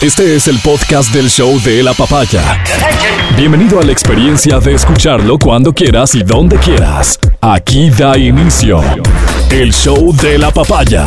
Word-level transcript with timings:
Este 0.00 0.34
es 0.34 0.48
el 0.48 0.58
podcast 0.60 1.12
del 1.12 1.28
show 1.28 1.60
de 1.60 1.82
la 1.82 1.92
papaya. 1.92 2.64
Bienvenido 3.36 3.80
a 3.80 3.82
la 3.82 3.92
experiencia 3.92 4.58
de 4.58 4.72
escucharlo 4.72 5.38
cuando 5.38 5.74
quieras 5.74 6.14
y 6.14 6.22
donde 6.22 6.56
quieras. 6.56 7.18
Aquí 7.42 7.90
da 7.90 8.16
inicio 8.16 8.80
el 9.50 9.74
show 9.74 10.16
de 10.16 10.38
la 10.38 10.50
papaya. 10.52 11.06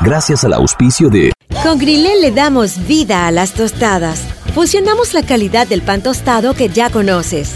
Gracias 0.00 0.46
al 0.46 0.54
auspicio 0.54 1.10
de 1.10 1.30
Con 1.62 1.78
Grilé 1.78 2.22
le 2.22 2.30
damos 2.30 2.86
vida 2.86 3.26
a 3.26 3.30
las 3.30 3.52
tostadas. 3.52 4.22
Fusionamos 4.54 5.12
la 5.12 5.22
calidad 5.22 5.66
del 5.66 5.82
pan 5.82 6.02
tostado 6.02 6.54
que 6.54 6.70
ya 6.70 6.88
conoces, 6.88 7.50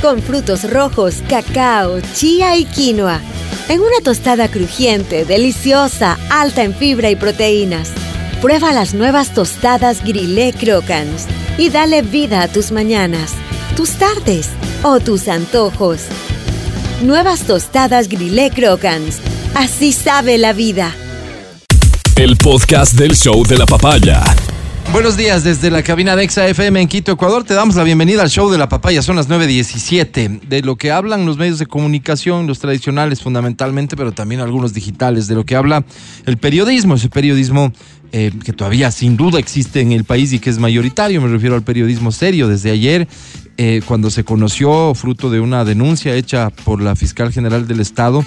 con 0.00 0.22
frutos 0.22 0.70
rojos, 0.70 1.16
cacao, 1.28 2.00
chía 2.14 2.56
y 2.56 2.64
quinoa, 2.64 3.20
en 3.68 3.80
una 3.80 4.00
tostada 4.02 4.48
crujiente, 4.48 5.26
deliciosa, 5.26 6.18
alta 6.30 6.62
en 6.62 6.74
fibra 6.74 7.10
y 7.10 7.16
proteínas. 7.16 7.90
Prueba 8.44 8.74
las 8.74 8.92
nuevas 8.92 9.32
tostadas 9.32 10.04
Grilé 10.04 10.52
Crocans 10.52 11.26
y 11.56 11.70
dale 11.70 12.02
vida 12.02 12.42
a 12.42 12.48
tus 12.48 12.72
mañanas, 12.72 13.32
tus 13.74 13.92
tardes 13.92 14.50
o 14.82 15.00
tus 15.00 15.28
antojos. 15.28 16.02
Nuevas 17.02 17.44
tostadas 17.44 18.06
Grilé 18.06 18.50
Crocans. 18.50 19.20
Así 19.54 19.92
sabe 19.92 20.36
la 20.36 20.52
vida. 20.52 20.94
El 22.16 22.36
podcast 22.36 22.92
del 22.92 23.16
show 23.16 23.46
de 23.46 23.56
la 23.56 23.64
papaya. 23.64 24.22
Buenos 24.92 25.16
días 25.16 25.42
desde 25.42 25.72
la 25.72 25.82
cabina 25.82 26.14
de 26.14 26.22
Exa 26.22 26.46
FM 26.46 26.82
en 26.82 26.86
Quito, 26.86 27.12
Ecuador. 27.12 27.42
Te 27.42 27.54
damos 27.54 27.74
la 27.74 27.82
bienvenida 27.82 28.22
al 28.22 28.28
show 28.28 28.48
de 28.48 28.58
la 28.58 28.68
papaya. 28.68 29.02
Son 29.02 29.16
las 29.16 29.28
9.17. 29.28 30.42
De 30.42 30.62
lo 30.62 30.76
que 30.76 30.92
hablan 30.92 31.26
los 31.26 31.36
medios 31.36 31.58
de 31.58 31.66
comunicación, 31.66 32.46
los 32.46 32.60
tradicionales 32.60 33.20
fundamentalmente, 33.20 33.96
pero 33.96 34.12
también 34.12 34.40
algunos 34.40 34.72
digitales. 34.72 35.26
De 35.26 35.34
lo 35.34 35.44
que 35.44 35.56
habla 35.56 35.84
el 36.26 36.36
periodismo, 36.36 36.94
ese 36.94 37.08
periodismo 37.08 37.72
eh, 38.16 38.30
que 38.44 38.52
todavía 38.52 38.92
sin 38.92 39.16
duda 39.16 39.40
existe 39.40 39.80
en 39.80 39.90
el 39.90 40.04
país 40.04 40.32
y 40.32 40.38
que 40.38 40.48
es 40.48 40.60
mayoritario. 40.60 41.20
Me 41.20 41.26
refiero 41.26 41.56
al 41.56 41.64
periodismo 41.64 42.12
serio. 42.12 42.46
Desde 42.46 42.70
ayer, 42.70 43.08
eh, 43.56 43.82
cuando 43.84 44.08
se 44.08 44.22
conoció, 44.22 44.94
fruto 44.94 45.30
de 45.30 45.40
una 45.40 45.64
denuncia 45.64 46.14
hecha 46.14 46.50
por 46.50 46.80
la 46.80 46.94
fiscal 46.94 47.32
general 47.32 47.66
del 47.66 47.80
Estado, 47.80 48.24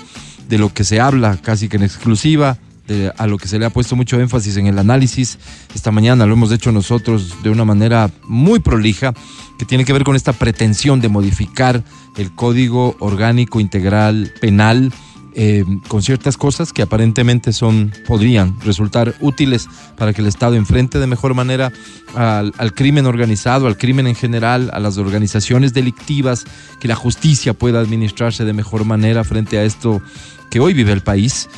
de 0.50 0.58
lo 0.58 0.74
que 0.74 0.84
se 0.84 1.00
habla 1.00 1.38
casi 1.42 1.70
que 1.70 1.78
en 1.78 1.84
exclusiva 1.84 2.58
de- 2.86 3.14
a 3.18 3.28
lo 3.28 3.38
que 3.38 3.48
se 3.48 3.60
le 3.60 3.66
ha 3.66 3.70
puesto 3.70 3.96
mucho 3.96 4.20
énfasis 4.20 4.58
en 4.58 4.68
el 4.68 4.78
análisis. 4.78 5.40
Esta 5.74 5.92
mañana 5.92 6.26
lo 6.26 6.34
hemos 6.34 6.52
hecho 6.52 6.74
nosotros 6.74 7.36
de 7.42 7.50
una 7.50 7.64
manera 7.64 8.10
muy 8.28 8.60
prolija, 8.60 9.14
que 9.58 9.66
tiene 9.66 9.86
que 9.86 9.94
ver 9.94 10.04
con 10.04 10.18
esta 10.18 10.34
pretensión 10.34 11.00
de 11.00 11.08
modificar 11.08 11.82
el 12.18 12.36
Código 12.36 12.98
Orgánico 13.00 13.60
Integral 13.62 14.34
Penal. 14.42 14.92
Eh, 15.40 15.64
con 15.88 16.02
ciertas 16.02 16.36
cosas 16.36 16.74
que 16.74 16.82
aparentemente 16.82 17.54
son 17.54 17.94
podrían 18.08 18.60
resultar 18.62 19.14
útiles 19.20 19.70
para 19.96 20.12
que 20.12 20.22
el 20.22 20.28
Estado 20.28 20.56
enfrente 20.56 20.98
de 20.98 21.06
mejor 21.06 21.36
manera 21.36 21.72
al, 22.16 22.54
al 22.58 22.74
crimen 22.74 23.06
organizado, 23.06 23.68
al 23.68 23.78
crimen 23.78 24.08
en 24.08 24.16
general, 24.16 24.72
a 24.74 24.80
las 24.80 24.98
organizaciones 24.98 25.76
delictivas, 25.76 26.46
que 26.80 26.88
la 26.88 26.96
justicia 26.96 27.54
pueda 27.54 27.80
administrarse 27.80 28.46
de 28.46 28.54
mejor 28.54 28.84
manera 28.84 29.24
frente 29.24 29.60
a 29.60 29.64
esto 29.64 30.02
que 30.50 30.60
hoy 30.60 30.74
vive 30.74 30.92
el 30.92 31.02
país. 31.02 31.50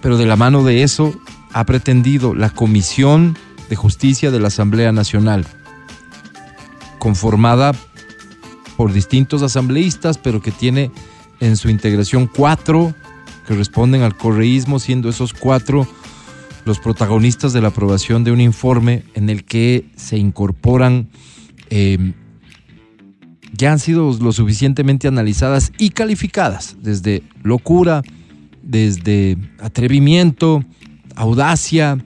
Pero 0.00 0.18
de 0.18 0.26
la 0.26 0.36
mano 0.36 0.62
de 0.62 0.84
eso 0.84 1.12
ha 1.52 1.66
pretendido 1.66 2.32
la 2.32 2.50
Comisión 2.50 3.36
de 3.68 3.74
Justicia 3.74 4.30
de 4.30 4.38
la 4.38 4.48
Asamblea 4.48 4.92
Nacional, 4.92 5.44
conformada 7.00 7.72
por 8.76 8.92
distintos 8.92 9.42
asambleístas, 9.42 10.16
pero 10.16 10.40
que 10.40 10.52
tiene 10.52 10.92
en 11.40 11.56
su 11.56 11.68
integración 11.70 12.28
cuatro 12.28 12.94
que 13.46 13.54
responden 13.54 14.02
al 14.02 14.16
correísmo, 14.16 14.78
siendo 14.78 15.08
esos 15.08 15.32
cuatro 15.32 15.86
los 16.64 16.80
protagonistas 16.80 17.52
de 17.52 17.60
la 17.60 17.68
aprobación 17.68 18.24
de 18.24 18.32
un 18.32 18.40
informe 18.40 19.04
en 19.14 19.30
el 19.30 19.44
que 19.44 19.86
se 19.96 20.18
incorporan, 20.18 21.08
eh, 21.70 22.12
ya 23.52 23.72
han 23.72 23.78
sido 23.78 24.12
lo 24.20 24.32
suficientemente 24.32 25.06
analizadas 25.06 25.72
y 25.78 25.90
calificadas, 25.90 26.76
desde 26.82 27.22
locura, 27.44 28.02
desde 28.62 29.38
atrevimiento, 29.60 30.64
audacia, 31.14 32.04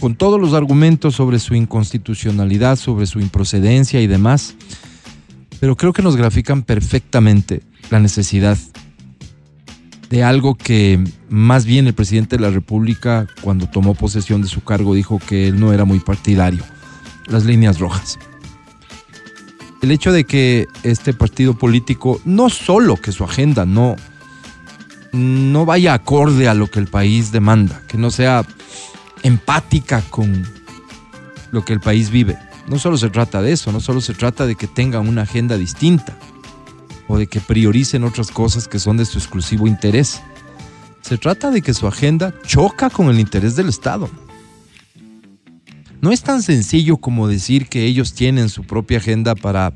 con 0.00 0.16
todos 0.16 0.40
los 0.40 0.54
argumentos 0.54 1.14
sobre 1.14 1.38
su 1.38 1.54
inconstitucionalidad, 1.54 2.76
sobre 2.76 3.06
su 3.06 3.20
improcedencia 3.20 4.00
y 4.00 4.06
demás, 4.06 4.56
pero 5.60 5.76
creo 5.76 5.92
que 5.92 6.02
nos 6.02 6.16
grafican 6.16 6.62
perfectamente 6.62 7.62
la 7.90 8.00
necesidad 8.00 8.58
de 10.12 10.22
algo 10.22 10.56
que 10.56 11.02
más 11.30 11.64
bien 11.64 11.86
el 11.86 11.94
presidente 11.94 12.36
de 12.36 12.42
la 12.42 12.50
República, 12.50 13.26
cuando 13.40 13.66
tomó 13.66 13.94
posesión 13.94 14.42
de 14.42 14.48
su 14.48 14.62
cargo, 14.62 14.92
dijo 14.92 15.18
que 15.18 15.48
él 15.48 15.58
no 15.58 15.72
era 15.72 15.86
muy 15.86 16.00
partidario, 16.00 16.62
las 17.28 17.46
líneas 17.46 17.78
rojas. 17.78 18.18
El 19.80 19.90
hecho 19.90 20.12
de 20.12 20.24
que 20.24 20.66
este 20.82 21.14
partido 21.14 21.56
político, 21.56 22.20
no 22.26 22.50
solo 22.50 22.96
que 22.96 23.10
su 23.10 23.24
agenda 23.24 23.64
no, 23.64 23.96
no 25.12 25.64
vaya 25.64 25.94
acorde 25.94 26.46
a 26.46 26.52
lo 26.52 26.66
que 26.66 26.80
el 26.80 26.88
país 26.88 27.32
demanda, 27.32 27.80
que 27.88 27.96
no 27.96 28.10
sea 28.10 28.44
empática 29.22 30.02
con 30.10 30.46
lo 31.52 31.64
que 31.64 31.72
el 31.72 31.80
país 31.80 32.10
vive. 32.10 32.36
No 32.68 32.78
solo 32.78 32.98
se 32.98 33.08
trata 33.08 33.40
de 33.40 33.52
eso, 33.52 33.72
no 33.72 33.80
solo 33.80 34.02
se 34.02 34.12
trata 34.12 34.44
de 34.44 34.56
que 34.56 34.66
tengan 34.66 35.08
una 35.08 35.22
agenda 35.22 35.56
distinta 35.56 36.18
o 37.08 37.18
de 37.18 37.26
que 37.26 37.40
prioricen 37.40 38.04
otras 38.04 38.30
cosas 38.30 38.68
que 38.68 38.78
son 38.78 38.96
de 38.96 39.04
su 39.04 39.18
exclusivo 39.18 39.66
interés. 39.66 40.22
Se 41.02 41.18
trata 41.18 41.50
de 41.50 41.62
que 41.62 41.74
su 41.74 41.86
agenda 41.86 42.34
choca 42.46 42.90
con 42.90 43.08
el 43.08 43.18
interés 43.18 43.56
del 43.56 43.68
Estado. 43.68 44.08
No 46.00 46.10
es 46.12 46.22
tan 46.22 46.42
sencillo 46.42 46.96
como 46.96 47.28
decir 47.28 47.68
que 47.68 47.84
ellos 47.84 48.14
tienen 48.14 48.48
su 48.48 48.64
propia 48.64 48.98
agenda 48.98 49.34
para 49.34 49.74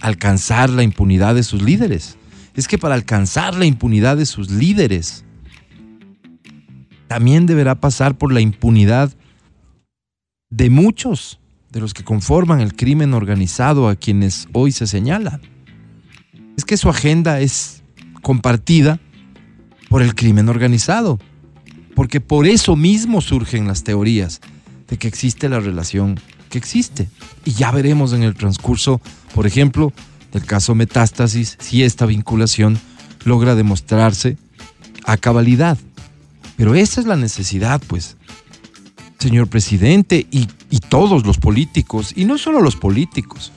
alcanzar 0.00 0.70
la 0.70 0.82
impunidad 0.82 1.34
de 1.34 1.42
sus 1.42 1.62
líderes 1.62 2.16
es 2.54 2.68
que 2.68 2.78
para 2.78 2.94
alcanzar 2.94 3.54
la 3.54 3.64
impunidad 3.64 4.16
de 4.16 4.26
sus 4.26 4.50
líderes, 4.50 5.24
también 7.08 7.46
deberá 7.46 7.74
pasar 7.74 8.16
por 8.16 8.32
la 8.32 8.40
impunidad 8.40 9.12
de 10.50 10.70
muchos 10.70 11.40
de 11.70 11.80
los 11.80 11.94
que 11.94 12.04
conforman 12.04 12.60
el 12.60 12.74
crimen 12.74 13.14
organizado 13.14 13.88
a 13.88 13.96
quienes 13.96 14.48
hoy 14.52 14.72
se 14.72 14.86
señala. 14.86 15.40
Es 16.56 16.64
que 16.64 16.76
su 16.76 16.88
agenda 16.88 17.40
es 17.40 17.82
compartida 18.22 19.00
por 19.88 20.02
el 20.02 20.14
crimen 20.14 20.48
organizado, 20.48 21.18
porque 21.94 22.20
por 22.20 22.46
eso 22.46 22.76
mismo 22.76 23.20
surgen 23.20 23.66
las 23.66 23.84
teorías 23.84 24.40
de 24.88 24.96
que 24.96 25.08
existe 25.08 25.48
la 25.48 25.60
relación 25.60 26.18
que 26.48 26.58
existe. 26.58 27.08
Y 27.44 27.52
ya 27.52 27.70
veremos 27.70 28.12
en 28.12 28.22
el 28.22 28.34
transcurso, 28.34 29.00
por 29.34 29.46
ejemplo, 29.46 29.92
del 30.32 30.44
caso 30.44 30.74
Metástasis 30.74 31.56
si 31.60 31.82
esta 31.82 32.06
vinculación 32.06 32.78
logra 33.24 33.54
demostrarse 33.54 34.38
a 35.04 35.16
cabalidad. 35.16 35.78
Pero 36.56 36.74
esa 36.74 37.00
es 37.00 37.06
la 37.06 37.16
necesidad, 37.16 37.82
pues, 37.86 38.16
señor 39.18 39.48
presidente, 39.48 40.26
y, 40.30 40.48
y 40.70 40.78
todos 40.78 41.26
los 41.26 41.38
políticos, 41.38 42.12
y 42.16 42.24
no 42.24 42.38
solo 42.38 42.60
los 42.60 42.76
políticos, 42.76 43.52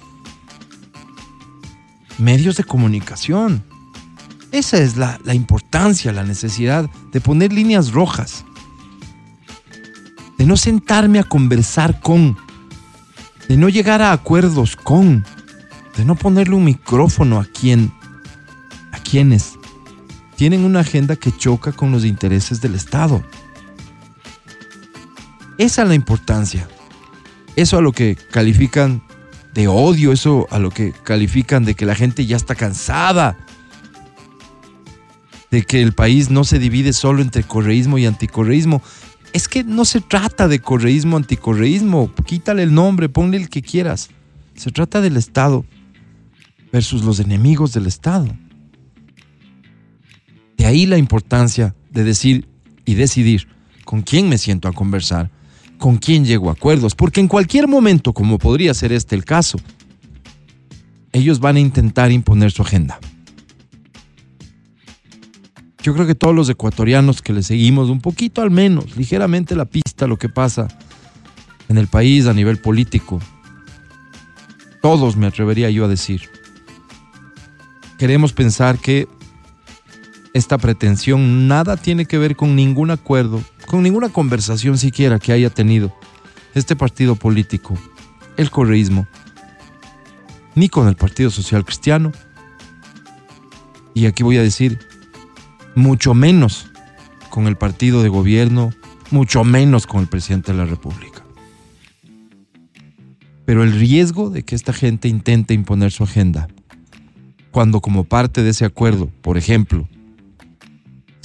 medios 2.18 2.58
de 2.58 2.64
comunicación. 2.64 3.64
Esa 4.52 4.78
es 4.78 4.96
la, 4.96 5.20
la 5.24 5.34
importancia, 5.34 6.12
la 6.12 6.24
necesidad 6.24 6.90
de 7.12 7.22
poner 7.22 7.52
líneas 7.52 7.92
rojas, 7.92 8.46
de 10.38 10.46
no 10.46 10.58
sentarme 10.58 11.20
a 11.20 11.24
conversar 11.24 12.00
con, 12.00 12.38
de 13.48 13.58
no 13.58 13.70
llegar 13.70 14.02
a 14.02 14.12
acuerdos 14.12 14.76
con, 14.76 15.26
de 15.98 16.06
no 16.06 16.16
ponerle 16.16 16.56
un 16.56 16.66
micrófono 16.66 17.40
a 17.40 17.46
quien, 17.46 17.92
a 18.92 19.00
quienes 19.00 19.54
tienen 20.36 20.66
una 20.66 20.82
agenda 20.82 21.16
que 21.16 21.36
choca 21.36 21.72
con 21.72 21.92
los 21.92 22.06
intereses 22.06 22.62
del 22.62 22.76
Estado. 22.76 23.24
Esa 25.58 25.84
es 25.84 25.88
la 25.88 25.96
importancia. 25.96 26.68
Eso 27.56 27.78
a 27.78 27.82
lo 27.82 27.94
que 27.94 28.18
califican 28.32 29.02
de 29.56 29.70
odio, 29.70 30.12
eso 30.12 30.48
a 30.52 30.60
lo 30.60 30.70
que 30.70 30.92
califican 30.92 31.64
de 31.64 31.76
que 31.76 31.86
la 31.86 31.96
gente 31.96 32.26
ya 32.26 32.36
está 32.36 32.56
cansada, 32.56 33.38
de 35.50 35.64
que 35.64 35.82
el 35.82 35.94
país 35.94 36.30
no 36.30 36.44
se 36.44 36.60
divide 36.60 36.92
solo 36.92 37.22
entre 37.22 37.44
correísmo 37.44 37.98
y 37.98 38.06
anticorreísmo. 38.06 38.82
Es 39.32 39.48
que 39.48 39.64
no 39.64 39.86
se 39.86 40.02
trata 40.02 40.50
de 40.50 40.60
correísmo, 40.60 41.16
anticorreísmo. 41.16 42.14
Quítale 42.26 42.64
el 42.64 42.74
nombre, 42.74 43.08
ponle 43.08 43.38
el 43.38 43.48
que 43.48 43.62
quieras. 43.62 44.10
Se 44.56 44.72
trata 44.72 45.00
del 45.00 45.16
Estado 45.16 45.66
versus 46.74 47.04
los 47.04 47.22
enemigos 47.22 47.72
del 47.72 47.88
Estado. 47.88 48.28
De 50.58 50.66
ahí 50.66 50.86
la 50.86 50.98
importancia 50.98 51.76
de 51.92 52.04
decir 52.04 52.46
y 52.84 52.96
decidir 52.96 53.48
con 53.86 54.02
quién 54.02 54.28
me 54.28 54.38
siento 54.38 54.68
a 54.68 54.74
conversar, 54.74 55.32
con 55.78 55.98
quién 55.98 56.26
llego 56.26 56.50
a 56.50 56.54
acuerdos, 56.54 56.96
porque 56.96 57.20
en 57.20 57.28
cualquier 57.28 57.68
momento, 57.68 58.14
como 58.14 58.38
podría 58.38 58.74
ser 58.74 58.92
este 58.92 59.16
el 59.16 59.26
caso, 59.26 59.60
ellos 61.12 61.40
van 61.40 61.56
a 61.56 61.60
intentar 61.60 62.12
imponer 62.12 62.52
su 62.52 62.62
agenda. 62.62 63.00
Yo 65.82 65.94
creo 65.94 66.08
que 66.08 66.16
todos 66.16 66.34
los 66.34 66.50
ecuatorianos 66.50 67.22
que 67.22 67.32
le 67.32 67.44
seguimos 67.44 67.90
un 67.90 68.02
poquito 68.02 68.42
al 68.42 68.50
menos, 68.50 68.98
ligeramente 68.98 69.56
la 69.56 69.66
pista, 69.66 70.08
lo 70.08 70.18
que 70.18 70.30
pasa 70.30 70.68
en 71.70 71.78
el 71.78 71.88
país 71.88 72.26
a 72.26 72.34
nivel 72.34 72.58
político. 72.58 73.20
Todos 74.82 75.16
me 75.16 75.28
atrevería 75.28 75.70
yo 75.70 75.86
a 75.86 75.88
decir. 75.88 76.30
Queremos 77.98 78.34
pensar 78.34 78.80
que 78.80 79.08
esta 80.34 80.58
pretensión 80.58 81.48
nada 81.48 81.78
tiene 81.78 82.06
que 82.06 82.18
ver 82.18 82.36
con 82.36 82.56
ningún 82.56 82.92
acuerdo, 82.92 83.42
con 83.68 83.84
ninguna 83.84 84.10
conversación 84.10 84.78
siquiera 84.78 85.20
que 85.20 85.32
haya 85.32 85.50
tenido 85.50 85.96
este 86.54 86.76
partido 86.76 87.16
político, 87.16 87.78
el 88.38 88.50
correísmo, 88.50 89.08
ni 90.56 90.70
con 90.70 90.88
el 90.88 90.96
Partido 90.96 91.30
Social 91.30 91.66
Cristiano, 91.66 92.12
y 93.94 94.06
aquí 94.06 94.24
voy 94.24 94.38
a 94.38 94.44
decir, 94.44 94.80
mucho 95.76 96.14
menos 96.14 96.68
con 97.30 97.48
el 97.48 97.58
partido 97.58 98.04
de 98.04 98.10
gobierno, 98.10 98.74
mucho 99.12 99.44
menos 99.44 99.88
con 99.88 100.02
el 100.02 100.08
presidente 100.08 100.52
de 100.52 100.58
la 100.58 100.66
República. 100.66 101.24
Pero 103.46 103.64
el 103.64 103.74
riesgo 103.74 104.30
de 104.30 104.44
que 104.44 104.56
esta 104.56 104.74
gente 104.74 105.08
intente 105.08 105.54
imponer 105.54 105.92
su 105.92 106.04
agenda, 106.04 106.48
cuando 107.52 107.80
como 107.80 108.04
parte 108.04 108.44
de 108.44 108.50
ese 108.50 108.66
acuerdo, 108.66 109.10
por 109.22 109.38
ejemplo, 109.38 109.88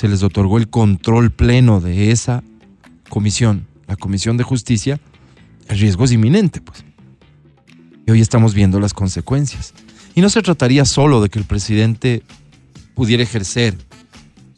se 0.01 0.09
les 0.09 0.23
otorgó 0.23 0.57
el 0.57 0.71
control 0.71 1.31
pleno 1.31 1.79
de 1.83 2.11
esa 2.11 2.43
comisión, 3.11 3.67
la 3.87 3.97
Comisión 3.97 4.39
de 4.39 4.45
Justicia, 4.45 4.99
el 5.69 5.79
riesgo 5.79 6.07
es 6.07 6.13
inminente, 6.13 6.63
pues. 6.63 6.87
Y 8.07 8.11
hoy 8.11 8.23
estamos 8.23 8.55
viendo 8.55 8.81
las 8.81 8.95
consecuencias. 8.95 9.75
Y 10.15 10.23
no 10.23 10.31
se 10.31 10.41
trataría 10.41 10.87
solo 10.87 11.21
de 11.21 11.29
que 11.29 11.39
el 11.39 11.45
presidente 11.45 12.23
pudiera 12.95 13.23
ejercer 13.23 13.77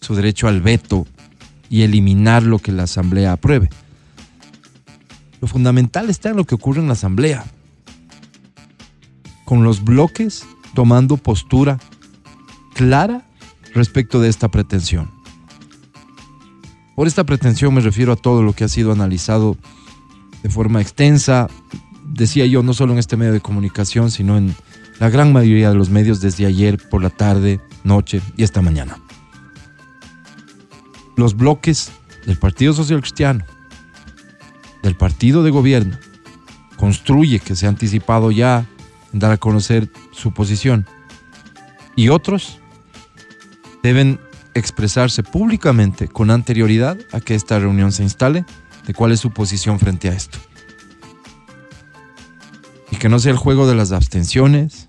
su 0.00 0.14
derecho 0.14 0.46
al 0.46 0.60
veto 0.60 1.08
y 1.68 1.82
eliminar 1.82 2.44
lo 2.44 2.60
que 2.60 2.70
la 2.70 2.84
Asamblea 2.84 3.32
apruebe. 3.32 3.68
Lo 5.40 5.48
fundamental 5.48 6.08
está 6.08 6.30
en 6.30 6.36
lo 6.36 6.44
que 6.44 6.54
ocurre 6.54 6.80
en 6.80 6.86
la 6.86 6.92
Asamblea, 6.92 7.44
con 9.44 9.64
los 9.64 9.82
bloques 9.82 10.44
tomando 10.72 11.16
postura 11.16 11.80
clara 12.74 13.26
respecto 13.74 14.20
de 14.20 14.28
esta 14.28 14.48
pretensión. 14.48 15.21
Por 17.02 17.08
esta 17.08 17.24
pretensión 17.24 17.74
me 17.74 17.80
refiero 17.80 18.12
a 18.12 18.16
todo 18.16 18.44
lo 18.44 18.52
que 18.52 18.62
ha 18.62 18.68
sido 18.68 18.92
analizado 18.92 19.56
de 20.44 20.48
forma 20.48 20.80
extensa, 20.80 21.48
decía 22.04 22.46
yo, 22.46 22.62
no 22.62 22.74
solo 22.74 22.92
en 22.92 23.00
este 23.00 23.16
medio 23.16 23.32
de 23.32 23.40
comunicación, 23.40 24.12
sino 24.12 24.36
en 24.36 24.54
la 25.00 25.10
gran 25.10 25.32
mayoría 25.32 25.70
de 25.70 25.74
los 25.74 25.90
medios 25.90 26.20
desde 26.20 26.46
ayer 26.46 26.78
por 26.90 27.02
la 27.02 27.10
tarde, 27.10 27.60
noche 27.82 28.22
y 28.36 28.44
esta 28.44 28.62
mañana. 28.62 29.00
Los 31.16 31.36
bloques 31.36 31.90
del 32.24 32.36
Partido 32.36 32.72
Social 32.72 33.00
Cristiano, 33.00 33.44
del 34.84 34.94
Partido 34.94 35.42
de 35.42 35.50
Gobierno, 35.50 35.98
construye 36.76 37.40
que 37.40 37.56
se 37.56 37.66
ha 37.66 37.70
anticipado 37.70 38.30
ya 38.30 38.64
en 39.12 39.18
dar 39.18 39.32
a 39.32 39.38
conocer 39.38 39.90
su 40.12 40.32
posición, 40.32 40.86
y 41.96 42.10
otros 42.10 42.60
deben 43.82 44.20
expresarse 44.54 45.22
públicamente 45.22 46.08
con 46.08 46.30
anterioridad 46.30 46.98
a 47.12 47.20
que 47.20 47.34
esta 47.34 47.58
reunión 47.58 47.92
se 47.92 48.02
instale 48.02 48.44
de 48.86 48.94
cuál 48.94 49.12
es 49.12 49.20
su 49.20 49.30
posición 49.30 49.78
frente 49.78 50.08
a 50.08 50.12
esto. 50.12 50.38
Y 52.90 52.96
que 52.96 53.08
no 53.08 53.18
sea 53.18 53.32
el 53.32 53.38
juego 53.38 53.66
de 53.66 53.74
las 53.74 53.92
abstenciones 53.92 54.88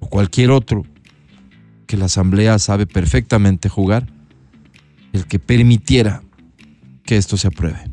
o 0.00 0.08
cualquier 0.08 0.50
otro 0.50 0.84
que 1.86 1.96
la 1.96 2.04
Asamblea 2.04 2.58
sabe 2.58 2.86
perfectamente 2.86 3.68
jugar, 3.68 4.06
el 5.12 5.26
que 5.26 5.38
permitiera 5.38 6.22
que 7.04 7.16
esto 7.16 7.36
se 7.36 7.48
apruebe. 7.48 7.90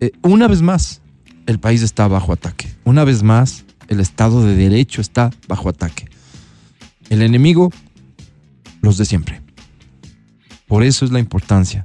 Eh, 0.00 0.10
una 0.22 0.48
vez 0.48 0.60
más, 0.60 1.00
el 1.46 1.60
país 1.60 1.82
está 1.82 2.08
bajo 2.08 2.32
ataque. 2.32 2.68
Una 2.84 3.04
vez 3.04 3.22
más, 3.22 3.64
el 3.88 4.00
Estado 4.00 4.44
de 4.44 4.56
Derecho 4.56 5.00
está 5.00 5.30
bajo 5.46 5.68
ataque. 5.68 6.08
El 7.10 7.22
enemigo 7.22 7.70
los 8.84 8.98
de 8.98 9.04
siempre. 9.04 9.42
Por 10.66 10.82
eso 10.82 11.04
es 11.04 11.10
la 11.10 11.18
importancia 11.18 11.84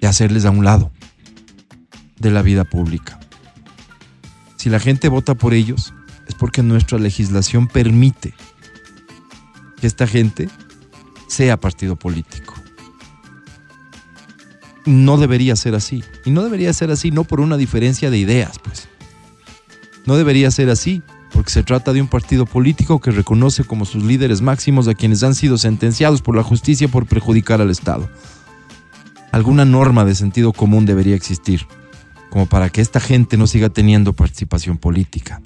de 0.00 0.06
hacerles 0.06 0.44
a 0.44 0.50
un 0.50 0.64
lado 0.64 0.92
de 2.18 2.30
la 2.30 2.42
vida 2.42 2.64
pública. 2.64 3.18
Si 4.56 4.70
la 4.70 4.80
gente 4.80 5.08
vota 5.08 5.34
por 5.34 5.54
ellos, 5.54 5.94
es 6.26 6.34
porque 6.34 6.62
nuestra 6.62 6.98
legislación 6.98 7.68
permite 7.68 8.34
que 9.80 9.86
esta 9.86 10.06
gente 10.06 10.48
sea 11.28 11.58
partido 11.58 11.96
político. 11.96 12.54
No 14.84 15.18
debería 15.18 15.56
ser 15.56 15.74
así. 15.74 16.02
Y 16.24 16.30
no 16.30 16.42
debería 16.42 16.72
ser 16.72 16.90
así 16.90 17.10
no 17.10 17.24
por 17.24 17.40
una 17.40 17.56
diferencia 17.56 18.10
de 18.10 18.18
ideas, 18.18 18.58
pues. 18.60 18.88
No 20.06 20.16
debería 20.16 20.50
ser 20.50 20.70
así 20.70 21.02
porque 21.36 21.52
se 21.52 21.62
trata 21.62 21.92
de 21.92 22.00
un 22.00 22.08
partido 22.08 22.46
político 22.46 22.98
que 22.98 23.10
reconoce 23.10 23.62
como 23.62 23.84
sus 23.84 24.02
líderes 24.02 24.40
máximos 24.40 24.88
a 24.88 24.94
quienes 24.94 25.22
han 25.22 25.34
sido 25.34 25.58
sentenciados 25.58 26.22
por 26.22 26.34
la 26.34 26.42
justicia 26.42 26.88
por 26.88 27.04
perjudicar 27.04 27.60
al 27.60 27.68
Estado. 27.68 28.08
Alguna 29.32 29.66
norma 29.66 30.06
de 30.06 30.14
sentido 30.14 30.54
común 30.54 30.86
debería 30.86 31.14
existir, 31.14 31.66
como 32.30 32.46
para 32.46 32.70
que 32.70 32.80
esta 32.80 33.00
gente 33.00 33.36
no 33.36 33.46
siga 33.46 33.68
teniendo 33.68 34.14
participación 34.14 34.78
política, 34.78 35.42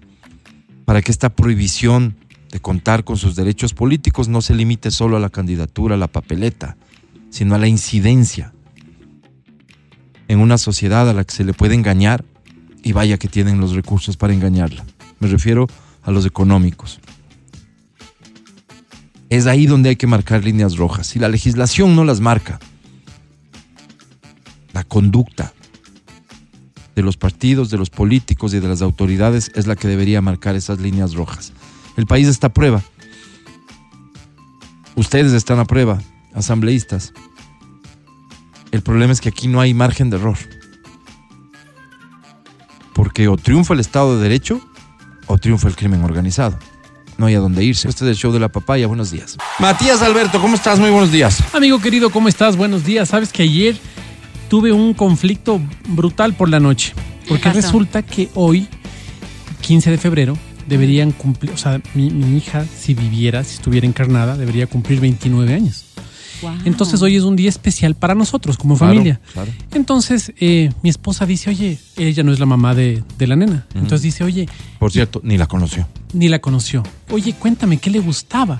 para 0.85 1.03
que 1.03 1.11
esta 1.11 1.29
prohibición 1.29 2.15
de 2.53 2.61
contar 2.61 3.03
con 3.03 3.17
sus 3.17 3.35
derechos 3.35 3.75
políticos 3.75 4.29
no 4.29 4.43
se 4.43 4.55
limite 4.55 4.93
solo 4.93 5.17
a 5.17 5.21
la 5.21 5.31
candidatura, 5.31 5.97
a 5.97 5.99
la 5.99 6.07
papeleta, 6.07 6.77
sino 7.31 7.57
a 7.57 7.59
la 7.59 7.67
incidencia 7.67 8.53
en 10.29 10.39
una 10.39 10.57
sociedad 10.57 11.11
a 11.11 11.15
la 11.15 11.25
que 11.25 11.35
se 11.35 11.43
le 11.43 11.53
puede 11.53 11.75
engañar 11.75 12.25
y 12.85 12.93
vaya 12.93 13.19
que 13.19 13.27
tienen 13.27 13.59
los 13.59 13.75
recursos 13.75 14.17
para 14.17 14.33
engañarla. 14.33 14.85
Me 15.21 15.29
refiero 15.29 15.69
a 16.03 16.11
los 16.11 16.27
económicos. 16.27 16.99
Es 19.29 19.47
ahí 19.47 19.67
donde 19.67 19.91
hay 19.91 19.97
que 19.97 20.09
marcar 20.09 20.43
líneas 20.43 20.77
rojas. 20.77 21.07
Si 21.07 21.19
la 21.19 21.29
legislación 21.29 21.95
no 21.95 22.05
las 22.05 22.21
marca, 22.21 22.59
la 24.73 24.83
conducta 24.83 25.53
de 26.97 27.03
los 27.03 27.17
partidos, 27.17 27.71
de 27.71 27.79
los 27.79 27.91
políticos 27.91 28.55
y 28.55 28.61
de 28.61 28.69
las 28.69 28.83
autoridades 28.83 29.53
es 29.55 29.67
la 29.67 29.77
que 29.77 29.89
debería 29.89 30.21
marcar 30.21 30.57
esas 30.57 30.81
líneas 30.81 31.15
rojas. 31.15 31.53
El 31.97 32.07
país 32.07 32.27
está 32.27 32.49
a 32.49 32.53
prueba. 32.53 32.83
Ustedes 34.97 35.33
están 35.33 35.59
a 35.59 35.65
prueba, 35.65 36.01
asambleístas. 36.35 37.13
El 38.73 38.83
problema 38.83 39.13
es 39.13 39.21
que 39.21 39.29
aquí 39.29 39.49
no 39.49 39.61
hay 39.61 39.75
margen 39.75 40.11
de 40.11 40.17
error. 40.17 40.39
Porque 42.95 43.29
o 43.29 43.37
triunfa 43.37 43.75
el 43.75 43.81
Estado 43.81 44.17
de 44.17 44.23
Derecho 44.23 44.61
o 45.31 45.39
triunfa 45.39 45.69
el 45.69 45.77
crimen 45.77 46.03
organizado. 46.03 46.59
No 47.17 47.27
hay 47.27 47.35
a 47.35 47.39
dónde 47.39 47.63
irse. 47.63 47.89
Este 47.89 48.05
es 48.05 48.11
el 48.11 48.17
show 48.17 48.33
de 48.33 48.41
la 48.41 48.49
papaya. 48.49 48.87
Buenos 48.87 49.11
días. 49.11 49.37
Matías 49.59 50.03
Alberto, 50.03 50.41
¿cómo 50.41 50.57
estás? 50.57 50.81
Muy 50.81 50.91
buenos 50.91 51.13
días. 51.13 51.43
Amigo 51.55 51.81
querido, 51.81 52.11
¿cómo 52.11 52.29
estás? 52.29 52.57
Buenos 52.57 52.85
días. 52.85 53.11
Sabes 53.11 53.33
que 53.33 53.45
ayer 53.45 53.77
tuve 54.49 54.73
un 54.73 54.93
conflicto 54.93 55.61
brutal 55.89 56.35
por 56.35 56.49
la 56.49 56.59
noche. 56.59 56.95
Porque 57.29 57.49
resulta 57.51 58.03
que 58.03 58.29
hoy, 58.35 58.67
15 59.61 59.93
de 59.93 59.99
febrero, 59.99 60.37
deberían 60.67 61.13
cumplir, 61.13 61.53
o 61.53 61.57
sea, 61.57 61.81
mi, 61.95 62.09
hija, 62.37 62.65
si 62.65 62.95
viviera, 62.95 63.45
si 63.45 63.55
estuviera 63.55 63.87
encarnada, 63.87 64.37
debería 64.37 64.67
cumplir 64.67 64.99
29 64.99 65.55
años. 65.55 65.90
Entonces 66.65 67.01
hoy 67.03 67.17
es 67.17 67.23
un 67.23 67.37
día 67.37 67.49
especial 67.49 67.95
para 67.95 68.15
nosotros 68.15 68.57
como 68.57 68.77
familia. 68.77 69.21
Entonces 69.73 70.33
eh, 70.39 70.73
mi 70.83 70.91
esposa 70.91 71.27
dice, 71.27 71.51
oye, 71.51 71.79
ella 71.97 72.23
no 72.23 72.33
es 72.33 72.41
la 72.41 72.47
mamá 72.47 72.75
de, 72.75 73.03
la 73.19 73.37
nena. 73.37 73.67
Entonces 73.75 74.03
dice, 74.03 74.25
oye. 74.25 74.49
Por 74.79 74.93
cierto, 74.93 75.21
ni 75.25 75.37
la 75.37 75.47
conoció. 75.47 75.87
Ni 76.13 76.29
la 76.29 76.41
conoció. 76.41 76.83
Oye, 77.11 77.35
cuéntame, 77.35 77.79
¿qué 77.79 77.91
le 77.91 78.01
gustaba? 78.01 78.59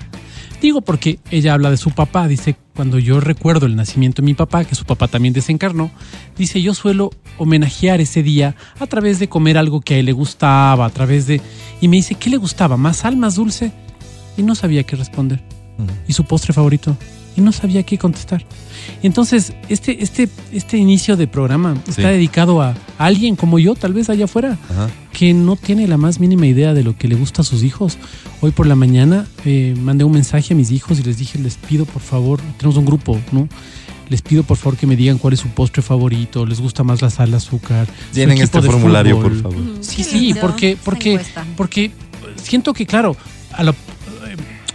Digo 0.61 0.81
porque 0.81 1.19
ella 1.31 1.55
habla 1.55 1.71
de 1.71 1.77
su 1.77 1.89
papá, 1.89 2.27
dice, 2.27 2.55
cuando 2.75 2.99
yo 2.99 3.19
recuerdo 3.19 3.65
el 3.65 3.75
nacimiento 3.75 4.21
de 4.21 4.27
mi 4.27 4.35
papá, 4.35 4.63
que 4.63 4.75
su 4.75 4.85
papá 4.85 5.07
también 5.07 5.33
desencarnó, 5.33 5.89
dice, 6.37 6.61
yo 6.61 6.75
suelo 6.75 7.09
homenajear 7.39 7.99
ese 7.99 8.21
día 8.21 8.55
a 8.79 8.85
través 8.85 9.17
de 9.17 9.27
comer 9.27 9.57
algo 9.57 9.81
que 9.81 9.95
a 9.95 9.97
él 9.97 10.05
le 10.05 10.11
gustaba, 10.11 10.85
a 10.85 10.89
través 10.91 11.25
de... 11.25 11.41
Y 11.81 11.87
me 11.87 11.97
dice, 11.97 12.13
¿qué 12.13 12.29
le 12.29 12.37
gustaba? 12.37 12.77
¿Más 12.77 12.97
sal, 12.97 13.17
más 13.17 13.35
dulce? 13.35 13.71
Y 14.37 14.43
no 14.43 14.53
sabía 14.53 14.83
qué 14.83 14.95
responder. 14.95 15.43
¿Y 16.07 16.13
su 16.13 16.25
postre 16.25 16.53
favorito? 16.53 16.95
Y 17.35 17.41
no 17.41 17.51
sabía 17.51 17.83
qué 17.83 17.97
contestar. 17.97 18.45
Entonces, 19.03 19.53
este, 19.69 20.03
este, 20.03 20.29
este 20.51 20.77
inicio 20.77 21.17
de 21.17 21.27
programa 21.27 21.75
está 21.87 22.09
dedicado 22.09 22.61
a, 22.61 22.75
alguien 22.97 23.35
como 23.35 23.59
yo, 23.59 23.75
tal 23.75 23.93
vez 23.93 24.09
allá 24.09 24.25
afuera, 24.25 24.57
que 25.11 25.33
no 25.33 25.55
tiene 25.55 25.87
la 25.87 25.97
más 25.97 26.19
mínima 26.19 26.45
idea 26.45 26.73
de 26.73 26.83
lo 26.83 26.95
que 26.97 27.07
le 27.07 27.15
gusta 27.15 27.41
a 27.41 27.45
sus 27.45 27.63
hijos. 27.63 27.97
Hoy 28.41 28.51
por 28.51 28.67
la 28.67 28.75
mañana 28.75 29.25
eh, 29.45 29.75
mandé 29.79 30.03
un 30.03 30.11
mensaje 30.11 30.53
a 30.53 30.57
mis 30.57 30.71
hijos 30.71 30.99
y 30.99 31.03
les 31.03 31.17
dije, 31.17 31.39
les 31.39 31.55
pido 31.55 31.85
por 31.85 32.01
favor, 32.01 32.39
tenemos 32.57 32.77
un 32.77 32.85
grupo, 32.85 33.19
¿no? 33.31 33.47
Les 34.09 34.21
pido 34.21 34.43
por 34.43 34.57
favor 34.57 34.77
que 34.77 34.85
me 34.85 34.97
digan 34.97 35.17
cuál 35.17 35.33
es 35.33 35.39
su 35.39 35.47
postre 35.47 35.81
favorito, 35.81 36.45
les 36.45 36.59
gusta 36.59 36.83
más 36.83 37.01
la 37.01 37.09
sal, 37.09 37.29
el 37.29 37.35
azúcar. 37.35 37.87
Tienen 38.11 38.37
este 38.39 38.61
formulario, 38.61 39.21
por 39.21 39.41
favor. 39.41 39.61
Sí, 39.79 40.03
sí, 40.03 40.33
porque, 40.39 40.77
porque, 40.83 41.19
porque 41.55 41.91
siento 42.35 42.73
que, 42.73 42.85
claro, 42.85 43.15
a 43.53 43.63
lo, 43.63 43.73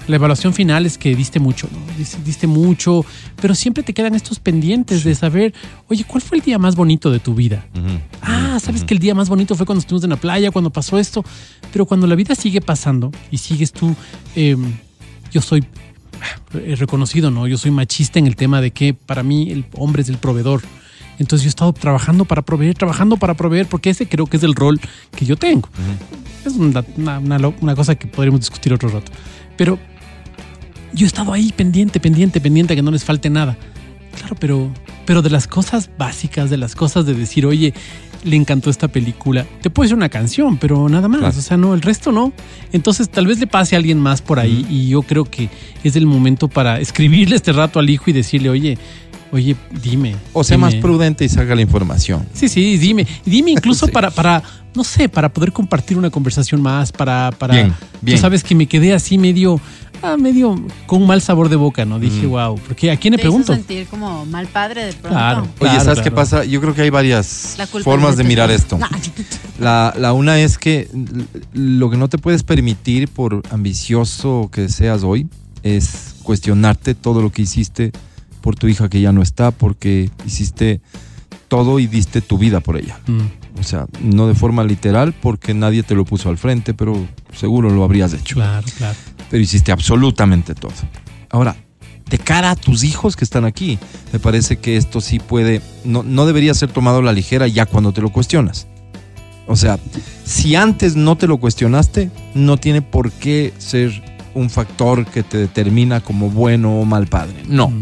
la 0.09 0.17
evaluación 0.17 0.55
final 0.55 0.87
es 0.87 0.99
que 0.99 1.15
diste 1.17 1.41
mucho, 1.41 1.69
¿no? 1.73 1.79
Diste, 2.25 2.47
mucho, 2.47 3.05
pero 3.41 3.55
siempre 3.55 3.83
te 3.83 3.93
quedan 3.93 4.15
estos 4.15 4.39
pendientes 4.39 5.03
de 5.05 5.15
saber, 5.15 5.53
oye, 5.89 6.05
¿cuál 6.05 6.23
fue 6.23 6.39
el 6.39 6.45
día 6.45 6.59
más 6.59 6.77
bonito 6.77 7.11
de 7.11 7.19
tu 7.19 7.35
vida? 7.35 7.67
Ah, 8.23 8.59
sabes 8.63 8.85
que 8.85 8.95
el 8.95 9.01
día 9.01 9.15
más 9.15 9.29
bonito 9.29 9.55
fue 9.55 9.67
cuando 9.67 9.81
estuvimos 9.81 10.05
en 10.05 10.11
la 10.11 10.17
playa, 10.17 10.51
cuando 10.51 10.71
pasó 10.71 10.99
esto. 10.99 11.25
Pero 11.73 11.87
cuando 11.87 12.07
la 12.07 12.15
vida 12.15 12.35
sigue 12.35 12.61
pasando 12.61 13.11
y 13.31 13.39
sigues 13.39 13.73
tú, 13.73 13.95
eh, 14.37 14.57
yo 15.33 15.41
soy 15.41 15.65
eh, 16.55 16.77
reconocido, 16.77 17.31
¿no? 17.31 17.47
Yo 17.47 17.59
soy 17.59 17.71
machista 17.71 18.19
en 18.19 18.27
el 18.27 18.37
tema 18.37 18.61
de 18.61 18.71
que 18.71 18.95
para 18.95 19.23
mí 19.23 19.51
el 19.51 19.65
hombre 19.75 20.03
es 20.03 20.09
el 20.09 20.19
proveedor. 20.19 20.63
Entonces 21.19 21.45
yo 21.45 21.49
he 21.49 21.51
estado 21.51 21.73
trabajando 21.73 22.25
para 22.27 22.43
proveer, 22.43 22.75
trabajando 22.75 23.17
para 23.17 23.35
proveer, 23.35 23.67
porque 23.67 23.91
ese 23.91 24.07
creo 24.07 24.27
que 24.27 24.37
es 24.37 24.43
el 24.43 24.55
rol 24.55 24.81
que 25.17 25.25
yo 25.25 25.37
tengo. 25.37 25.69
Es 26.45 26.53
una, 26.53 26.85
una 27.61 27.75
cosa 27.75 27.95
que 27.95 28.07
podríamos 28.07 28.41
discutir 28.41 28.73
otro 28.73 28.89
rato. 28.89 29.11
Pero 29.57 29.79
yo 30.93 31.05
he 31.05 31.09
estado 31.09 31.33
ahí 31.33 31.53
pendiente, 31.53 32.01
pendiente, 32.01 32.41
pendiente, 32.41 32.75
que 32.75 32.83
no 32.83 32.91
les 32.91 33.05
falte 33.05 33.31
nada. 33.31 33.57
Claro, 34.19 34.37
pero, 34.39 34.71
pero 35.05 35.23
de 35.23 35.31
las 35.31 35.47
cosas 35.47 35.91
básicas, 35.99 36.49
de 36.49 36.57
las 36.57 36.75
cosas 36.75 37.05
de 37.05 37.15
decir, 37.15 37.45
oye, 37.45 37.75
le 38.25 38.37
encantó 38.37 38.71
esta 38.71 38.89
película. 38.89 39.47
Te 39.63 39.71
puedo 39.71 39.85
decir 39.85 39.97
una 39.97 40.09
canción, 40.09 40.57
pero 40.57 40.89
nada 40.89 41.09
más. 41.09 41.21
Claro. 41.21 41.39
O 41.39 41.43
sea, 41.43 41.57
no, 41.57 41.75
el 41.75 41.83
resto 41.83 42.13
no. 42.13 42.33
Entonces, 42.73 43.09
tal 43.09 43.27
vez 43.27 43.39
le 43.39 43.47
pase 43.47 43.77
a 43.77 43.79
alguien 43.79 44.01
más 44.01 44.23
por 44.23 44.41
ahí 44.41 44.67
y 44.69 44.89
yo 44.89 45.03
creo 45.03 45.25
que 45.25 45.49
es 45.85 45.97
el 45.97 46.07
momento 46.07 46.49
para 46.49 46.81
escribirle 46.81 47.37
este 47.37 47.53
rato 47.53 47.79
al 47.79 47.89
hijo 47.91 48.05
y 48.09 48.13
decirle, 48.13 48.49
oye, 48.49 48.79
oye, 49.33 49.55
dime. 49.83 50.17
O 50.33 50.43
sea, 50.45 50.57
dime". 50.57 50.67
más 50.67 50.75
prudente 50.77 51.25
y 51.25 51.29
salga 51.29 51.55
la 51.55 51.63
información. 51.63 52.27
Sí, 52.33 52.49
sí, 52.49 52.79
dime. 52.79 53.07
Dime 53.25 53.51
incluso 53.53 53.87
Sí. 53.87 53.93
para, 53.93 54.11
para, 54.11 54.43
no 54.75 54.83
sé, 54.83 55.09
para 55.09 55.33
poder 55.33 55.53
compartir 55.53 55.97
una 55.99 56.11
conversación 56.11 56.61
más, 56.61 56.93
para, 56.93 57.31
para. 57.39 57.55
Bien, 57.55 57.75
bien. 58.01 58.17
Tú 58.17 58.21
sabes 58.23 58.43
que 58.43 58.55
me 58.55 58.67
quedé 58.67 58.93
así 58.93 59.19
medio, 59.19 59.61
ah, 60.03 60.17
medio 60.17 60.55
con 60.87 61.03
un 61.03 61.09
mal 61.09 61.21
sabor 61.21 61.49
de 61.49 61.57
boca, 61.57 61.85
¿no? 61.85 61.99
Dije, 61.99 62.27
Mm. 62.27 62.31
wow, 62.31 62.59
porque 62.67 62.91
¿a 62.91 62.97
quién 62.97 63.13
le 63.13 63.19
pregunto? 63.19 63.53
sentir 63.55 63.87
como 63.87 64.25
mal 64.27 64.47
padre 64.47 64.85
de 64.87 64.93
pronto. 64.93 65.09
Claro. 65.11 65.41
Oye, 65.43 65.71
Claro, 65.71 65.85
¿sabes 65.85 66.01
qué 66.01 66.11
pasa? 66.11 66.45
Yo 66.45 66.61
creo 66.61 66.75
que 66.75 66.83
hay 66.83 66.91
varias 66.91 67.57
formas 67.83 68.13
es 68.13 68.17
de 68.19 68.25
mirar 68.25 68.51
esto. 68.51 68.79
No. 68.79 68.87
La, 69.59 69.95
la 69.99 70.13
una 70.13 70.39
es 70.39 70.59
que 70.59 70.89
lo 71.55 71.89
que 71.91 71.97
no 71.97 72.09
te 72.09 72.19
puedes 72.19 72.43
permitir, 72.43 73.09
por 73.09 73.43
ambicioso 73.51 74.51
que 74.53 74.69
seas 74.69 75.03
hoy, 75.03 75.29
es 75.63 76.15
cuestionarte 76.23 76.95
todo 76.95 77.23
lo 77.23 77.31
que 77.33 77.43
hiciste 77.43 77.93
por 78.41 78.55
tu 78.57 78.69
hija 78.69 78.89
que 78.89 79.01
ya 79.01 79.13
no 79.13 79.23
está, 79.23 79.51
porque 79.51 80.11
hiciste 80.27 80.81
todo 81.49 81.79
y 81.79 81.87
diste 81.87 82.21
tu 82.21 82.39
vida 82.39 82.61
por 82.61 82.77
ella. 82.77 82.99
Mm, 83.07 83.59
O 83.61 83.63
sea, 83.63 83.87
no 84.03 84.27
de 84.29 84.35
forma 84.35 84.63
literal, 84.65 85.15
porque 85.15 85.55
nadie 85.55 85.83
te 85.83 85.95
lo 85.95 86.05
puso 86.05 86.29
al 86.29 86.37
frente, 86.37 86.75
pero 86.75 87.07
seguro 87.35 87.71
lo 87.71 87.83
habrías 87.85 88.13
hecho. 88.13 88.35
claro, 88.35 88.67
claro. 88.77 88.97
Pero 89.31 89.43
hiciste 89.43 89.73
absolutamente 89.73 90.55
todo. 90.55 90.73
Ahora, 91.31 91.57
de 92.09 92.19
cara 92.19 92.51
a 92.53 92.57
tus 92.57 92.85
hijos 92.85 93.17
que 93.17 93.25
están 93.25 93.45
aquí, 93.45 93.79
me 94.13 94.19
parece 94.21 94.59
que 94.59 94.77
esto 94.77 95.01
sí 95.01 95.19
puede, 95.19 95.61
no, 95.85 96.03
no 96.03 96.27
debería 96.27 96.55
ser 96.55 96.71
tomado 96.73 96.99
a 96.99 97.03
la 97.03 97.13
ligera 97.13 97.49
ya 97.49 97.67
cuando 97.67 97.93
te 97.93 98.01
lo 98.01 98.11
cuestionas. 98.11 98.67
O 99.49 99.57
sea, 99.57 99.79
si 100.25 100.55
antes 100.57 100.97
no 100.97 101.17
te 101.17 101.27
lo 101.27 101.39
cuestionaste, 101.39 102.11
no 102.35 102.57
tiene 102.57 102.83
por 102.83 103.11
qué 103.13 103.53
ser 103.59 104.03
un 104.35 104.51
factor 104.51 105.07
que 105.07 105.23
te 105.23 105.39
determina 105.39 106.01
como 106.01 106.31
bueno 106.31 106.81
o 106.81 106.85
mal 106.85 107.07
padre. 107.07 107.43
No. 107.49 107.69
Mm, 107.69 107.81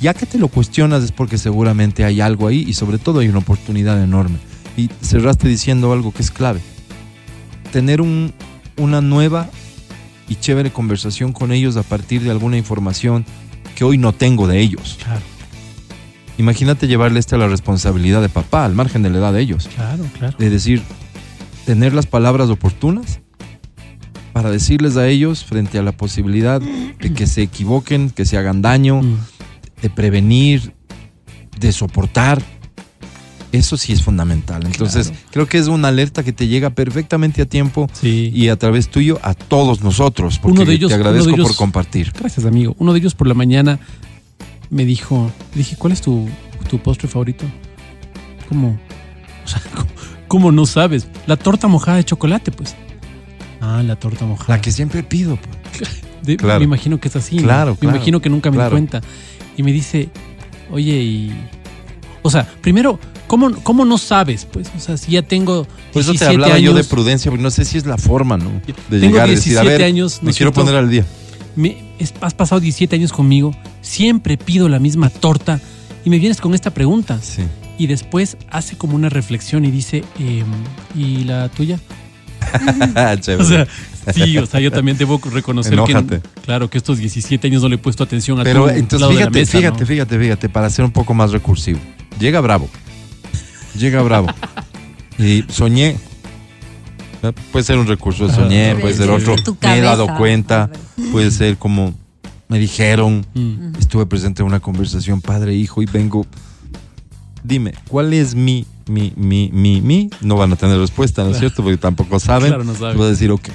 Ya 0.00 0.14
que 0.14 0.26
te 0.26 0.36
lo 0.38 0.48
cuestionas 0.48 1.02
es 1.04 1.12
porque 1.12 1.38
seguramente 1.38 2.04
hay 2.04 2.20
algo 2.20 2.48
ahí 2.48 2.64
y 2.66 2.72
sobre 2.74 2.98
todo 2.98 3.20
hay 3.20 3.28
una 3.28 3.38
oportunidad 3.38 4.02
enorme. 4.02 4.36
Y 4.76 4.90
cerraste 5.00 5.46
diciendo 5.48 5.92
algo 5.92 6.12
que 6.12 6.22
es 6.22 6.30
clave. 6.32 6.60
Tener 7.72 8.00
un- 8.00 8.32
una 8.76 9.00
nueva 9.00 9.48
y 10.28 10.36
chévere 10.36 10.70
conversación 10.70 11.32
con 11.32 11.52
ellos 11.52 11.76
a 11.76 11.82
partir 11.82 12.22
de 12.22 12.30
alguna 12.30 12.56
información 12.56 13.24
que 13.74 13.84
hoy 13.84 13.98
no 13.98 14.12
tengo 14.12 14.46
de 14.46 14.60
ellos. 14.60 14.98
claro, 15.02 15.20
Imagínate 16.38 16.86
llevarle 16.88 17.20
esta 17.20 17.36
la 17.36 17.46
responsabilidad 17.46 18.22
de 18.22 18.28
papá, 18.30 18.64
al 18.64 18.74
margen 18.74 19.02
de 19.02 19.10
la 19.10 19.18
edad 19.18 19.32
de 19.34 19.40
ellos. 19.42 19.68
claro, 19.74 20.04
claro. 20.18 20.36
De 20.38 20.48
decir, 20.50 20.82
tener 21.66 21.92
las 21.92 22.06
palabras 22.06 22.48
oportunas 22.48 23.20
para 24.32 24.50
decirles 24.50 24.96
a 24.96 25.06
ellos 25.08 25.44
frente 25.44 25.78
a 25.78 25.82
la 25.82 25.92
posibilidad 25.92 26.60
de 26.60 27.12
que 27.12 27.26
se 27.26 27.42
equivoquen, 27.42 28.10
que 28.10 28.24
se 28.24 28.38
hagan 28.38 28.62
daño, 28.62 29.02
Mm, 29.02 29.18
de 29.82 29.90
prevenir, 29.90 30.72
de 31.60 31.70
soportar. 31.72 32.42
Eso 33.52 33.76
sí 33.76 33.92
es 33.92 34.02
fundamental. 34.02 34.64
Entonces, 34.66 35.08
Claro. 35.08 35.22
creo 35.30 35.46
que 35.46 35.58
es 35.58 35.68
una 35.68 35.88
alerta 35.88 36.22
que 36.22 36.32
te 36.32 36.48
llega 36.48 36.70
perfectamente 36.70 37.42
a 37.42 37.46
tiempo 37.46 37.88
Sí. 37.92 38.30
y 38.34 38.48
a 38.48 38.56
través 38.56 38.88
tuyo 38.88 39.18
a 39.22 39.34
todos 39.34 39.82
nosotros. 39.82 40.38
Porque 40.38 40.60
Uno 40.60 40.64
de 40.68 40.74
ellos- 40.74 40.88
te 40.88 40.94
agradezco 40.94 41.30
ellos- 41.30 41.48
por 41.48 41.56
compartir. 41.56 42.12
Gracias, 42.18 42.46
amigo. 42.46 42.74
Uno 42.78 42.92
de 42.94 42.98
ellos 43.00 43.14
por 43.14 43.26
la 43.26 43.34
mañana 43.34 43.78
me 44.70 44.84
dijo, 44.86 45.30
dije, 45.54 45.76
¿cuál 45.76 45.92
es 45.92 46.00
tu, 46.00 46.28
tu 46.70 46.78
postre 46.78 47.08
favorito? 47.08 47.44
¿Cómo? 48.48 48.78
O 49.44 49.48
sea, 49.48 49.60
¿cómo, 50.28 50.50
no 50.50 50.64
sabes? 50.66 51.06
La 51.26 51.36
torta 51.36 51.68
mojada 51.68 51.98
de 51.98 52.04
chocolate, 52.04 52.50
pues. 52.52 52.74
Ah, 53.60 53.82
la 53.84 53.96
torta 53.96 54.24
mojada. 54.24 54.56
La 54.56 54.60
que 54.62 54.72
siempre 54.72 55.02
pido. 55.02 55.36
pues. 55.36 55.90
De- 56.22 56.36
Claro. 56.36 56.60
Me 56.60 56.64
imagino 56.64 56.98
que 57.00 57.08
es 57.08 57.16
así. 57.16 57.36
¿no? 57.36 57.42
Claro, 57.42 57.72
Me 57.72 57.78
claro, 57.78 57.96
imagino 57.96 58.20
que 58.20 58.30
nunca 58.30 58.50
me 58.50 58.54
di 58.56 58.58
claro. 58.60 58.70
cuenta. 58.72 59.00
Y 59.56 59.62
me 59.62 59.72
dice, 59.72 60.08
oye, 60.70 60.92
y. 61.02 61.32
O 62.22 62.30
sea, 62.30 62.48
primero, 62.60 62.98
¿cómo, 63.32 63.50
cómo 63.62 63.86
no 63.86 63.96
sabes? 63.96 64.44
Pues, 64.44 64.68
o 64.76 64.78
sea, 64.78 64.98
si 64.98 65.12
ya 65.12 65.22
tengo. 65.22 65.66
Por 65.94 66.02
eso 66.02 66.12
te 66.12 66.18
17 66.18 66.26
hablaba 66.34 66.58
yo 66.58 66.74
de 66.74 66.84
prudencia, 66.84 67.30
porque 67.30 67.42
no 67.42 67.50
sé 67.50 67.64
si 67.64 67.78
es 67.78 67.86
la 67.86 67.96
forma, 67.96 68.36
¿no? 68.36 68.50
De 68.90 69.00
Tengo 69.00 69.12
llegar 69.14 69.28
y 69.30 69.36
decir, 69.36 69.56
a 69.56 69.62
17 69.62 69.68
ver, 69.78 69.82
años, 69.84 70.18
¿no 70.20 70.26
me 70.26 70.30
es 70.32 70.36
quiero 70.36 70.52
poner 70.52 70.74
al 70.76 70.90
día. 70.90 71.06
me, 71.56 71.78
es- 71.98 72.12
has 72.20 72.34
pasado 72.34 72.60
17 72.60 72.94
años 72.94 73.10
conmigo, 73.10 73.56
siempre 73.80 74.36
pido 74.36 74.68
la 74.68 74.78
misma 74.78 75.08
torta 75.08 75.60
y 76.04 76.10
me 76.10 76.18
vienes 76.18 76.42
con 76.42 76.52
esta 76.54 76.72
pregunta. 76.74 77.18
Sí. 77.22 77.42
Y 77.78 77.86
después 77.86 78.36
hace 78.50 78.76
como 78.76 78.96
una 78.96 79.08
reflexión 79.08 79.64
y 79.64 79.70
dice, 79.70 80.04
em, 80.18 80.44
¿y 80.94 81.24
la 81.24 81.48
tuya? 81.48 81.78
O 83.38 83.44
sea, 83.44 83.66
sí, 84.12 84.36
o 84.36 84.46
sea, 84.46 84.60
yo 84.60 84.70
también 84.72 84.96
debo 84.98 85.20
reconocer 85.32 85.72
Enójate. 85.74 86.20
que, 86.20 86.28
claro, 86.44 86.68
que 86.68 86.76
estos 86.78 86.98
17 86.98 87.46
años 87.46 87.62
no 87.62 87.68
le 87.68 87.76
he 87.76 87.78
puesto 87.78 88.02
atención 88.04 88.38
a 88.40 88.44
Pero 88.44 88.64
tu 88.64 88.70
entonces 88.70 89.00
lado 89.00 89.12
de 89.12 89.18
la 89.20 89.20
fíjate, 89.30 89.38
mesa, 89.40 89.58
fíjate, 89.58 89.80
¿no? 89.80 89.86
fíjate, 89.86 90.18
fíjate, 90.18 90.48
para 90.48 90.68
ser 90.70 90.84
un 90.84 90.90
poco 90.90 91.14
más 91.14 91.30
recursivo. 91.32 91.78
Llega 92.18 92.40
Bravo. 92.40 92.68
Llega 93.76 94.02
Bravo. 94.02 94.28
y 95.18 95.44
soñé. 95.48 95.96
Puede 97.52 97.64
ser 97.64 97.78
un 97.78 97.86
recurso, 97.86 98.28
soñé, 98.28 98.72
Ah, 98.72 98.76
puede 98.80 98.94
ser 98.94 99.08
otro. 99.10 99.36
Me 99.62 99.78
he 99.78 99.80
dado 99.80 100.08
cuenta, 100.16 100.70
puede 101.12 101.30
ser 101.30 101.56
como 101.56 101.94
me 102.48 102.58
dijeron, 102.58 103.24
Mm, 103.32 103.76
estuve 103.78 104.04
presente 104.06 104.42
en 104.42 104.46
una 104.48 104.60
conversación 104.60 105.20
padre-hijo 105.20 105.82
y 105.82 105.86
vengo. 105.86 106.26
Dime, 107.44 107.72
¿cuál 107.88 108.12
es 108.12 108.34
mi, 108.34 108.66
mi, 108.86 109.12
mi, 109.16 109.50
mi, 109.52 109.80
mi? 109.80 110.10
No 110.20 110.36
van 110.36 110.52
a 110.52 110.56
tener 110.56 110.78
respuesta, 110.78 111.24
¿no 111.24 111.30
es 111.30 111.38
cierto? 111.38 111.62
Porque 111.62 111.78
tampoco 111.78 112.18
saben. 112.20 112.48
Claro, 112.48 112.64
no 112.64 112.74
saben. 112.74 112.96
Voy 112.96 113.06
a 113.06 113.10
decir, 113.10 113.30
ok, 113.30 113.48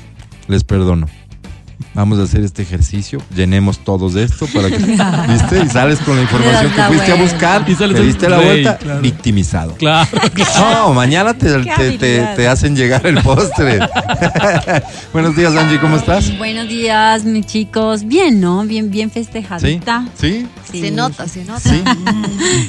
les 0.48 0.64
perdono. 0.64 1.08
Vamos 1.98 2.20
a 2.20 2.24
hacer 2.24 2.42
este 2.44 2.62
ejercicio, 2.62 3.20
llenemos 3.36 3.80
todos 3.80 4.16
esto 4.16 4.46
para 4.54 4.70
que, 4.70 4.78
¿viste? 5.34 5.64
Y 5.66 5.68
sales 5.68 5.98
con 5.98 6.16
la 6.16 6.22
información 6.22 6.72
que 6.72 6.82
fuiste 6.84 7.12
a 7.12 7.16
buscar, 7.16 7.66
Y 7.68 7.74
sales 7.74 7.98
te 7.98 8.04
diste 8.04 8.30
la 8.30 8.38
vuelta, 8.38 8.78
claro. 8.78 9.02
victimizado. 9.02 9.74
Claro, 9.78 10.08
No, 10.60 10.94
mañana 10.94 11.34
te, 11.34 11.52
te- 11.64 11.98
te- 11.98 12.26
te 12.36 12.48
hacen 12.48 12.76
llegar 12.76 13.04
el 13.08 13.20
postre. 13.24 13.80
Buenos 15.12 15.36
días, 15.36 15.56
Angie, 15.56 15.80
¿cómo 15.80 15.96
estás? 15.98 16.38
Buenos 16.38 16.70
días, 16.70 17.24
mis 17.24 17.48
chicos. 17.48 18.04
Bien, 18.06 18.40
¿no? 18.40 18.64
Bien, 18.64 18.92
bien 18.92 19.10
¿Sí? 19.10 19.16
festejadita. 19.16 20.08
¿Sí? 20.22 20.46
Sí. 20.72 20.82
Se 20.82 20.92
nota, 20.92 21.28
se 21.28 21.46
nota. 21.46 21.60
¿Sí? 21.62 21.84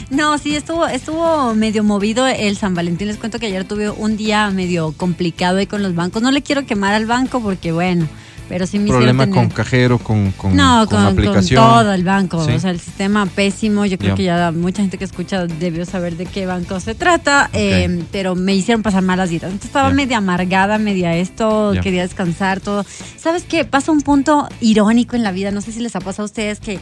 No, 0.09 0.39
sí, 0.39 0.57
estuvo, 0.57 0.87
estuvo 0.87 1.55
medio 1.55 1.85
movido 1.85 2.27
el 2.27 2.57
San 2.57 2.75
Valentín. 2.75 3.09
Les 3.09 3.19
cuento 3.19 3.39
que 3.39 3.45
ayer 3.47 3.65
tuve 3.65 3.91
un 3.91 4.17
día 4.17 4.49
medio 4.51 4.93
complicado 4.93 5.59
ahí 5.59 5.67
con 5.67 5.83
los 5.83 5.95
bancos. 5.95 6.23
No 6.23 6.31
le 6.31 6.41
quiero 6.41 6.65
quemar 6.65 6.95
al 6.95 7.05
banco 7.05 7.41
porque, 7.43 7.73
bueno, 7.73 8.09
pero 8.49 8.67
sí 8.67 8.79
me 8.79 8.89
Problema 8.89 9.25
tener- 9.25 9.35
con 9.35 9.49
cajero, 9.51 9.99
con, 9.99 10.33
con, 10.33 10.57
no, 10.57 10.87
con 10.89 10.97
con, 10.99 11.07
aplicación. 11.07 11.63
con 11.63 11.73
todo 11.85 11.93
el 11.93 12.05
banco. 12.05 12.45
Sí. 12.45 12.53
O 12.53 12.59
sea, 12.61 12.71
el 12.71 12.81
sistema 12.81 13.27
pésimo. 13.27 13.85
Yo 13.87 13.99
creo 13.99 14.15
que 14.15 14.25
ya 14.25 14.51
mucha 14.53 14.83
gente 14.83 14.99
que 14.99 15.05
escucha 15.05 15.47
debió 15.47 15.85
saber 15.85 16.17
de 16.17 16.27
qué 16.27 16.47
banco 16.47 16.81
se 16.81 16.95
trata. 16.95 17.51
eh, 17.53 18.05
pero 18.13 18.35
me 18.35 18.55
hicieron 18.55 18.83
pasar 18.83 19.03
malas 19.03 19.31
días. 19.31 19.43
Entonces 19.45 19.67
estaba 19.67 19.89
Ya. 19.89 19.95
media 19.95 20.17
amargada, 20.19 20.79
media 20.79 21.15
esto, 21.17 21.73
quería 21.83 22.03
descansar, 22.03 22.61
todo. 22.61 22.85
¿Sabes 23.17 23.43
qué? 23.45 23.65
Pasa 23.65 23.93
un 23.93 24.01
punto 24.03 24.49
irónico 24.61 25.17
en 25.17 25.23
la 25.23 25.33
vida. 25.33 25.51
No 25.51 25.61
sé 25.61 25.73
si 25.73 25.81
les 25.81 25.95
ha 25.97 26.01
pasado 26.01 26.23
a 26.23 26.27
ustedes 26.27 26.61
que 26.61 26.79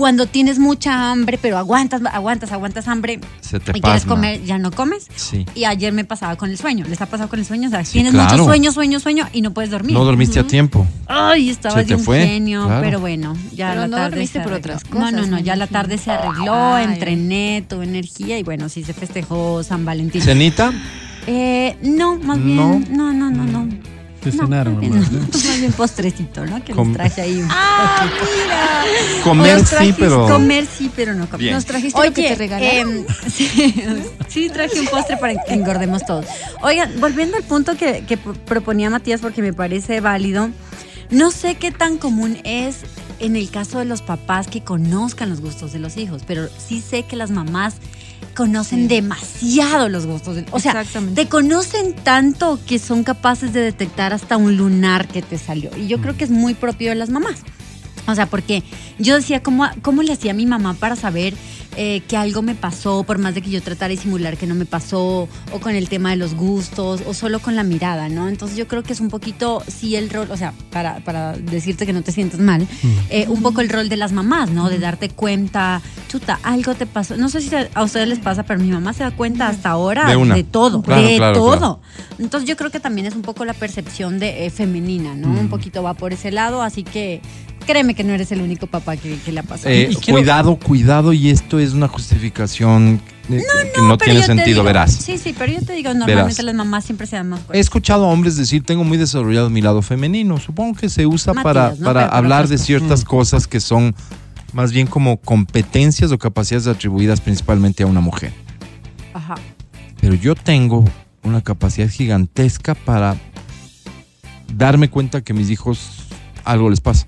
cuando 0.00 0.24
tienes 0.24 0.58
mucha 0.58 1.10
hambre, 1.10 1.38
pero 1.40 1.58
aguantas, 1.58 2.00
aguantas, 2.10 2.50
aguantas 2.52 2.88
hambre 2.88 3.20
Se 3.42 3.60
te 3.60 3.72
y 3.76 3.82
quieres 3.82 4.00
pasma. 4.04 4.14
comer, 4.14 4.42
ya 4.44 4.56
no 4.56 4.70
comes. 4.70 5.06
Sí. 5.14 5.44
Y 5.54 5.64
ayer 5.66 5.92
me 5.92 6.06
pasaba 6.06 6.36
con 6.36 6.48
el 6.48 6.56
sueño. 6.56 6.86
¿Les 6.88 6.98
ha 7.02 7.04
pasado 7.06 7.28
con 7.28 7.38
el 7.38 7.44
sueño? 7.44 7.68
O 7.68 7.70
sea, 7.70 7.84
Sí, 7.84 7.92
tienes 7.92 8.12
claro. 8.14 8.30
mucho 8.32 8.44
sueño, 8.46 8.72
sueño, 8.72 8.98
sueño 8.98 9.28
y 9.34 9.42
no 9.42 9.52
puedes 9.52 9.70
dormir. 9.70 9.92
No 9.92 10.02
dormiste 10.06 10.40
a 10.40 10.46
tiempo. 10.46 10.86
Ay, 11.06 11.50
estaba 11.50 11.82
de 11.82 11.96
un 11.96 12.00
fue, 12.02 12.26
genio, 12.26 12.64
claro. 12.64 12.80
pero 12.82 12.98
bueno, 13.00 13.36
ya 13.54 13.68
Pero 13.68 13.80
la 13.82 13.86
no 13.88 13.96
tarde 13.98 14.10
dormiste 14.12 14.38
se 14.38 14.42
por 14.42 14.52
otras 14.54 14.84
No, 14.90 15.00
no, 15.00 15.04
cosas, 15.10 15.28
no, 15.28 15.36
me 15.36 15.42
ya 15.42 15.56
la 15.56 15.66
tarde 15.66 15.98
se 15.98 16.10
arregló, 16.10 16.74
Ay. 16.76 16.84
entrené, 16.86 17.62
tuve 17.68 17.84
energía 17.84 18.38
y 18.38 18.42
bueno, 18.42 18.70
sí 18.70 18.82
se 18.82 18.94
festejó 18.94 19.62
San 19.62 19.84
Valentín. 19.84 20.22
¿Cenita? 20.22 20.72
Eh, 21.26 21.76
no, 21.82 22.16
más 22.16 22.42
bien, 22.42 22.56
No. 22.56 22.80
no, 22.90 23.12
no, 23.12 23.30
no, 23.30 23.44
no. 23.44 23.68
De 24.24 24.32
No, 24.32 24.44
cenar, 24.44 24.68
más 24.70 24.80
bien, 24.80 24.92
nomás, 24.94 25.12
¿no? 25.12 25.18
más 25.32 25.58
bien 25.60 25.72
postrecito, 25.72 26.44
¿no? 26.46 26.62
Que 26.64 26.72
Com- 26.74 26.88
les 26.88 26.96
traje 26.96 27.20
ahí. 27.22 27.42
Ah, 27.50 28.06
mira. 28.44 29.22
Comer 29.24 29.58
Nos 29.60 29.68
sí, 29.68 29.94
pero. 29.98 30.26
Comer 30.28 30.66
sí, 30.66 30.90
pero 30.94 31.14
no 31.14 31.28
comer. 31.28 31.52
Nos 31.52 31.64
trajiste 31.64 31.98
lo 32.04 32.12
que 32.12 32.22
te 32.28 32.34
regalaron. 32.34 32.90
em, 32.98 33.06
sí, 33.32 33.74
sí, 34.28 34.50
traje 34.50 34.78
un 34.80 34.86
postre 34.86 35.16
para 35.16 35.34
que 35.42 35.54
engordemos 35.54 36.04
todos. 36.04 36.26
Oigan, 36.62 37.00
volviendo 37.00 37.36
al 37.36 37.42
punto 37.44 37.76
que, 37.76 38.04
que 38.06 38.16
pro- 38.18 38.34
proponía 38.34 38.90
Matías, 38.90 39.20
porque 39.20 39.40
me 39.42 39.52
parece 39.54 40.00
válido, 40.00 40.50
no 41.10 41.30
sé 41.30 41.54
qué 41.56 41.70
tan 41.72 41.96
común 41.98 42.38
es 42.44 42.76
en 43.20 43.36
el 43.36 43.50
caso 43.50 43.78
de 43.78 43.84
los 43.84 44.02
papás 44.02 44.46
que 44.48 44.62
conozcan 44.62 45.30
los 45.30 45.40
gustos 45.40 45.72
de 45.72 45.78
los 45.78 45.96
hijos, 45.96 46.22
pero 46.26 46.48
sí 46.58 46.80
sé 46.80 47.02
que 47.04 47.16
las 47.16 47.30
mamás 47.30 47.74
conocen 48.30 48.80
Sí. 48.80 48.86
demasiado 48.88 49.88
los 49.88 50.06
gustos. 50.06 50.38
o 50.50 50.58
sea, 50.60 50.84
te 51.14 51.28
conocen 51.28 51.94
tanto 51.94 52.58
que 52.66 52.78
son 52.78 53.04
capaces 53.04 53.52
de 53.52 53.60
detectar 53.60 54.12
hasta 54.12 54.36
un 54.36 54.56
lunar 54.56 55.08
que 55.08 55.22
te 55.22 55.38
salió. 55.38 55.70
Y 55.76 55.86
yo 55.86 56.00
creo 56.00 56.16
que 56.16 56.24
es 56.24 56.30
muy 56.30 56.54
propio 56.54 56.90
de 56.90 56.94
las 56.96 57.10
mamás. 57.10 57.40
O 58.06 58.14
sea, 58.14 58.26
porque 58.26 58.62
yo 58.98 59.14
decía, 59.16 59.42
¿cómo, 59.42 59.68
cómo 59.82 60.02
le 60.02 60.12
hacía 60.12 60.30
a 60.32 60.34
mi 60.34 60.46
mamá 60.46 60.74
para 60.74 60.96
saber 60.96 61.34
eh, 61.76 62.00
que 62.08 62.16
algo 62.16 62.42
me 62.42 62.54
pasó, 62.54 63.04
por 63.04 63.18
más 63.18 63.34
de 63.34 63.42
que 63.42 63.50
yo 63.50 63.62
tratara 63.62 63.90
de 63.94 63.96
simular 64.00 64.36
que 64.36 64.46
no 64.46 64.54
me 64.54 64.64
pasó, 64.66 65.28
o 65.52 65.60
con 65.60 65.74
el 65.74 65.88
tema 65.88 66.10
de 66.10 66.16
los 66.16 66.34
gustos, 66.34 67.02
o 67.06 67.14
solo 67.14 67.38
con 67.40 67.56
la 67.56 67.62
mirada, 67.62 68.08
¿no? 68.08 68.28
Entonces 68.28 68.56
yo 68.56 68.66
creo 68.68 68.82
que 68.82 68.92
es 68.92 69.00
un 69.00 69.08
poquito, 69.08 69.62
sí, 69.68 69.96
el 69.96 70.10
rol, 70.10 70.28
o 70.30 70.36
sea, 70.36 70.52
para, 70.70 71.00
para 71.00 71.32
decirte 71.34 71.86
que 71.86 71.92
no 71.92 72.02
te 72.02 72.12
sientas 72.12 72.40
mal, 72.40 72.66
eh, 73.08 73.26
un 73.28 73.42
poco 73.42 73.60
el 73.60 73.68
rol 73.68 73.88
de 73.88 73.96
las 73.96 74.12
mamás, 74.12 74.50
¿no? 74.50 74.68
De 74.68 74.78
darte 74.78 75.08
cuenta, 75.10 75.80
chuta, 76.08 76.38
algo 76.42 76.74
te 76.74 76.86
pasó. 76.86 77.16
No 77.16 77.28
sé 77.28 77.40
si 77.40 77.50
a 77.54 77.82
ustedes 77.82 78.08
les 78.08 78.18
pasa, 78.18 78.42
pero 78.42 78.60
mi 78.60 78.68
mamá 78.70 78.92
se 78.92 79.04
da 79.04 79.10
cuenta 79.12 79.48
hasta 79.48 79.70
ahora 79.70 80.06
De 80.08 80.16
una. 80.16 80.42
todo, 80.44 80.82
Claro, 80.82 81.02
de 81.02 81.16
claro, 81.16 81.34
todo. 81.34 81.56
claro. 81.58 81.80
Entonces 82.18 82.48
yo 82.48 82.56
creo 82.56 82.70
que 82.70 82.80
también 82.80 83.06
es 83.06 83.14
un 83.14 83.22
poco 83.22 83.44
la 83.44 83.54
percepción 83.54 84.18
de 84.18 84.46
eh, 84.46 84.50
femenina, 84.50 85.14
¿no? 85.14 85.28
Un 85.28 85.48
poquito 85.48 85.82
va 85.82 85.94
por 85.94 86.12
ese 86.12 86.30
lado, 86.30 86.62
así 86.62 86.82
que 86.82 87.20
créeme 87.66 87.94
que 87.94 88.04
no 88.04 88.12
eres 88.12 88.32
el 88.32 88.40
único 88.42 88.66
papá 88.66 88.96
que, 88.96 89.16
que 89.18 89.32
le 89.32 89.40
ha 89.40 89.42
pasado. 89.42 89.70
Eh, 89.70 89.88
quiero- 90.02 90.18
Cuidado, 90.20 90.56
cuidado, 90.56 91.12
y 91.12 91.30
esto 91.30 91.58
es 91.58 91.72
una 91.72 91.88
justificación 91.88 93.00
eh, 93.28 93.42
que 93.74 93.80
no, 93.82 93.96
Pero 93.96 93.98
tiene 93.98 94.14
yo 94.14 94.20
te 94.20 94.26
sentido, 94.26 94.46
digo- 94.56 94.64
verás. 94.64 94.92
Sí, 94.92 95.16
sí, 95.18 95.34
pero 95.38 95.52
yo 95.52 95.62
te 95.64 95.72
digo, 95.74 95.90
normalmente 95.94 96.42
Verás. 96.42 96.44
las 96.44 96.54
mamás 96.54 96.84
siempre 96.84 97.06
se 97.06 97.16
dan 97.16 97.28
más 97.28 97.40
He 97.40 97.44
cuenta. 97.44 97.60
escuchado 97.60 98.04
a 98.06 98.08
hombres 98.08 98.36
decir, 98.36 98.64
tengo 98.64 98.82
muy 98.84 98.98
desarrollado 98.98 99.50
mi 99.50 99.60
lado 99.60 99.82
femenino. 99.82 100.38
Supongo 100.38 100.74
que 100.78 100.88
se 100.88 101.06
usa 101.06 101.32
Matías, 101.32 101.44
para, 101.44 101.70
¿no? 101.78 101.84
para 101.84 102.00
Pero 102.06 102.14
hablar 102.16 102.48
de 102.48 102.58
ciertas 102.58 103.04
cosas 103.04 103.46
que 103.46 103.60
son 103.60 103.94
más 104.52 104.72
bien 104.72 104.88
como 104.88 105.18
competencias 105.18 106.10
o 106.10 106.18
capacidades 106.18 106.66
atribuidas 106.66 107.20
principalmente 107.20 107.84
a 107.84 107.86
una 107.86 108.00
mujer. 108.00 108.32
Ajá. 109.14 109.36
Pero 110.00 110.14
yo 110.14 110.34
tengo 110.34 110.84
una 111.22 111.40
capacidad 111.42 111.88
gigantesca 111.88 112.74
para 112.74 113.16
darme 114.52 114.88
cuenta 114.90 115.20
que 115.22 115.32
mis 115.34 115.50
hijos 115.50 115.80
algo 116.44 116.68
les 116.70 116.80
pasa. 116.80 117.06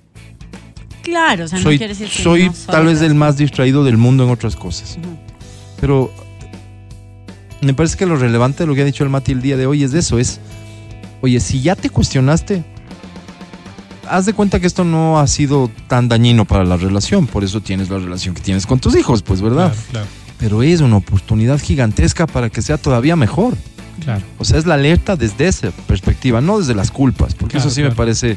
Claro, 1.02 1.44
o 1.44 1.48
sea, 1.48 1.58
no 1.58 1.64
soy 1.64 1.78
quiere 1.78 1.94
decir 1.94 2.08
que 2.08 2.22
soy 2.22 2.46
no 2.46 2.54
tal 2.66 2.86
vez 2.86 3.00
el 3.02 3.14
más 3.14 3.36
distraído 3.36 3.84
del 3.84 3.96
mundo 3.96 4.24
en 4.24 4.30
otras 4.30 4.56
cosas. 4.56 4.98
Pero 5.80 6.12
me 7.60 7.74
parece 7.74 7.96
que 7.96 8.06
lo 8.06 8.16
relevante 8.16 8.62
de 8.62 8.66
lo 8.66 8.74
que 8.74 8.82
ha 8.82 8.84
dicho 8.84 9.04
el 9.04 9.10
Mati 9.10 9.32
el 9.32 9.42
día 9.42 9.56
de 9.56 9.66
hoy 9.66 9.84
es 9.84 9.94
eso, 9.94 10.18
es, 10.18 10.40
oye, 11.20 11.40
si 11.40 11.60
ya 11.60 11.76
te 11.76 11.90
cuestionaste, 11.90 12.64
haz 14.08 14.26
de 14.26 14.32
cuenta 14.32 14.60
que 14.60 14.66
esto 14.66 14.84
no 14.84 15.18
ha 15.18 15.26
sido 15.26 15.70
tan 15.88 16.08
dañino 16.08 16.44
para 16.44 16.64
la 16.64 16.76
relación, 16.76 17.26
por 17.26 17.44
eso 17.44 17.60
tienes 17.60 17.88
la 17.88 17.98
relación 17.98 18.34
que 18.34 18.42
tienes 18.42 18.66
con 18.66 18.78
tus 18.78 18.96
hijos, 18.96 19.22
pues, 19.22 19.40
¿verdad? 19.40 19.72
Claro, 19.72 19.86
claro, 19.90 20.06
Pero 20.38 20.62
es 20.62 20.80
una 20.80 20.96
oportunidad 20.96 21.60
gigantesca 21.60 22.26
para 22.26 22.50
que 22.50 22.62
sea 22.62 22.78
todavía 22.78 23.16
mejor. 23.16 23.54
claro. 24.02 24.24
O 24.38 24.44
sea, 24.44 24.58
es 24.58 24.66
la 24.66 24.74
alerta 24.74 25.16
desde 25.16 25.46
esa 25.48 25.70
perspectiva, 25.70 26.40
no 26.40 26.58
desde 26.58 26.74
las 26.74 26.90
culpas, 26.90 27.34
porque 27.34 27.52
Claro, 27.52 27.66
eso 27.68 27.74
sí 27.74 27.82
me 27.82 27.92
parece... 27.92 28.36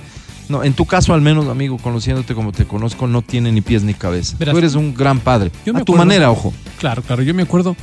No, 0.50 0.64
en 0.64 0.74
tu 0.74 0.86
caso 0.86 1.14
al 1.14 1.22
menos, 1.22 1.48
amigo, 1.48 1.78
conociéndote 1.78 2.36
como 2.36 2.52
te 2.52 2.66
conozco, 2.66 3.08
no 3.08 3.22
tiene 3.22 3.52
ni 3.52 3.62
pies 3.62 3.84
ni 3.84 3.94
cabeza. 3.94 4.36
Verás, 4.38 4.54
Tú 4.54 4.58
eres 4.60 4.76
un 4.76 4.94
gran 4.94 5.20
padre. 5.20 5.52
yo 5.66 5.74
me 5.74 5.82
A 5.82 5.84
tu 5.84 5.94
acuerdo- 5.94 6.06
manera, 6.06 6.32
ojo. 6.32 6.54
Claro, 6.80 7.02
claro. 7.02 7.24
Yo 7.24 7.34
me 7.34 7.44
acuerdo, 7.44 7.76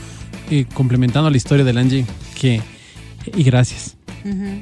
eh, 0.51 0.67
complementando 0.75 1.29
la 1.31 1.37
historia 1.37 1.65
del 1.65 1.79
Angie, 1.79 2.05
que, 2.39 2.61
y 3.37 3.43
gracias, 3.43 3.97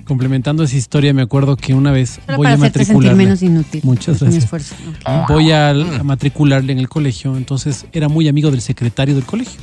complementando 0.06 0.62
esa 0.64 0.76
historia, 0.76 1.12
me 1.12 1.20
acuerdo 1.22 1.56
que 1.56 1.74
una 1.74 1.92
vez 1.92 2.18
Solo 2.24 2.38
voy 2.38 2.44
para 2.44 2.54
a 2.54 2.58
matricularle. 2.58 3.14
menos 3.24 3.42
inútil. 3.42 3.82
Muchas 3.84 4.14
mi 4.22 4.28
gracias. 4.28 4.44
esfuerzo. 4.44 4.74
Voy 5.28 5.50
a, 5.52 5.70
a 5.70 6.02
matricularle 6.02 6.72
en 6.72 6.78
el 6.78 6.88
colegio, 6.88 7.36
entonces 7.36 7.84
era 7.92 8.08
muy 8.08 8.28
amigo 8.28 8.50
del 8.50 8.62
secretario 8.62 9.14
del 9.14 9.24
colegio. 9.24 9.60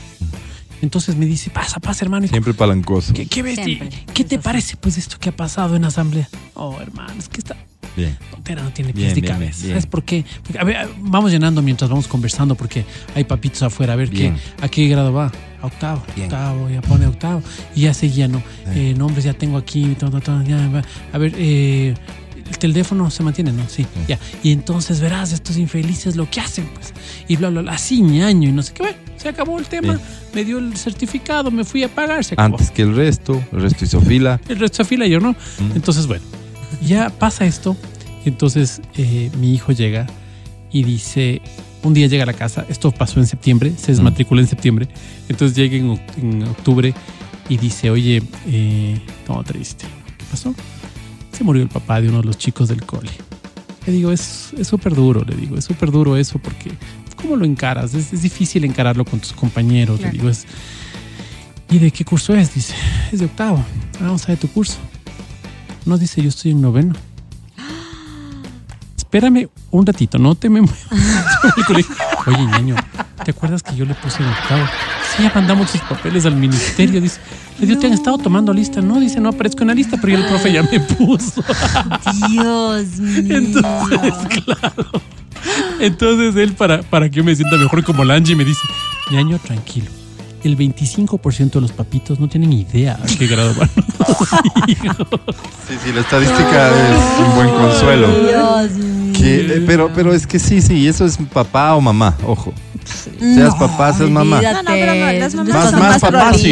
Entonces 0.83 1.15
me 1.15 1.25
dice, 1.25 1.49
pasa, 1.49 1.79
pasa, 1.79 2.05
hermano. 2.05 2.27
Siempre 2.27 2.53
palancoso. 2.53 3.11
¿Qué, 3.13 3.25
qué 3.25 3.41
ves? 3.41 3.55
Siempre. 3.55 3.89
¿Qué 4.13 4.23
te 4.23 4.37
parece 4.37 4.77
pues 4.77 4.99
esto 4.99 5.17
que 5.19 5.29
ha 5.29 5.35
pasado 5.35 5.75
en 5.75 5.83
asamblea? 5.85 6.29
Oh, 6.53 6.77
hermano, 6.79 7.13
es 7.17 7.27
que 7.29 7.39
esta 7.39 7.55
Bien. 7.97 8.17
tontera 8.31 8.63
no 8.63 8.69
tiene 8.71 8.93
Bien, 8.93 9.13
pies 9.13 9.21
ni 9.21 9.27
cabeza. 9.27 9.59
bien. 9.63 9.71
¿Sabes 9.71 9.85
por 9.87 10.03
qué? 10.03 10.23
Porque, 10.43 10.59
a 10.59 10.63
ver, 10.63 10.87
vamos 10.99 11.31
llenando 11.31 11.61
mientras 11.61 11.89
vamos 11.89 12.07
conversando 12.07 12.55
porque 12.55 12.85
hay 13.15 13.23
papitos 13.25 13.63
afuera. 13.63 13.93
A 13.93 13.95
ver, 13.97 14.09
¿qué. 14.09 14.31
¿a 14.61 14.69
qué 14.69 14.87
grado 14.87 15.11
va? 15.11 15.31
A 15.61 15.65
octavo. 15.65 16.03
Octavo, 16.17 16.69
ya 16.69 16.81
pone 16.81 17.07
octavo. 17.07 17.41
Y 17.75 17.81
ya 17.81 17.93
seguía, 17.93 18.27
¿no? 18.27 18.41
Eh, 18.67 18.93
nombres 18.95 19.25
ya 19.25 19.33
tengo 19.33 19.57
aquí. 19.57 19.95
ta, 19.99 20.09
ta, 20.09 20.19
ta, 20.21 20.43
ya, 20.43 20.67
va. 20.69 20.83
a 21.11 21.17
ver, 21.17 21.33
eh, 21.35 21.95
el 22.49 22.57
teléfono 22.59 23.09
se 23.09 23.23
mantiene, 23.23 23.51
¿no? 23.51 23.67
Sí, 23.67 23.85
ya. 24.07 24.19
Y 24.43 24.51
entonces 24.51 25.01
verás 25.01 25.33
estos 25.33 25.57
infelices 25.57 26.15
lo 26.15 26.29
que 26.29 26.39
hacen, 26.39 26.65
pues. 26.73 26.93
Y 27.27 27.35
bla, 27.35 27.49
bla, 27.49 27.61
bla, 27.61 27.71
así 27.73 28.01
ñaño 28.01 28.49
y 28.49 28.51
no 28.51 28.61
sé 28.63 28.73
qué. 28.73 28.83
Bueno, 28.83 28.97
se 29.17 29.29
acabó 29.29 29.57
el 29.59 29.65
tema. 29.65 29.99
Me 30.33 30.45
dio 30.45 30.59
el 30.59 30.77
certificado, 30.77 31.49
me 31.51 31.63
fui 31.65 31.83
a 31.83 31.89
pagar, 31.89 32.23
se 32.23 32.35
acabó. 32.35 32.55
Antes 32.55 32.71
que 32.71 32.83
el 32.83 32.95
resto, 32.95 33.43
el 33.51 33.61
resto 33.61 33.83
hizo 33.83 33.99
fila. 33.99 34.39
El 34.47 34.59
resto 34.59 34.83
de 34.83 34.85
fila 34.89 35.07
yo 35.07 35.19
no. 35.19 35.31
Mm. 35.31 35.71
Entonces, 35.75 36.05
bueno, 36.07 36.23
ya 36.81 37.09
pasa 37.09 37.45
esto. 37.45 37.75
Entonces, 38.25 38.81
eh, 38.97 39.29
mi 39.39 39.53
hijo 39.53 39.71
llega 39.71 40.05
y 40.71 40.83
dice, 40.83 41.41
un 41.83 41.93
día 41.93 42.07
llega 42.07 42.23
a 42.23 42.25
la 42.25 42.33
casa, 42.33 42.65
esto 42.67 42.91
pasó 42.91 43.19
en 43.19 43.27
septiembre, 43.27 43.71
se 43.77 43.91
desmatriculó 43.93 44.41
en 44.41 44.47
septiembre, 44.47 44.87
entonces 45.29 45.55
llega 45.57 45.77
en, 45.77 45.89
oc- 45.91 46.17
en 46.21 46.43
octubre 46.43 46.93
y 47.47 47.57
dice, 47.57 47.89
oye, 47.89 48.21
eh, 48.47 48.99
no, 49.29 49.41
triste, 49.45 49.85
¿qué 50.17 50.25
pasó? 50.29 50.53
Se 51.31 51.43
murió 51.45 51.63
el 51.63 51.69
papá 51.69 52.01
de 52.01 52.09
uno 52.09 52.17
de 52.19 52.25
los 52.25 52.37
chicos 52.37 52.67
del 52.67 52.83
cole. 52.83 53.09
Le 53.85 53.93
digo, 53.93 54.11
es 54.11 54.49
es 54.57 54.67
súper 54.67 54.93
duro, 54.93 55.23
le 55.25 55.35
digo, 55.37 55.55
es 55.57 55.63
súper 55.63 55.89
duro 55.91 56.17
eso 56.17 56.37
porque, 56.39 56.71
¿cómo 57.15 57.37
lo 57.37 57.45
encaras? 57.45 57.93
Es, 57.93 58.11
es 58.11 58.21
difícil 58.23 58.65
encararlo 58.65 59.05
con 59.05 59.21
tus 59.21 59.31
compañeros, 59.31 59.99
Claro. 59.99 60.11
le 60.11 60.17
digo, 60.17 60.29
es... 60.29 60.45
¿Y 61.69 61.79
de 61.79 61.91
qué 61.91 62.03
curso 62.03 62.33
es? 62.35 62.53
Dice, 62.53 62.73
es 63.11 63.19
de 63.19 63.25
octavo. 63.25 63.63
"Ah, 63.99 64.03
Vamos 64.05 64.23
a 64.25 64.27
ver 64.27 64.37
tu 64.37 64.47
curso. 64.49 64.77
No, 65.87 65.97
dice, 65.97 66.21
yo 66.21 66.27
estoy 66.27 66.51
en 66.51 66.61
noveno. 66.61 66.93
Espérame 68.97 69.47
un 69.71 69.85
ratito, 69.85 70.17
no 70.19 70.35
te 70.35 70.49
me 70.49 70.59
muevas. 70.63 70.85
Oye, 72.25 72.45
ñaño, 72.45 72.75
¿te 73.23 73.31
acuerdas 73.31 73.63
que 73.63 73.73
yo 73.73 73.85
le 73.85 73.93
puse 73.95 74.21
en 74.21 74.27
octavo? 74.27 74.65
Sí, 75.15 75.23
ya 75.23 75.31
mandamos 75.33 75.69
sus 75.69 75.79
papeles 75.79 76.25
al 76.25 76.35
ministerio. 76.35 76.99
Dice, 76.99 77.21
le 77.57 77.67
digo, 77.67 77.79
¿te 77.79 77.87
han 77.87 77.93
estado 77.93 78.17
tomando 78.17 78.51
lista? 78.51 78.81
No, 78.81 78.99
dice, 78.99 79.21
no 79.21 79.29
aparezco 79.29 79.61
en 79.61 79.69
la 79.69 79.75
lista, 79.75 79.97
pero 80.01 80.17
ya 80.17 80.25
el 80.25 80.29
profe 80.29 80.51
ya 80.51 80.63
me 80.63 80.79
puso. 80.81 81.41
Dios 82.31 82.97
mío. 82.99 83.37
Entonces, 83.37 84.13
claro. 84.43 85.01
Entonces 85.79 86.35
él, 86.35 86.51
para, 86.51 86.81
para 86.83 87.09
que 87.09 87.15
yo 87.15 87.23
me 87.23 87.33
sienta 87.33 87.55
mejor 87.55 87.85
como 87.85 88.03
la 88.03 88.15
Angie, 88.15 88.35
me 88.35 88.43
dice, 88.43 88.59
ñaño, 89.09 89.39
tranquilo. 89.39 89.87
El 90.43 90.55
25% 90.57 91.51
de 91.51 91.61
los 91.61 91.71
papitos 91.71 92.19
no 92.19 92.27
tienen 92.27 92.53
idea 92.53 92.99
a 93.01 93.05
qué 93.17 93.27
grado 93.27 93.53
van 93.55 93.69
los 93.75 94.69
hijos. 94.69 95.07
Sí, 95.67 95.73
sí, 95.83 95.91
la 95.93 96.01
estadística 96.01 96.69
es 96.69 97.27
un 97.27 97.35
buen 97.35 97.49
consuelo. 97.49 98.07
Dios 98.07 98.71
mío. 98.73 99.13
Que, 99.17 99.39
eh, 99.57 99.63
pero, 99.65 99.91
pero 99.93 100.13
es 100.13 100.27
que 100.27 100.37
sí, 100.39 100.61
sí, 100.61 100.87
eso 100.87 101.05
es 101.05 101.17
papá 101.33 101.73
o 101.75 101.81
mamá, 101.81 102.15
ojo. 102.25 102.53
Seas 103.19 103.55
papá, 103.55 103.91
seas 103.93 104.09
mamá. 104.09 104.41
No, 104.41 104.53
no, 104.63 104.69
pero 104.71 104.93
no, 104.95 105.11
las 105.11 105.35
mamás 105.35 105.53
Más- 105.55 105.69
son 105.71 105.79
más 105.79 105.89
más, 105.89 106.01
papás, 106.01 106.37
sí. 106.37 106.51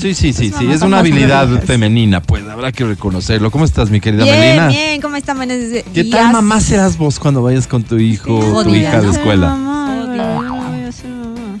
sí. 0.00 0.14
Sí, 0.14 0.32
sí, 0.32 0.50
sí, 0.50 0.66
es 0.72 0.80
una 0.82 0.98
habilidad 0.98 1.44
prolijas. 1.44 1.66
femenina, 1.66 2.22
pues 2.22 2.42
habrá 2.48 2.72
que 2.72 2.84
reconocerlo. 2.84 3.50
¿Cómo 3.50 3.64
estás, 3.64 3.90
mi 3.90 4.00
querida 4.00 4.24
Bien, 4.24 4.40
Melina? 4.40 4.68
bien, 4.68 5.00
¿cómo? 5.00 5.16
Buenos 5.36 5.70
días. 5.70 5.84
¿Qué 5.94 6.04
tal 6.04 6.32
mamá 6.32 6.60
serás 6.60 6.96
vos 6.98 7.20
cuando 7.20 7.42
vayas 7.42 7.66
con 7.68 7.84
tu 7.84 7.98
hijo 7.98 8.34
o 8.34 8.40
tu 8.40 8.50
Jodida, 8.70 8.78
hija 8.78 8.92
a 8.94 9.00
la 9.02 9.02
¿no? 9.02 9.12
escuela? 9.12 9.46
Mamá, 9.50 10.53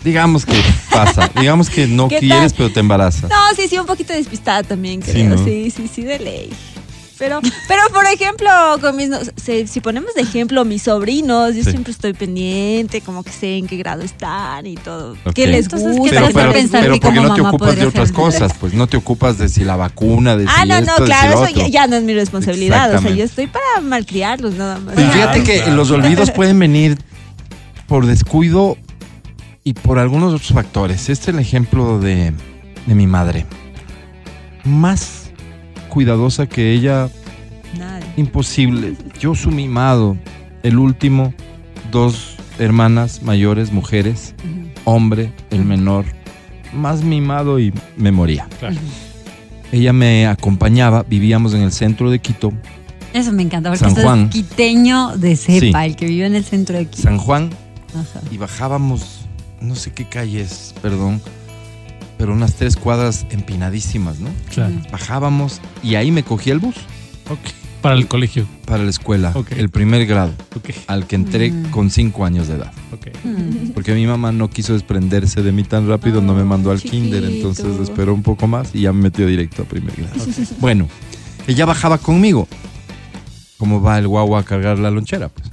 Digamos 0.04 0.44
que 0.44 0.54
pasa, 0.90 1.30
digamos 1.40 1.70
que 1.70 1.86
no 1.86 2.08
¿Qué 2.08 2.18
quieres 2.18 2.52
tal? 2.52 2.58
pero 2.58 2.72
te 2.72 2.80
embarazas. 2.80 3.30
No, 3.30 3.36
sí, 3.56 3.66
sí, 3.68 3.78
un 3.78 3.86
poquito 3.86 4.12
despistada 4.12 4.62
también, 4.62 5.02
Sí, 5.02 5.10
creo. 5.12 5.30
¿no? 5.30 5.44
Sí, 5.44 5.72
sí, 5.74 5.88
sí, 5.92 6.02
de 6.02 6.18
ley. 6.18 6.50
Pero, 7.16 7.40
pero 7.68 7.80
por 7.92 8.04
ejemplo, 8.06 8.50
con 8.80 8.96
mis, 8.96 9.08
no- 9.08 9.20
si, 9.36 9.68
si 9.68 9.80
ponemos 9.80 10.12
de 10.14 10.22
ejemplo 10.22 10.64
mis 10.64 10.82
sobrinos, 10.82 11.54
yo 11.54 11.62
Sí. 11.62 11.70
siempre 11.70 11.92
estoy 11.92 12.12
pendiente, 12.12 13.00
como 13.02 13.22
que 13.22 13.30
sé 13.30 13.56
en 13.56 13.68
qué 13.68 13.76
grado 13.76 14.02
están 14.02 14.66
y 14.66 14.74
todo. 14.74 15.12
Ok. 15.24 15.32
¿Qué 15.32 15.46
les 15.46 15.66
Entonces, 15.66 15.96
gusta? 15.96 16.16
¿qué 16.16 16.20
Pero, 16.26 16.34
pero, 16.34 16.52
pensar 16.52 16.80
pero 16.82 16.94
que 16.94 17.00
porque 17.00 17.20
no 17.20 17.32
te 17.34 17.40
ocupas 17.40 17.76
de 17.76 17.86
otras 17.86 18.10
cosas, 18.12 18.52
pues 18.58 18.74
no 18.74 18.88
te 18.88 18.96
ocupas 18.96 19.38
de 19.38 19.48
si 19.48 19.62
la 19.62 19.76
vacuna, 19.76 20.36
de 20.36 20.44
si 20.44 20.50
Ah, 20.54 20.66
no, 20.66 20.74
esto, 20.74 20.86
no, 20.90 20.96
de 20.96 21.00
si 21.02 21.06
claro, 21.06 21.40
lo 21.40 21.46
eso 21.46 21.56
ya, 21.56 21.68
ya 21.68 21.86
no 21.86 21.96
es 21.96 22.02
mi 22.02 22.14
responsabilidad. 22.14 22.94
O 22.96 23.00
sea, 23.00 23.10
yo 23.12 23.24
estoy 23.24 23.46
para 23.46 23.80
malcriarlos 23.80 24.54
nada 24.54 24.80
más. 24.80 24.98
Y 24.98 25.02
fíjate 25.04 25.44
que 25.44 25.70
los 25.70 25.92
olvidos 25.92 26.30
pueden 26.34 26.58
venir 26.58 26.98
por 27.86 28.06
descuido 28.06 28.76
y 29.64 29.72
por 29.74 29.98
algunos 29.98 30.32
otros 30.34 30.52
factores. 30.52 31.08
Este 31.08 31.30
es 31.30 31.36
el 31.36 31.38
ejemplo 31.40 31.98
de, 31.98 32.32
de 32.86 32.94
mi 32.94 33.06
madre. 33.06 33.46
Más 34.64 35.30
cuidadosa 35.88 36.46
que 36.46 36.72
ella 36.72 37.08
Imposible. 38.16 38.96
Yo 39.18 39.34
su 39.34 39.50
mimado, 39.50 40.16
el 40.62 40.78
último, 40.78 41.34
dos 41.90 42.36
hermanas 42.60 43.22
mayores, 43.24 43.72
mujeres, 43.72 44.36
hombre, 44.84 45.32
el 45.50 45.64
menor, 45.64 46.04
más 46.72 47.02
mimado 47.02 47.58
y 47.58 47.72
me 47.96 48.12
moría. 48.12 48.46
Claro. 48.60 48.76
Ella 49.72 49.92
me 49.92 50.28
acompañaba, 50.28 51.02
vivíamos 51.02 51.54
en 51.54 51.62
el 51.62 51.72
centro 51.72 52.08
de 52.08 52.20
Quito, 52.20 52.52
Eso 53.12 53.32
me 53.32 53.42
encanta, 53.42 53.70
porque 53.70 53.84
San 53.84 53.96
Juan. 53.96 54.20
es 54.26 54.30
quiteño 54.30 55.16
de 55.16 55.34
cepa, 55.34 55.80
Sí. 55.82 55.86
el 55.90 55.96
que 55.96 56.06
vive 56.06 56.26
en 56.26 56.36
el 56.36 56.44
centro 56.44 56.78
de 56.78 56.86
Quito. 56.86 57.02
San 57.02 57.18
Juan, 57.18 57.50
Ajá. 57.92 58.20
y 58.30 58.36
bajábamos, 58.36 59.23
no 59.64 59.74
sé 59.74 59.92
qué 59.92 60.04
calles, 60.08 60.74
perdón, 60.82 61.20
pero 62.18 62.32
unas 62.32 62.54
tres 62.54 62.76
cuadras 62.76 63.26
empinadísimas, 63.30 64.20
¿no? 64.20 64.28
Claro. 64.52 64.74
Bajábamos 64.92 65.60
y 65.82 65.96
ahí 65.96 66.10
me 66.10 66.22
cogía 66.22 66.52
el 66.52 66.60
bus 66.60 66.76
Ok. 67.30 67.38
Para 67.82 67.96
el 67.96 68.06
colegio. 68.08 68.46
para 68.64 68.82
la 68.82 68.88
escuela, 68.90 69.32
Ok. 69.34 69.52
el 69.52 69.68
primer 69.68 70.06
grado, 70.06 70.32
Ok. 70.56 70.70
al 70.86 71.06
que 71.06 71.16
entré 71.16 71.50
Mm. 71.52 71.70
con 71.70 71.90
cinco 71.90 72.24
años 72.24 72.48
de 72.48 72.54
edad. 72.54 72.72
Ok. 72.92 73.08
Mm. 73.24 73.70
Porque 73.74 73.92
mi 73.94 74.06
mamá 74.06 74.32
no 74.32 74.48
quiso 74.48 74.72
desprenderse 74.72 75.42
de 75.42 75.52
mí 75.52 75.64
tan 75.64 75.86
rápido, 75.86 76.22
no 76.22 76.32
me 76.34 76.44
mandó 76.44 76.70
al 76.70 76.80
kinder, 76.80 77.24
entonces 77.24 77.66
esperó 77.82 78.14
un 78.14 78.22
poco 78.22 78.46
más 78.46 78.74
y 78.74 78.82
ya 78.82 78.92
me 78.94 79.02
metió 79.02 79.26
directo 79.26 79.62
a 79.62 79.64
primer 79.66 79.94
grado. 79.96 80.14
Bueno, 80.60 80.88
ella 81.46 81.66
bajaba 81.66 81.98
conmigo. 81.98 82.48
¿Cómo 83.58 83.80
va 83.82 83.98
el 83.98 84.08
guagua 84.08 84.40
a 84.40 84.42
cargar 84.44 84.78
la 84.78 84.90
lonchera? 84.90 85.28
Pues 85.28 85.48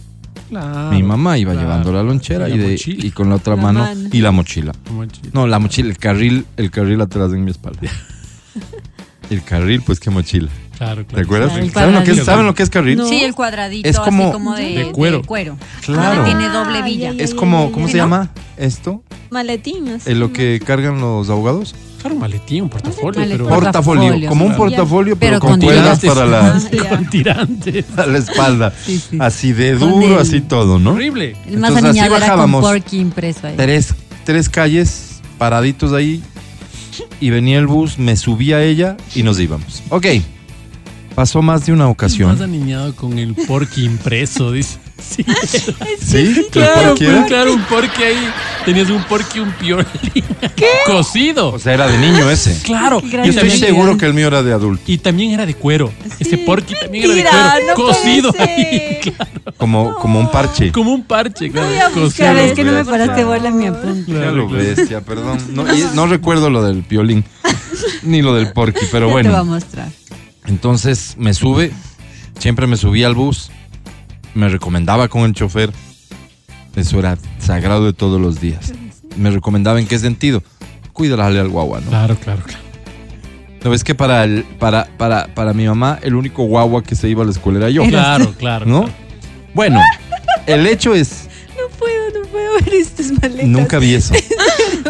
Claro. 0.51 0.91
mi 0.91 1.01
mamá 1.01 1.37
iba 1.37 1.53
claro. 1.53 1.65
llevando 1.67 1.91
la 1.93 2.03
lonchera 2.03 2.49
Y 2.49 2.53
y, 2.53 2.57
la 2.57 2.63
de- 2.65 2.71
mochila. 2.73 3.05
y 3.05 3.11
con 3.11 3.29
la 3.29 3.35
otra 3.35 3.55
La 3.55 3.61
mano, 3.61 3.79
mano. 3.79 4.09
y 4.11 4.19
la 4.21 4.31
mochila. 4.31 4.73
Como 4.85 5.03
el 5.03 5.11
chile. 5.11 5.29
No, 5.33 5.47
la 5.47 5.59
mochila, 5.59 5.89
el 5.89 5.97
carril, 5.97 6.45
el 6.57 6.69
carril 6.69 6.99
atrás 7.01 7.31
en 7.31 7.45
mi 7.45 7.51
espalda. 7.51 7.79
el 9.29 9.43
carril, 9.43 9.81
pues 9.85 9.99
qué 9.99 10.09
mochila. 10.09 10.49
Claro, 10.81 11.01
¿Te 11.05 11.13
claro. 11.13 11.25
acuerdas? 11.25 11.49
Claro, 11.51 11.63
el 11.65 11.71
¿Saben, 11.73 11.93
lo 11.93 12.03
que 12.03 12.11
es. 12.11 12.25
¿Saben 12.25 12.45
lo 12.47 12.55
que 12.55 12.63
es 12.63 12.69
carril? 12.71 13.01
Sí, 13.07 13.23
el 13.23 13.35
cuadradito 13.35 13.87
Es 13.87 13.99
como- 13.99 14.23
así 14.23 14.31
como 14.33 14.55
de, 14.55 14.63
De 14.85 14.91
cuero. 14.91 15.21
cuero. 15.21 15.55
Claro. 15.85 16.01
Ahora 16.21 16.25
tiene 16.25 16.49
doble 16.49 16.77
Ay, 16.79 16.83
villa. 16.91 17.09
ay, 17.11 17.17
Es 17.21 17.35
como, 17.35 17.71
¿cómo 17.71 17.85
ay. 17.85 17.91
se 17.91 17.97
llama 17.99 18.31
esto? 18.57 19.03
Maletín. 19.29 19.87
así, 19.89 20.09
En 20.11 20.19
lo 20.19 20.29
¿no? 20.29 20.33
que 20.33 20.59
cargan 20.65 20.99
los 20.99 21.29
abogados. 21.29 21.75
Claro, 21.99 22.15
un 22.15 22.21
maletín, 22.21 22.63
un 22.63 22.69
portafolio. 22.69 23.19
Maletín. 23.19 23.37
Pero, 23.45 23.49
Portafolio, 23.49 24.01
Portafolio, 24.01 24.29
como 24.29 24.45
un 24.47 24.55
portafolio, 24.55 25.15
pero, 25.17 25.29
Pero 25.33 25.39
con 25.39 25.49
con 25.51 25.59
cuerdas 25.61 25.99
para 26.03 26.25
la, 26.25 26.47
Ah, 26.55 26.59
ya. 26.71 26.89
con 26.89 27.09
tirantes. 27.11 27.85
a 27.97 28.05
la 28.07 28.17
espalda. 28.17 28.73
Sí, 28.83 28.97
sí. 29.07 29.17
Así 29.21 29.53
de 29.53 29.75
duro, 29.75 30.15
el- 30.15 30.19
así 30.19 30.41
todo, 30.41 30.79
¿no? 30.79 30.93
Horrible. 30.93 31.35
El 31.47 31.59
más 31.59 31.69
Entonces, 31.75 32.01
así 32.01 32.09
con 32.09 32.19
bajábamos. 32.21 32.65
porky 32.65 32.97
impreso 32.97 33.45
ahí. 33.45 33.53
Tres, 33.55 33.93
tres 34.23 34.49
calles 34.49 35.21
paraditos 35.37 35.93
ahí 35.93 36.23
y 37.19 37.29
venía 37.29 37.59
el 37.59 37.67
bus, 37.67 37.99
me 37.99 38.15
subía 38.17 38.57
a 38.57 38.63
ella 38.63 38.97
y 39.13 39.21
nos 39.21 39.39
íbamos. 39.39 39.83
Ok, 39.89 40.07
pasó 41.15 41.41
más 41.41 41.65
de 41.65 41.73
una 41.73 41.85
Más 41.85 41.91
ocasión. 41.93 42.41
aniñado 42.41 42.95
con 42.95 43.17
el 43.19 43.33
porky 43.35 43.85
impreso, 43.85 44.51
dice. 44.51 44.77
Sí, 45.01 45.25
¿Sí? 45.99 46.45
claro, 46.51 46.89
¿Por 46.89 46.99
qué 46.99 47.05
pues, 47.05 47.25
claro, 47.25 47.53
un 47.55 47.63
porky 47.63 48.03
ahí. 48.03 48.17
Tenías 48.65 48.87
un 48.91 49.03
porky, 49.05 49.39
un 49.39 49.51
piolín. 49.53 49.85
Cocido. 50.85 51.53
O 51.53 51.57
sea, 51.59 51.73
era 51.73 51.87
de 51.87 51.97
niño 51.97 52.29
ese. 52.29 52.55
claro. 52.61 53.01
Qué 53.01 53.07
Y 53.07 53.11
Yo 53.11 53.17
estoy 53.23 53.35
también, 53.35 53.57
seguro 53.59 53.97
que 53.97 54.05
el 54.05 54.13
mío 54.13 54.27
era 54.27 54.43
de 54.43 54.53
adulto. 54.53 54.83
y 54.85 54.99
también 54.99 55.31
era 55.31 55.45
de 55.47 55.55
cuero. 55.55 55.91
Ese 56.19 56.37
porky 56.37 56.75
también 56.79 57.05
era 57.11 57.15
de 57.15 57.23
cuero. 57.63 57.67
no 57.67 57.73
cocido 57.83 58.33
ahí. 58.37 58.99
claro. 59.01 59.31
Como, 59.57 59.95
como 59.95 60.19
un 60.19 60.29
parche. 60.29 60.71
Como 60.71 60.93
un 60.93 61.03
parche, 61.03 61.49
claro. 61.51 61.67
Buscar 61.69 61.91
cocido. 61.93 62.27
Cada 62.27 62.33
vez 62.33 62.53
que 62.53 62.63
no 62.63 62.71
me 62.73 62.83
Claro. 62.83 62.91
paraste 62.97 63.23
bola 63.23 63.47
en 63.49 63.57
mi 63.57 63.65
apunte. 63.67 64.11
Claro, 64.11 64.47
claro. 64.47 64.49
bestia, 64.49 65.01
perdón. 65.01 65.39
No, 65.49 65.73
y 65.73 65.83
no 65.95 66.05
recuerdo 66.05 66.51
lo 66.51 66.61
del 66.63 66.83
violín, 66.83 67.23
ni 68.03 68.21
lo 68.21 68.35
del 68.35 68.51
porky, 68.53 68.85
pero 68.91 69.07
Ya 69.07 69.13
Te 69.15 69.21
voy 69.23 69.35
a 69.35 69.41
bueno. 69.41 69.45
mostrar. 69.45 69.87
Entonces 70.51 71.15
me 71.17 71.33
sube, 71.33 71.71
siempre 72.37 72.67
me 72.67 72.75
subía 72.75 73.07
al 73.07 73.15
bus, 73.15 73.49
me 74.35 74.49
recomendaba 74.49 75.07
con 75.07 75.21
el 75.21 75.33
chofer. 75.33 75.71
Eso 76.75 76.99
era 76.99 77.17
sagrado 77.39 77.85
de 77.85 77.93
todos 77.93 78.19
los 78.19 78.41
días. 78.41 78.73
Me 79.15 79.31
recomendaba 79.31 79.79
en 79.79 79.87
qué 79.87 79.97
sentido. 79.97 80.43
Cuídale 80.91 81.39
al 81.39 81.47
guagua, 81.47 81.79
¿no? 81.79 81.87
Claro, 81.89 82.17
claro, 82.17 82.43
claro. 82.43 82.59
No, 83.63 83.73
es 83.73 83.83
que 83.85 83.95
para, 83.95 84.25
el, 84.25 84.43
para, 84.59 84.89
para, 84.97 85.33
para 85.33 85.53
mi 85.53 85.65
mamá, 85.67 85.99
el 86.01 86.15
único 86.15 86.43
guagua 86.43 86.83
que 86.83 86.95
se 86.95 87.07
iba 87.07 87.23
a 87.23 87.25
la 87.25 87.31
escuela 87.31 87.59
era 87.59 87.69
yo. 87.69 87.83
Claro, 87.85 88.33
claro. 88.37 88.65
¿No? 88.65 88.81
claro. 88.83 88.95
Bueno, 89.53 89.81
el 90.47 90.67
hecho 90.67 90.93
es, 90.93 91.29
No 91.57 91.77
puedo, 91.77 92.21
no 92.21 92.29
puedo 92.29 92.53
ver 92.55 92.73
estas 92.73 93.11
maletas. 93.11 93.45
nunca 93.47 93.79
vi 93.79 93.93
eso. 93.93 94.13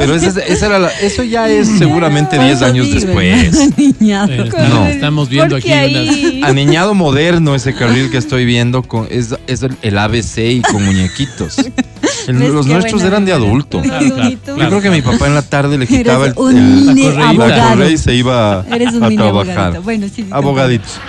Pero 0.02 0.16
esa, 0.16 0.28
es- 0.28 0.38
esa 0.50 0.66
era 0.66 0.80
la- 0.80 0.90
eso 1.00 1.24
ya 1.24 1.48
es 1.48 1.68
seguramente 1.78 2.38
10 2.38 2.58
Eso 2.58 2.66
años 2.66 2.92
después. 2.92 3.54
hermano, 3.54 3.74
niñado. 3.78 4.32
Eh, 4.34 4.50
Con 4.50 4.70
No. 4.70 4.86
Estamos 4.88 5.30
viendo 5.30 5.56
aquí 5.56 5.72
Aniñado 6.44 6.94
moderno 6.94 7.56
ese 7.56 7.74
carril 7.74 8.10
que 8.12 8.18
estoy 8.18 8.46
viendo 8.46 8.84
con, 8.84 9.08
es, 9.10 9.36
es 9.48 9.64
el, 9.64 9.76
el 9.82 9.98
ABC 9.98 10.38
y 10.40 10.62
con 10.62 10.84
muñequitos. 10.84 11.58
El- 12.28 12.38
¿Ves 12.38 12.50
los 12.52 12.66
nuestros 12.68 13.02
buena 13.02 13.08
eran 13.08 13.26
de 13.26 13.34
adulto. 13.34 13.82
Claro, 13.82 14.06
claro, 14.06 14.24
bonito. 14.24 14.58
Yo 14.58 14.68
creo 14.70 14.82
que 14.82 14.90
mi 14.90 15.02
papá 15.02 15.28
en 15.28 15.36
la 15.36 15.42
tarde 15.42 15.78
le 15.78 15.88
quitaba 15.88 16.28
el, 16.28 16.34
un 16.36 16.56
el- 16.58 16.64
mini 16.64 17.04
la 17.04 17.12
correíta. 17.12 17.20
la 17.24 17.30
abogado. 17.30 17.70
correa 17.70 17.90
y 17.92 17.98
se 17.98 18.16
iba 18.16 18.66
Eres 18.72 18.94
un 18.94 19.04
a 19.04 19.10
trabajar. 19.10 19.58
abogadito. 19.58 19.82
Bueno, 19.84 20.08
sí. 20.14 20.26
Abogaditos. 20.32 21.00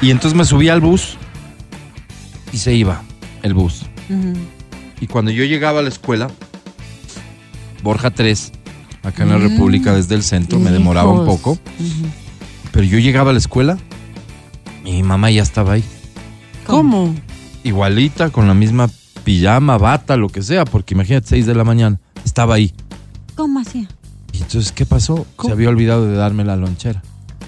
Y 0.00 0.10
entonces 0.10 0.36
me 0.36 0.44
subía 0.44 0.72
al 0.72 0.80
bus 0.80 1.16
y 2.52 2.58
se 2.58 2.74
iba 2.74 3.02
el 3.42 3.54
bus. 3.54 3.82
Y 5.00 5.06
cuando 5.06 5.30
yo 5.30 5.44
llegaba 5.44 5.80
a 5.80 5.82
la 5.82 5.88
escuela, 5.88 6.28
Borja 7.82 8.10
3, 8.10 8.52
acá 9.02 9.22
en 9.24 9.30
la 9.30 9.38
Mm. 9.38 9.42
República 9.42 9.92
desde 9.94 10.14
el 10.14 10.22
centro, 10.22 10.58
me 10.58 10.70
demoraba 10.70 11.10
un 11.10 11.26
poco, 11.26 11.58
pero 12.72 12.84
yo 12.84 12.98
llegaba 12.98 13.30
a 13.30 13.32
la 13.32 13.38
escuela 13.38 13.78
y 14.84 14.92
mi 14.92 15.02
mamá 15.02 15.30
ya 15.30 15.42
estaba 15.42 15.72
ahí. 15.74 15.84
¿Cómo? 16.66 17.14
Igualita, 17.64 18.30
con 18.30 18.46
la 18.48 18.54
misma 18.54 18.88
pijama, 19.24 19.78
bata, 19.78 20.16
lo 20.16 20.28
que 20.28 20.42
sea, 20.42 20.64
porque 20.64 20.94
imagínate, 20.94 21.28
6 21.28 21.46
de 21.46 21.54
la 21.54 21.64
mañana, 21.64 21.98
estaba 22.24 22.54
ahí. 22.54 22.72
¿Cómo 23.36 23.60
hacía? 23.60 23.88
Y 24.32 24.38
entonces, 24.38 24.72
¿qué 24.72 24.86
pasó? 24.86 25.26
¿Cómo? 25.36 25.48
Se 25.48 25.52
había 25.52 25.68
olvidado 25.68 26.06
de 26.06 26.16
darme 26.16 26.44
la 26.44 26.56
lonchera. 26.56 27.02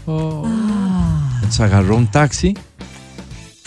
Oh. 0.07 0.45
Ah. 0.47 1.31
Entonces 1.37 1.61
agarró 1.61 1.97
un 1.97 2.07
taxi, 2.09 2.57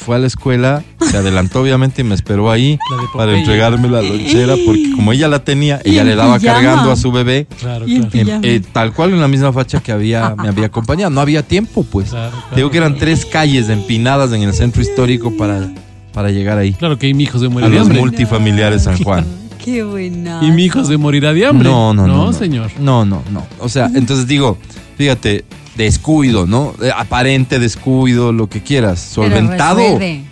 fue 0.07 0.15
a 0.15 0.19
la 0.19 0.27
escuela, 0.27 0.83
se 1.11 1.17
adelantó 1.17 1.59
obviamente 1.61 1.99
y 1.99 2.05
me 2.05 2.15
esperó 2.15 2.49
ahí 2.49 2.71
de 2.75 2.79
para 3.13 3.37
entregarme 3.37 3.89
la 3.89 4.01
lonchera, 4.01 4.55
porque 4.65 4.89
como 4.95 5.11
ella 5.11 5.27
la 5.27 5.43
tenía, 5.43 5.81
ella 5.83 6.05
le 6.05 6.15
daba 6.15 6.39
pijama. 6.39 6.61
cargando 6.61 6.91
a 6.91 6.95
su 6.95 7.11
bebé, 7.11 7.45
Claro, 7.59 7.85
claro. 7.85 8.07
eh, 8.13 8.39
eh, 8.41 8.61
tal 8.71 8.93
cual 8.93 9.09
en 9.11 9.19
la 9.19 9.27
misma 9.27 9.51
facha 9.51 9.81
que 9.81 9.91
había, 9.91 10.33
me 10.41 10.47
había 10.47 10.67
acompañado. 10.67 11.09
No 11.09 11.19
había 11.19 11.43
tiempo, 11.43 11.83
pues. 11.83 12.11
Claro, 12.11 12.31
claro, 12.31 12.55
Digo 12.55 12.71
que 12.71 12.77
eran 12.77 12.93
claro. 12.93 13.05
tres 13.05 13.25
calles 13.25 13.67
empinadas 13.67 14.31
en 14.31 14.43
el 14.43 14.53
centro 14.53 14.81
histórico 14.81 15.35
para, 15.35 15.67
para 16.13 16.31
llegar 16.31 16.57
ahí. 16.57 16.71
Claro 16.71 16.97
que 16.97 17.13
mi 17.13 17.23
hijo 17.23 17.37
se 17.37 17.47
A 17.47 17.49
muere 17.49 17.69
de 17.69 17.75
los 17.75 17.89
multifamiliares 17.89 18.83
San 18.85 18.97
Juan. 19.03 19.25
Qué 19.65 19.83
buena. 19.83 20.39
Y 20.41 20.51
mi 20.51 20.63
hijo 20.63 20.85
se 20.85 20.95
morirá 20.95 21.33
de 21.33 21.45
hambre. 21.45 21.67
No, 21.67 21.93
no, 21.93 22.07
no. 22.07 22.15
No, 22.15 22.25
no. 22.27 22.33
señor. 22.33 22.71
No, 22.79 23.03
no, 23.03 23.23
no. 23.29 23.45
O 23.59 23.67
sea, 23.67 23.89
entonces 23.93 24.25
digo, 24.25 24.57
fíjate, 24.97 25.43
descuido, 25.77 26.45
¿no? 26.45 26.73
Eh, 26.81 26.91
Aparente 26.95 27.59
descuido, 27.59 28.33
lo 28.33 28.47
que 28.47 28.61
quieras. 28.61 29.11
Pero 29.15 29.29
Solventado. 29.29 29.77
resuelve, 29.77 30.23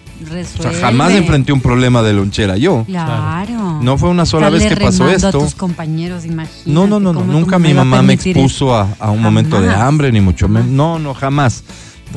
O 0.60 0.62
sea, 0.62 0.74
jamás 0.74 1.12
enfrenté 1.14 1.54
un 1.54 1.62
problema 1.62 2.02
de 2.02 2.14
lonchera 2.14 2.58
yo. 2.58 2.84
Claro. 2.86 3.80
No 3.82 3.98
fue 3.98 4.10
una 4.10 4.26
sola 4.26 4.50
vez 4.50 4.66
que 4.66 4.76
pasó 4.78 5.10
esto. 5.10 5.28
a 5.28 5.32
tus 5.32 5.56
compañeros, 5.56 6.26
imagínate. 6.26 6.70
No, 6.72 6.88
no, 6.88 7.00
no, 7.00 7.14
no. 7.14 7.24
Nunca 7.24 7.60
mi 7.60 7.74
mamá 7.74 8.02
me 8.02 8.14
expuso 8.14 8.76
a, 8.76 8.90
a 9.00 9.12
un 9.12 9.22
momento 9.22 9.62
de 9.62 9.74
hambre, 9.74 10.12
ni 10.12 10.22
mucho 10.22 10.48
menos. 10.48 10.68
No, 10.70 11.00
no, 11.00 11.14
jamás. 11.14 11.64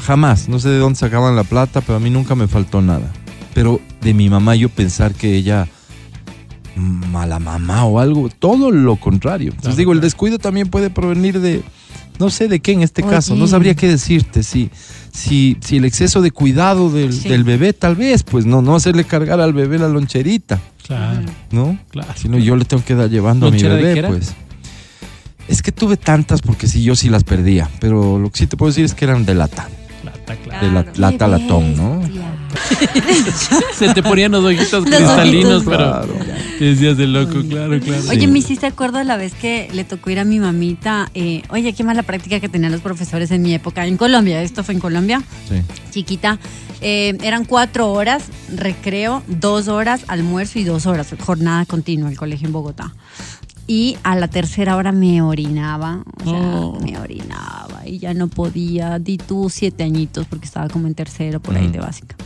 Jamás. 0.03 0.49
No 0.49 0.59
sé 0.59 0.69
de 0.71 0.79
dónde 0.79 0.99
sacaban 0.99 1.37
la 1.37 1.45
plata, 1.45 1.81
pero 1.81 1.97
a 1.97 2.01
mí 2.01 2.11
nunca 2.11 2.35
me 2.35 2.49
faltó 2.49 2.81
nada. 2.81 3.11
Pero 3.55 3.81
de 4.01 4.15
mi 4.15 4.31
mamá 4.31 4.55
yo 4.55 4.69
pensar 4.69 5.13
que 5.15 5.35
ella 5.35 5.67
mala 6.77 7.39
mamá 7.41 7.85
o 7.85 7.99
algo, 7.99 8.29
todo 8.29 8.71
lo 8.71 8.97
contrario. 8.97 9.47
Entonces 9.49 9.65
Claro, 9.71 9.77
digo, 9.79 9.93
el 9.93 10.01
descuido 10.01 10.39
también 10.39 10.69
puede 10.69 10.91
provenir 10.91 11.41
de, 11.41 11.63
no 12.19 12.31
sé 12.31 12.49
de 12.49 12.61
qué 12.61 12.73
en 12.73 12.83
este 12.83 13.03
Oye. 13.03 13.11
caso, 13.11 13.35
no 13.37 13.47
sabría 13.47 13.75
qué 13.75 13.89
decirte, 13.89 14.43
si, 14.43 14.71
si, 15.13 15.57
si 15.61 15.77
el 15.77 15.85
exceso 15.85 16.21
de 16.21 16.31
cuidado 16.31 16.91
del, 16.91 17.13
Sí. 17.13 17.29
del 17.29 17.45
bebé 17.45 17.73
tal 17.73 17.97
vez, 17.97 18.23
pues 18.23 18.45
no, 18.47 18.63
no 18.63 18.77
hacerle 18.77 19.05
cargar 19.05 19.41
al 19.41 19.53
bebé 19.53 19.79
la 19.79 19.89
loncherita, 19.89 20.61
Claro, 20.87 21.21
¿no? 21.51 21.79
claro. 21.91 22.09
Si 22.17 22.29
no, 22.29 22.39
yo 22.39 22.57
le 22.57 22.65
tengo 22.65 22.85
que 22.85 22.95
dar 22.95 23.09
llevando 23.11 23.47
a 23.47 23.51
mi 23.51 23.59
¿Lonchera 23.61 23.75
de 23.77 23.95
qué 23.95 24.03
bebé, 24.03 24.09
pues. 24.09 24.35
Es 25.49 25.63
que 25.63 25.73
tuve 25.73 25.97
tantas 25.97 26.43
porque 26.43 26.67
sí, 26.67 26.83
yo 26.83 26.95
sí 26.95 27.09
las 27.09 27.25
perdía. 27.25 27.71
Pero 27.81 28.19
lo 28.19 28.31
que 28.31 28.39
sí 28.41 28.47
te 28.47 28.57
puedo 28.59 28.69
decir 28.71 28.85
es 28.85 28.93
que 28.93 29.07
eran 29.07 29.25
de 29.25 29.35
lata. 29.35 29.67
Plata, 30.03 30.37
claro. 30.37 30.67
De 30.67 30.73
la- 30.73 30.87
lata 31.11 31.27
latón, 31.27 31.75
¿no? 31.75 32.03
Se 33.75 33.93
te 33.95 34.03
ponían 34.03 34.33
los 34.33 34.45
ojitos 34.45 34.73
Los 34.73 34.85
cristalinos, 34.85 35.63
ojitos. 35.63 35.65
pero 35.65 35.77
Claro. 35.91 36.15
te 36.59 36.65
decías 36.65 36.97
de 36.97 37.07
loco, 37.07 37.43
claro, 37.49 37.79
claro. 37.81 38.03
Oye, 38.11 38.21
Sí. 38.21 38.27
me 38.27 38.39
hiciste 38.41 38.67
acuerdo 38.67 39.03
la 39.05 39.17
vez 39.17 39.35
que 39.35 39.69
le 39.73 39.85
tocó 39.85 40.11
ir 40.11 40.19
a 40.19 40.25
mi 40.25 40.39
mamita. 40.39 41.09
eh, 41.15 41.43
oye, 41.51 41.73
qué 41.73 41.85
mala 41.85 42.03
práctica 42.03 42.41
que 42.41 42.49
tenían 42.49 42.73
los 42.73 42.81
profesores 42.81 43.31
en 43.31 43.43
mi 43.43 43.55
época. 43.55 43.87
En 43.87 43.97
Colombia, 43.97 44.43
esto 44.43 44.63
fue 44.65 44.75
en 44.75 44.81
Colombia, 44.81 45.23
Sí. 45.49 45.57
chiquita. 45.91 46.39
Eh, 46.81 47.17
eran 47.23 47.45
cuatro 47.45 47.91
horas, 47.93 48.25
recreo, 48.55 49.23
dos 49.27 49.69
horas, 49.69 50.03
almuerzo 50.09 50.59
y 50.59 50.65
dos 50.65 50.87
horas. 50.87 51.09
Jornada 51.21 51.65
continua, 51.67 52.11
el 52.11 52.17
colegio 52.17 52.47
en 52.47 52.53
Bogotá. 52.53 52.95
Y 53.67 53.97
a 54.03 54.17
la 54.17 54.29
tercera 54.29 54.77
hora 54.77 54.93
me 54.93 55.21
orinaba, 55.21 56.03
o 56.21 56.25
sea, 56.25 56.33
Oh. 56.33 56.79
me 56.83 56.99
orinaba. 56.99 57.67
y 57.87 57.99
ya 57.99 58.13
no 58.13 58.29
podía. 58.29 58.99
Di 58.99 59.17
tú 59.17 59.49
siete 59.51 59.83
añitos 59.83 60.27
porque 60.27 60.45
estaba 60.45 60.69
como 60.69 60.87
en 60.89 60.95
tercero 60.95 61.41
por 61.41 61.57
ahí 61.57 61.69
Mm. 61.69 61.73
de 61.73 61.79
básica. 61.79 62.17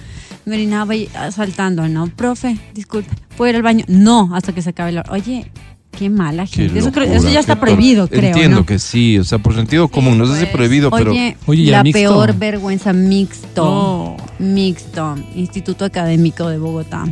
Me 0.45 0.57
orinaba 0.57 0.95
y 0.97 1.09
ah, 1.15 1.31
saltando, 1.31 1.87
¿no? 1.89 2.09
Profe, 2.09 2.57
disculpe, 2.75 3.11
¿puedo 3.37 3.51
ir 3.51 3.57
al 3.57 3.63
baño? 3.63 3.85
No, 3.89 4.31
hasta 4.35 4.53
que 4.53 4.61
se 4.63 4.71
acabe 4.71 4.91
la 4.93 5.05
Oye, 5.11 5.51
qué 5.97 6.11
mala 6.11 6.47
Qué 6.47 6.63
gente. 6.65 6.79
Eso, 6.81 6.91
creo- 6.91 7.05
eso 7.13 7.29
ya 7.31 7.39
está 7.41 7.61
prohibido, 7.61 8.09
creo. 8.09 8.31
Entiendo 8.31 8.57
¿no? 8.59 8.67
que 8.67 8.79
sí, 8.81 9.19
o 9.19 9.25
sea, 9.25 9.39
por 9.39 9.55
sentido 9.55 9.87
común, 9.89 10.19
no 10.19 10.27
sé 10.27 10.35
si 10.35 10.41
pues. 10.41 10.53
prohibido, 10.53 10.91
pero 10.91 11.13
Oye, 11.13 11.37
Oye, 11.47 11.63
¿y 11.63 11.67
la 11.67 11.79
el 11.79 11.85
mixto? 11.85 11.99
peor 12.01 12.35
vergüenza 12.37 12.93
mixto. 12.93 14.17
Mixto, 14.41 15.15
Instituto 15.37 15.85
Académico 15.85 16.49
de 16.49 16.59
Bogotá. 16.59 17.05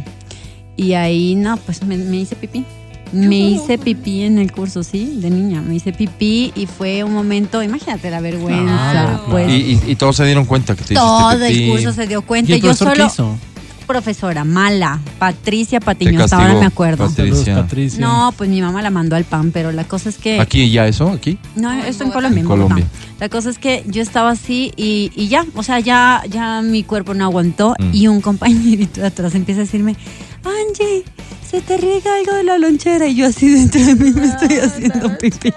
Y 0.77 0.95
ahí, 0.95 1.35
no, 1.37 1.57
pues 1.59 1.85
me, 1.85 1.97
me 1.97 2.17
hice 2.17 2.35
pipí. 2.37 2.65
Me 3.13 3.37
hice 3.39 3.77
pipí 3.79 4.23
en 4.23 4.39
el 4.39 4.53
curso, 4.53 4.83
sí, 4.83 5.15
de 5.17 5.31
niña. 5.31 5.61
Me 5.63 5.75
hice 5.75 5.93
pipí 5.93 6.53
y 6.55 6.67
fue 6.67 7.03
un 7.05 7.13
momento, 7.13 7.63
imagínate 7.63 8.11
la 8.11 8.21
vergüenza. 8.21 8.91
Claro, 8.93 9.25
pues 9.31 9.51
y, 9.51 9.55
y- 9.87 9.91
y 9.93 9.97
todos 9.97 10.17
se 10.17 10.25
dieron 10.25 10.45
cuenta 10.45 10.77
que 10.77 10.85
te 10.85 10.95
todo 10.95 11.31
hiciste 11.31 11.47
el 11.49 11.53
pipí. 11.55 11.71
curso 11.71 11.93
se 11.93 12.07
dio 12.07 12.21
¿Y 12.21 12.23
cuenta. 12.23 12.53
el 12.55 12.61
Yo 12.61 12.69
profesor 12.69 12.93
qué 12.93 12.99
solo, 13.01 13.07
hizo? 13.09 13.39
profesora 13.87 14.45
mala, 14.45 15.01
Patricia 15.19 15.81
Patiño, 15.81 16.23
hasta 16.23 16.37
ahora 16.37 16.55
me 16.61 16.67
acuerdo. 16.67 16.99
Pat- 17.07 17.17
Patricia. 17.17 17.45
Saludos, 17.45 17.63
Patricia. 17.65 18.01
No, 18.01 18.33
pues 18.39 18.49
mi 18.49 18.63
mamá 18.63 18.83
la 18.83 18.91
mandó 18.91 19.17
al 19.17 19.25
pan, 19.25 19.51
pero 19.51 19.73
la 19.73 19.83
cosa 19.83 20.09
es 20.11 20.17
que. 20.17 20.39
Aquí 20.41 20.71
ya 20.71 20.87
eso, 20.87 21.09
aquí. 21.11 21.39
No, 21.57 21.73
esto 21.73 22.05
en 22.05 22.11
en 22.11 22.13
Colombia. 22.13 22.41
En. 22.43 22.47
Colombia. 22.47 22.87
La 23.19 23.29
cosa 23.29 23.51
es 23.51 23.59
que 23.59 23.83
yo 23.89 24.01
estaba 24.01 24.31
así 24.31 24.73
y, 24.77 25.11
y 25.17 25.27
ya, 25.27 25.45
o 25.57 25.63
sea, 25.65 25.81
ya, 25.81 26.23
ya 26.31 26.63
mi 26.63 26.85
cuerpo 26.85 27.15
no 27.15 27.25
aguantó 27.25 27.75
Mm. 27.81 27.91
y 27.93 28.07
un 28.07 28.21
compañerito 28.23 29.01
de 29.01 29.09
atrás 29.09 29.35
empieza 29.35 29.61
a 29.63 29.65
decirme, 29.65 29.97
Angie, 30.45 31.05
se 31.49 31.61
te 31.61 31.77
riega 31.77 32.11
algo 32.17 32.35
de 32.35 32.45
la 32.45 32.59
lonchera 32.59 33.07
y 33.07 33.15
yo 33.17 33.27
así 33.27 33.49
dentro 33.49 33.85
de 33.85 33.95
mí 33.95 34.11
me 34.13 34.27
estoy 34.27 34.59
haciendo 34.59 35.17
pipí. 35.19 35.53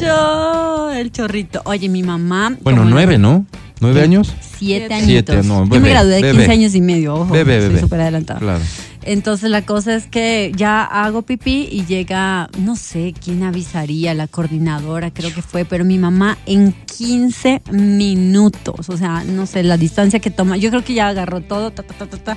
Yo, 0.00 0.90
el 0.92 1.10
chorrito. 1.12 1.62
Oye, 1.64 1.88
mi 1.88 2.02
mamá. 2.02 2.56
Bueno, 2.62 2.84
nueve, 2.84 3.18
¿no? 3.18 3.46
¿Nueve 3.80 4.02
años? 4.02 4.32
Siete 4.58 4.94
Siete, 5.04 5.32
añitos. 5.32 5.46
no, 5.46 5.68
yo 5.68 5.80
me 5.80 5.88
gradué 5.90 6.16
de 6.16 6.22
bebé. 6.22 6.36
15 6.38 6.52
años 6.52 6.74
y 6.74 6.80
medio, 6.80 7.14
ojo. 7.14 7.32
Bebé, 7.32 7.58
soy 7.60 7.68
bebé. 7.68 7.80
súper 7.80 8.00
adelantada. 8.02 8.38
Claro. 8.38 8.60
Entonces 9.04 9.50
la 9.50 9.62
cosa 9.62 9.94
es 9.94 10.06
que 10.06 10.52
ya 10.54 10.84
hago 10.84 11.22
pipí 11.22 11.68
y 11.70 11.84
llega, 11.84 12.48
no 12.58 12.76
sé 12.76 13.14
quién 13.22 13.42
avisaría, 13.42 14.14
la 14.14 14.28
coordinadora 14.28 15.10
creo 15.12 15.34
que 15.34 15.42
fue, 15.42 15.64
pero 15.64 15.84
mi 15.84 15.98
mamá 15.98 16.38
en 16.46 16.72
15 16.72 17.62
minutos, 17.72 18.88
o 18.88 18.96
sea, 18.96 19.24
no 19.24 19.46
sé, 19.46 19.64
la 19.64 19.76
distancia 19.76 20.20
que 20.20 20.30
toma, 20.30 20.56
yo 20.56 20.70
creo 20.70 20.84
que 20.84 20.94
ya 20.94 21.08
agarró 21.08 21.40
todo, 21.40 21.72
ta, 21.72 21.82
ta, 21.82 22.06
ta, 22.06 22.16
ta, 22.16 22.36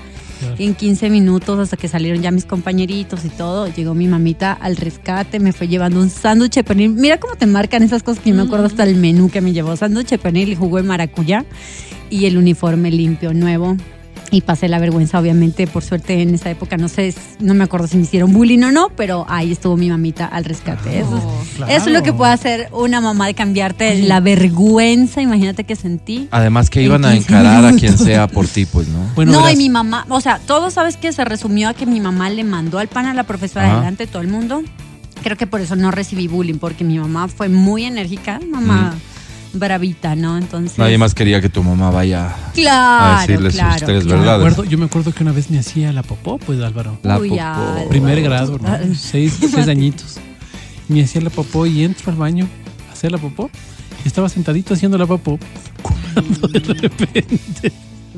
en 0.58 0.73
15 0.73 1.10
minutos 1.12 1.60
hasta 1.60 1.78
que 1.78 1.88
salieron 1.88 2.21
ya 2.21 2.32
mis 2.32 2.45
compañeritos 2.45 3.25
y 3.25 3.30
todo, 3.30 3.67
llegó 3.67 3.93
mi 3.93 4.08
mamita 4.08 4.54
al 4.54 4.75
rescate, 4.75 5.39
me 5.39 5.54
fue 5.54 5.67
llevando 5.67 5.99
un 5.99 6.10
sándwich 6.10 6.56
de 6.56 6.63
pernil, 6.63 6.89
mira 6.89 7.19
cómo 7.19 7.36
te 7.36 7.45
marcan 7.45 7.84
esas 7.84 8.01
cosas 8.01 8.23
que 8.23 8.32
yo 8.32 8.36
me 8.36 8.43
acuerdo 8.43 8.65
hasta 8.65 8.84
el 8.84 8.95
menú 8.95 9.30
que 9.30 9.41
me 9.41 9.54
llevó, 9.54 9.75
sándwich 9.75 10.10
de 10.10 10.17
pernil 10.17 10.49
y 10.49 10.56
jugo 10.56 10.78
de 10.78 10.84
maracuyá 10.84 11.45
y 12.10 12.25
el 12.25 12.38
uniforme 12.38 12.91
limpio, 12.91 13.34
nuevo. 13.34 13.78
Y 14.31 14.41
pasé 14.41 14.67
la 14.67 14.79
vergüenza, 14.79 15.19
obviamente, 15.19 15.67
por 15.67 15.83
suerte 15.83 16.21
en 16.21 16.33
esa 16.33 16.49
época, 16.49 16.77
no 16.77 16.88
sé, 16.88 17.13
no 17.39 17.53
me 17.53 17.63
acuerdo 17.63 17.88
si 17.88 17.97
me 17.97 18.03
hicieron 18.03 18.33
bullying 18.33 18.63
o 18.63 18.71
no, 18.71 18.89
pero 18.89 19.25
ahí 19.29 19.51
estuvo 19.51 19.77
mi 19.77 19.89
mamita 19.89 20.25
al 20.25 20.45
rescate. 20.45 20.99
Eso, 20.99 21.17
es, 21.17 21.55
claro. 21.55 21.71
eso 21.71 21.88
es 21.88 21.93
lo 21.93 22.03
que 22.03 22.11
puede 22.11 22.33
hacer 22.33 22.69
una 22.71 23.01
mamá 23.01 23.27
de 23.27 23.33
cambiarte 23.33 24.01
la 24.03 24.19
vergüenza, 24.19 25.21
imagínate 25.21 25.63
que 25.63 25.75
sentí. 25.75 26.27
Además 26.31 26.69
que 26.69 26.81
iban 26.81 27.05
a 27.05 27.13
15 27.13 27.27
encarar 27.27 27.65
a 27.65 27.73
quien 27.73 27.97
sea 27.97 28.27
por 28.27 28.47
ti, 28.47 28.65
pues, 28.65 28.88
¿no? 28.88 28.99
Bueno, 29.15 29.31
no, 29.31 29.38
verás, 29.39 29.53
y 29.53 29.57
mi 29.57 29.69
mamá, 29.69 30.05
o 30.09 30.21
sea, 30.21 30.39
todo 30.39 30.71
sabes 30.71 30.97
que 30.97 31.13
se 31.13 31.23
resumió 31.23 31.69
a 31.69 31.73
que 31.73 31.85
mi 31.85 31.99
mamá 31.99 32.29
le 32.29 32.43
mandó 32.43 32.79
al 32.79 32.88
pan 32.88 33.05
a 33.05 33.13
la 33.13 33.23
profesora 33.23 33.67
Ajá. 33.67 33.77
delante 33.77 34.05
de 34.05 34.11
todo 34.11 34.21
el 34.21 34.27
mundo. 34.27 34.63
Creo 35.23 35.38
que 35.38 35.47
por 35.47 35.61
eso 35.61 35.75
no 35.75 35.91
recibí 35.91 36.27
bullying, 36.27 36.59
porque 36.59 36.83
mi 36.83 36.99
mamá 36.99 37.27
fue 37.27 37.49
muy 37.49 37.85
enérgica, 37.85 38.39
mamá 38.47 38.95
bravita, 39.56 40.15
¿no? 40.15 40.38
Entonces. 40.38 40.78
Nadie 40.78 40.98
más 40.98 41.13
quería 41.13 41.41
que 41.41 41.50
tu 41.50 41.63
mamá 41.63 41.89
vaya 41.89 42.36
Claro, 42.54 43.18
a 43.18 43.22
decirle 43.22 43.52
sus 43.52 43.60
claro, 43.60 43.86
tres 43.86 44.04
yo 44.04 44.10
me, 44.12 44.15
verdades. 44.20 44.39
acuerdo, 44.54 44.63
yo 44.70 44.78
me 44.78 44.86
acuerdo 44.86 45.12
que 45.13 45.24
una 45.24 45.32
vez 45.32 45.50
me 45.50 45.60
hacía 45.60 45.91
la 45.94 46.04
popó, 46.04 46.38
pues 46.38 46.62
Álvaro. 46.62 46.98
La 47.04 47.18
Uy, 47.20 47.30
popó. 47.30 47.41
Álvaro. 47.41 47.89
Primer 47.89 48.22
grado, 48.22 48.60
¿no? 48.60 48.68
Ay. 48.68 48.96
Seis, 48.96 49.38
seis 49.39 49.68
añitos. 49.68 50.18
Me 50.88 51.04
hacía 51.04 51.22
la 51.22 51.30
popó 51.30 51.65
y 51.65 51.84
entro 51.84 52.12
al 52.12 52.18
baño 52.18 52.48
a 52.89 52.94
hacer 52.94 53.12
la 53.12 53.18
popó. 53.18 53.50
Y 54.04 54.08
estaba 54.08 54.30
sentadito 54.30 54.74
haciendo 54.74 54.98
la 54.98 55.06
popó. 55.08 55.39
Cuando 55.82 56.48
de 56.48 56.60
repente 56.60 57.72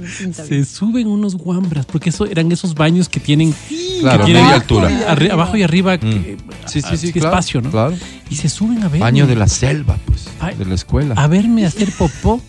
se 0.08 0.66
suben 0.66 1.08
unos 1.08 1.36
guambras, 1.36 1.86
porque 1.86 2.10
eso 2.10 2.26
eran 2.26 2.52
esos 2.52 2.74
baños 2.76 3.10
que 3.10 3.20
tienen, 3.20 3.54
Claro, 4.02 4.26
tienen 4.26 4.44
media 4.44 4.56
altura. 4.56 4.90
abajo 5.32 5.58
y 5.58 5.64
arriba 5.64 5.96
Mm. 5.98 6.00
que- 6.00 6.38
Sí, 6.66 6.82
sí, 6.82 6.98
sí, 6.98 7.12
claro, 7.14 7.30
espacio, 7.30 7.62
¿no? 7.62 7.70
Claro. 7.72 7.96
Y 8.30 8.36
se 8.36 8.50
suben 8.50 8.84
a 8.84 8.88
ver. 8.90 9.00
Baño 9.02 9.26
de 9.28 9.36
la 9.36 9.48
selva, 9.48 9.98
pues, 10.06 10.28
Ay. 10.40 10.56
de 10.56 10.66
la 10.66 10.76
escuela. 10.76 11.14
a 11.16 11.28
verme 11.28 11.66
hacer 11.66 11.92
popó. 11.92 12.42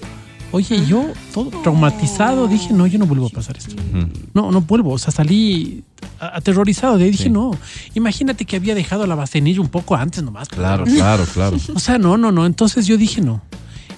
Oye, 0.50 0.86
yo 0.86 1.04
todo 1.34 1.50
traumatizado 1.62 2.48
dije, 2.48 2.72
no, 2.72 2.86
yo 2.86 2.98
no 2.98 3.04
vuelvo 3.06 3.26
a 3.26 3.28
pasar 3.28 3.58
esto. 3.58 3.74
Ujú. 3.74 4.08
No, 4.32 4.50
no 4.50 4.62
vuelvo. 4.62 4.92
O 4.92 4.98
sea, 4.98 5.12
salí 5.12 5.84
a- 6.18 6.36
aterrorizado. 6.38 6.96
De 6.96 7.04
ahí 7.04 7.10
dije, 7.10 7.24
Sí. 7.24 7.30
no. 7.30 7.50
Imagínate 7.94 8.46
que 8.46 8.56
había 8.56 8.74
dejado 8.74 9.06
la 9.06 9.14
bacenilla 9.14 9.60
un 9.60 9.68
poco 9.68 9.94
antes 9.94 10.22
nomás. 10.22 10.48
Claro, 10.48 10.84
claro, 10.84 11.26
claro. 11.34 11.56
O 11.74 11.78
sea, 11.78 11.98
no, 11.98 12.16
no, 12.16 12.32
no. 12.32 12.46
Entonces 12.46 12.86
yo 12.86 12.96
dije 12.96 13.20
no. 13.20 13.42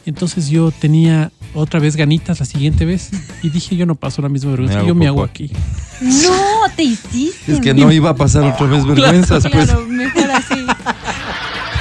Entonces 0.06 0.48
yo 0.48 0.70
tenía 0.70 1.30
otra 1.54 1.80
vez 1.80 1.96
ganitas 1.96 2.40
la 2.40 2.46
siguiente 2.46 2.84
vez 2.84 3.10
y 3.42 3.50
dije 3.50 3.76
yo 3.76 3.86
no 3.86 3.94
paso 3.94 4.22
la 4.22 4.28
misma 4.28 4.52
vergüenza. 4.52 4.80
Me 4.80 4.88
yo 4.88 4.94
me 4.94 5.06
hago 5.06 5.22
aquí. 5.22 5.50
No, 6.00 6.68
te 6.76 6.82
hiciste. 6.84 7.52
Es 7.52 7.60
que 7.60 7.74
no 7.74 7.92
iba 7.92 8.10
a 8.10 8.14
pasar 8.14 8.44
otra 8.44 8.66
vez 8.66 8.86
vergüenzas, 8.86 9.46
pues. 9.50 9.66
Claro, 9.66 9.86
mejor 9.86 10.30
así. 10.30 10.66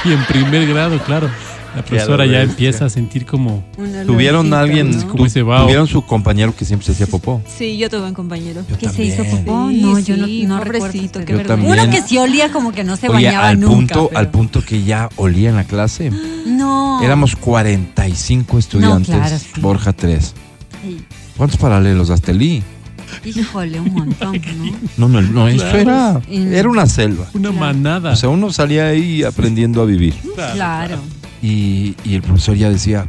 Y 0.05 0.11
en 0.11 0.25
primer 0.25 0.67
grado, 0.67 0.99
claro. 1.03 1.29
La 1.75 1.83
profesora 1.85 2.25
ya 2.25 2.41
empieza 2.41 2.85
a 2.85 2.89
sentir 2.89 3.25
como 3.25 3.63
Un 3.77 4.05
Tuvieron 4.07 4.53
alguien, 4.53 4.89
¿no? 4.97 5.07
Como 5.07 5.25
ese 5.27 5.43
vaho. 5.43 5.63
tuvieron 5.65 5.87
su 5.87 6.01
compañero 6.03 6.55
que 6.55 6.65
siempre 6.65 6.85
se 6.87 6.91
hacía 6.93 7.05
popó. 7.07 7.41
Sí, 7.47 7.77
yo 7.77 7.89
tuve 7.89 8.07
un 8.07 8.13
compañero. 8.15 8.63
Yo 8.69 8.77
¿Qué 8.77 8.89
se 8.89 9.03
hizo 9.03 9.23
popó? 9.23 9.69
Sí, 9.69 9.81
no, 9.81 9.99
yo 9.99 10.17
no, 10.17 10.25
sí, 10.25 10.45
no 10.45 10.57
pobrecito, 10.59 11.19
recuerdo. 11.19 11.25
qué 11.25 11.31
Yo 11.31 11.37
vergüenza. 11.37 11.47
también. 11.47 11.71
Uno 11.79 11.89
que 11.91 12.01
sí 12.01 12.17
olía 12.17 12.51
como 12.51 12.71
que 12.71 12.83
no 12.83 12.95
se 12.97 13.07
Oye, 13.07 13.25
bañaba 13.27 13.49
al 13.49 13.59
nunca. 13.59 13.75
punto, 13.95 14.07
pero- 14.09 14.19
al 14.19 14.29
punto 14.31 14.61
que 14.65 14.83
ya 14.83 15.09
olía 15.15 15.49
en 15.49 15.55
la 15.55 15.63
clase. 15.63 16.11
No. 16.49 17.01
Éramos 17.03 17.35
45 17.35 18.57
estudiantes. 18.59 19.15
claro, 19.15 19.37
sí. 19.37 19.61
Borja 19.61 19.93
3. 19.93 20.33
Ay, 20.83 21.05
¿Cuántos 21.37 21.57
paralelos? 21.59 22.09
Hasta 22.09 22.31
el 22.31 22.41
I. 22.41 22.63
Híjole, 23.23 23.79
un 23.79 23.93
montón, 23.93 24.33
¿no? 24.97 25.07
No, 25.07 25.21
no, 25.21 25.21
no, 25.21 25.47
eso 25.47 25.65
era, 25.77 26.19
era 26.29 26.69
una 26.69 26.85
selva. 26.85 27.27
una 27.33 27.49
Claro. 27.49 27.53
manada. 27.65 28.11
O 28.11 28.15
sea, 28.15 28.29
uno 28.29 28.51
salía 28.51 28.87
ahí 28.87 29.23
aprendiendo 29.23 29.81
a 29.81 29.85
vivir. 29.85 30.15
Claro. 30.53 30.97
Y, 31.41 31.95
y 32.03 32.15
el 32.15 32.21
profesor 32.21 32.55
ya 32.55 32.69
decía, 32.69 33.07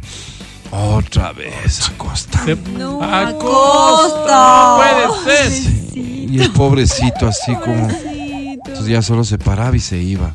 otra 0.71 1.33
vez, 1.33 1.89
Acosta. 1.89 2.43
No, 2.77 3.03
¡Acosta! 3.03 4.77
¡No 5.05 5.13
puede 5.23 5.51
ser! 5.51 5.71
Y 5.95 6.39
el 6.39 6.51
pobrecito 6.51 7.27
así 7.27 7.53
como... 7.55 7.89
Entonces 7.89 8.87
ya 8.87 9.01
solo 9.01 9.25
se 9.25 9.37
paraba 9.37 9.75
y 9.75 9.81
se 9.81 9.97
iba. 9.97 10.33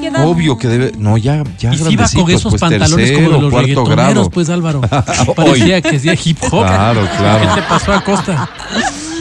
¿Qué 0.00 0.06
edad? 0.06 0.26
Obvio 0.26 0.56
que 0.56 0.68
debe... 0.68 0.92
No, 0.98 1.18
ya, 1.18 1.42
ya 1.58 1.74
Y 1.74 1.78
si 1.78 1.92
iba 1.92 2.04
con 2.08 2.24
grandecitos, 2.24 2.30
esos 2.30 2.52
pues 2.52 2.60
pantalones 2.60 2.88
como 2.88 2.96
de 2.96 3.06
tercero, 3.10 3.40
los 3.42 3.52
cuarto 3.52 3.84
grado. 3.84 4.30
pues 4.30 4.48
Álvaro. 4.48 4.80
Parecía 5.36 5.82
que 5.82 5.96
hacía 5.96 6.14
hip 6.24 6.38
hop. 6.44 6.64
Claro, 6.66 7.06
claro. 7.18 7.54
¿Qué 7.54 7.60
te 7.60 7.68
pasó 7.68 7.92
a 7.92 8.00
Costa? 8.02 8.50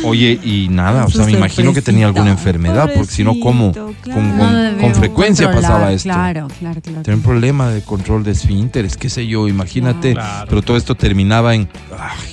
Oye, 0.06 0.40
y 0.44 0.68
nada, 0.70 1.06
o 1.06 1.10
sea, 1.10 1.26
me 1.26 1.32
imagino 1.34 1.74
que 1.74 1.82
tenía 1.82 2.06
alguna 2.08 2.30
enfermedad, 2.32 2.90
porque 2.96 3.12
si 3.12 3.24
no, 3.24 3.34
¿cómo? 3.40 3.74
Con, 3.74 3.94
claro. 3.96 4.22
con- 4.22 4.38
No 4.38 4.54
debió 4.54 4.82
con 4.82 4.96
frecuencia 4.96 5.52
pasaba 5.52 5.92
esto. 5.92 6.10
Claro, 6.10 6.48
claro, 6.60 6.82
claro. 6.82 7.02
Tenía 7.02 7.18
un 7.18 7.24
problema 7.24 7.70
de 7.70 7.82
control 7.82 8.24
de 8.24 8.32
esfínteres, 8.32 8.98
qué 8.98 9.10
sé 9.10 9.26
yo, 9.28 9.48
imagínate. 9.48 10.14
Claro. 10.14 10.46
Pero 10.50 10.62
todo 10.62 10.78
esto 10.78 10.96
terminaba 10.96 11.56
en... 11.56 11.68
Ay. 11.98 12.32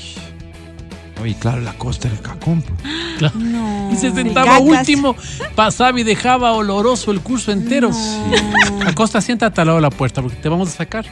Oye, 1.23 1.37
claro, 1.39 1.61
la 1.61 1.73
costa 1.75 2.09
del 2.09 2.21
cacón. 2.21 2.63
pues. 2.63 3.35
No. 3.37 3.91
Y 3.93 3.97
se 3.97 4.11
sentaba 4.11 4.59
último, 4.59 5.15
pasaba 5.55 6.01
y 6.01 6.03
dejaba 6.03 6.53
oloroso 6.53 7.13
el 7.13 7.21
curso 7.21 7.53
entero. 7.53 7.91
No. 7.91 8.89
Acosta, 8.89 9.21
siéntate 9.21 9.61
al 9.61 9.69
lado 9.69 9.79
de 9.79 9.83
la 9.83 9.91
puerta 9.91 10.21
porque 10.21 10.37
te 10.39 10.49
vamos 10.49 10.69
a 10.69 10.73
sacar. 10.73 11.05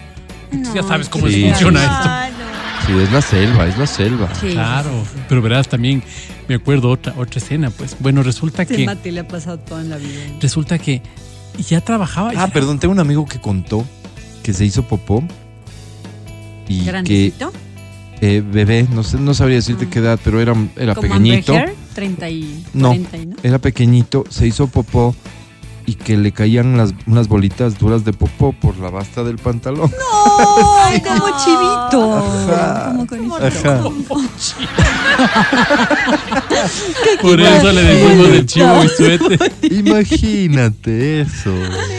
Ya 0.75 0.83
sabes 0.83 1.09
cómo 1.09 1.29
Sí, 1.29 1.45
funciona 1.49 1.81
sí, 1.81 1.87
esto. 1.87 2.40
No. 2.93 2.99
Sí, 2.99 3.05
es 3.05 3.13
la 3.13 3.23
selva, 3.23 3.67
es 3.67 3.79
la 3.79 3.87
selva. 3.87 4.35
Sí. 4.41 4.49
Claro, 4.51 4.91
pero 5.29 5.43
verás 5.43 5.69
también, 5.69 6.03
me 6.49 6.57
acuerdo 6.57 6.91
otra, 6.91 7.15
otra 7.17 7.39
escena, 7.39 7.71
pues. 7.71 7.97
Bueno, 8.01 8.23
resulta 8.23 8.63
Este 8.63 8.77
que, 8.77 8.87
mate 8.87 9.13
le 9.13 9.21
ha 9.21 9.29
pasado 9.29 9.59
todo 9.59 9.81
en 9.81 9.89
la 9.91 9.97
vida. 9.97 10.21
resulta 10.41 10.79
que 10.79 11.03
ya 11.69 11.81
trabajaba. 11.81 12.31
Ah, 12.31 12.47
ya- 12.47 12.49
perdón, 12.49 12.79
tengo 12.79 12.93
un 12.93 13.01
amigo 13.01 13.27
que 13.27 13.41
contó 13.41 13.85
que 14.43 14.53
se 14.53 14.65
hizo 14.65 14.83
popó 14.85 15.23
y 16.69 16.81
que 16.81 16.85
Grandecito. 16.87 17.53
eh, 18.21 18.43
bebé, 18.47 18.87
no 18.93 19.03
sé, 19.03 19.19
no 19.19 19.35
sabría 19.35 19.57
decirte 19.57 19.87
Ah. 19.87 19.91
qué 19.91 19.99
edad, 19.99 20.21
pero 20.23 20.41
era, 20.41 20.55
era 20.77 20.95
Como 20.95 21.09
pequeñito. 21.09 21.53
Amber 21.53 21.69
Heard, 21.71 21.77
30 21.95 22.31
y 22.31 22.65
No. 22.75 22.89
40, 22.89 23.17
¿no? 23.19 23.37
Era 23.43 23.59
pequeñito, 23.59 24.25
se 24.31 24.47
hizo 24.47 24.67
popó 24.69 25.15
y 25.91 25.97
que 25.97 26.17
le 26.17 26.31
caían 26.31 26.77
las, 26.77 26.95
unas 27.07 27.27
bolitas 27.27 27.77
duras 27.77 28.05
de 28.05 28.13
popó 28.13 28.53
por 28.53 28.79
la 28.79 28.91
basta 28.91 29.25
del 29.25 29.39
pantalón. 29.39 29.91
Ay, 30.85 31.01
como 31.01 31.27
chivito. 31.37 32.17
Ajá. 32.17 32.93
Como 32.93 33.07
con 33.07 33.33
Ajá. 33.43 33.81
Por 37.23 37.41
eso 37.41 37.73
le 37.73 37.83
decimos 37.83 38.31
de 38.31 38.47
chivo 38.47 38.85
y 38.85 38.89
suéter. 38.89 39.53
Imagínate 39.73 41.23
eso. 41.23 41.53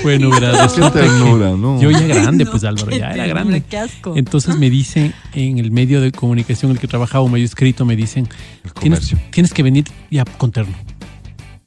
Bueno, 0.03 0.29
verás, 0.29 0.71
Qué 0.71 0.89
ternura, 0.89 1.49
¿no? 1.51 1.81
yo 1.81 1.91
ya 1.91 1.99
grande, 1.99 2.45
pues 2.45 2.63
Álvaro, 2.63 2.91
ya 2.91 3.11
era 3.11 3.27
grande. 3.27 3.61
Qué 3.69 3.77
asco. 3.77 4.13
Entonces 4.15 4.57
me 4.57 4.69
dicen 4.69 5.13
en 5.33 5.57
el 5.57 5.71
medio 5.71 5.99
de 5.99 6.13
comunicación 6.13 6.71
en 6.71 6.77
el 6.77 6.81
que 6.81 6.87
trabajaba, 6.87 7.25
un 7.25 7.31
medio 7.31 7.45
escrito, 7.45 7.83
me 7.83 7.97
dicen, 7.97 8.29
tienes, 8.79 9.13
tienes 9.31 9.53
que 9.53 9.63
venir 9.63 9.83
ya 10.09 10.23
con 10.23 10.51
terno. 10.51 10.73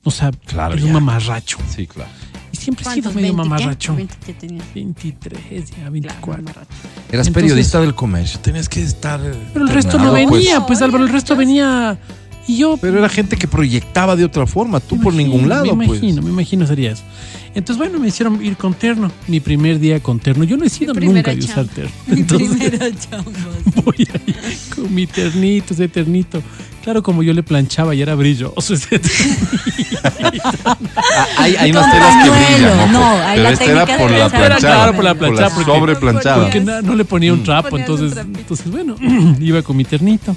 O 0.04 0.10
sea, 0.10 0.30
Claro, 0.46 0.72
eres 0.74 0.84
ya. 0.84 0.88
un 0.88 0.94
mamarracho. 0.94 1.58
Sí, 1.74 1.86
claro. 1.86 2.10
Y 2.52 2.56
siempre 2.56 2.84
he 2.88 2.94
sido 2.94 3.10
medio 3.12 3.34
20 3.34 3.42
qué? 3.42 3.48
mamarracho. 3.48 3.96
20 3.96 4.14
que 4.24 4.32
tenía. 4.34 4.62
23, 4.74 5.40
ya 5.70 5.74
Claro, 5.74 5.90
24. 5.90 6.42
mamarracho. 6.44 6.68
Eras 6.70 7.06
Entonces- 7.26 7.32
periodista 7.32 7.80
del 7.80 7.94
comercio, 7.94 8.38
tenías 8.40 8.68
que 8.68 8.82
estar. 8.82 9.20
Pero 9.52 9.64
el 9.66 9.72
resto 9.72 9.98
no 9.98 10.10
pues. 10.12 10.30
venía, 10.30 10.64
pues, 10.66 10.80
Álvaro, 10.82 11.04
el 11.04 11.10
resto 11.10 11.34
venía. 11.36 11.98
Y 12.46 12.58
yo. 12.58 12.76
Pero 12.76 12.98
era 12.98 13.08
gente 13.08 13.36
que 13.36 13.48
proyectaba 13.48 14.14
de 14.16 14.24
otra 14.24 14.46
forma, 14.46 14.78
tú 14.78 15.00
por 15.00 15.14
imagino, 15.14 15.32
ningún 15.34 15.48
lado, 15.48 15.74
Me 15.74 15.86
pues. 15.86 15.98
imagino, 16.00 16.22
me 16.22 16.30
imagino 16.30 16.66
sería 16.66 16.92
eso. 16.92 17.02
Entonces, 17.54 17.78
bueno, 17.78 17.98
me 17.98 18.08
hicieron 18.08 18.44
ir 18.44 18.56
con 18.56 18.74
terno. 18.74 19.10
Mi 19.28 19.40
primer 19.40 19.78
día 19.78 20.00
con 20.00 20.18
terno. 20.18 20.44
Yo 20.44 20.56
no 20.56 20.64
he 20.64 20.68
sido 20.68 20.92
nunca 20.92 21.32
de 21.32 21.38
usar 21.38 21.66
terno. 21.66 21.90
Mi 22.08 22.20
Entonces, 22.20 22.50
primera 22.50 22.90
chamba. 22.98 23.30
voy 23.84 24.08
ahí 24.12 24.34
con 24.74 24.92
mi 24.94 25.06
ternito, 25.06 25.72
ese 25.72 25.88
ternito. 25.88 26.42
Claro, 26.84 27.02
como 27.02 27.22
yo 27.22 27.32
le 27.32 27.42
planchaba 27.42 27.94
y 27.94 28.02
era 28.02 28.14
brilloso 28.14 28.74
Ah, 30.04 31.26
hay, 31.38 31.56
hay 31.56 31.70
unas 31.70 31.90
telas 31.92 32.24
que 32.24 32.30
brillan, 32.30 32.78
ojo. 32.78 32.92
no, 32.92 33.04
hay 33.22 33.36
pero 33.36 33.42
la 33.42 33.50
esta 33.50 33.64
era 33.64 33.86
por 33.98 34.10
la 34.10 34.28
planchada. 34.28 34.58
claro 34.58 34.94
por 34.94 35.04
la 35.04 35.14
planchada, 35.14 35.48
la 35.48 35.54
porque- 35.54 35.72
sobreplanchada. 35.72 36.42
Porque 36.42 36.60
na- 36.60 36.82
no 36.82 36.94
le 36.94 37.04
ponía 37.04 37.32
un 37.32 37.42
trapo, 37.42 37.70
Ponías 37.70 37.88
entonces, 37.88 38.24
un 38.24 38.36
entonces 38.36 38.70
bueno, 38.70 38.96
iba 39.40 39.62
con 39.62 39.76
mi 39.76 39.84
ternito 39.84 40.36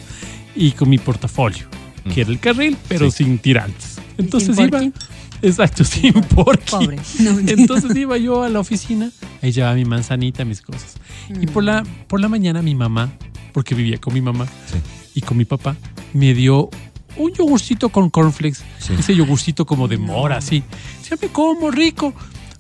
y 0.56 0.72
con 0.72 0.90
mi 0.90 0.98
portafolio, 0.98 1.66
que 2.14 2.22
era 2.22 2.30
el 2.32 2.40
carril, 2.40 2.78
pero 2.88 3.12
sin 3.12 3.38
tirantes. 3.40 3.98
Entonces 4.18 4.56
sin 4.56 4.68
iba, 4.68 4.80
porqui? 4.80 4.94
exacto, 5.42 5.84
sin 5.84 6.14
porqui. 6.14 6.72
Pobre. 6.72 6.98
No. 7.20 7.38
Entonces 7.40 7.96
iba 7.96 8.18
yo 8.18 8.44
a 8.44 8.50
la 8.50 8.60
oficina, 8.60 9.12
ahí 9.42 9.52
llevaba 9.52 9.76
mi 9.76 9.86
manzanita, 9.86 10.46
mis 10.46 10.62
cosas. 10.62 10.96
Y 11.42 11.48
por 11.48 11.64
la, 11.64 11.84
por 12.08 12.20
la 12.22 12.30
mañana 12.30 12.62
mi 12.62 12.74
mamá, 12.76 13.10
porque 13.54 13.76
vivía 13.76 13.98
con 13.98 14.14
mi 14.14 14.22
mamá 14.22 14.46
Sí. 14.72 14.78
y 15.16 15.22
con 15.22 15.38
mi 15.38 15.46
papá, 15.46 15.76
me 16.18 16.34
dio 16.34 16.70
un 17.16 17.32
yogurcito 17.34 17.90
con 17.90 18.10
cornflakes, 18.10 18.60
Sí. 18.80 18.94
ese 18.98 19.16
yogurcito 19.16 19.66
como 19.66 19.88
de 19.88 19.98
mora, 19.98 20.38
así. 20.38 20.64
Siempre 21.02 21.30
como 21.30 21.72
rico. 21.72 22.14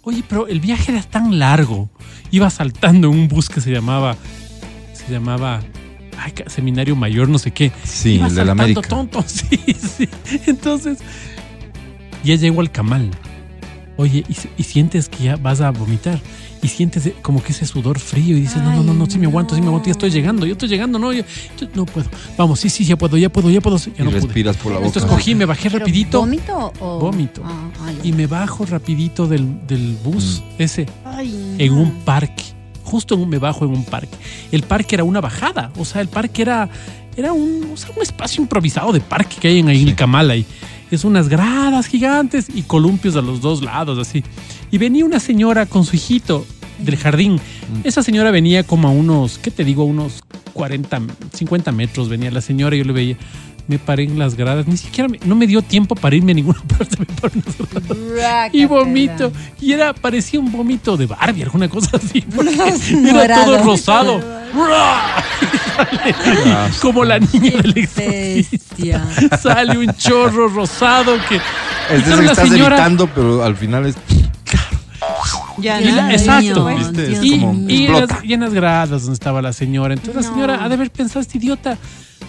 Oye, 0.04 0.24
pero 0.28 0.48
el 0.48 0.60
viaje 0.60 0.92
era 0.92 1.02
tan 1.04 1.38
largo. 1.38 1.90
Iba 2.32 2.50
saltando 2.50 3.10
en 3.12 3.14
un 3.20 3.28
bus 3.28 3.50
que 3.50 3.62
se 3.62 3.72
llamaba, 3.72 4.16
se 4.94 5.12
llamaba 5.12 5.62
ay, 6.20 6.34
Seminario 6.48 6.96
Mayor, 6.96 7.30
no 7.30 7.38
sé 7.40 7.52
qué. 7.52 7.72
Sí, 7.84 8.14
Iba 8.16 8.28
el 8.28 8.36
de 8.36 8.46
la 8.46 8.52
América. 8.54 8.82
tonto, 8.82 9.24
sí, 9.28 9.60
sí. 9.76 10.08
Entonces, 10.48 11.00
ya 12.24 12.36
llegó 12.36 12.62
al 12.62 12.72
camal. 12.72 13.12
Oye, 13.98 14.24
y 14.58 14.64
sientes 14.64 15.10
que 15.10 15.24
ya 15.26 15.36
vas 15.38 15.60
a 15.62 15.72
vomitar. 15.72 16.20
Y 16.62 16.68
sientes 16.70 17.12
como 17.22 17.44
que 17.44 17.52
ese 17.52 17.66
sudor 17.66 18.00
frío 18.00 18.36
y 18.36 18.42
dices, 18.42 18.62
no, 18.64 18.72
no, 18.74 18.84
no, 18.84 18.94
no, 18.94 19.06
sí 19.06 19.20
me 19.20 19.28
aguanto, 19.28 19.54
sí 19.56 19.62
me 19.62 19.68
aguanto, 19.68 19.86
ya 19.88 19.92
estoy 19.92 20.10
llegando, 20.10 20.46
yo 20.46 20.54
estoy 20.54 20.68
llegando, 20.68 20.98
no, 20.98 21.14
yo, 21.14 21.24
yo 21.60 21.68
no 21.76 21.86
puedo. 21.86 22.08
Vamos, 22.38 22.60
sí, 22.60 22.70
sí, 22.70 22.84
ya 22.84 22.98
puedo, 22.98 23.16
ya 23.18 23.30
puedo, 23.30 23.50
ya 23.50 23.62
puedo. 23.62 23.78
Ya 23.78 23.92
Y 23.98 24.04
no 24.04 24.10
pude. 24.10 24.22
respiras 24.22 24.58
por 24.58 24.72
la 24.72 24.80
boca. 24.80 24.88
Entonces 24.88 25.10
cogí, 25.10 25.36
me 25.36 25.46
bajé 25.46 25.70
¿Pero 25.70 25.80
rapidito 25.80 26.20
¿Vómito 26.20 26.74
o...? 26.80 27.00
Vómito. 27.00 27.42
Ah, 27.46 27.70
y 28.04 28.12
me 28.12 28.26
bajo 28.28 28.66
rapidito 28.66 29.28
del, 29.28 29.68
del 29.68 29.98
bus 30.04 30.42
ese 30.58 30.88
Ay, 31.06 31.56
en 31.60 31.76
no. 31.76 31.82
un 31.82 31.92
parque. 32.04 32.44
Justo 32.84 33.16
en 33.16 33.22
un, 33.22 33.30
me 33.30 33.38
bajo 33.38 33.66
en 33.66 33.72
un 33.72 33.84
parque. 33.84 34.16
El 34.52 34.64
parque 34.64 34.96
era 34.96 35.04
una 35.04 35.22
bajada. 35.22 35.72
O 35.78 35.86
sea, 35.86 36.02
el 36.02 36.08
parque 36.08 36.42
era, 36.42 36.70
era 37.16 37.34
un, 37.34 37.70
o 37.74 37.78
sea, 37.78 37.92
un 37.96 38.02
espacio 38.02 38.42
improvisado 38.42 38.92
de 38.94 39.00
parque 39.02 39.36
que 39.40 39.48
hay 39.50 39.60
en 39.60 39.68
ahí 39.68 39.82
en 39.84 39.90
el 39.90 39.96
Camal 39.96 40.32
ahí. 40.32 40.46
Es 40.90 41.04
unas 41.04 41.28
gradas 41.28 41.86
gigantes 41.88 42.48
y 42.54 42.62
columpios 42.62 43.18
a 43.18 43.22
los 43.22 43.42
dos 43.42 43.62
lados, 43.62 44.00
así. 44.00 44.24
Y 44.72 44.78
venía 44.78 45.06
una 45.06 45.20
señora 45.20 45.66
con 45.66 45.86
su 45.86 45.96
hijito 45.96 46.46
del 46.80 46.98
jardín. 46.98 47.40
Esa 47.84 48.04
señora 48.04 48.32
venía 48.32 48.64
como 48.64 48.88
a 48.88 48.92
unos, 48.92 49.38
¿qué 49.40 49.52
te 49.52 49.64
digo? 49.64 49.84
A 49.84 49.86
unos 49.86 50.24
40, 50.54 51.02
50 51.34 51.72
metros 51.72 52.10
venía 52.10 52.32
la 52.32 52.42
señora 52.42 52.76
y 52.76 52.80
yo 52.80 52.86
le 52.86 52.94
veía. 52.94 53.18
Me 53.68 53.80
paré 53.80 54.04
en 54.04 54.18
las 54.18 54.36
gradas, 54.36 54.66
ni 54.66 54.78
siquiera 54.78 55.10
me- 55.10 55.20
no 55.26 55.36
me 55.36 55.46
dio 55.46 55.62
tiempo 55.62 55.94
para 55.94 56.16
irme 56.16 56.32
a 56.32 56.36
ninguna 56.36 56.62
parte, 56.78 56.96
me 57.00 57.06
paré 57.06 57.34
en 57.36 57.44
las 57.46 58.14
gradas 58.14 58.50
y 58.54 58.66
vomito. 58.66 59.32
Y 59.60 59.74
era, 59.74 59.94
parecía 59.94 60.40
un 60.40 60.52
vómito 60.54 60.96
de 60.96 61.06
Barbie, 61.06 61.44
alguna 61.44 61.68
cosa 61.68 61.98
así. 61.98 62.22
Porque 62.36 62.56
era 63.10 63.44
todo 63.44 63.64
rosado. 63.64 64.38
Como 66.82 67.04
la 67.04 67.20
niña 67.20 67.62
del 67.62 67.78
exorcista. 67.78 69.38
Sale 69.38 69.78
un 69.78 69.94
chorro 69.96 70.48
rosado 70.48 71.18
que. 71.28 71.36
Es 71.94 72.06
decir, 72.06 72.24
la 72.24 72.32
estás 72.32 72.50
señora- 72.50 72.76
evitando, 72.78 73.08
pero 73.14 73.44
al 73.44 73.56
final 73.56 73.86
es. 73.86 73.96
Ya, 75.60 75.80
la- 75.82 76.14
exacto. 76.14 76.70
Niño, 76.70 76.78
¿Viste? 76.78 77.12
Es 77.14 77.20
Y, 77.24 77.40
como- 77.40 77.70
y 77.70 77.88
las, 77.88 78.10
y 78.24 78.34
en 78.34 78.40
las 78.42 78.54
gradas 78.54 79.02
donde 79.02 79.14
estaba 79.14 79.42
la 79.42 79.54
señora. 79.54 79.94
Entonces 79.94 80.16
la 80.16 80.22
No. 80.30 80.34
señora 80.34 80.64
ha 80.64 80.68
de 80.70 80.76
haber 80.76 80.92
pensado, 80.92 81.20
este 81.22 81.38
idiota, 81.40 81.78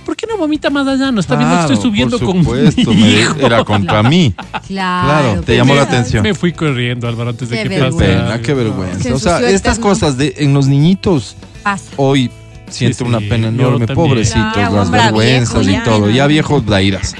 ¿por 0.06 0.16
qué 0.16 0.26
no 0.26 0.38
vomita 0.38 0.70
más 0.70 0.86
allá? 0.88 1.10
No 1.12 1.20
está 1.20 1.36
viendo 1.36 1.54
que 1.54 1.60
estoy 1.60 1.76
Claro, 1.76 1.90
subiendo 1.90 2.18
por 2.18 2.26
con 2.28 2.38
supuesto, 2.44 2.90
mi 2.94 3.02
me- 3.02 3.20
hijo. 3.20 3.34
era 3.40 3.64
contra 3.64 4.02
mí. 4.02 4.34
Claro. 4.66 5.08
Claro, 5.30 5.42
te 5.42 5.56
llamó 5.56 5.74
la 5.74 5.82
atención. 5.82 6.22
Me 6.22 6.34
fui 6.34 6.52
corriendo, 6.52 7.06
Álvaro, 7.08 7.30
antes 7.30 7.48
de 7.50 7.56
Qué 7.56 7.62
que 7.64 7.80
vergüenza. 7.80 8.22
pena, 8.22 8.40
qué 8.40 8.54
vergüenza. 8.54 9.14
O 9.14 9.18
sea, 9.18 9.40
estas 9.40 9.74
eterno. 9.76 9.90
cosas 9.90 10.16
de 10.16 10.34
en 10.38 10.54
los 10.54 10.66
niñitos 10.66 11.36
Pasa. 11.62 11.84
hoy 11.96 12.30
siento 12.70 12.98
Sí, 12.98 13.04
una 13.04 13.18
pena 13.20 13.48
enorme, 13.48 13.86
pobrecitos, 13.88 14.52
Claro, 14.54 14.76
las 14.76 14.90
vergüenzas 14.90 15.66
viejo, 15.66 15.70
y 15.70 15.72
ya. 15.74 15.84
todo. 15.84 16.10
Ya 16.10 16.26
viejos 16.26 16.64
dairas. 16.66 17.14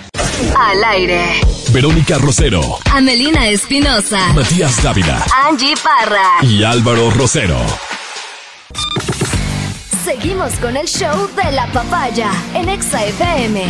Al 0.61 0.83
aire. 0.85 1.41
Verónica 1.73 2.19
Rosero, 2.19 2.79
Amelina 2.93 3.47
Espinosa. 3.49 4.33
Matías 4.35 4.83
Dávila 4.83 5.25
Angie 5.47 5.75
Parra. 5.77 6.39
y 6.43 6.65
Álvaro 6.65 7.11
Rosero. 7.11 7.59
Seguimos 10.05 10.53
con 10.55 10.77
el 10.77 10.87
show 10.89 11.29
de 11.37 11.53
la 11.53 11.67
papaya 11.73 12.31
en 12.55 12.69
Exa 12.69 13.05
FM. 13.05 13.65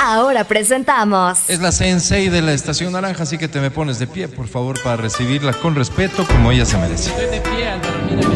Ahora 0.00 0.44
presentamos. 0.44 1.38
Es 1.48 1.60
la 1.60 1.72
sensei 1.72 2.28
de 2.28 2.42
la 2.42 2.52
Estación 2.52 2.92
Naranja, 2.92 3.24
así 3.24 3.36
que 3.36 3.48
te 3.48 3.58
me 3.60 3.70
pones 3.70 3.98
de 3.98 4.06
pie, 4.06 4.28
por 4.28 4.46
favor, 4.46 4.80
para 4.82 4.96
recibirla 4.96 5.52
con 5.54 5.74
respeto 5.74 6.24
como 6.26 6.52
ella 6.52 6.64
se 6.64 6.78
merece. 6.78 7.10
Estoy 7.10 7.26
de 7.26 7.40
pie, 7.40 7.68
Álvaro, 7.68 7.98
mírame. 8.08 8.34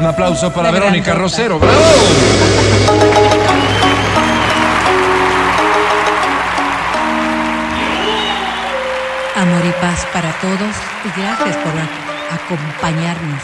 Un 0.00 0.06
aplauso 0.06 0.50
para 0.52 0.70
Verónica. 0.70 1.14
Rosero. 1.14 1.58
¡Bravo! 1.58 1.76
Paz 9.80 10.06
para 10.12 10.32
todos 10.40 10.74
y 11.04 11.20
gracias 11.20 11.56
por 11.56 11.72
acompañarnos. 12.30 13.42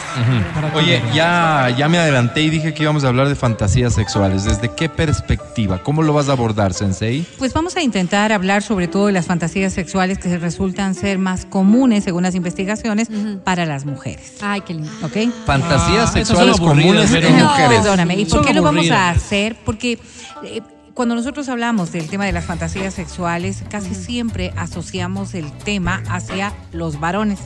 Oye, 0.75 1.03
ya, 1.12 1.75
ya 1.77 1.88
me 1.88 1.99
adelanté 1.99 2.42
y 2.42 2.51
dije 2.51 2.72
que 2.72 2.85
íbamos 2.85 3.03
a 3.05 3.09
hablar 3.09 3.29
de 3.29 3.35
fantasías 3.35 3.94
sexuales. 3.94 4.44
¿Desde 4.44 4.72
qué 4.75 4.88
perspectiva? 4.88 5.83
¿Cómo 5.83 6.03
lo 6.03 6.12
vas 6.12 6.29
a 6.29 6.33
abordar, 6.33 6.72
Sensei? 6.72 7.27
Pues 7.38 7.53
vamos 7.53 7.77
a 7.77 7.83
intentar 7.83 8.33
hablar 8.33 8.62
sobre 8.62 8.87
todo 8.87 9.07
de 9.07 9.12
las 9.12 9.27
fantasías 9.27 9.72
sexuales 9.72 10.18
que 10.18 10.38
resultan 10.38 10.94
ser 10.94 11.18
más 11.18 11.46
comunes, 11.46 12.05
según 12.05 12.22
las 12.22 12.35
investigaciones, 12.37 13.09
para 13.44 13.64
las 13.66 13.85
mujeres. 13.87 14.35
Ay, 14.40 14.61
qué 14.61 14.75
lindo. 14.75 14.90
¿Ok? 15.03 15.16
Fantasías 15.46 16.11
Ah, 16.11 16.12
sexuales 16.12 16.59
comunes 16.59 17.12
en 17.12 17.38
No, 17.38 17.44
mujeres. 17.46 17.81
Perdóname, 17.81 18.14
¿y 18.16 18.25
por 18.27 18.44
qué 18.44 18.55
lo 18.55 18.62
vamos 18.62 18.88
a 18.90 19.11
hacer? 19.11 19.57
Porque 19.64 19.99
eh, 20.44 20.61
cuando 20.96 21.14
nosotros 21.14 21.50
hablamos 21.50 21.92
del 21.92 22.09
tema 22.09 22.24
de 22.24 22.32
las 22.32 22.46
fantasías 22.46 22.94
sexuales, 22.94 23.62
casi 23.70 23.94
siempre 23.94 24.54
asociamos 24.56 25.35
el 25.35 25.52
tema 25.52 26.02
hacia 26.09 26.54
los 26.72 26.98
varones. 26.98 27.38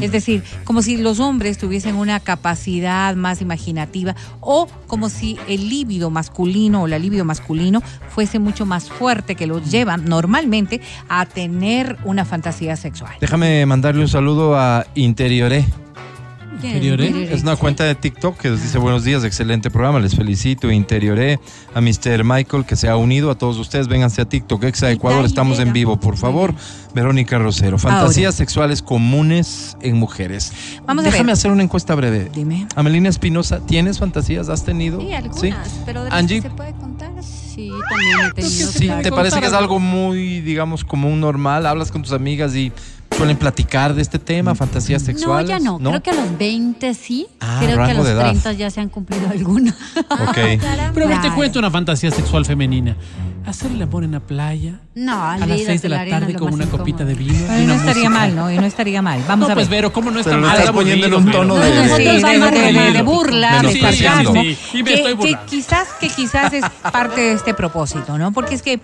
Es 0.00 0.10
decir, 0.10 0.42
como 0.64 0.82
si 0.82 0.96
los 0.96 1.20
hombres 1.20 1.58
tuviesen 1.58 1.94
una 1.94 2.18
capacidad 2.18 3.14
más 3.14 3.40
imaginativa 3.40 4.16
o 4.40 4.66
como 4.88 5.10
si 5.10 5.38
el 5.46 5.68
líbido 5.68 6.10
masculino 6.10 6.82
o 6.82 6.86
la 6.88 6.98
libido 6.98 7.24
masculino 7.24 7.84
fuese 8.08 8.40
mucho 8.40 8.66
más 8.66 8.90
fuerte 8.90 9.36
que 9.36 9.46
los 9.46 9.70
llevan 9.70 10.04
normalmente 10.04 10.80
a 11.08 11.24
tener 11.24 11.98
una 12.04 12.24
fantasía 12.24 12.74
sexual. 12.74 13.12
Déjame 13.20 13.64
mandarle 13.64 14.02
un 14.02 14.08
saludo 14.08 14.58
a 14.58 14.84
Interioré. 14.96 15.64
Interioré. 16.54 17.32
Es 17.32 17.42
una 17.42 17.56
cuenta 17.56 17.84
de 17.84 17.94
TikTok 17.94 18.36
que 18.38 18.48
nos 18.48 18.62
dice 18.62 18.78
buenos 18.78 19.04
días, 19.04 19.22
excelente 19.24 19.70
programa, 19.70 20.00
les 20.00 20.14
felicito, 20.16 20.70
Interioré, 20.70 21.38
a 21.74 21.80
Mr. 21.80 22.24
Michael 22.24 22.64
que 22.64 22.74
se 22.74 22.88
ha 22.88 22.96
unido, 22.96 23.30
a 23.30 23.36
todos 23.36 23.58
ustedes, 23.58 23.86
vénganse 23.86 24.22
a 24.22 24.24
TikTok, 24.24 24.64
Exa 24.64 24.90
Ecuador, 24.90 25.24
estamos 25.24 25.58
en 25.60 25.72
vivo, 25.72 26.00
por 26.00 26.16
favor. 26.16 26.54
Verónica 26.94 27.38
Rosero, 27.38 27.78
fantasías 27.78 28.34
sexuales 28.34 28.82
comunes 28.82 29.76
en 29.82 29.96
mujeres. 29.96 30.52
Vamos 30.86 31.04
a 31.04 31.10
Déjame 31.10 31.26
ver. 31.26 31.32
hacer 31.34 31.50
una 31.50 31.62
encuesta 31.62 31.94
breve. 31.94 32.30
Dime. 32.34 32.66
Amelina 32.74 33.08
Espinosa, 33.08 33.60
¿tienes 33.60 33.98
fantasías? 33.98 34.48
¿Has 34.48 34.64
tenido? 34.64 35.00
Sí, 35.00 35.12
algunas, 35.12 35.40
¿Sí? 35.40 35.80
pero 35.86 36.04
de 36.04 36.10
Angie. 36.10 36.42
se 36.42 36.50
puede 36.50 36.72
contar. 36.72 37.10
sí. 37.22 37.44
Sí, 37.58 37.70
también 37.90 38.30
he 38.30 38.32
tenido. 38.34 38.70
Sí, 38.70 38.84
claro. 38.86 39.02
¿te 39.02 39.10
parece 39.10 39.40
que 39.40 39.46
es 39.46 39.52
algo 39.52 39.80
muy, 39.80 40.40
digamos, 40.42 40.84
común, 40.84 41.20
normal? 41.20 41.66
Hablas 41.66 41.90
con 41.90 42.02
tus 42.02 42.12
amigas 42.12 42.54
y 42.54 42.72
suelen 43.16 43.36
platicar 43.36 43.94
de 43.94 44.02
este 44.02 44.18
tema, 44.18 44.54
fantasías 44.54 45.02
No, 45.02 45.06
sexuales. 45.06 45.48
ya 45.48 45.58
no. 45.58 45.78
Creo 45.78 46.02
que 46.02 46.10
a 46.10 46.14
los 46.14 46.38
20 46.38 46.94
sí. 46.94 47.26
Ah, 47.40 47.60
Creo 47.62 47.76
que 47.84 47.90
a 47.90 47.94
los 47.94 48.06
de 48.06 48.12
edad. 48.12 48.22
30 48.30 48.52
ya 48.52 48.70
se 48.70 48.80
han 48.80 48.88
cumplido 48.88 49.28
algunos. 49.28 49.74
Ok. 49.74 50.36
Pero 50.94 51.06
a 51.06 51.08
ver, 51.08 51.20
te 51.20 51.30
cuento 51.32 51.58
una 51.58 51.70
fantasía 51.70 52.10
sexual 52.10 52.44
femenina. 52.44 52.96
Hacer 53.46 53.70
el 53.72 53.80
amor 53.80 54.04
en 54.04 54.12
la 54.12 54.20
playa 54.20 54.80
No, 54.94 55.22
a 55.24 55.38
las 55.38 55.60
6 55.62 55.80
de 55.82 55.88
la 55.88 56.06
tarde 56.06 56.34
con 56.34 56.52
una 56.52 56.66
copita 56.66 57.04
de 57.04 57.14
vino. 57.14 57.32
y 57.32 57.46
Ay, 57.48 57.64
una 57.64 57.74
no 57.74 57.80
estaría 57.80 58.08
música. 58.10 58.10
mal, 58.10 58.36
¿no? 58.36 58.50
Y 58.50 58.58
no 58.58 58.66
estaría 58.66 59.00
mal. 59.02 59.24
Vamos 59.26 59.48
No, 59.48 59.52
a 59.52 59.54
ver. 59.54 59.56
pues 59.56 59.68
Vero, 59.70 59.92
¿cómo 59.92 60.10
no 60.10 60.18
está 60.18 60.30
Pero 60.32 60.42
mal? 60.42 60.50
estás 60.52 60.66
Es 60.66 60.72
poniendo 60.74 61.06
en 61.06 61.14
un 61.14 61.30
tono 61.30 61.54
de- 61.56 61.88
Sí, 61.96 62.02
de, 62.04 62.72
de- 62.72 62.92
de- 62.92 63.02
burla, 63.02 63.62
de 63.62 63.80
sarcasmo, 63.80 64.42
Sí, 64.42 64.58
y 64.74 64.82
me 64.82 64.94
que, 65.02 65.16
que 65.16 65.38
quizás, 65.46 65.88
que 66.00 66.08
quizás 66.08 66.52
es 66.52 66.64
parte 66.92 67.20
de 67.20 67.32
este 67.32 67.54
propósito, 67.54 68.18
¿no? 68.18 68.32
Porque 68.32 68.54
es 68.54 68.62
que 68.62 68.80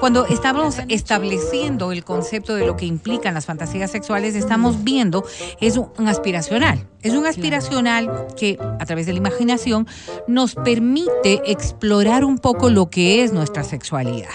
cuando 0.00 0.26
estamos 0.26 0.76
estableciendo 0.88 1.92
el 1.92 2.04
concepto 2.04 2.54
de 2.54 2.66
lo 2.66 2.76
que 2.76 2.86
implican 2.86 3.34
las 3.34 3.46
fantasías 3.46 3.90
sexuales, 3.90 4.34
estamos 4.34 4.82
viendo 4.84 5.24
es 5.60 5.76
un 5.76 6.08
aspiracional. 6.08 6.86
Es 7.02 7.12
un 7.12 7.26
aspiracional 7.26 8.26
que 8.36 8.58
a 8.60 8.84
través 8.84 9.06
de 9.06 9.12
la 9.12 9.18
imaginación 9.18 9.86
nos 10.26 10.54
permite 10.56 11.42
explorar 11.46 12.24
un 12.24 12.38
poco 12.38 12.70
lo 12.70 12.90
que 12.90 13.22
es 13.22 13.32
nuestra 13.32 13.62
sexualidad. 13.62 14.30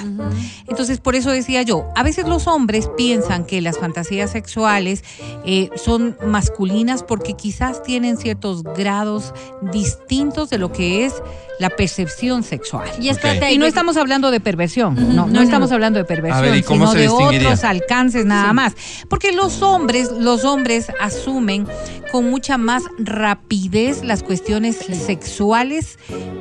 Entonces, 0.67 0.99
por 0.99 1.15
eso 1.15 1.31
decía 1.31 1.61
yo, 1.63 1.89
a 1.95 2.03
veces 2.03 2.27
los 2.27 2.47
hombres 2.47 2.89
piensan 2.95 3.45
que 3.45 3.61
las 3.61 3.77
fantasías 3.77 4.31
sexuales 4.31 5.03
eh, 5.45 5.69
son 5.75 6.17
masculinas 6.25 7.03
porque 7.03 7.33
quizás 7.33 7.83
tienen 7.83 8.17
ciertos 8.17 8.63
grados 8.63 9.33
distintos 9.61 10.49
de 10.49 10.57
lo 10.57 10.71
que 10.71 11.05
es 11.05 11.15
la 11.59 11.69
percepción 11.69 12.43
sexual. 12.43 12.89
Y 12.99 13.57
no 13.57 13.65
estamos 13.65 13.97
hablando 13.97 14.31
de 14.31 14.39
perversión, 14.39 14.95
no, 14.95 15.01
no, 15.01 15.13
no, 15.13 15.27
no, 15.27 15.41
estamos 15.41 15.69
no. 15.69 15.75
hablando 15.75 15.99
de 15.99 16.05
perversión, 16.05 16.45
A 16.45 16.49
ver, 16.49 16.57
¿y 16.57 16.63
cómo 16.63 16.87
sino 16.87 16.99
de 16.99 17.09
otros 17.09 17.63
alcances 17.63 18.25
nada 18.25 18.53
más. 18.53 18.73
Porque 19.09 19.31
los 19.31 19.61
hombres, 19.61 20.11
los 20.11 20.45
hombres 20.45 20.87
asumen 20.99 21.67
con 22.11 22.29
mucha 22.29 22.52
más 22.57 22.83
rapidez 22.97 24.03
las 24.03 24.23
cuestiones 24.23 24.77
sexuales, 24.77 25.97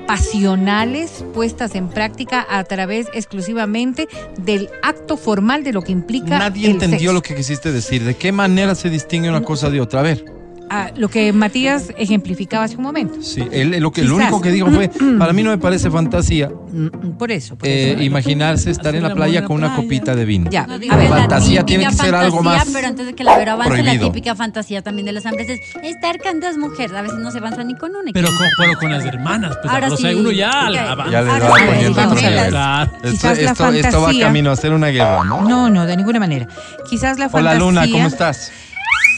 pasionales, 0.07 1.25
puestas 1.35 1.75
en 1.75 1.89
práctica 1.89 2.47
a 2.49 2.65
través 2.65 3.09
exclusivamente 3.15 4.09
del 4.39 4.69
acto 4.83 5.17
formal 5.17 5.65
de 5.65 5.73
lo 5.73 5.83
que 5.83 5.93
implica. 5.93 6.39
Nadie 6.39 6.67
el 6.67 6.73
entendió 6.73 6.99
sexo. 6.99 7.13
lo 7.13 7.23
que 7.23 7.35
quisiste 7.35 7.73
decir. 7.73 8.05
¿De 8.05 8.15
qué 8.15 8.33
manera 8.33 8.75
se 8.75 8.91
distingue 8.91 9.29
una 9.29 9.43
cosa 9.43 9.71
de 9.71 9.81
otra? 9.81 10.01
A 10.01 10.03
ver. 10.03 10.42
Ah, 10.71 10.91
lo 10.97 11.09
que 11.09 11.33
Matías 11.35 11.93
ejemplificaba 11.99 12.65
hace 12.65 12.77
un 12.77 12.83
momento. 12.83 13.21
Sí, 13.23 13.43
él, 13.53 13.77
lo, 13.81 13.93
que, 13.93 14.03
lo 14.05 14.17
único 14.17 14.41
que 14.41 14.51
dijo 14.51 14.71
fue, 14.71 14.89
para 15.19 15.33
mí 15.35 15.43
no 15.43 15.51
me 15.51 15.59
parece 15.59 15.91
fantasía 15.91 16.49
Mm, 16.73 16.87
mm, 16.87 17.19
Por 17.19 17.31
eso. 17.31 17.55
por 17.57 17.69
eh, 17.69 17.93
eso. 17.93 18.03
imaginarse 18.03 18.71
estar 18.71 18.95
en 18.97 19.03
la 19.03 19.15
playa 19.15 19.43
la 19.43 19.47
con 19.47 19.57
una 19.59 19.67
playa. 19.75 19.83
copita 19.83 20.15
de 20.17 20.25
vino. 20.25 20.51
Ya, 20.51 20.67
No 20.67 20.75
a 20.75 20.79
digo 20.79 20.97
ver, 20.97 21.11
la 21.11 21.17
fantasía 21.19 21.67
tiene 21.67 21.85
típica 21.85 22.03
que 22.03 22.07
ser 22.07 22.15
algo 22.15 22.43
más 22.43 22.67
Pero 22.73 22.87
antes 22.89 23.05
de 23.05 23.13
que 23.15 23.25
la 23.25 23.37
Vero 23.37 23.53
avance, 23.53 23.75
prohibido. 23.75 23.95
la 24.07 24.13
típica 24.13 24.35
fantasía 24.35 24.81
también 24.81 25.05
de 25.05 25.13
los 25.13 25.27
hombres 25.27 25.51
es 25.51 25.61
estar 25.83 26.19
con 26.23 26.41
dos 26.41 26.57
mujeres. 26.57 26.93
A 26.97 27.03
veces 27.03 27.19
no 27.19 27.31
se 27.31 27.37
avanza 27.39 27.63
ni 27.65 27.75
con 27.77 27.95
una. 27.95 28.11
Pero 28.15 28.29
con- 28.29 28.49
pero 28.57 28.79
con 28.79 28.91
las 28.91 29.05
hermanas, 29.05 29.59
pues, 29.61 29.71
Ahora 29.75 29.89
o 29.89 29.97
sea, 29.99 30.11
sí. 30.13 30.17
uno 30.17 30.31
ya 30.33 30.49
Ok. 30.69 30.71
la 30.75 30.93
avanza. 30.93 31.13
Ya 31.13 31.21
le 31.23 31.31
Ahora 31.31 31.49
va 31.51 31.57
sí, 31.59 31.65
poniendo 31.67 32.15
nivel. 32.15 32.49
Claro. 32.49 32.91
Esto, 33.03 33.27
la 33.27 33.33
esto, 33.35 33.69
esto 33.69 34.01
va 34.01 34.11
camino 34.19 34.51
a 34.51 34.57
ser 34.57 34.73
una 34.73 34.87
guerra, 34.89 35.25
¿no? 35.25 35.43
No, 35.43 35.69
no, 35.69 35.85
de 35.85 35.95
ninguna 35.99 36.19
manera. 36.21 36.49
Quizás 36.89 37.19
la 37.19 37.27
Hola 37.27 37.51
fantasía 37.53 37.59
Luna, 37.59 37.87
¿cómo 37.93 38.07
estás? 38.09 38.51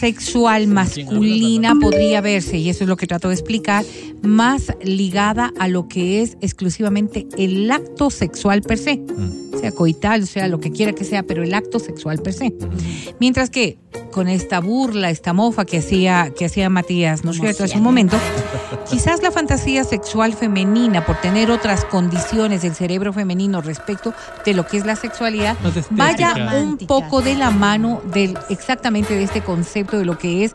Sexual 0.05 0.67
masculina 0.67 1.75
podría 1.81 2.21
verse, 2.21 2.59
y 2.59 2.69
eso 2.69 2.85
es 2.85 2.89
lo 2.89 2.99
que 2.99 3.07
trato 3.07 3.29
de 3.29 3.35
explicar, 3.35 3.87
más 4.21 4.75
ligada 4.83 5.51
a 5.59 5.67
lo 5.67 5.89
que 5.89 6.21
es 6.21 6.37
exclusivamente 6.43 7.27
el 7.39 7.71
acto 7.71 8.11
sexual 8.11 8.61
per 8.61 8.77
se, 8.77 9.03
sea 9.59 9.73
coital, 9.73 10.27
sea 10.27 10.47
lo 10.49 10.61
que 10.61 10.73
quiera 10.73 10.93
que 10.93 11.05
sea, 11.05 11.23
pero 11.23 11.43
el 11.43 11.55
acto 11.55 11.79
sexual 11.79 12.19
per 12.19 12.35
se. 12.35 12.53
Mientras 13.19 13.49
que 13.49 13.79
con 14.13 14.29
esta 14.29 14.61
burla, 14.61 15.11
esta 15.11 15.33
mofa 15.33 15.65
que 15.65 15.79
hacía, 15.79 16.33
que 16.37 16.45
hacía 16.45 16.69
Matías, 16.69 17.25
¿no 17.25 17.33
es 17.33 17.39
cierto? 17.39 17.65
Hace 17.65 17.79
un 17.79 17.83
momento, 17.83 18.17
quizás 18.89 19.23
la 19.23 19.33
fantasía 19.33 19.83
sexual 19.83 20.35
femenina, 20.35 21.05
por 21.05 21.21
tener 21.21 21.51
otras 21.51 21.85
condiciones 21.85 22.63
del 22.63 22.75
cerebro 22.75 23.13
femenino 23.13 23.61
respecto 23.61 24.15
de 24.45 24.55
lo 24.55 24.67
que 24.67 24.77
es 24.77 24.87
la 24.87 24.95
sexualidad, 24.95 25.57
vaya 25.91 26.35
un 26.63 26.79
poco 26.79 27.23
de 27.23 27.35
la 27.35 27.51
mano 27.51 28.03
del 28.13 28.39
exactamente 28.51 29.15
de 29.15 29.25
este 29.25 29.41
concepto 29.41 29.94
de 29.99 30.05
lo 30.05 30.19
que 30.19 30.45
es 30.45 30.55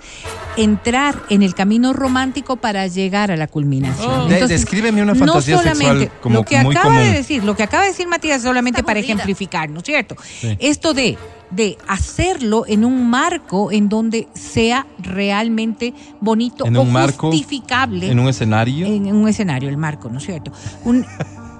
entrar 0.58 1.16
en 1.30 1.44
el 1.44 1.54
camino 1.56 1.94
romántico 1.94 2.58
para 2.58 2.88
llegar 2.88 3.32
a 3.32 3.38
la 3.38 3.48
culminación. 3.48 4.22
Oh. 4.22 4.26
De- 4.28 4.48
descríbeme 4.48 5.02
una 5.02 5.16
fantasía 5.16 5.56
no 5.56 5.62
solamente, 5.62 6.00
sexual 6.06 6.22
como 6.22 6.36
lo 6.36 6.44
que 6.44 6.60
muy 6.64 6.76
acaba 6.76 7.00
de 7.00 7.14
decir, 7.14 7.44
lo 7.44 7.56
que 7.56 7.64
acaba 7.64 7.84
de 7.84 7.90
decir 7.90 8.08
Matías 8.08 8.42
solamente 8.42 8.84
para 8.84 9.00
ejemplificar, 9.00 9.70
¿no 9.70 9.80
es 9.80 9.86
cierto? 9.86 10.16
Sí. 10.42 10.58
Esto 10.60 10.94
de 10.94 11.18
de 11.52 11.78
hacerlo 11.88 12.66
en 12.68 12.86
un 12.86 13.10
marco 13.10 13.72
en 13.72 13.90
donde 13.90 14.28
sea 14.34 14.86
realmente 15.00 15.94
bonito 16.22 16.66
En 16.66 16.78
o 16.78 16.86
marco, 16.86 17.32
justificable 17.32 18.12
En 18.12 18.20
un 18.20 18.28
escenario. 18.30 18.86
en 18.86 19.16
un 19.16 19.28
escenario, 19.28 19.70
el 19.70 19.78
marco, 19.78 20.10
¿no 20.10 20.20
es 20.20 20.26
cierto? 20.26 20.52
Un, 20.86 21.06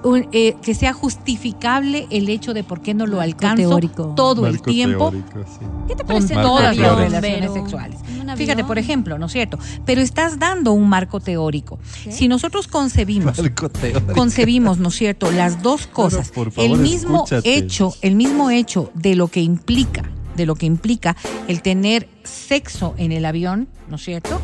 un, 0.02 0.28
eh, 0.32 0.56
que 0.62 0.74
sea 0.74 0.92
justificable 0.92 2.06
el 2.10 2.28
hecho 2.28 2.54
de 2.54 2.64
por 2.64 2.80
qué 2.80 2.94
no 2.94 3.06
lo 3.06 3.20
alcanzo 3.20 3.68
teórico. 3.68 4.14
todo 4.16 4.46
el 4.46 4.54
Marco 4.54 4.70
tiempo 4.70 5.10
teórico, 5.10 5.44
sí. 5.46 5.66
¿Qué 5.88 5.94
te 5.94 6.04
con 6.04 6.06
parece 6.06 6.34
todas 6.34 6.76
las 6.76 6.96
relaciones 6.96 7.52
sexuales. 7.52 7.98
Fíjate, 8.36 8.64
por 8.64 8.78
ejemplo, 8.78 9.18
¿no 9.18 9.26
es 9.26 9.32
cierto? 9.32 9.58
Pero 9.84 10.00
estás 10.00 10.38
dando 10.38 10.72
un 10.72 10.88
marco 10.88 11.20
teórico. 11.20 11.78
Si 12.10 12.28
nosotros 12.28 12.68
concebimos 12.68 13.38
Marco 13.38 13.70
concebimos, 14.14 14.78
¿no 14.78 14.88
es 14.88 14.94
cierto?, 14.94 15.30
las 15.30 15.62
dos 15.62 15.86
cosas. 15.86 16.30
por 16.30 16.52
favor, 16.52 16.70
el 16.70 16.78
mismo 16.78 17.24
escúchate. 17.24 17.56
hecho, 17.56 17.94
el 18.02 18.14
mismo 18.14 18.50
hecho 18.50 18.90
de 18.94 19.14
lo 19.14 19.28
que 19.28 19.40
implica, 19.40 20.04
de 20.36 20.46
lo 20.46 20.54
que 20.54 20.66
implica 20.66 21.16
el 21.48 21.62
tener 21.62 22.08
sexo 22.30 22.94
en 22.96 23.12
el 23.12 23.24
avión, 23.26 23.68
¿no 23.88 23.96
es 23.96 24.02
cierto? 24.04 24.40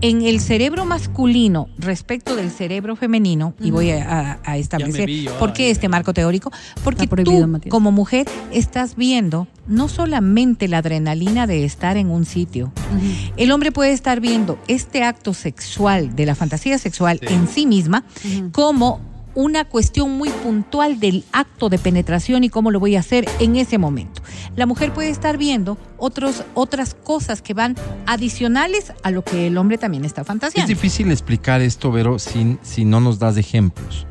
En 0.00 0.22
el 0.22 0.40
cerebro 0.40 0.84
masculino 0.84 1.68
respecto 1.78 2.36
del 2.36 2.50
cerebro 2.50 2.96
femenino, 2.96 3.54
y 3.60 3.70
voy 3.70 3.90
a, 3.90 4.38
a- 4.44 4.50
a 4.52 4.56
establecer 4.58 5.06
vi 5.06 5.22
yo, 5.24 5.38
por 5.38 5.52
qué 5.52 5.64
ay. 5.66 5.70
este 5.70 5.88
marco 5.88 6.12
teórico, 6.12 6.50
porque 6.84 7.06
tú 7.06 7.46
Matías. 7.46 7.70
como 7.70 7.92
mujer 7.92 8.26
estás 8.52 8.96
viendo 8.96 9.46
no 9.66 9.88
solamente 9.88 10.66
la 10.68 10.78
adrenalina 10.78 11.46
de 11.46 11.64
estar 11.64 11.96
en 11.96 12.10
un 12.10 12.24
sitio, 12.24 12.72
el 13.36 13.50
hombre 13.52 13.70
puede 13.72 13.92
estar 13.92 14.20
viendo 14.20 14.58
este 14.68 15.04
acto 15.04 15.34
sexual, 15.34 16.14
de 16.16 16.26
la 16.26 16.34
fantasía 16.34 16.78
sexual 16.78 17.18
en 17.22 17.46
sí 17.48 17.66
misma, 17.66 18.04
como 18.52 19.00
una 19.34 19.64
cuestión 19.64 20.10
muy 20.18 20.28
puntual 20.30 21.00
del 21.00 21.24
acto 21.32 21.68
de 21.68 21.78
penetración 21.78 22.44
y 22.44 22.48
cómo 22.50 22.70
lo 22.70 22.78
voy 22.80 22.96
a 22.96 23.00
hacer 23.00 23.28
en 23.40 23.56
ese 23.56 23.78
momento. 23.78 24.22
La 24.56 24.66
mujer 24.66 24.92
puede 24.92 25.08
estar 25.10 25.38
viendo 25.38 25.78
otros, 25.98 26.44
otras 26.54 26.94
cosas 26.94 27.40
que 27.42 27.54
van 27.54 27.76
adicionales 28.06 28.92
a 29.02 29.10
lo 29.10 29.24
que 29.24 29.46
el 29.46 29.56
hombre 29.58 29.78
también 29.78 30.04
está 30.04 30.20
Es 30.22 30.26
fantaseando. 30.26 30.68
difícil 30.68 31.10
explicar 31.10 31.60
esto, 31.62 31.90
Vero, 31.90 32.18
si, 32.18 32.58
si 32.62 32.84
no 32.84 33.00
nos 33.00 33.18
das 33.18 33.36
ejemplos. 33.36 34.06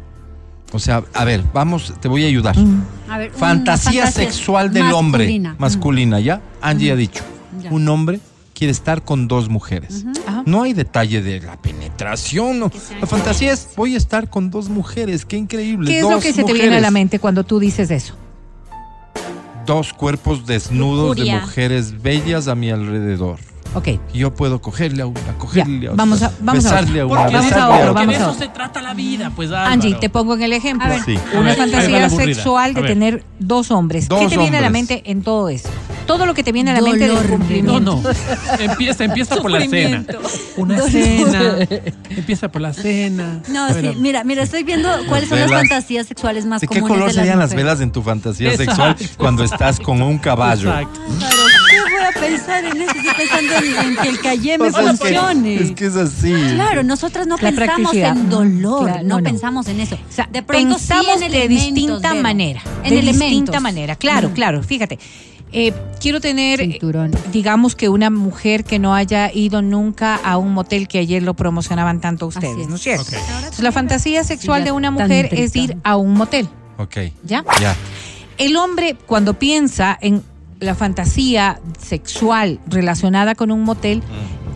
O 0.74 0.80
sea, 0.80 1.04
a 1.14 1.26
ver, 1.26 1.44
vamos, 1.54 1.94
te 2.00 2.08
voy 2.08 2.24
a 2.24 2.28
ayudar. 2.28 2.58
Mm. 2.58 2.84
A 3.10 3.18
ver, 3.18 3.30
una 3.30 3.38
Fantasía 3.38 4.04
fantasía 4.06 4.26
sexual 4.26 4.72
del 4.74 4.84
masculina. 4.86 5.50
hombre. 5.50 5.60
Masculina, 5.60 6.20
¿ya? 6.20 6.42
Angie 6.62 6.92
ha 6.92 6.96
dicho. 6.96 7.24
Ya. 7.62 7.70
Un 7.72 7.88
hombre 7.90 8.20
quiere 8.62 8.74
estar 8.74 9.02
con 9.02 9.28
dos 9.28 9.50
mujeres. 9.50 10.06
Ajá. 10.28 10.44
No 10.46 10.62
hay 10.62 10.74
detalle 10.74 11.24
de 11.24 11.40
la 11.40 11.60
penetración. 11.60 12.60
no. 12.60 12.72
La 13.00 13.08
fantasía 13.08 13.54
es, 13.54 13.70
voy 13.76 13.96
a 13.96 13.98
estar 13.98 14.30
con 14.30 14.52
dos 14.52 14.70
mujeres. 14.70 15.26
Qué 15.26 15.36
increíble. 15.36 15.90
¿Qué 15.90 15.98
es 15.98 16.04
dos 16.04 16.12
lo 16.12 16.20
que 16.20 16.32
se 16.32 16.44
te 16.44 16.54
viene 16.54 16.78
a 16.78 16.80
la 16.80 16.92
mente 16.92 17.18
cuando 17.18 17.44
tú 17.44 17.58
dices 17.58 17.90
eso? 17.90 18.14
Dos 19.66 19.94
cuerpos 19.94 20.46
desnudos 20.46 21.18
de 21.18 21.34
mujeres 21.34 22.04
bellas 22.04 22.48
a 22.48 22.54
mi 22.54 22.70
alrededor. 22.70 23.40
Ok. 23.74 23.88
Yo 24.14 24.34
puedo 24.34 24.62
cogerle 24.62 25.04
a 25.04 25.08
una, 25.08 25.20
cogerle 25.38 25.88
a 25.88 25.92
otra, 25.92 26.04
vamos 26.04 26.22
a- 26.24 26.32
vamos 26.42 26.66
a 26.66 26.70
besarle 26.76 27.00
a 27.02 27.06
otro. 27.06 27.14
una, 27.16 27.22
Porque 27.24 27.38
Vamos 27.38 27.52
a 27.54 27.70
otra. 27.70 27.92
vamos 27.94 28.16
a 28.16 28.18
eso 28.18 28.34
se 28.34 28.48
trata 28.50 28.82
la 28.82 28.94
vida, 28.94 29.32
pues 29.36 29.50
Álvaro. 29.50 29.72
Angie, 29.72 29.96
te 29.96 30.10
pongo 30.10 30.34
en 30.36 30.44
el 30.44 30.54
ejemplo. 30.54 30.88
A 30.88 30.90
ver, 30.90 31.02
Sí. 31.06 31.18
A 31.36 31.40
Una 31.40 31.54
fantasía 31.54 32.10
sexual 32.10 32.74
de 32.74 32.82
A 32.82 32.86
tener 32.86 33.24
dos 33.40 33.72
hombres. 33.72 34.08
¿Qué 34.10 34.16
Dos 34.16 34.30
te 34.30 34.38
viene 34.38 34.58
a 34.58 34.62
la 34.62 34.68
hombres. 34.68 34.90
mente 34.90 35.10
en 35.12 35.22
todo 35.24 35.48
eso? 35.50 35.70
Todo 36.06 36.26
lo 36.26 36.34
que 36.34 36.44
te 36.44 36.52
viene 36.52 36.72
a 36.72 36.74
la 36.74 36.82
mente 36.82 37.08
del 37.08 37.18
cumplimiento. 37.18 37.80
No, 37.80 38.02
no. 38.02 38.10
Empieza, 38.60 39.06
empieza 39.06 39.38
por 39.38 39.52
la 39.52 39.62
cena. 39.62 40.04
Una 40.58 40.76
Dolor. 40.76 40.92
cena. 40.92 41.68
Empieza 42.10 42.52
por 42.52 42.62
la 42.62 42.74
cena. 42.74 43.42
No, 43.48 43.66
A 43.68 43.72
ver, 43.74 43.94
sí, 43.94 44.00
mira, 44.02 44.24
mira, 44.26 44.44
estoy 44.44 44.64
viendo 44.64 44.90
cuáles 45.08 45.30
son 45.30 45.40
las 45.40 45.50
fantasías 45.52 46.08
sexuales 46.08 46.46
más 46.46 46.60
¿De 46.60 46.68
qué 46.68 46.82
comunes 46.82 46.92
color 46.98 47.10
de 47.10 47.16
las 47.16 47.24
serían 47.24 47.40
las 47.40 47.54
velas 47.54 47.80
en 47.80 47.92
tu 47.94 48.02
fantasía 48.02 48.50
Exacto. 48.52 48.98
sexual 48.98 49.16
cuando 49.18 49.44
estás 49.46 49.80
con 49.80 50.02
un 50.02 50.18
caballo? 50.18 50.70
Exacto. 50.70 51.00
¿Qué 51.86 51.92
voy 51.94 52.04
a 52.04 52.20
pensar 52.30 52.66
en 52.66 52.82
eso? 52.82 52.92
Estoy 52.92 53.14
pensando 53.18 53.54
en, 53.56 53.88
en 53.90 53.96
que 53.98 54.10
el 54.10 54.20
calle 54.22 54.58
me 54.58 54.68
O 54.68 54.72
sea, 54.72 54.82
es 54.92 55.00
que- 55.00 55.08
funcione. 55.08 55.56
Es 55.56 55.72
que 55.72 55.86
es 55.86 55.96
así. 55.96 56.34
Claro, 56.56 56.84
nosotras 56.84 57.28
no 57.28 57.38
La 57.38 57.52
pensamos 57.52 57.94
en 57.94 58.30
dolor, 58.30 58.84
Claro, 58.86 59.04
no, 59.04 59.08
no, 59.10 59.18
no. 59.18 59.24
pensamos 59.24 59.68
en 59.68 59.80
eso. 59.82 59.96
O 59.96 60.12
sea, 60.12 60.28
de 60.32 60.42
pronto 60.44 60.78
sí 60.80 60.88
pensamos 60.90 61.22
en 61.22 61.32
de 61.32 61.48
distinta 61.48 62.10
Vero. 62.12 62.22
manera. 62.24 62.62
En 62.84 62.90
de 62.94 63.00
elementos. 63.00 63.20
distinta 63.30 63.60
manera. 63.60 63.96
Claro, 63.96 64.30
Mm. 64.30 64.34
claro. 64.34 64.64
Fíjate. 64.64 65.00
eh, 65.54 65.74
quiero 66.00 66.22
tener, 66.22 66.62
eh, 66.62 66.72
Cinturón. 66.72 67.12
digamos 67.34 67.76
que 67.76 67.90
una 67.90 68.10
mujer 68.10 68.64
que 68.64 68.80
no 68.80 68.96
haya 68.96 69.30
ido 69.34 69.62
nunca 69.62 70.16
a 70.16 70.38
un 70.38 70.54
motel 70.54 70.88
que 70.88 70.98
ayer 71.00 71.22
lo 71.24 71.34
promocionaban 71.34 72.00
tanto 72.00 72.26
ustedes, 72.28 72.58
es. 72.58 72.68
¿no 72.70 72.76
es 72.78 72.82
cierto? 72.82 73.04
Entonces, 73.12 73.60
la 73.60 73.74
fantasía 73.74 74.24
sexual 74.24 74.62
Sí, 74.62 74.66
de 74.68 74.72
una 74.72 74.92
mujer 74.92 75.28
es 75.34 75.54
ir 75.58 75.76
a 75.84 75.98
un 75.98 76.14
motel. 76.14 76.48
Ok. 76.78 76.96
¿Ya? 77.26 77.44
Ya. 77.60 77.76
El 78.38 78.56
hombre, 78.56 78.96
cuando 79.06 79.34
piensa 79.38 79.98
en 80.00 80.24
la 80.62 80.76
fantasía 80.76 81.60
sexual 81.80 82.60
relacionada 82.68 83.36
con 83.36 83.52
un 83.52 83.64
motel, 83.64 84.02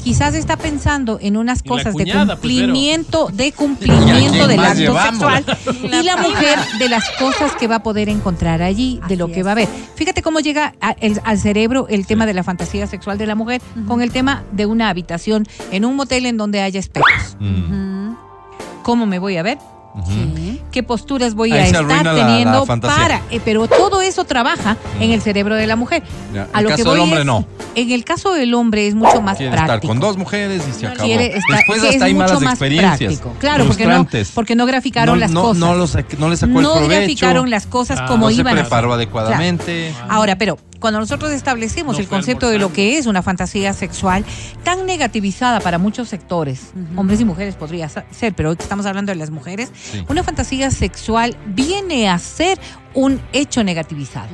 quizás 0.03 0.35
está 0.35 0.55
pensando 0.55 1.17
en 1.19 1.35
unas 1.35 1.63
cosas 1.63 1.95
de 1.95 2.03
cuñada, 2.03 2.35
pues, 2.37 2.39
cumplimiento, 2.41 3.29
de 3.33 3.47
¿Y 3.47 3.49
a 3.49 3.55
cumplimiento 3.55 4.47
del 4.47 4.59
acto 4.59 4.79
llevamos? 4.79 5.19
sexual 5.43 5.45
y 5.83 6.03
la 6.03 6.17
mujer 6.17 6.59
de 6.79 6.89
las 6.89 7.03
cosas 7.19 7.53
que 7.59 7.67
va 7.67 7.77
a 7.77 7.83
poder 7.83 8.07
encontrar 8.07 8.61
allí, 8.61 8.99
de 9.07 9.15
lo 9.17 9.27
que 9.31 9.39
es. 9.39 9.45
va 9.45 9.53
a 9.53 9.55
ver. 9.55 9.67
Fíjate 9.95 10.21
cómo 10.21 10.39
llega 10.41 10.75
a- 10.79 10.91
el- 11.01 11.19
al 11.23 11.39
cerebro 11.39 11.87
el 11.89 12.05
tema 12.05 12.25
de 12.27 12.35
la 12.35 12.43
fantasía 12.43 12.85
sexual 12.87 13.17
de 13.17 13.25
la 13.25 13.33
mujer 13.35 13.61
con 13.87 14.01
el 14.03 14.11
tema 14.11 14.43
de 14.51 14.67
una 14.67 14.89
habitación 14.89 15.45
en 15.71 15.85
un 15.85 15.95
motel 15.95 16.27
en 16.27 16.37
donde 16.37 16.61
haya 16.61 16.79
espejos. 16.79 17.35
¿Cómo 18.83 19.07
me 19.07 19.17
voy 19.17 19.37
a 19.37 19.43
ver? 19.43 19.57
Qué 20.71 20.83
posturas 20.83 21.33
voy 21.35 21.51
Ahí 21.51 21.59
a 21.59 21.65
estar 21.67 21.83
la- 21.85 22.03
teniendo 22.15 22.65
la 22.67 22.75
para. 22.77 23.21
eh, 23.31 23.39
pero 23.43 23.67
todo 23.67 24.01
eso 24.01 24.23
trabaja 24.25 24.77
en 24.99 25.11
el 25.11 25.21
cerebro 25.21 25.55
de 25.55 25.67
la 25.67 25.75
mujer. 25.75 26.03
Ya, 26.33 26.47
A 26.53 26.59
en 26.59 26.63
lo 26.65 26.69
caso 26.71 26.83
que 26.83 26.89
voy 26.89 26.93
del 26.93 27.01
hombre, 27.03 27.19
es- 27.21 27.25
no. 27.25 27.45
En 27.75 27.91
el 27.91 28.03
caso 28.05 28.31
del 28.33 28.53
hombre 28.53 28.87
es 28.87 28.95
mucho 28.95 29.21
más 29.21 29.37
Quiere 29.37 29.51
práctico. 29.51 29.75
estar 29.75 29.87
con 29.87 29.99
dos 29.99 30.17
mujeres 30.17 30.63
y 30.69 30.71
se 30.79 30.87
acabó. 30.87 31.05
Quiere 31.05 31.37
estar- 31.37 31.57
Después 31.57 31.83
es 31.83 31.89
hasta 31.89 32.05
hay 32.05 32.13
mucho 32.13 32.25
malas 32.27 32.41
más 32.41 32.53
experiencias. 32.53 32.97
práctico. 32.97 33.33
Claro, 33.39 33.65
porque 33.67 33.85
no, 33.85 34.07
porque 34.33 34.55
no 34.55 34.65
graficaron 34.65 35.15
No- 35.15 35.19
las 35.19 35.31
no- 35.31 35.41
cosas. 35.41 35.57
No, 35.59 35.75
no 35.75 36.29
le 36.29 36.37
sacó 36.37 36.57
el 36.59 36.63
No 36.63 36.73
provecho. 36.73 36.89
graficaron 36.89 37.49
las 37.49 37.67
cosas 37.67 37.99
Ah, 38.01 38.05
como 38.07 38.25
no 38.29 38.35
se 38.35 38.41
iban 38.41 38.55
preparó 38.55 38.93
adecuadamente. 38.93 39.93
Ahora, 40.09 40.37
pero 40.37 40.57
cuando 40.79 40.99
nosotros 40.99 41.31
establecemos 41.31 41.95
No 41.95 42.01
el 42.01 42.07
concepto 42.07 42.49
de 42.49 42.59
lo 42.59 42.71
que 42.73 42.97
es 42.97 43.05
una 43.05 43.21
fantasía 43.21 43.73
sexual, 43.73 44.25
tan 44.63 44.85
negativizada 44.85 45.59
para 45.59 45.77
muchos 45.77 46.09
sectores, 46.09 46.71
hombres 46.95 47.19
y 47.21 47.25
mujeres 47.25 47.55
podría 47.55 47.89
ser, 47.89 48.33
pero 48.35 48.49
hoy 48.49 48.55
que 48.55 48.63
estamos 48.63 48.85
hablando 48.85 49.11
de 49.11 49.15
las 49.17 49.29
mujeres, 49.31 49.71
Sí. 49.75 50.03
una 50.09 50.23
fantasía 50.23 50.71
sexual 50.71 51.35
viene 51.47 52.09
a 52.09 52.19
ser 52.19 52.59
un 52.93 53.21
hecho 53.33 53.63
negativizado 53.63 54.29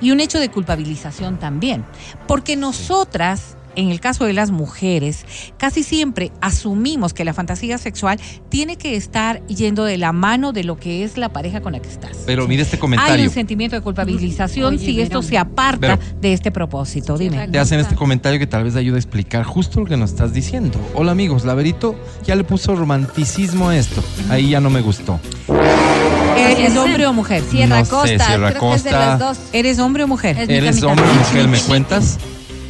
y 0.00 0.10
un 0.10 0.20
hecho 0.20 0.38
de 0.38 0.50
culpabilización 0.50 1.38
también, 1.38 1.84
porque 2.26 2.56
nosotras... 2.56 3.56
En 3.76 3.90
el 3.90 3.98
caso 4.00 4.24
de 4.24 4.32
las 4.32 4.52
mujeres, 4.52 5.26
casi 5.58 5.82
siempre 5.82 6.30
asumimos 6.40 7.12
que 7.12 7.24
la 7.24 7.34
fantasía 7.34 7.76
sexual 7.78 8.20
tiene 8.48 8.76
que 8.76 8.94
estar 8.94 9.44
yendo 9.48 9.84
de 9.84 9.98
la 9.98 10.12
mano 10.12 10.52
de 10.52 10.62
lo 10.62 10.76
que 10.76 11.02
es 11.02 11.16
la 11.18 11.32
pareja 11.32 11.60
con 11.60 11.72
la 11.72 11.80
que 11.80 11.88
estás. 11.88 12.18
Pero 12.24 12.46
mire 12.46 12.62
este 12.62 12.76
Hay 12.76 12.80
comentario. 12.80 13.24
un 13.24 13.30
sentimiento 13.30 13.74
de 13.74 13.82
culpabilización 13.82 14.74
Oye, 14.74 14.78
si 14.84 15.00
esto 15.00 15.22
se 15.22 15.38
aparta 15.38 15.98
Pero- 15.98 16.20
de 16.20 16.32
este 16.32 16.52
propósito. 16.52 17.18
Dime. 17.18 17.48
Te 17.48 17.58
hacen 17.58 17.80
este 17.80 17.96
comentario 17.96 18.38
que 18.38 18.46
tal 18.46 18.62
vez 18.62 18.76
ayude 18.76 18.94
a 18.96 18.98
explicar 19.00 19.42
justo 19.44 19.80
lo 19.80 19.86
que 19.86 19.96
nos 19.96 20.10
estás 20.10 20.32
diciendo. 20.32 20.78
Hola 20.94 21.10
amigos, 21.12 21.44
Laverito 21.44 21.96
ya 22.24 22.36
le 22.36 22.44
puso 22.44 22.76
romanticismo 22.76 23.70
a 23.70 23.76
esto. 23.76 24.04
Ahí 24.30 24.50
ya 24.50 24.60
no 24.60 24.70
me 24.70 24.82
gustó. 24.82 25.18
¿Eres 26.36 26.76
hombre 26.76 27.06
o 27.06 27.12
mujer? 27.12 27.42
Sierra 27.50 27.78
No 27.80 27.84
sé, 27.84 27.90
Costa, 27.90 28.26
Sierra 28.26 28.50
creo 28.50 28.70
que 28.70 28.76
es 28.76 28.84
de 28.84 28.90
Costa. 28.90 29.06
las 29.06 29.18
dos. 29.18 29.38
¿Eres 29.52 29.78
hombre 29.78 30.04
o 30.04 30.08
mujer? 30.08 30.38
Es- 30.38 30.48
¿Eres 30.48 30.82
hombre 30.82 31.04
o 31.08 31.14
mujer? 31.14 31.48
¿Me 31.48 31.58
cuentas? 31.60 32.18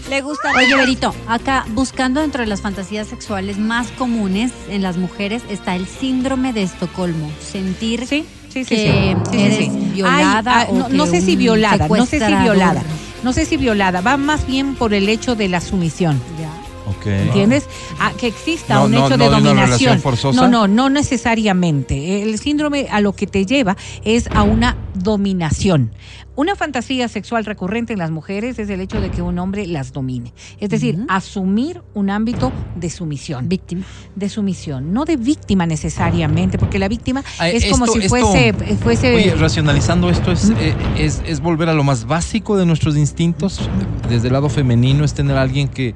Le 0.08 0.20
gusta 0.20 0.50
Oye, 0.56 0.76
Berito, 0.76 1.14
acá 1.26 1.64
buscando 1.70 2.20
dentro 2.20 2.42
de 2.42 2.46
las 2.46 2.60
fantasías 2.60 3.08
sexuales 3.08 3.58
más 3.58 3.90
comunes 3.92 4.52
en 4.68 4.82
las 4.82 4.96
mujeres 4.96 5.42
está 5.48 5.76
el 5.76 5.86
síndrome 5.86 6.52
de 6.52 6.62
Estocolmo. 6.62 7.30
Sentir 7.40 8.06
Sí, 8.06 8.26
sí, 8.50 8.64
sí. 8.64 8.74
que 8.74 9.16
eres 9.32 9.92
violada 9.94 10.60
Ay, 10.60 10.66
ah, 10.68 10.72
o 10.72 10.78
no, 10.78 10.86
que 10.88 10.94
no 10.94 11.06
sé 11.06 11.20
si 11.20 11.36
violada, 11.36 11.88
no 11.88 12.06
sé 12.06 12.20
si 12.20 12.34
violada. 12.34 12.82
No 13.22 13.32
sé 13.32 13.46
si 13.46 13.56
violada, 13.56 14.02
va 14.02 14.18
más 14.18 14.46
bien 14.46 14.74
por 14.74 14.92
el 14.92 15.08
hecho 15.08 15.34
de 15.34 15.48
la 15.48 15.62
sumisión. 15.62 16.20
¿Entiendes? 17.06 17.66
Ah, 17.98 18.12
que 18.18 18.26
exista 18.26 18.74
No, 18.74 18.84
un 18.84 18.92
no, 18.92 19.06
hecho 19.06 19.16
no 19.16 19.24
de 19.24 19.30
dominación. 19.30 20.00
No, 20.34 20.48
no, 20.48 20.68
no 20.68 20.88
necesariamente. 20.90 22.22
El 22.22 22.38
síndrome 22.38 22.86
a 22.90 23.00
lo 23.00 23.12
que 23.14 23.26
te 23.26 23.46
lleva 23.46 23.76
es 24.04 24.28
a 24.34 24.42
una 24.42 24.76
dominación. 24.94 25.92
Una 26.36 26.56
fantasía 26.56 27.06
sexual 27.08 27.44
recurrente 27.44 27.92
en 27.92 28.00
las 28.00 28.10
mujeres 28.10 28.58
es 28.58 28.68
el 28.68 28.80
hecho 28.80 29.00
de 29.00 29.10
que 29.10 29.22
un 29.22 29.38
hombre 29.38 29.66
las 29.68 29.92
domine. 29.92 30.32
Es 30.58 30.68
decir, 30.70 30.98
asumir 31.08 31.82
un 31.94 32.10
ámbito 32.10 32.52
de 32.74 32.90
sumisión. 32.90 33.48
Víctima. 33.48 33.84
De 34.16 34.28
sumisión, 34.28 34.92
no 34.92 35.04
de 35.04 35.16
víctima 35.16 35.64
necesariamente, 35.64 36.58
porque 36.58 36.78
la 36.80 36.88
víctima 36.88 37.22
Ah, 37.38 37.48
es 37.48 37.66
como 37.66 37.84
esto- 37.84 37.98
si 38.00 38.06
esto- 38.06 38.08
fuese, 38.32 38.52
fuese 38.82 39.14
Oye, 39.14 39.34
racionalizando 39.36 40.10
esto 40.10 40.32
es, 40.32 40.50
eh, 40.58 40.74
es, 40.98 41.22
es 41.24 41.40
volver 41.40 41.68
a 41.68 41.74
lo 41.74 41.84
más 41.84 42.04
básico 42.06 42.56
de 42.56 42.66
nuestros 42.66 42.96
instintos. 42.96 43.68
Desde 44.08 44.26
el 44.26 44.32
lado 44.32 44.48
femenino 44.48 45.04
es 45.04 45.14
tener 45.14 45.36
a 45.36 45.42
alguien 45.42 45.68
que, 45.68 45.94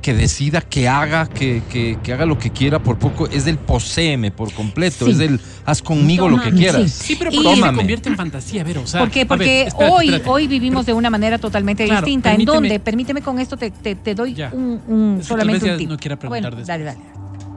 que 0.00 0.14
decida, 0.14 0.60
que 0.60 0.88
haga, 0.88 1.26
que, 1.26 1.62
que- 1.70 1.98
que 2.02 2.12
haga 2.12 2.24
lo 2.26 2.38
que 2.38 2.50
quiera 2.50 2.78
por 2.82 2.98
poco. 2.98 3.26
Es 3.28 3.44
del 3.44 3.58
poseeme 3.58 4.30
por 4.30 4.52
completo. 4.52 5.04
Sí. 5.04 5.10
Es 5.12 5.18
del 5.18 5.40
haz 5.66 5.82
conmigo 5.82 6.28
lo 6.28 6.40
que 6.40 6.50
quieras. 6.52 6.90
sí. 6.90 7.06
Sí, 7.08 7.16
pero 7.18 7.30
Y- 7.32 7.36
¿por 7.42 7.54
qué 7.54 7.60
se 7.62 7.72
convierte 7.74 8.08
en 8.08 8.16
fantasía, 8.16 8.64
Vero? 8.64 8.82
O 8.82 8.86
sea, 8.86 9.00
¿Por 9.00 9.10
qué? 9.10 9.20
a 9.20 9.22
ver, 9.24 9.28
Porque 9.28 9.62
espérate, 9.62 9.92
hoy, 9.94 10.04
espérate. 10.06 10.30
hoy 10.30 10.46
vivimos 10.46 10.86
de 10.86 10.92
una 10.92 11.10
manera 11.10 11.38
totalmente 11.38 11.84
Claro, 11.86 12.06
distinta. 12.06 12.32
¿En 12.34 12.44
dónde? 12.44 12.80
Permíteme 12.80 13.20
con 13.22 13.38
esto, 13.38 13.56
te, 13.56 13.70
te- 13.70 13.94
te 13.94 14.14
doy 14.14 14.34
Ya. 14.34 14.50
un, 14.52 14.80
un- 14.88 15.16
Es 15.20 15.26
que 15.26 15.28
tal 15.34 15.38
solamente 15.40 15.52
vez 15.52 15.62
un 15.64 15.68
ya 15.70 15.76
tip. 15.78 15.88
no 15.90 15.96
quiera 15.98 16.16
preguntar 16.18 16.50
Bueno, 16.52 16.66
dale, 16.66 16.84
dale. 16.84 16.98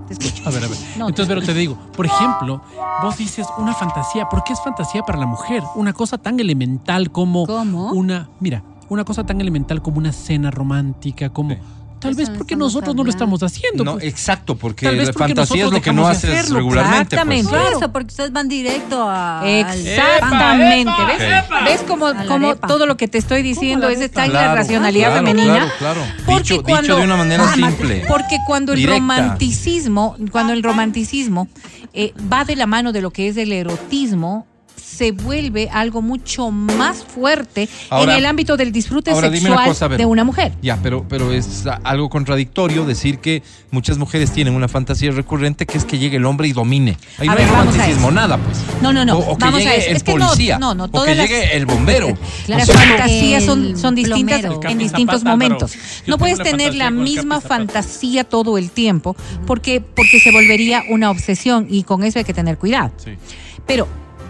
Te 0.07 0.13
escucho. 0.15 0.43
A 0.45 0.51
ver, 0.51 0.63
a 0.65 0.67
ver. 0.67 0.77
No, 0.97 1.07
Entonces, 1.07 1.33
pero 1.33 1.41
te 1.41 1.53
digo, 1.53 1.77
por 1.95 2.05
ejemplo, 2.05 2.61
vos 3.01 3.17
dices 3.17 3.47
una 3.57 3.73
fantasía. 3.73 4.27
¿Por 4.27 4.43
qué 4.43 4.51
es 4.51 4.59
fantasía 4.61 5.01
para 5.03 5.17
la 5.17 5.25
mujer? 5.25 5.63
Una 5.75 5.93
cosa 5.93 6.17
tan 6.17 6.37
elemental 6.41 7.09
como 7.09 7.47
¿Cómo? 7.47 7.91
una, 7.93 8.29
mira, 8.41 8.63
una 8.89 9.05
cosa 9.05 9.25
tan 9.25 9.39
elemental 9.39 9.81
como 9.81 9.99
una 9.99 10.11
cena 10.11 10.51
romántica, 10.51 11.29
como 11.29 11.51
Sí. 11.51 11.57
Tal 12.03 12.13
vez 12.15 12.29
porque 12.29 12.55
nosotros 12.55 12.95
no 12.95 13.03
lo 13.03 13.09
estamos 13.09 13.41
haciendo. 13.41 13.83
No, 13.83 13.93
pues. 13.93 14.03
exacto, 14.05 14.55
porque 14.55 14.85
Tal 14.85 14.95
vez 14.97 15.07
la 15.07 15.13
porque 15.13 15.27
fantasía 15.35 15.65
es 15.65 15.71
lo 15.71 15.81
que 15.81 15.91
no 15.93 16.07
haces 16.07 16.29
hacerlo, 16.29 16.57
regularmente. 16.57 17.01
exactamente. 17.15 17.49
pues. 17.49 17.61
Claro. 17.61 17.77
eso, 17.77 17.91
porque 17.91 18.07
ustedes 18.07 18.31
van 18.31 18.47
directo 18.47 19.05
a. 19.09 19.41
Exactamente. 19.49 20.81
Epa, 20.91 21.05
¿Ves? 21.05 21.43
epa. 21.45 21.63
¿Ves 21.63 21.83
cómo, 21.87 22.05
cómo 22.27 22.55
todo 22.55 22.85
lo 22.85 22.97
que 22.97 23.07
te 23.07 23.17
estoy 23.17 23.41
diciendo 23.41 23.89
es 23.89 24.01
está 24.01 24.25
en 24.25 24.31
Claro, 24.31 24.49
la 24.49 24.55
racionalidad 24.55 25.11
claro, 25.11 25.27
femenina? 25.27 25.53
Claro, 25.53 25.71
claro. 25.79 26.01
Porque 26.25 26.41
Dicho, 26.53 26.63
cuando- 26.63 26.81
dicho 26.81 26.95
de 26.97 27.03
una 27.03 27.17
manera 27.17 27.45
Ah, 27.49 27.55
simple. 27.55 28.03
Porque 28.07 28.37
cuando 28.45 28.73
el 28.73 28.79
Directa. 28.79 28.99
romanticismo, 28.99 30.15
cuando 30.31 30.53
el 30.53 30.63
romanticismo 30.63 31.47
eh, 31.93 32.13
va 32.31 32.43
de 32.45 32.55
la 32.55 32.65
mano 32.65 32.91
de 32.91 33.01
lo 33.01 33.11
que 33.11 33.27
es 33.27 33.37
el 33.37 33.51
erotismo, 33.51 34.45
se 34.95 35.11
vuelve 35.11 35.69
algo 35.71 36.01
mucho 36.01 36.51
más 36.51 37.03
fuerte 37.03 37.67
Ahora- 37.89 38.13
en 38.13 38.19
el 38.19 38.25
ámbito 38.25 38.57
del 38.57 38.71
disfrute 38.71 39.11
ahora 39.11 39.29
dime 39.29 39.49
una 39.49 39.65
sexual 39.65 39.89
cosa, 39.89 39.97
de 39.97 40.05
una 40.05 40.23
mujer. 40.23 40.53
Ya, 40.61 40.77
pero, 40.81 41.05
pero 41.07 41.31
es 41.33 41.65
a- 41.65 41.79
algo 41.83 42.09
contradictorio 42.09 42.85
decir 42.85 43.19
que 43.19 43.41
muchas 43.71 43.97
mujeres 43.97 44.31
tienen 44.31 44.53
una 44.55 44.67
fantasía 44.67 45.11
recurrente 45.11 45.65
que 45.65 45.77
es 45.77 45.85
que 45.85 45.97
llegue 45.97 46.17
el 46.17 46.25
hombre 46.25 46.47
y 46.47 46.53
domine. 46.53 46.97
Ahí 47.17 47.27
A 47.27 47.31
no 47.31 47.37
ver, 47.37 47.47
hay 47.47 47.53
a 47.53 47.57
romanticismo, 47.59 48.11
nada, 48.11 48.37
pues. 48.37 48.57
No, 48.81 48.93
no, 48.93 49.03
no. 49.05 49.17
O, 49.17 49.31
o 49.33 49.37
que 49.37 49.45
vamos 49.45 49.61
a 49.61 49.63
llegue 49.63 49.77
eso. 49.77 49.89
el 49.89 49.95
Es 49.97 50.03
que 50.03 50.13
no, 50.15 50.25
policía. 50.27 50.59
no, 50.59 50.75
no, 50.75 50.85
o 50.91 51.03
que 51.03 51.15
las- 51.15 51.27
llegue 51.29 51.55
el 51.55 51.65
bombero. 51.65 52.07
Las 52.47 52.69
O 52.69 52.71
sea, 52.73 52.81
fantasías 52.81 53.43
son, 53.43 53.77
son 53.77 53.95
distintas 53.95 54.41
plomero. 54.41 54.69
En 54.69 54.77
distintos 54.77 55.19
Zapata, 55.21 55.31
momentos. 55.31 55.73
No 56.07 56.17
puedes 56.17 56.37
tener 56.39 56.75
la 56.75 56.91
misma 56.91 57.35
Zapata. 57.41 57.55
fantasía 57.55 58.23
todo 58.23 58.57
el 58.57 58.69
tiempo 58.69 59.15
porque, 59.47 59.81
porque 59.81 60.19
se 60.19 60.31
volvería 60.31 60.83
una 60.89 61.09
obsesión 61.09 61.67
y 61.69 61.83
con 61.83 62.03
eso 62.03 62.19
hay 62.19 62.25
que 62.25 62.33
tener 62.33 62.57
cuidado. 62.57 62.91
Sí. 63.03 63.11
Pero, 63.65 63.87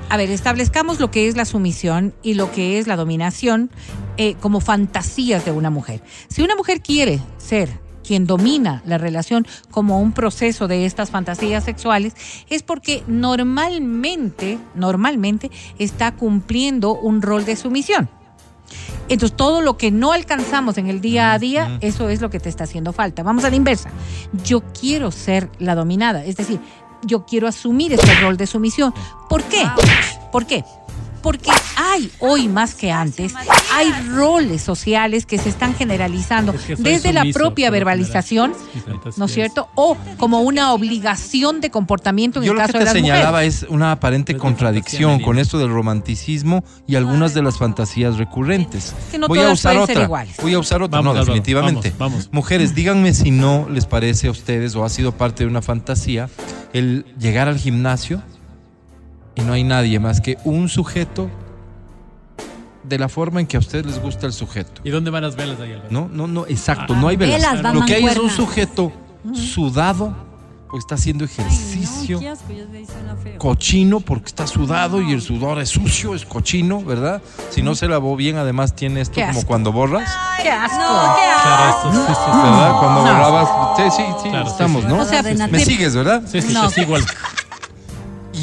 a 0.09 0.17
ver, 0.17 0.29
establezcamos 0.29 0.99
lo 0.99 1.11
que 1.11 1.27
es 1.27 1.35
la 1.35 1.45
sumisión 1.45 2.13
y 2.21 2.35
lo 2.35 2.51
que 2.51 2.79
es 2.79 2.87
la 2.87 2.95
dominación 2.95 3.71
eh, 4.17 4.35
como 4.35 4.59
fantasías 4.59 5.45
de 5.45 5.51
una 5.51 5.69
mujer. 5.69 6.01
Si 6.27 6.41
una 6.41 6.55
mujer 6.55 6.81
quiere 6.81 7.19
ser 7.37 7.79
quien 8.03 8.27
domina 8.27 8.83
la 8.85 8.97
relación 8.97 9.47
como 9.71 9.99
un 9.99 10.11
proceso 10.11 10.67
de 10.67 10.85
estas 10.85 11.09
fantasías 11.09 11.63
sexuales, 11.63 12.13
es 12.49 12.61
porque 12.61 13.03
normalmente, 13.07 14.59
normalmente 14.75 15.49
está 15.79 16.11
cumpliendo 16.15 16.93
un 16.93 17.21
rol 17.21 17.45
de 17.45 17.55
sumisión. 17.55 18.09
Entonces, 19.09 19.35
todo 19.35 19.61
lo 19.61 19.77
que 19.77 19.91
no 19.91 20.13
alcanzamos 20.13 20.77
en 20.77 20.87
el 20.87 21.01
día 21.01 21.33
a 21.33 21.39
día, 21.39 21.77
eso 21.81 22.09
es 22.09 22.21
lo 22.21 22.29
que 22.29 22.39
te 22.39 22.49
está 22.49 22.63
haciendo 22.63 22.93
falta. 22.93 23.21
Vamos 23.21 23.43
a 23.43 23.49
la 23.49 23.55
inversa. 23.55 23.89
Yo 24.43 24.61
quiero 24.61 25.11
ser 25.11 25.49
la 25.59 25.75
dominada, 25.75 26.23
es 26.23 26.37
decir, 26.37 26.59
yo 27.05 27.25
quiero 27.25 27.47
asumir 27.47 27.93
ese 27.93 28.13
rol 28.15 28.37
de 28.37 28.47
sumisión. 28.47 28.93
¿Por 29.29 29.43
qué? 29.43 29.63
¿Por 30.31 30.45
qué? 30.45 30.63
Porque 31.23 31.49
hay 31.77 32.11
hoy 32.19 32.47
más 32.49 32.75
que 32.75 32.91
antes, 32.91 33.33
hay 33.73 33.91
roles 34.09 34.61
sociales 34.61 35.25
que 35.25 35.37
se 35.39 35.49
están 35.49 35.73
generalizando 35.73 36.51
Es 36.53 36.61
que 36.61 36.75
soy 36.75 36.83
desde 36.85 37.13
la 37.13 37.23
propia 37.33 37.71
verbalización, 37.71 38.53
¿no 39.17 39.25
es 39.25 39.33
cierto? 39.33 39.69
O 39.75 39.97
como 40.17 40.41
una 40.41 40.73
obligación 40.73 41.61
de 41.61 41.71
comportamiento 41.71 42.39
en 42.39 42.45
Yo 42.45 42.51
el 42.51 42.57
lo 42.57 42.61
que 42.65 42.67
caso 42.67 42.77
de 42.77 42.79
te 42.79 42.85
las 42.85 42.93
señalaba 42.93 43.37
mujeres. 43.39 43.63
es 43.63 43.69
una 43.69 43.93
aparente 43.93 44.35
contradicción 44.37 45.21
con 45.21 45.39
esto 45.39 45.57
del 45.57 45.69
romanticismo 45.69 46.63
y 46.87 46.95
algunas 46.95 47.33
de 47.33 47.41
las 47.41 47.57
fantasías 47.57 48.17
recurrentes. 48.17 48.93
Que 49.09 49.17
no 49.17 49.27
Voy 49.27 49.39
a 49.39 49.49
usar 49.51 49.77
otra. 49.77 50.03
iguales. 50.03 50.35
Voy 50.41 50.53
a 50.53 50.59
usar 50.59 50.83
otra. 50.83 50.99
Vamos, 50.99 51.15
no, 51.15 51.19
definitivamente. 51.21 51.93
vamos, 51.97 52.11
vamos. 52.13 52.29
Mujeres, 52.33 52.75
díganme 52.75 53.13
si 53.13 53.31
no 53.31 53.67
les 53.69 53.85
parece 53.85 54.27
a 54.27 54.31
ustedes 54.31 54.75
o 54.75 54.83
ha 54.83 54.89
sido 54.89 55.13
parte 55.13 55.43
de 55.45 55.49
una 55.49 55.61
fantasía 55.61 56.29
el 56.73 57.05
llegar 57.17 57.47
al 57.47 57.57
gimnasio 57.57 58.21
y 59.35 59.41
no 59.41 59.53
hay 59.53 59.63
nadie 59.63 59.99
más 59.99 60.21
que 60.21 60.37
un 60.43 60.69
sujeto 60.69 61.29
de 62.83 62.99
la 62.99 63.07
forma 63.09 63.39
en 63.39 63.47
que 63.47 63.55
a 63.57 63.59
ustedes 63.59 63.85
les 63.85 63.99
gusta 64.01 64.25
el 64.27 64.33
sujeto. 64.33 64.81
¿Y 64.83 64.89
dónde 64.89 65.09
van 65.09 65.23
las 65.23 65.35
velas 65.35 65.59
ahí, 65.59 65.71
Álvaro? 65.71 65.87
No, 65.89 66.09
no, 66.11 66.27
no, 66.27 66.45
exacto, 66.47 66.95
no 66.95 67.07
hay 67.07 67.15
velas. 67.15 67.35
Velas, 67.41 67.61
van 67.63 67.75
Lo 67.79 67.85
que 67.85 67.95
hay 67.95 68.05
es 68.05 68.17
un 68.17 68.29
sujeto 68.29 68.91
sudado, 69.33 70.13
porque 70.67 70.79
está 70.79 70.95
haciendo 70.95 71.23
ejercicio. 71.23 72.17
Ay, 72.19 72.25
no, 72.25 72.29
qué 72.29 72.29
asco, 72.29 72.51
ya 72.51 72.65
se 72.85 72.85
suena 72.91 73.15
feo. 73.15 73.37
cochino 73.39 73.99
porque 74.01 74.25
está 74.27 74.45
sudado 74.47 75.01
y 75.01 75.13
el 75.13 75.21
sudor 75.21 75.59
es 75.59 75.69
sucio, 75.69 76.13
es 76.13 76.25
cochino, 76.25 76.83
¿verdad? 76.83 77.21
Si 77.51 77.61
no 77.61 77.73
se 77.75 77.87
lavó 77.87 78.17
bien, 78.17 78.35
además 78.35 78.75
tiene 78.75 78.99
esto 78.99 79.21
como 79.27 79.45
cuando 79.45 79.71
borras, 79.71 80.09
¡Qué 80.41 80.51
asco! 80.51 80.75
No, 80.77 81.15
qué 81.15 81.21
Claro, 81.41 81.63
asco. 81.63 81.91
sí, 81.91 81.97
sí. 81.97 82.37
¿verdad? 82.43 82.79
Cuando 82.79 83.01
borrabas, 83.01 83.49
sí, 83.77 83.83
sí, 83.95 84.03
sí, 84.23 84.29
Claro, 84.29 84.47
estamos, 84.49 84.81
sí. 84.83 84.87
¿no? 84.89 84.97
O 84.99 85.05
sea, 85.05 85.23
Me 85.23 85.59
sigues, 85.63 85.95
¿verdad? 85.95 86.23
Sí, 86.25 86.41
sí, 86.41 86.53
No. 86.53 86.69
sí, 86.69 86.81
igual. 86.81 87.03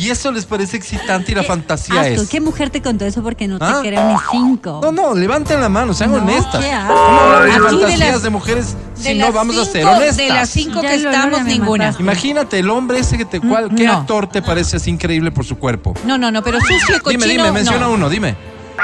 Y 0.01 0.09
eso 0.11 0.33
les 0.33 0.47
parece 0.47 0.77
excitante 0.79 1.33
y 1.33 1.35
la 1.35 1.43
fantasía 1.43 2.01
Asco, 2.01 2.23
es. 2.23 2.29
¿qué 2.29 2.41
mujer 2.41 2.71
te 2.71 2.81
contó 2.81 3.05
eso? 3.05 3.23
Porque 3.23 3.47
no 3.47 3.59
te 3.59 3.65
¿Ah? 3.67 3.81
creo 3.83 4.09
ni 4.13 4.17
cinco. 4.31 4.81
No, 4.83 4.93
no, 4.93 5.15
levanten 5.15 5.61
la 5.61 5.69
mano, 5.69 5.93
sean 5.93 6.13
No, 6.13 6.19
honestas. 6.19 6.65
¿Cómo 6.87 7.21
hablar 7.21 7.43
de 7.45 7.51
Aquí 7.53 7.61
de 7.61 7.67
fantasías 7.69 8.13
las- 8.13 8.23
de 8.23 8.31
mujeres 8.31 8.77
si 8.95 9.03
De 9.05 9.15
no 9.17 9.33
vamos 9.33 9.57
a 9.59 9.65
ser 9.65 9.83
cinco- 9.83 9.91
honestas? 9.91 10.17
De 10.17 10.29
las 10.29 10.49
cinco 10.49 10.83
Ya 10.83 10.89
que 10.89 10.95
estamos, 10.97 11.45
ninguna. 11.45 11.85
mataste. 11.85 12.03
Imagínate 12.03 12.59
el 12.61 12.71
hombre 12.71 12.99
ese 13.01 13.19
que 13.19 13.25
te 13.27 13.41
cual, 13.41 13.75
¿qué 13.75 13.85
no. 13.85 13.93
actor 13.93 14.27
te 14.29 14.41
parece 14.43 14.77
así 14.79 14.91
increíble 14.91 15.31
por 15.33 15.45
su 15.45 15.59
cuerpo? 15.59 15.95
No, 16.07 16.17
no, 16.17 16.31
no, 16.31 16.43
pero 16.43 16.59
sucio 16.61 16.97
y 16.97 17.01
cochino. 17.01 17.25
dime, 17.25 17.35
dime, 17.43 17.53
menciona 17.53 17.87
no. 17.87 17.93
uno, 17.93 18.09
dime. 18.09 18.35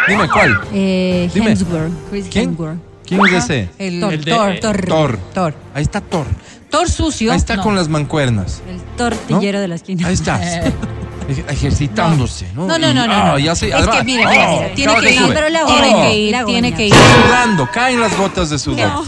Dime 0.08 0.28
cuál. 0.28 0.60
Eh, 0.74 1.30
Dime. 1.32 1.52
Hemsworth. 1.52 1.92
Chris 2.10 2.26
¿Quién? 2.30 2.44
Hemsworth. 2.50 2.78
¿Quién 3.06 3.24
es 3.26 3.32
ese? 3.44 3.70
El, 3.78 4.02
El 4.02 4.24
de- 4.24 4.30
Thor, 4.32 4.50
eh, 4.52 4.58
Thor. 4.60 4.84
Thor. 4.86 5.18
Thor. 5.32 5.54
Ahí 5.74 5.82
está 5.82 6.00
Thor. 6.02 6.26
Thor 6.70 6.90
sucio. 6.90 7.30
Ahí 7.32 7.38
está 7.38 7.56
no. 7.56 7.62
con 7.62 7.74
las 7.76 7.88
mancuernas. 7.88 8.60
El 8.68 8.80
tortillero 8.96 9.60
de 9.60 9.68
la 9.68 9.76
esquina. 9.76 10.08
Ahí 10.08 10.14
está. 10.14 10.38
Ej- 11.28 11.44
Ejercitándose. 11.48 12.46
No, 12.54 12.66
No, 12.66 12.78
no, 12.78 12.90
Y- 12.90 12.94
no, 12.94 13.06
no. 13.06 13.12
ah, 13.12 13.24
no. 13.32 13.38
ya 13.38 13.52
es 13.52 13.62
además- 13.62 13.96
que 13.98 14.04
mira, 14.04 14.30
mira, 14.30 14.48
Oh, 14.50 14.56
mira, 14.60 14.74
tiene 14.74 14.94
que 15.00 15.10
ir, 15.12 15.18
sube. 15.20 15.34
pero 15.34 15.48
la 15.48 15.64
tiene 15.66 15.88
agonía, 15.88 16.08
que 16.08 16.16
ir, 16.18 16.44
tiene 16.46 16.74
que 16.74 16.86
ir. 16.86 16.94
Sudando, 16.94 17.70
caen 17.70 18.00
las 18.00 18.16
gotas 18.16 18.50
de 18.50 18.58
sudor. 18.58 18.88
No, 18.88 19.04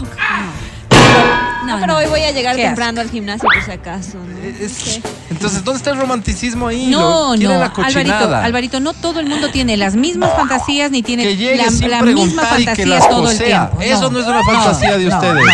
No, 1.75 1.79
pero 1.79 1.97
hoy 1.97 2.07
voy 2.07 2.21
a 2.21 2.31
llegar 2.31 2.55
temprano 2.55 2.99
al 2.99 3.09
gimnasio 3.11 3.47
por 3.53 3.63
si 3.63 3.71
acaso, 3.71 4.17
¿no? 4.17 4.39
Es- 4.43 4.99
Entonces, 5.29 5.63
¿dónde 5.63 5.77
está 5.77 5.91
el 5.91 5.97
romanticismo 5.99 6.67
ahí? 6.67 6.87
No, 6.87 7.35
no, 7.37 7.49
la 7.59 7.65
Alvarito. 7.67 8.35
Alvarito, 8.35 8.79
no 8.79 8.93
todo 8.93 9.19
el 9.19 9.27
mundo 9.27 9.51
tiene 9.51 9.77
las 9.77 9.95
mismas 9.95 10.31
fantasías 10.35 10.89
ni 10.89 11.03
tiene 11.03 11.23
que 11.37 11.55
la, 11.57 11.87
la 11.87 12.01
misma 12.01 12.43
fantasía 12.43 12.99
todo 13.07 13.29
el 13.29 13.37
tiempo. 13.37 13.77
Eso 13.81 14.09
no 14.09 14.19
es 14.19 14.25
una 14.25 14.43
fantasía 14.43 14.97
de 14.97 15.05
no, 15.05 15.15
ustedes. 15.15 15.45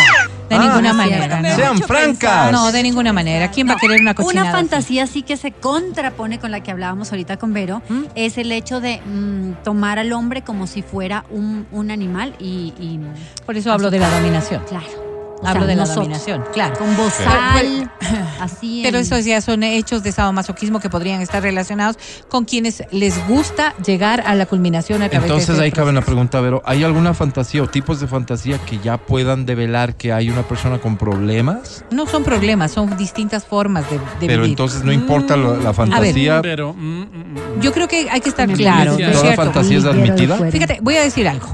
De 0.50 0.56
Ah, 0.56 0.60
ninguna 0.60 0.89
no, 0.89 0.93
manera. 0.93 1.41
no. 1.41 1.56
Sean 1.56 1.78
francas. 1.80 2.52
No, 2.52 2.72
de 2.72 2.84
ninguna 2.84 3.14
manera. 3.14 3.50
¿Quién 3.52 3.68
va 3.70 3.74
a 3.74 3.78
querer 3.78 4.00
una 4.02 4.14
cochinada? 4.14 4.50
Una 4.50 4.58
así? 4.60 4.68
fantasía 4.70 5.08
sí 5.08 5.22
que 5.24 5.38
se 5.38 5.52
contrapone 5.52 6.39
con 6.39 6.52
la 6.52 6.62
que 6.62 6.72
hablábamos 6.72 7.12
ahorita 7.12 7.38
con 7.38 7.54
Vero 7.54 7.82
es 8.16 8.38
el 8.38 8.52
hecho 8.52 8.80
de 8.82 9.02
mm, 9.02 9.64
tomar 9.64 10.00
al 10.00 10.14
hombre 10.14 10.41
como 10.43 10.68
si 10.68 10.82
fuera 10.82 11.26
un, 11.30 11.66
un 11.72 11.91
animal 11.91 12.34
y, 12.39 12.74
y- 12.80 13.00
Por 13.46 13.58
eso 13.58 13.72
hablo 13.72 13.89
de 13.91 14.00
la 14.00 14.10
dominación. 14.10 14.62
claro. 14.68 15.05
O 15.46 15.48
Hablo 15.50 15.62
sea, 15.66 15.68
de 15.68 15.76
la 15.76 15.86
dominación, 15.86 16.43
claro. 16.54 16.76
Con 16.78 16.96
bozal, 16.98 17.91
así. 18.39 18.82
Pero 18.84 18.98
esos 18.98 19.24
ya 19.26 19.41
son 19.41 19.64
hechos 19.64 20.04
de 20.04 20.12
sadomasoquismo 20.12 20.80
que 20.80 20.89
podrían 20.89 21.22
estar 21.22 21.41
relacionados 21.41 21.98
con 22.30 22.46
quienes 22.46 22.84
les 22.91 23.26
gusta 23.28 23.74
llegar 23.86 24.24
a 24.26 24.36
la 24.36 24.46
culminación 24.46 25.02
a 25.02 25.10
través 25.10 25.26
Entonces 25.30 25.48
de 25.50 25.54
ese 25.54 25.64
ahí 25.64 25.72
cabe 25.72 25.88
la 25.93 26.00
proceso. 26.02 26.06
pregunta, 26.06 26.41
Vero, 26.41 26.62
¿hay 26.66 26.84
alguna 26.84 27.14
fantasía 27.14 27.64
o 27.64 27.68
tipos 27.68 28.00
de 28.00 28.08
fantasía 28.08 28.58
que 28.60 28.80
ya 28.80 28.98
puedan 28.98 29.46
develar 29.46 29.96
que 29.96 30.12
hay 30.14 30.30
una 30.30 30.43
persona 30.43 30.80
con 30.80 30.98
problemas? 30.98 31.86
No 31.91 32.06
son 32.08 32.24
problemas, 32.24 32.72
son 32.72 32.98
distintas 32.98 33.46
formas 33.46 33.89
de, 33.89 33.98
de 33.98 34.04
Pero 34.28 34.41
vivir. 34.43 34.50
entonces 34.52 34.84
no 34.84 34.91
importa 34.91 35.36
la 35.38 35.74
fantasía, 35.74 36.41
Pero. 36.41 36.74
mm, 36.74 36.78
mm, 36.80 37.04
mm. 37.04 37.62
Yo 37.62 37.72
creo 37.72 37.88
que 37.88 38.10
hay 38.10 38.22
que 38.22 38.30
estar 38.30 38.48
claro, 38.52 38.91
parece- 38.93 39.04
¿no 39.04 39.10
es 39.12 39.22
toda 39.22 39.36
fantasía 39.36 39.78
es 39.78 39.86
admitida. 39.86 40.38
Fíjate, 40.52 40.80
voy 40.82 40.96
a 40.98 41.02
decir 41.02 41.28
algo. 41.28 41.48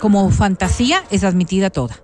Como 0.00 0.30
fantasía 0.30 1.02
es 1.10 1.24
admitida 1.24 1.70
toda. 1.70 1.96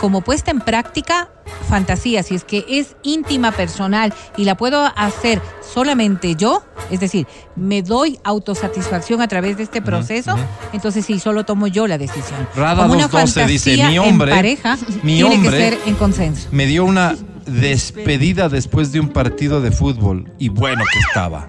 Como 0.00 0.20
puesta 0.22 0.50
en 0.50 0.60
práctica, 0.60 1.30
fantasía, 1.68 2.22
si 2.22 2.34
es 2.34 2.44
que 2.44 2.64
es 2.68 2.96
íntima, 3.02 3.52
personal 3.52 4.12
y 4.36 4.44
la 4.44 4.56
puedo 4.56 4.84
hacer 4.96 5.40
solamente 5.74 6.34
yo, 6.36 6.62
es 6.90 7.00
decir, 7.00 7.26
me 7.56 7.82
doy 7.82 8.18
autosatisfacción 8.24 9.20
a 9.20 9.28
través 9.28 9.56
de 9.56 9.64
este 9.64 9.82
proceso, 9.82 10.34
entonces 10.72 11.04
sí, 11.04 11.18
solo 11.18 11.44
tomo 11.44 11.66
yo 11.66 11.86
la 11.86 11.98
decisión. 11.98 12.48
Rada 12.56 12.82
Como 12.82 12.94
una 12.94 13.08
212 13.08 13.46
dice, 13.46 13.86
mi 13.88 13.98
hombre, 13.98 14.30
en 14.30 14.36
pareja 14.36 14.78
mi 15.02 15.16
tiene 15.16 15.34
hombre- 15.34 15.50
que 15.50 15.56
ser 15.58 15.78
en 15.86 15.94
consenso. 15.96 16.48
me 16.52 16.66
dio 16.66 16.84
una 16.84 17.14
despedida 17.46 18.48
después 18.48 18.92
de 18.92 19.00
un 19.00 19.08
partido 19.08 19.60
de 19.60 19.70
fútbol 19.70 20.30
y 20.38 20.48
bueno 20.48 20.82
que 20.92 20.98
estaba. 21.00 21.48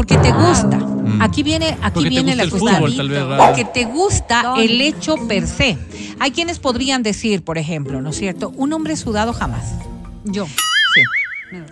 Porque 0.00 0.16
te 0.16 0.32
gusta. 0.32 0.78
Aquí 1.20 1.42
viene, 1.42 1.76
aquí 1.82 1.90
Porque 1.92 2.08
viene 2.08 2.34
la 2.34 2.48
cuestión. 2.48 3.36
Porque 3.36 3.66
te 3.66 3.84
gusta 3.84 4.54
el 4.56 4.80
hecho 4.80 5.16
per 5.28 5.46
se. 5.46 5.76
Hay 6.18 6.30
quienes 6.30 6.58
podrían 6.58 7.02
decir, 7.02 7.44
por 7.44 7.58
ejemplo, 7.58 8.00
¿no 8.00 8.08
es 8.08 8.16
cierto? 8.16 8.50
Un 8.56 8.72
hombre 8.72 8.96
sudado 8.96 9.34
jamás. 9.34 9.74
Yo. 10.24 10.46
Sí. 10.46 11.02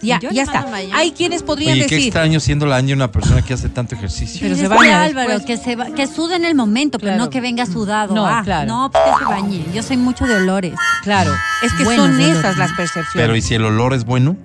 Ya, 0.03 0.19
Yo 0.21 0.29
ya 0.31 0.43
está. 0.43 0.67
Hay 0.93 1.13
quienes 1.13 1.43
podrían 1.43 1.73
Oye, 1.73 1.87
qué 1.87 1.95
decir. 1.95 2.09
extraño 2.09 2.39
siendo 2.39 2.67
la 2.67 2.77
Angie 2.77 2.93
una 2.93 3.11
persona 3.11 3.41
que 3.41 3.55
hace 3.55 3.71
tanto 3.71 3.95
ejercicio. 3.95 4.41
Pero 4.43 4.57
se 4.57 4.69
baña 4.69 5.05
Álvaro, 5.05 5.43
que, 5.47 5.57
se 5.57 5.75
va- 5.75 5.87
que 5.87 6.07
sude 6.07 6.37
en 6.37 6.45
el 6.45 6.55
momento, 6.55 6.99
pero 6.99 7.17
no 7.17 7.31
que 7.31 7.41
venga 7.41 7.65
sudado. 7.65 8.15
No, 8.15 8.27
Ah, 8.27 8.43
claro. 8.45 8.69
No, 8.69 8.91
pues 8.91 9.03
que 9.05 9.19
se 9.21 9.25
bañe. 9.25 9.65
Yo 9.73 9.83
soy 9.83 9.97
mucho 9.97 10.27
de 10.27 10.35
olores. 10.37 10.75
Claro, 11.03 11.33
es 11.63 11.73
que 11.73 11.85
son 11.87 12.11
olores. 12.15 12.37
esas 12.37 12.59
las 12.59 12.73
percepciones. 12.73 13.13
Pero 13.15 13.35
¿y 13.37 13.41
si 13.41 13.55
el 13.55 13.65
olor 13.65 13.95
es 13.95 14.05
bueno? 14.05 14.37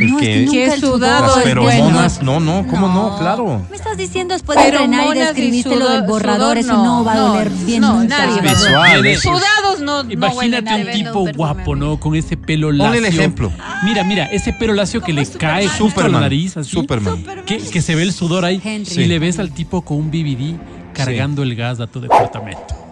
El 0.00 0.10
No, 0.10 0.18
es 0.18 0.22
que- 0.24 0.26
que 0.32 0.40
nunca 0.40 0.52
Que 0.52 0.64
el 0.64 0.80
sudado 0.80 1.40
es 1.40 1.54
bueno. 1.54 2.08
no, 2.22 2.40
no, 2.40 2.66
¿cómo 2.66 2.88
no? 2.88 3.16
Claro. 3.18 3.62
Me 3.70 3.76
estás 3.76 3.96
diciendo 3.96 4.34
después 4.34 4.58
de 4.58 4.64
entrenar 4.66 5.16
y 5.16 5.18
describiste 5.20 5.76
lo 5.76 5.88
del 5.88 6.02
borrador, 6.02 6.56
sudor 6.56 6.58
eso 6.58 6.72
no, 6.84 7.04
va 7.04 7.12
a 7.12 7.18
doler 7.18 7.50
bien 7.50 7.80
no, 7.82 8.00
nunca. 8.00 8.26
nadie 8.26 8.40
Visual, 8.42 9.06
eso. 9.06 9.36
Sudados 9.36 9.80
no, 9.80 10.10
Imagínate 10.10 10.74
un 10.74 10.90
tipo 10.92 11.26
guapo, 11.36 11.76
¿no? 11.76 12.00
Con 12.00 12.14
ese 12.16 12.36
pelo 12.36 12.72
lacio. 12.72 12.92
Ponle 12.92 12.98
el 13.08 13.14
ejemplo. 13.14 13.52
Mira, 13.84 14.02
mira, 14.04 14.24
ese 14.26 14.52
pelo 14.52 14.72
lacio 14.74 15.00
que 15.00 15.12
le 15.12 15.24
cae 15.26 15.68
justo 15.68 15.84
a 15.84 15.86
la 15.86 15.88
Superman. 16.08 16.20
nariz, 16.22 16.56
así. 16.56 16.70
Superman. 16.70 17.24
Que, 17.46 17.58
que 17.58 17.80
se 17.82 17.94
ve 17.94 18.02
el 18.02 18.12
sudor 18.12 18.44
ahí. 18.44 18.60
Henry. 18.64 19.02
Y 19.02 19.06
le 19.06 19.18
ves 19.18 19.38
al 19.38 19.52
tipo 19.52 19.82
con 19.82 19.98
un 19.98 20.10
BBD 20.10 20.56
cargando 20.92 21.42
el 21.42 21.54
gas 21.54 21.80
a 21.80 21.86
tu 21.86 22.00
departamento. 22.00 22.83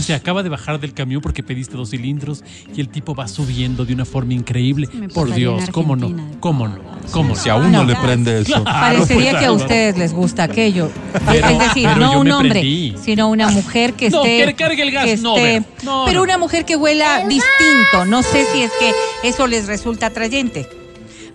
Se 0.00 0.14
acaba 0.14 0.42
de 0.42 0.48
bajar 0.48 0.78
del 0.80 0.92
camión 0.92 1.20
porque 1.20 1.42
pediste 1.42 1.76
dos 1.76 1.90
cilindros 1.90 2.44
y 2.74 2.80
el 2.80 2.88
tipo 2.88 3.14
va 3.14 3.26
subiendo 3.28 3.84
de 3.84 3.94
una 3.94 4.04
forma 4.04 4.34
increíble. 4.34 4.88
Por 5.14 5.32
Dios, 5.34 5.64
¿cómo 5.72 5.96
no? 5.96 6.14
¿Cómo 6.40 6.68
no? 6.68 6.78
¿Cómo 7.12 7.34
Si 7.36 7.48
no? 7.48 7.54
a 7.54 7.58
uno 7.58 7.68
No. 7.70 7.84
le 7.84 7.96
prende 7.96 8.40
eso. 8.40 8.62
Parecería 8.64 9.30
pues, 9.32 9.40
que 9.42 9.46
a 9.46 9.52
ustedes 9.52 9.96
les 9.98 10.12
gusta 10.12 10.42
aquello. 10.44 10.90
Pero- 11.26 11.48
es 11.48 11.58
decir, 11.58 11.88
pero 11.92 11.96
no 12.00 12.20
un 12.20 12.30
hombre, 12.30 12.50
prendí. 12.50 12.94
sino 13.02 13.28
una 13.28 13.48
mujer 13.48 13.94
que 13.94 14.10
No, 14.10 14.24
esté. 14.24 14.44
que 14.46 14.54
cargue 14.54 14.82
el 14.82 14.90
gas, 14.90 15.04
que 15.06 15.16
no, 15.18 15.36
esté-. 15.36 15.64
No, 15.84 16.04
pero 16.06 16.18
no. 16.18 16.24
una 16.24 16.38
mujer 16.38 16.64
que 16.64 16.76
huela 16.76 17.18
distinto. 17.26 18.04
No 18.06 18.22
sé 18.22 18.44
si 18.52 18.62
es 18.62 18.70
que 18.78 18.92
eso 19.28 19.46
les 19.46 19.66
resulta 19.66 20.06
atrayente. 20.06 20.68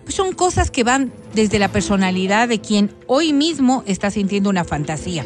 Pues 0.04 0.16
son 0.16 0.34
cosas 0.34 0.72
que 0.72 0.84
van 0.84 1.12
desde 1.34 1.60
la 1.60 1.70
personalidad 1.70 2.48
de 2.48 2.60
quien 2.60 2.92
hoy 3.08 3.34
mismo 3.34 3.84
está 3.86 4.10
sintiendo 4.12 4.50
una 4.50 4.64
fantasía. 4.66 5.26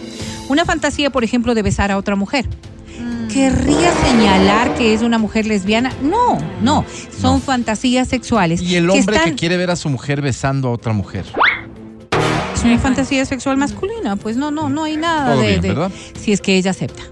Una 0.50 0.66
fantasía, 0.66 1.10
por 1.10 1.24
ejemplo, 1.24 1.56
de 1.56 1.62
besar 1.64 1.92
a 1.92 1.98
otra 1.98 2.16
mujer. 2.16 2.46
¿Querría 3.36 3.92
señalar 3.92 4.76
que 4.76 4.94
es 4.94 5.02
una 5.02 5.18
mujer 5.18 5.46
lesbiana? 5.46 5.92
No, 6.02 6.38
no. 6.62 6.86
Son 7.20 7.42
fantasías 7.42 8.08
sexuales. 8.08 8.62
Y 8.62 8.78
el 8.78 8.90
hombre 8.90 9.06
que, 9.06 9.12
están- 9.24 9.36
quiere 9.36 9.58
ver 9.58 9.72
a 9.72 9.76
su 9.76 9.90
mujer 9.90 10.22
besando 10.22 10.70
a 10.70 10.72
otra 10.72 10.94
mujer. 10.94 11.26
Es 12.54 12.64
una 12.64 12.80
fantasía 12.80 13.26
sexual 13.26 13.58
masculina, 13.58 14.16
pues 14.16 14.38
no, 14.38 14.52
no, 14.52 14.70
no 14.70 14.86
hay 14.86 14.96
nada 14.96 15.34
Todo 15.34 15.42
de, 15.42 15.48
bien, 15.50 15.62
de- 15.62 15.68
¿verdad? 15.68 15.92
si 16.18 16.32
es 16.32 16.40
que 16.40 16.56
ella 16.56 16.72
acepta. 16.72 17.04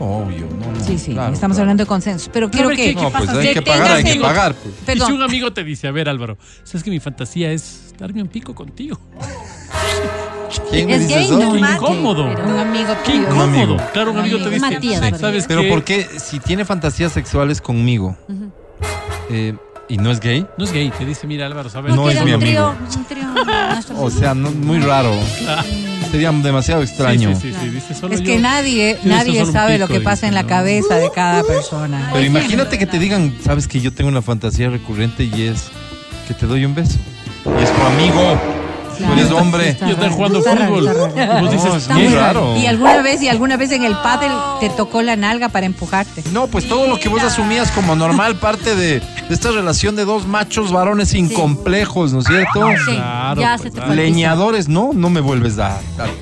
Obvio, 0.00 0.48
no, 0.60 0.72
no. 0.76 0.84
Sí, 0.84 0.98
sí, 0.98 1.12
claro, 1.12 1.32
estamos 1.32 1.54
claro. 1.54 1.62
hablando 1.66 1.84
de 1.84 1.86
consenso. 1.86 2.28
Pero 2.32 2.50
quiero 2.50 2.70
que, 2.70 2.76
¿qué- 2.76 2.94
No, 2.96 3.12
pues 3.12 3.26
pasa? 3.26 3.38
hay 3.38 3.54
que 3.54 3.62
pagar, 3.62 3.92
hay 3.92 4.02
que 4.02 4.16
pagar. 4.20 4.54
pues. 4.56 4.96
Y 4.96 5.00
si 5.00 5.12
un 5.12 5.22
amigo 5.22 5.52
te 5.52 5.62
dice, 5.62 5.86
a 5.86 5.92
ver 5.92 6.08
Álvaro, 6.08 6.38
¿sabes 6.64 6.82
que 6.82 6.90
mi 6.90 6.98
fantasía 6.98 7.52
es 7.52 7.94
darme 7.96 8.20
un 8.20 8.26
pico 8.28 8.52
contigo? 8.52 8.98
¿Quién 10.70 10.86
me 10.86 10.94
Es 10.94 11.00
dice 11.02 11.14
gay, 11.14 11.24
eso? 11.24 11.38
no, 11.38 11.52
Qué 11.52 11.58
incómodo. 11.60 12.32
pero- 12.34 12.48
un 12.48 12.58
amigo 12.58 12.94
Qué 13.04 13.12
tuyo. 13.12 13.28
Amigo. 13.42 13.62
incómodo. 13.64 13.90
Claro, 13.92 14.10
un 14.12 14.18
amigo 14.18 14.38
te 14.38 14.50
dice, 14.50 14.60
Matías, 14.60 15.04
Sí. 15.04 15.18
¿sabes 15.18 15.44
Pero 15.48 15.62
qué? 15.62 15.68
¿por 15.68 15.84
qué 15.84 16.08
si 16.18 16.38
tiene 16.40 16.64
fantasías 16.64 17.12
sexuales 17.12 17.60
conmigo 17.60 18.16
eh, 19.30 19.54
y 19.88 19.96
no 19.98 20.10
es 20.10 20.20
gay? 20.20 20.46
No 20.58 20.64
es 20.64 20.72
gay, 20.72 20.90
te 20.96 21.04
dice, 21.04 21.26
mira 21.26 21.46
Álvaro, 21.46 21.68
¿sabes? 21.70 21.94
No 21.94 22.08
es 22.10 22.22
mi 22.24 22.32
un 22.32 22.40
trío, 22.40 22.66
amigo. 22.68 22.86
un 22.96 23.04
trío, 23.04 23.24
O 23.98 24.10
sea, 24.10 24.34
no- 24.34 24.50
muy 24.50 24.78
raro. 24.80 25.10
Sería 26.10 26.30
demasiado 26.30 26.82
extraño. 26.82 27.34
Sí, 27.34 27.40
sí, 27.48 27.52
sí, 27.52 27.58
sí, 27.60 27.68
dice 27.70 27.94
solo 27.94 28.14
Es 28.14 28.20
yo. 28.20 28.26
que 28.26 28.38
nadie, 28.38 28.98
Sí, 29.02 29.08
nadie 29.08 29.44
sabe 29.46 29.78
lo 29.78 29.88
que 29.88 30.00
pasa 30.00 30.28
en 30.28 30.34
la 30.34 30.46
cabeza 30.46 30.94
de 30.96 31.10
cada 31.10 31.42
persona. 31.42 32.10
Pero 32.12 32.24
imagínate 32.24 32.78
que 32.78 32.86
te 32.86 32.98
digan, 33.00 33.34
sabes 33.44 33.66
que 33.66 33.80
yo 33.80 33.92
tengo 33.92 34.10
una 34.10 34.22
fantasía 34.22 34.70
recurrente 34.70 35.24
y 35.24 35.48
es 35.48 35.64
que 36.28 36.34
te 36.34 36.46
doy 36.46 36.64
un 36.64 36.74
beso. 36.74 36.98
Y 37.58 37.62
es 37.64 37.72
tu 37.74 37.82
amigo. 37.82 38.38
Tú 38.96 39.12
eres 39.12 39.30
hombre. 39.30 39.70
Está 39.70 39.86
Y 39.86 39.90
están 39.90 40.04
raro, 40.04 40.14
jugando 40.16 40.38
está 40.38 40.54
raro, 40.54 40.74
fútbol. 40.74 40.88
está 40.88 41.26
raro. 41.26 41.38
Y 41.38 41.42
vos 41.42 41.50
dices, 41.52 41.88
No. 41.88 42.56
Y 42.56 42.66
alguna 42.66 43.02
vez, 43.02 43.22
y 43.22 43.28
alguna 43.28 43.56
vez 43.56 43.72
en 43.72 43.84
el 43.84 43.96
pádel 43.96 44.32
te 44.60 44.70
tocó 44.70 45.02
la 45.02 45.16
nalga 45.16 45.48
para 45.48 45.66
empujarte. 45.66 46.22
No, 46.32 46.46
pues 46.46 46.68
todo 46.68 46.86
lo 46.88 46.98
que 46.98 47.08
vos 47.08 47.22
asumías 47.22 47.70
como 47.72 47.96
normal, 47.96 48.36
parte 48.40 48.74
de 48.74 49.02
de 49.28 49.34
esta 49.34 49.50
relación 49.50 49.96
de 49.96 50.04
dos 50.04 50.26
machos 50.26 50.70
varones 50.70 51.14
incomplejos, 51.14 52.12
¿no 52.12 52.20
es 52.20 52.26
cierto? 52.26 52.68
Sí, 52.86 52.94
Claro, 52.94 53.40
ya 53.40 53.50
pues, 53.56 53.62
se 53.62 53.70
te 53.70 53.76
claro. 53.76 53.94
Leñadores, 53.94 54.68
no, 54.68 54.90
no 54.92 55.10
me 55.10 55.20
vuelves 55.20 55.58
a, 55.58 55.76
a, 55.76 55.80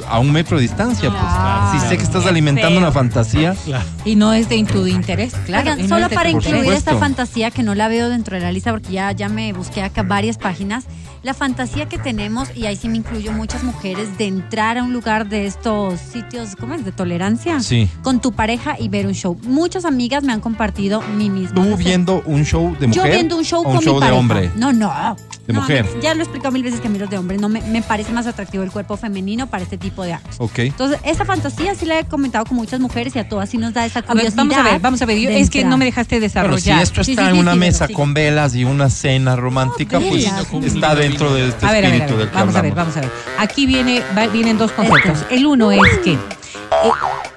a 0.08 0.18
un 0.20 0.32
metro 0.32 0.56
de 0.56 0.62
distancia. 0.62 1.10
Claro. 1.10 1.70
Pues. 1.70 1.82
Si 1.82 1.88
sé 1.88 1.96
que 1.96 2.04
estás 2.04 2.26
alimentando 2.26 2.78
una 2.78 2.92
fantasía. 2.92 3.54
Claro. 3.64 3.84
Y 4.04 4.14
no 4.14 4.32
es 4.32 4.48
de 4.48 4.62
tu 4.64 4.86
interés, 4.86 5.34
claro. 5.46 5.72
Oigan, 5.72 5.88
no 5.88 5.96
solo 5.96 6.08
para 6.10 6.30
incluir 6.30 6.72
esta 6.72 6.96
fantasía 6.96 7.50
que 7.50 7.62
no 7.62 7.74
la 7.74 7.88
veo 7.88 8.08
dentro 8.08 8.36
de 8.36 8.42
la 8.42 8.52
lista 8.52 8.70
porque 8.70 8.92
ya, 8.92 9.10
ya 9.12 9.28
me 9.28 9.52
busqué 9.52 9.82
acá 9.82 10.02
varias 10.02 10.38
páginas. 10.38 10.84
La 11.22 11.34
fantasía 11.34 11.88
que 11.88 11.98
tenemos, 11.98 12.48
y 12.56 12.66
ahí 12.66 12.74
sí 12.74 12.88
me 12.88 12.96
incluyo 12.96 13.30
muchas 13.30 13.62
mujeres, 13.62 14.18
de 14.18 14.26
entrar 14.26 14.76
a 14.76 14.82
un 14.82 14.92
lugar 14.92 15.28
de 15.28 15.46
estos 15.46 16.00
sitios, 16.00 16.56
¿cómo 16.56 16.74
es? 16.74 16.84
De 16.84 16.90
tolerancia. 16.90 17.60
Sí. 17.60 17.88
Con 18.02 18.20
tu 18.20 18.32
pareja 18.32 18.76
y 18.78 18.88
ver 18.88 19.06
un 19.06 19.14
show. 19.14 19.38
Muchas 19.44 19.84
amigas 19.84 20.24
me 20.24 20.32
han 20.32 20.40
compartido 20.40 21.00
mi 21.16 21.30
misma. 21.30 21.54
¿Tú 21.54 21.76
viendo 21.76 22.22
un 22.26 22.44
show 22.44 22.76
de 22.78 22.88
mujer? 22.88 23.04
Yo 23.04 23.12
viendo 23.12 23.36
un 23.36 23.44
show 23.44 23.60
o 23.60 23.64
con 23.64 23.76
un 23.76 23.82
show 23.82 23.94
mi 23.94 24.00
de 24.00 24.06
pareja. 24.06 24.18
hombre? 24.18 24.50
No, 24.56 24.72
no. 24.72 25.16
De 25.46 25.52
No, 25.52 25.60
mujer. 25.60 25.84
no, 25.94 26.00
ya 26.00 26.14
lo 26.14 26.20
he 26.20 26.22
explicado 26.22 26.52
mil 26.52 26.62
veces 26.62 26.80
que 26.80 26.86
a 26.86 26.90
mí 26.90 26.98
los 26.98 27.10
de 27.10 27.18
hombre 27.18 27.36
no 27.36 27.48
me, 27.48 27.60
me 27.62 27.82
parece 27.82 28.12
más 28.12 28.26
atractivo 28.28 28.62
el 28.62 28.70
cuerpo 28.70 28.96
femenino 28.96 29.48
para 29.48 29.64
este 29.64 29.76
tipo 29.76 30.04
de 30.04 30.12
actos. 30.12 30.36
Ok. 30.38 30.60
Entonces, 30.60 31.00
esa 31.04 31.24
fantasía 31.24 31.74
sí 31.74 31.84
la 31.84 31.98
he 31.98 32.04
comentado 32.04 32.44
con 32.44 32.56
muchas 32.56 32.78
mujeres 32.78 33.16
y 33.16 33.18
a 33.18 33.28
todas 33.28 33.50
sí 33.50 33.58
nos 33.58 33.74
da 33.74 33.84
esa 33.84 33.98
A 33.98 34.02
ver, 34.14 34.32
curiosidad. 34.32 34.36
vamos 34.36 34.56
a 34.56 34.62
ver, 34.62 34.80
vamos 34.80 35.02
a 35.02 35.06
ver. 35.06 35.18
Yo- 35.18 35.30
es 35.30 35.50
que 35.50 35.64
no 35.64 35.76
me 35.78 35.84
dejaste 35.84 36.20
desarrollar. 36.20 36.76
si 36.78 36.82
esto 36.82 37.00
está 37.00 37.22
sí, 37.24 37.28
en 37.28 37.34
sí, 37.34 37.40
una 37.40 37.54
sí, 37.54 37.58
mesa 37.58 37.86
sí. 37.88 37.92
con 37.92 38.14
velas 38.14 38.54
y 38.54 38.64
una 38.64 38.88
cena 38.88 39.34
romántica, 39.34 39.98
No, 39.98 40.06
pues 40.08 40.24
está 40.64 40.94
dentro 40.94 41.34
de 41.34 41.48
este 41.48 41.66
a 41.66 41.72
ver, 41.72 41.86
a 41.86 41.88
ver, 41.90 42.02
a 42.02 42.04
espíritu 42.04 42.16
ver, 42.16 42.18
del 42.26 42.28
que 42.30 42.34
vamos 42.38 42.54
a 42.54 42.62
ver, 42.62 42.74
vamos 42.74 42.96
a 42.96 43.00
ver. 43.00 43.10
Aquí 43.38 43.66
viene, 43.66 44.00
va- 44.16 44.28
vienen 44.28 44.58
dos 44.58 44.70
conceptos. 44.72 45.24
El 45.30 45.46
uno 45.46 45.72
es 45.72 45.80
que 46.04 46.12
eh, 46.12 46.18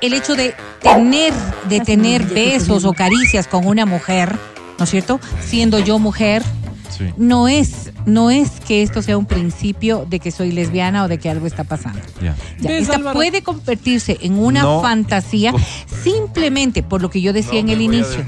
el 0.02 0.14
hecho 0.14 0.36
de 0.36 0.54
tener, 0.80 1.34
de 1.70 1.80
tener 1.80 2.24
besos 2.24 2.86
o 2.86 2.94
caricias 2.94 3.48
con 3.48 3.66
una 3.66 3.88
mujer, 3.88 4.38
¿no 4.78 4.84
es 4.84 4.92
cierto? 4.92 5.20
Siendo 5.44 5.80
yo 5.80 5.98
mujer, 5.98 6.44
Sí. 6.98 7.06
no 7.18 7.48
es, 7.48 7.92
no 8.06 8.32
es 8.32 8.50
que 8.66 8.82
esto 8.84 9.02
sea 9.02 9.18
un 9.18 9.26
principio 9.26 10.06
de 10.10 10.20
que 10.20 10.32
soy 10.32 10.52
lesbiana 10.52 11.04
o 11.04 11.08
de 11.08 11.18
que 11.18 11.30
algo 11.30 11.46
está 11.48 11.64
pasando. 11.64 12.00
Ya. 12.22 12.36
Ya, 12.60 12.70
¿Ves, 12.70 12.84
esta 12.84 12.96
Álvaro? 12.96 13.16
puede 13.18 13.42
convertirse 13.44 14.18
en 14.22 14.38
una 14.40 14.64
No. 14.64 14.82
fantasía 14.82 15.54
simplemente 16.04 16.84
por 16.84 17.02
lo 17.02 17.10
que 17.10 17.22
yo 17.22 17.34
decía 17.34 17.60
en 17.60 17.70
el 17.70 17.82
inicio. 17.82 18.26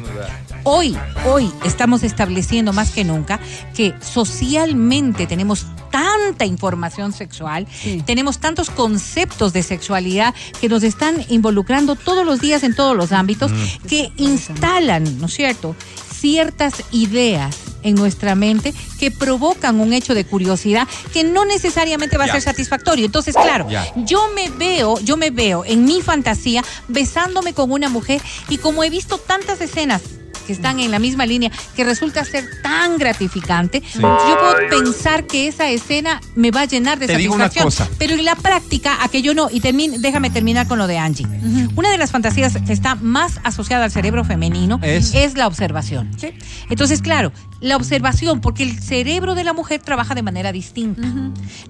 Hoy, 0.64 0.98
hoy 1.26 1.50
estamos 1.64 2.04
estableciendo 2.04 2.74
más 2.74 2.92
que 2.92 3.06
nunca 3.06 3.40
que 3.74 3.94
socialmente 4.02 5.26
tenemos 5.28 5.66
tanta 5.92 6.46
información 6.46 7.14
sexual, 7.14 7.66
tenemos 8.06 8.40
tantos 8.40 8.70
conceptos 8.70 9.54
de 9.54 9.64
sexualidad 9.64 10.34
que 10.60 10.68
nos 10.68 10.84
están 10.84 11.24
involucrando 11.30 11.96
todos 11.96 12.26
los 12.26 12.42
días 12.42 12.64
en 12.64 12.76
todos 12.76 12.98
los 12.98 13.14
ámbitos, 13.14 13.52
que 13.88 14.12
instalan, 14.18 15.20
¿no 15.20 15.28
es 15.28 15.34
cierto?, 15.34 15.74
ciertas 16.14 16.84
ideas 16.92 17.56
en 17.88 17.96
nuestra 17.96 18.36
mente 18.36 18.74
que 19.00 19.12
provocan 19.12 19.80
un 19.80 19.94
hecho 19.94 20.14
de 20.14 20.26
curiosidad 20.26 20.88
que 21.14 21.24
no 21.24 21.46
necesariamente 21.46 22.18
va 22.18 22.26
a 22.26 22.28
Ya. 22.28 22.34
ser 22.34 22.42
satisfactorio. 22.44 23.06
Entonces, 23.06 23.36
claro, 23.36 23.68
Ya. 23.70 23.86
yo 23.96 24.30
me 24.36 24.50
veo, 24.50 25.00
yo 25.00 25.18
me 25.18 25.30
veo 25.32 25.64
en 25.66 25.86
mi 25.86 26.02
fantasía 26.02 26.64
besándome 26.88 27.54
con 27.54 27.72
una 27.72 27.90
mujer 27.90 28.22
y 28.50 28.58
como 28.58 28.84
he 28.84 28.90
visto 28.90 29.18
tantas 29.18 29.62
escenas 29.62 30.02
que 30.46 30.54
están 30.54 30.80
en 30.80 30.92
la 30.92 31.00
misma 31.00 31.26
línea, 31.26 31.52
que 31.76 31.84
resulta 31.84 32.24
ser 32.24 32.46
tan 32.64 32.98
gratificante, 32.98 33.84
yo 33.96 34.00
puedo 34.40 34.56
pensar 34.70 35.26
que 35.28 35.50
esa 35.50 35.70
escena 35.70 36.22
me 36.36 36.52
va 36.52 36.62
a 36.62 36.66
llenar 36.66 37.00
de 37.00 37.08
Te 37.08 37.18
digo 37.18 37.36
una 37.36 37.50
satisfacción. 37.50 37.88
cosa. 37.90 37.96
Pero 38.00 38.14
en 38.14 38.24
la 38.24 38.34
práctica, 38.36 39.04
aquello 39.04 39.34
no. 39.34 39.50
Y 39.52 39.60
déjame 39.60 40.30
terminar 40.30 40.66
con 40.66 40.78
lo 40.80 40.88
de 40.88 40.98
Angie. 41.00 41.28
Una 41.76 41.90
de 41.92 41.98
las 41.98 42.12
fantasías 42.12 42.54
que 42.66 42.72
está 42.72 42.96
más 42.96 43.42
asociada 43.44 43.84
al 43.84 43.92
cerebro 43.92 44.24
femenino 44.24 44.80
Es- 44.84 45.14
es, 45.14 45.34
la 45.36 45.48
observación. 45.48 46.12
¿sí? 46.18 46.30
Entonces, 46.70 47.02
claro, 47.02 47.34
la 47.60 47.76
observación, 47.76 48.42
porque 48.42 48.64
el 48.64 48.80
cerebro 48.80 49.36
de 49.36 49.44
la 49.44 49.54
mujer 49.54 49.82
trabaja 49.82 50.14
de 50.16 50.22
manera 50.22 50.52
distinta. 50.52 51.02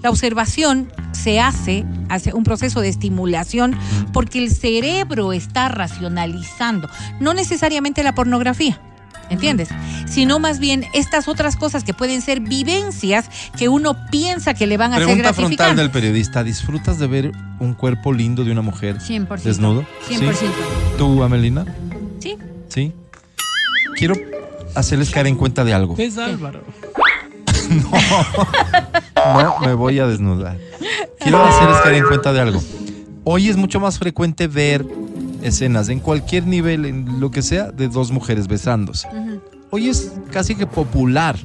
La 0.01 0.09
observación 0.09 0.91
se 1.13 1.39
hace, 1.39 1.85
hace 2.09 2.33
un 2.33 2.43
proceso 2.43 2.81
de 2.81 2.89
estimulación 2.89 3.75
porque 4.13 4.39
el 4.43 4.51
cerebro 4.51 5.33
está 5.33 5.69
racionalizando, 5.69 6.89
no 7.19 7.33
necesariamente 7.33 8.03
la 8.03 8.13
pornografía. 8.15 8.81
¿Entiendes? 9.29 9.67
Sino 10.07 10.39
más 10.39 10.57
bien 10.59 10.85
estas 10.93 11.27
otras 11.27 11.57
cosas 11.57 11.83
que 11.83 11.93
pueden 11.93 12.21
ser 12.21 12.39
vivencias 12.39 13.29
que 13.57 13.67
uno 13.67 13.97
piensa 14.09 14.53
que 14.53 14.65
le 14.67 14.77
van 14.77 14.93
a 14.93 14.95
ser 14.95 15.03
Pregunta 15.05 15.33
frontal 15.33 15.49
gratificantes. 15.49 15.77
del 15.77 15.91
periodista. 15.91 16.43
¿Disfrutas 16.45 16.97
de 16.97 17.07
ver 17.07 17.31
un 17.59 17.73
cuerpo 17.73 18.13
lindo 18.13 18.45
de 18.45 18.53
una 18.53 18.61
mujer 18.61 18.99
100%. 18.99 19.41
desnudo? 19.43 19.85
100%. 20.07 20.33
¿Sí? 20.33 20.45
¿Tú, 20.97 21.21
Amelina? 21.23 21.65
Sí. 22.19 22.38
Sí. 22.69 22.93
Quiero 23.97 24.15
hacerles 24.76 25.09
caer 25.09 25.28
en 25.28 25.36
cuenta 25.36 25.63
de 25.63 25.74
algo. 25.74 25.95
¿Ves, 25.95 26.18
Álvaro? 26.18 26.63
No 29.34 29.59
me 29.59 29.74
voy 29.74 29.99
a 29.99 30.07
desnudar. 30.07 30.57
Quiero 31.20 31.43
hacerles 31.43 31.78
caer 31.82 31.95
en 31.95 32.05
cuenta 32.05 32.32
de 32.32 32.39
algo. 32.39 32.61
Hoy 33.24 33.49
es 33.49 33.57
mucho 33.57 33.80
más 33.80 33.99
frecuente 33.99 34.47
ver 34.47 34.86
escenas 35.41 35.89
en 35.89 35.99
cualquier 35.99 36.47
nivel, 36.47 36.86
en 36.86 37.20
lo 37.20 37.30
que 37.32 37.41
sea, 37.41 37.72
de 37.72 37.88
dos 37.89 38.11
mujeres 38.11 38.47
besándose. 38.47 39.07
Hoy 39.70 39.89
es 39.89 40.13
casi 40.32 40.55
que 40.55 40.65
popular 40.65 41.36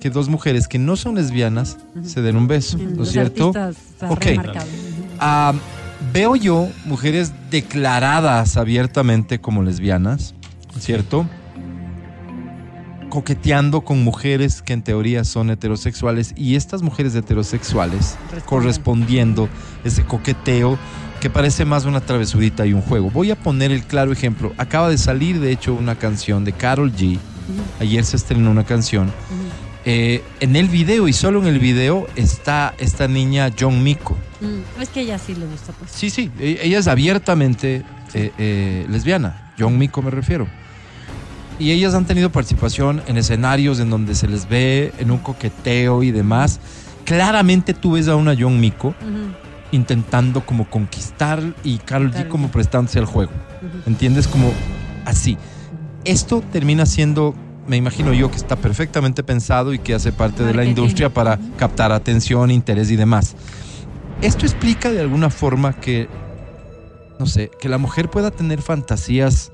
que 0.00 0.10
dos 0.10 0.28
mujeres 0.28 0.66
que 0.66 0.80
no 0.80 0.96
son 0.96 1.14
lesbianas 1.14 1.78
se 2.04 2.22
den 2.22 2.36
un 2.36 2.48
beso, 2.48 2.76
¿no 2.76 3.04
es 3.04 3.10
cierto? 3.12 3.52
Ok. 4.08 4.26
Ah, 5.20 5.52
veo 6.12 6.34
yo 6.34 6.68
mujeres 6.86 7.32
declaradas 7.50 8.56
abiertamente 8.56 9.40
como 9.40 9.62
lesbianas, 9.62 10.34
¿cierto? 10.80 11.24
Coqueteando 13.16 13.82
con 13.82 14.02
mujeres 14.02 14.62
que 14.62 14.72
en 14.72 14.80
teoría 14.80 15.24
son 15.24 15.50
heterosexuales 15.50 16.32
y 16.34 16.56
estas 16.56 16.80
mujeres 16.80 17.14
heterosexuales 17.14 18.16
correspondiendo 18.46 19.50
ese 19.84 20.02
coqueteo 20.02 20.78
que 21.20 21.28
parece 21.28 21.66
más 21.66 21.84
una 21.84 22.00
travesudita 22.00 22.64
y 22.64 22.72
un 22.72 22.80
juego. 22.80 23.10
Voy 23.10 23.30
a 23.30 23.36
poner 23.36 23.70
el 23.70 23.82
claro 23.84 24.12
ejemplo. 24.12 24.54
Acaba 24.56 24.88
de 24.88 24.96
salir, 24.96 25.40
de 25.40 25.52
hecho, 25.52 25.74
una 25.74 25.94
canción 25.96 26.46
de 26.46 26.52
Carol 26.54 26.90
G. 26.90 27.18
Ayer 27.80 28.02
se 28.06 28.16
estrenó 28.16 28.50
una 28.50 28.64
canción. 28.64 29.12
Eh, 29.84 30.24
en 30.40 30.56
el 30.56 30.68
video 30.68 31.06
y 31.06 31.12
solo 31.12 31.42
en 31.42 31.48
el 31.48 31.58
video 31.58 32.06
está 32.16 32.72
esta 32.78 33.08
niña 33.08 33.50
John 33.60 33.82
Miko. 33.82 34.16
Mm, 34.40 34.80
Es 34.80 34.88
que 34.88 35.00
ella 35.02 35.18
sí 35.18 35.34
le 35.34 35.44
gusta, 35.44 35.74
pues. 35.78 35.90
Sí, 35.90 36.08
sí, 36.08 36.30
e- 36.40 36.60
ella 36.62 36.78
es 36.78 36.88
abiertamente 36.88 37.82
eh, 38.14 38.32
eh, 38.38 38.86
lesbiana, 38.88 39.52
John 39.58 39.76
Miko 39.76 40.00
me 40.00 40.10
refiero. 40.10 40.48
Y 41.62 41.70
ellas 41.70 41.94
han 41.94 42.06
tenido 42.06 42.32
participación 42.32 43.04
en 43.06 43.16
escenarios 43.18 43.78
en 43.78 43.88
donde 43.88 44.16
se 44.16 44.26
les 44.26 44.48
ve 44.48 44.92
en 44.98 45.12
un 45.12 45.18
coqueteo 45.18 46.02
y 46.02 46.10
demás. 46.10 46.58
Claramente 47.04 47.72
tú 47.72 47.92
ves 47.92 48.08
a 48.08 48.16
una 48.16 48.34
John 48.36 48.58
Miko 48.58 48.96
intentando 49.70 50.44
como 50.44 50.68
conquistar 50.68 51.40
y 51.62 51.78
Carol 51.78 52.12
G 52.12 52.26
como 52.26 52.48
prestándose 52.50 52.98
al 52.98 53.04
juego. 53.04 53.30
¿Entiendes? 53.86 54.26
Como 54.26 54.52
así. 55.04 55.38
Esto 56.04 56.42
termina 56.50 56.84
siendo, 56.84 57.32
me 57.68 57.76
imagino 57.76 58.12
yo, 58.12 58.28
que 58.28 58.38
está 58.38 58.56
perfectamente 58.56 59.22
pensado 59.22 59.72
y 59.72 59.78
que 59.78 59.94
hace 59.94 60.10
parte 60.10 60.42
de 60.42 60.54
la 60.54 60.64
industria 60.64 61.14
para 61.14 61.38
captar 61.58 61.92
atención, 61.92 62.50
interés 62.50 62.90
y 62.90 62.96
demás. 62.96 63.36
Esto 64.20 64.46
explica 64.46 64.90
de 64.90 65.00
alguna 65.00 65.30
forma 65.30 65.74
que, 65.74 66.08
no 67.20 67.26
sé, 67.26 67.52
que 67.60 67.68
la 67.68 67.78
mujer 67.78 68.10
pueda 68.10 68.32
tener 68.32 68.62
fantasías 68.62 69.52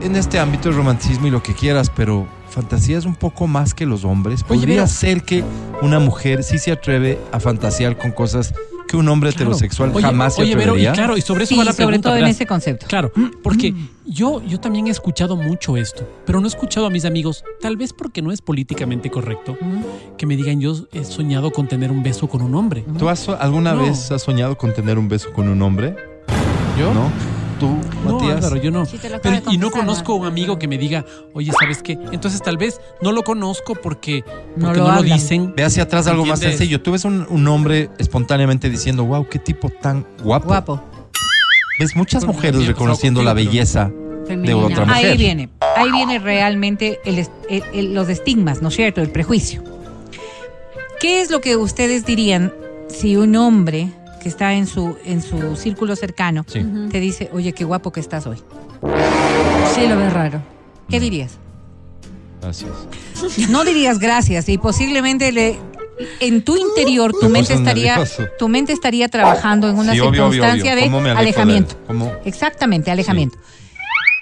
en 0.00 0.16
este 0.16 0.38
ámbito 0.38 0.68
del 0.68 0.76
romanticismo 0.78 1.26
y 1.26 1.30
lo 1.30 1.42
que 1.42 1.54
quieras, 1.54 1.90
pero 1.94 2.26
fantasías 2.48 3.04
un 3.04 3.14
poco 3.14 3.46
más 3.46 3.74
que 3.74 3.86
los 3.86 4.04
hombres. 4.04 4.40
Oye, 4.48 4.58
Podría 4.60 4.74
pero- 4.76 4.86
ser 4.88 5.22
que 5.22 5.44
una 5.82 5.98
mujer 6.00 6.42
sí 6.42 6.58
se 6.58 6.72
atreve 6.72 7.18
a 7.32 7.38
fantasear 7.40 7.96
con 7.96 8.10
cosas 8.10 8.52
que 8.88 8.96
un 8.96 9.08
hombre 9.08 9.30
Claro. 9.30 9.44
heterosexual 9.52 9.92
Oye, 9.94 10.02
jamás 10.02 10.34
se 10.34 10.42
Oye, 10.42 10.56
Vero, 10.56 10.72
y 10.76 10.80
atrevería. 10.80 10.92
claro, 10.94 11.16
y 11.16 11.20
sobre 11.20 11.44
eso 11.44 11.50
Sí, 11.54 11.58
va 11.58 11.64
la 11.64 11.72
sobre 11.72 11.86
pregunta. 11.86 12.08
todo 12.08 12.16
en 12.16 12.22
verás. 12.24 12.34
ese 12.34 12.46
concepto. 12.46 12.86
Claro, 12.88 13.12
porque 13.40 13.72
yo, 14.04 14.42
yo 14.44 14.58
también 14.58 14.88
he 14.88 14.90
escuchado 14.90 15.36
mucho 15.36 15.76
esto, 15.76 16.08
pero 16.26 16.40
no 16.40 16.46
he 16.46 16.48
escuchado 16.48 16.86
a 16.86 16.90
mis 16.90 17.04
amigos, 17.04 17.44
tal 17.60 17.76
vez 17.76 17.92
porque 17.92 18.20
no 18.20 18.32
es 18.32 18.42
políticamente 18.42 19.08
correcto, 19.08 19.56
que 20.18 20.26
me 20.26 20.36
digan 20.36 20.60
yo 20.60 20.74
he 20.92 21.04
soñado 21.04 21.52
con 21.52 21.68
tener 21.68 21.92
un 21.92 22.02
beso 22.02 22.26
con 22.28 22.42
un 22.42 22.52
hombre. 22.56 22.84
¿Tú 22.98 23.08
has 23.08 23.28
alguna 23.28 23.74
No. 23.74 23.82
vez 23.82 24.10
has 24.10 24.22
soñado 24.22 24.58
con 24.58 24.74
tener 24.74 24.98
un 24.98 25.06
beso 25.08 25.32
con 25.32 25.48
un 25.48 25.62
hombre? 25.62 25.94
¿Yo? 26.76 26.92
¿No? 26.92 27.10
¿Tú, 27.60 27.68
No, 28.06 28.14
Matías? 28.18 28.36
Álvaro, 28.38 28.56
yo 28.56 28.70
no. 28.70 28.86
Sí 28.86 28.96
te 28.98 29.08
lo 29.10 29.16
acabo 29.16 29.34
Pero- 29.36 29.50
de 29.50 29.54
y 29.54 29.58
no 29.58 29.70
conozco 29.70 30.14
a 30.14 30.16
un 30.16 30.26
amigo 30.26 30.58
que 30.58 30.66
me 30.66 30.78
diga, 30.78 31.04
oye, 31.34 31.52
¿sabes 31.60 31.82
qué? 31.82 31.92
Entonces 32.10 32.40
tal 32.42 32.56
vez 32.56 32.80
no 33.02 33.12
lo 33.12 33.22
conozco 33.22 33.74
porque, 33.74 34.24
No 34.56 34.66
porque 34.68 34.78
lo 34.80 34.88
no 34.88 34.94
lo, 34.96 35.02
dicen. 35.02 35.52
Ve 35.54 35.64
hacia 35.64 35.82
atrás 35.82 36.06
algo 36.06 36.24
más 36.24 36.40
sencillo. 36.40 36.80
Tú 36.80 36.92
ves 36.92 37.04
un, 37.04 37.26
un 37.28 37.46
hombre 37.48 37.90
espontáneamente 37.98 38.70
diciendo, 38.70 39.04
wow, 39.04 39.28
qué 39.28 39.38
tipo 39.38 39.68
tan 39.68 40.06
guapo. 40.24 40.46
Guapo. 40.46 40.82
Ves 41.78 41.94
muchas 41.94 42.24
Pues, 42.24 42.36
mujeres 42.36 42.60
sí, 42.62 42.66
reconociendo 42.66 43.18
pues, 43.18 43.26
la 43.26 43.34
belleza. 43.34 43.90
Femenina. 44.26 44.56
otra 44.56 44.84
mujer. 44.86 45.06
Ahí 45.10 45.16
viene, 45.16 45.48
ahí 45.76 45.90
viene 45.92 46.18
realmente 46.18 47.00
el 47.04 47.18
est- 47.18 47.32
el- 47.48 47.64
el- 47.74 47.94
los 47.94 48.08
estigmas, 48.08 48.62
¿no 48.62 48.68
es 48.68 48.76
cierto? 48.76 49.00
El 49.02 49.10
prejuicio. 49.10 49.62
¿Qué 51.00 51.20
es 51.20 51.30
lo 51.30 51.40
que 51.40 51.56
ustedes 51.56 52.04
dirían 52.06 52.52
si 52.88 53.16
un 53.16 53.34
hombre 53.36 53.88
que 54.20 54.28
está 54.28 54.52
en 54.54 54.66
su, 54.66 54.96
en 55.04 55.22
su 55.22 55.56
círculo 55.56 55.96
cercano 55.96 56.44
Sí. 56.46 56.64
te 56.90 57.00
dice, 57.00 57.30
oye, 57.32 57.52
qué 57.52 57.64
guapo 57.64 57.90
que 57.90 58.00
estás 58.00 58.26
hoy? 58.26 58.36
Sí, 59.74 59.86
lo 59.88 59.96
ves 59.96 60.12
raro. 60.12 60.40
¿Qué 60.88 61.00
dirías? 61.00 61.38
Gracias. 62.40 62.70
No 63.50 63.64
dirías 63.64 63.98
gracias 63.98 64.48
y 64.48 64.56
posiblemente 64.58 65.30
le, 65.32 65.58
en 66.20 66.42
tu 66.42 66.56
interior 66.56 67.12
tu 67.12 67.26
Me 67.26 67.32
mente 67.40 67.54
estaría 67.54 67.96
nervioso. 67.96 68.24
tu 68.38 68.48
mente 68.48 68.72
estaría 68.72 69.08
trabajando 69.08 69.68
en 69.68 69.76
una 69.78 69.92
Sí, 69.92 70.00
obvio, 70.00 70.26
obvio, 70.26 70.42
circunstancia 70.42 70.72
obvio. 70.74 70.84
¿Cómo 70.86 71.00
me 71.00 71.08
de 71.10 71.14
de 71.14 71.20
él? 72.90 72.94
alejamiento. 72.94 73.36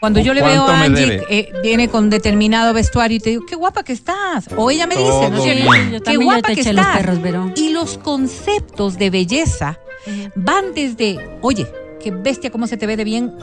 Cuando 0.01 0.21
¿Cu- 0.21 0.27
yo 0.27 0.35
le 0.35 0.43
veo 0.43 0.67
a 0.67 0.83
Angie, 0.83 1.23
eh, 1.29 1.53
viene 1.63 1.89
con 1.89 2.09
determinado 2.11 2.73
vestuario 2.73 3.17
y 3.17 3.21
te 3.21 3.31
digo, 3.31 3.45
qué 3.47 3.57
guapa 3.57 3.83
que 3.83 3.93
estás. 3.93 4.49
O 4.57 4.71
ella 4.71 4.87
me 4.87 4.95
dice, 4.97 5.31
¿no. 5.31 5.45
Yo 5.45 6.03
Qué 6.03 6.17
guapa 6.17 6.49
que 6.55 6.57
los 6.57 6.67
estás. 6.67 6.97
perros. 6.99 7.53
Y 7.57 7.71
los 7.71 7.99
conceptos 7.99 8.97
de 8.99 9.11
belleza 9.11 9.79
van 10.37 10.73
desde, 10.75 11.39
oye, 11.43 11.67
qué 12.03 12.11
bestia, 12.13 12.51
cómo 12.51 12.67
se 12.67 12.77
te 12.77 12.87
ve 12.87 12.97
de 12.97 13.05
bien. 13.05 13.35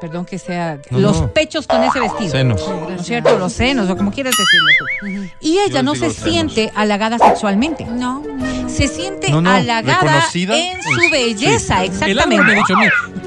Perdón 0.00 0.24
que 0.24 0.36
sea, 0.36 0.80
No, 0.90 0.98
los 0.98 1.20
no. 1.20 1.28
pechos 1.32 1.68
con 1.68 1.82
ese 1.84 2.00
vestido. 2.00 2.30
Senos. 2.32 2.68
¿No 2.68 2.90
es 2.90 3.06
cierto? 3.06 3.38
Los 3.38 3.52
senos, 3.52 3.88
o 3.88 3.96
como 3.96 4.10
quieras 4.10 4.34
decirlo 4.36 5.28
tú. 5.30 5.36
Y 5.40 5.58
ella 5.60 5.74
Yo 5.76 5.82
no 5.84 5.94
se 5.94 6.10
senos. 6.10 6.16
siente 6.16 6.72
halagada 6.74 7.18
sexualmente. 7.20 7.84
No, 7.86 8.20
no. 8.20 8.68
Se 8.68 8.88
siente 8.88 9.30
No, 9.30 9.40
no, 9.40 9.48
halagada 9.50 10.00
reconocida 10.02 10.58
en 10.58 10.82
su 10.82 11.10
belleza, 11.12 11.84
El 11.84 11.92
exactamente. 11.92 12.44
me 12.44 12.52
ha 12.52 12.54
dicho 12.56 12.74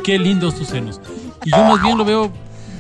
qué 0.04 0.20
lindos 0.20 0.56
tus 0.56 0.68
senos. 0.68 1.00
Y 1.46 1.52
yo 1.52 1.64
más 1.64 1.82
bien 1.82 1.98
lo 1.98 2.04
veo 2.04 2.32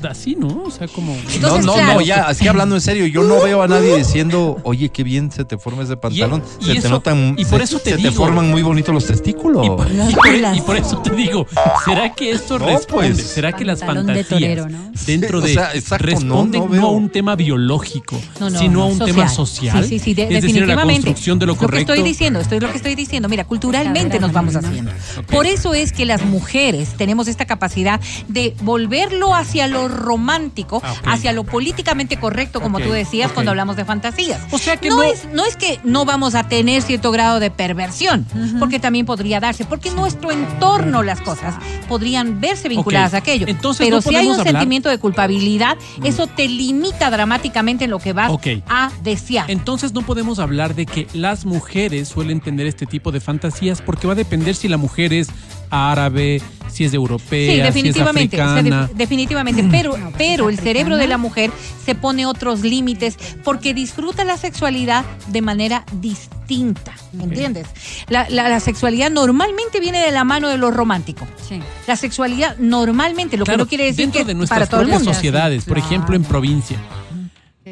así, 0.07 0.35
¿no? 0.35 0.63
O 0.65 0.71
sea, 0.71 0.87
como... 0.87 1.13
No, 1.13 1.19
Entonces, 1.33 1.65
no, 1.65 1.73
claro. 1.73 1.93
no, 1.95 2.01
ya, 2.01 2.27
así 2.27 2.47
hablando 2.47 2.75
en 2.75 2.81
serio, 2.81 3.05
yo 3.07 3.23
no 3.23 3.41
veo 3.41 3.61
a 3.61 3.67
nadie 3.67 3.95
diciendo, 3.97 4.57
oye, 4.63 4.89
qué 4.89 5.03
bien 5.03 5.31
se 5.31 5.45
te 5.45 5.57
forma 5.57 5.83
ese 5.83 5.97
pantalón, 5.97 6.43
y 6.59 6.65
se 6.65 6.71
te 6.73 6.77
eso- 6.79 6.89
notan, 6.89 7.35
y 7.37 7.45
por 7.45 7.59
se- 7.59 7.63
eso 7.65 7.79
te 7.79 7.91
se 7.91 7.97
digo. 7.97 8.11
forman 8.13 8.49
muy 8.49 8.61
bonitos 8.61 8.93
los 8.93 9.05
testículos. 9.05 9.65
Y 9.65 9.69
por, 9.69 9.87
y 9.91 10.15
por- 10.15 10.55
y 10.57 10.61
por 10.61 10.77
eso 10.77 10.97
te 11.01 11.09
digo, 11.15 11.45
¿será 11.85 12.13
que 12.13 12.31
esto 12.31 12.59
No, 12.59 12.65
responde? 12.67 13.09
pues. 13.15 13.23
¿Será 13.27 13.51
que 13.53 13.65
las 13.65 13.79
Pantalón 13.79 14.07
de 14.07 14.23
fantasías 14.23 14.39
torero, 14.57 14.69
¿no? 14.69 14.91
dentro 15.05 15.41
Sí, 15.41 15.47
de 15.47 15.51
o 15.51 15.55
sea, 15.55 15.73
exacto, 15.75 16.05
responden 16.05 16.61
no, 16.69 16.75
no, 16.75 16.87
a 16.87 16.91
un 16.91 17.09
tema 17.09 17.35
biológico, 17.35 18.19
No, 18.39 18.49
no, 18.49 18.59
sino 18.59 18.83
a 18.83 18.85
un 18.85 18.97
social. 18.97 19.15
tema 19.15 19.29
social? 19.29 19.83
Sí, 19.83 19.89
sí, 19.89 19.99
sí, 19.99 20.13
de- 20.13 20.23
es 20.23 20.29
decir, 20.29 20.39
a 20.39 20.41
la 20.41 20.41
definitivamente. 20.43 20.93
construcción 21.03 21.39
de 21.39 21.45
lo 21.45 21.53
que 21.53 21.59
correcto. 21.59 21.93
estoy 21.93 22.07
diciendo, 22.07 22.39
esto 22.39 22.55
es 22.55 22.61
lo 22.61 22.69
que 22.71 22.77
estoy 22.77 22.95
diciendo. 22.95 23.29
Mira, 23.29 23.43
culturalmente 23.45 24.19
nos 24.19 24.31
vamos 24.31 24.55
haciendo. 24.55 24.91
Por 25.29 25.45
eso 25.45 25.73
es 25.73 25.91
que 25.91 26.05
las 26.05 26.23
mujeres 26.25 26.89
tenemos 26.97 27.27
esta 27.27 27.45
capacidad 27.45 27.99
de 28.27 28.55
volverlo 28.61 29.33
hacia 29.35 29.67
lo 29.67 29.87
romántico, 29.95 30.81
Ah, 30.83 30.93
hacia 31.05 31.31
lo 31.33 31.43
políticamente 31.43 32.17
correcto, 32.17 32.61
como 32.61 32.79
tú 32.79 32.91
decías 32.91 33.31
cuando 33.31 33.51
hablamos 33.51 33.75
de 33.75 33.85
fantasías. 33.85 34.41
O 34.51 34.57
sea 34.57 34.77
que 34.77 34.89
no, 34.89 34.97
no- 34.97 35.03
es, 35.03 35.27
no 35.33 35.45
es 35.45 35.55
que 35.55 35.79
no 35.83 36.05
vamos 36.05 36.35
a 36.35 36.47
tener 36.47 36.81
cierto 36.81 37.11
grado 37.11 37.39
de 37.39 37.51
perversión, 37.51 38.25
porque 38.59 38.79
también 38.79 39.05
podría 39.05 39.39
darse, 39.39 39.65
porque 39.65 39.89
en 39.89 39.95
nuestro 39.95 40.31
entorno 40.31 41.03
las 41.03 41.21
cosas 41.21 41.55
podrían 41.87 42.39
verse 42.41 42.69
vinculadas 42.69 43.13
a 43.13 43.17
aquello. 43.17 43.47
Entonces, 43.47 43.85
Pero 43.85 43.97
no 43.97 44.01
si 44.01 44.15
hay 44.15 44.25
un 44.27 44.33
hablar- 44.39 44.47
sentimiento 44.53 44.89
de 44.89 44.97
culpabilidad, 44.97 45.77
eso 46.03 46.27
te 46.27 46.47
limita 46.47 47.09
dramáticamente 47.09 47.85
en 47.85 47.91
lo 47.91 47.99
que 47.99 48.13
vas 48.13 48.31
a 48.67 48.91
desear. 49.03 49.49
Entonces 49.49 49.93
no 49.93 50.01
podemos 50.01 50.39
hablar 50.39 50.75
de 50.75 50.85
que 50.85 51.07
las 51.13 51.45
mujeres 51.45 52.07
suelen 52.09 52.41
tener 52.41 52.67
este 52.67 52.85
tipo 52.85 53.11
de 53.11 53.19
fantasías 53.19 53.81
porque 53.81 54.07
va 54.07 54.13
a 54.13 54.15
depender 54.15 54.55
si 54.55 54.67
la 54.67 54.77
mujer 54.77 55.13
es 55.13 55.27
árabe, 55.69 56.41
si 56.75 56.83
es 56.85 56.93
europea, 56.93 57.53
Sí, 57.55 57.61
definitivamente, 57.61 58.35
si 58.37 58.41
es 58.41 58.47
o 58.47 58.53
sea, 58.53 58.53
de- 58.55 58.59
africana. 58.69 58.89
definitivamente, 58.95 59.63
pero, 59.71 59.95
pero 60.17 60.49
el 60.49 60.59
cerebro 60.59 60.97
de 60.97 61.07
la 61.07 61.17
mujer 61.17 61.51
se 61.85 61.95
pone 61.95 62.25
otros 62.25 62.61
límites 62.61 63.17
porque 63.43 63.73
disfruta 63.73 64.23
la 64.25 64.37
sexualidad 64.37 65.05
de 65.27 65.41
manera 65.41 65.85
distinta, 66.01 66.93
¿entiendes? 67.19 67.67
La, 68.09 68.27
la- 68.29 68.49
la 68.49 68.59
sexualidad 68.59 69.09
normalmente 69.11 69.79
viene 69.79 69.99
de 69.99 70.11
la 70.11 70.23
mano 70.23 70.49
de 70.49 70.57
lo 70.57 70.69
romántico. 70.71 71.25
Sí. 71.47 71.59
La 71.87 71.95
sexualidad 71.95 72.57
normalmente, 72.57 73.37
lo 73.37 73.45
Claro, 73.45 73.57
que 73.59 73.63
no 73.63 73.69
quiere 73.69 73.85
decir 73.85 73.97
dentro 74.05 74.19
que 74.19 74.25
de 74.25 74.33
para 74.33 74.37
nuestras 74.37 74.69
todo 74.69 74.81
el 74.81 74.87
mundo. 74.89 75.13
sociedades, 75.13 75.63
por 75.63 75.75
Claro. 75.75 75.87
ejemplo 75.87 76.15
en 76.15 76.23
provincia. 76.23 76.77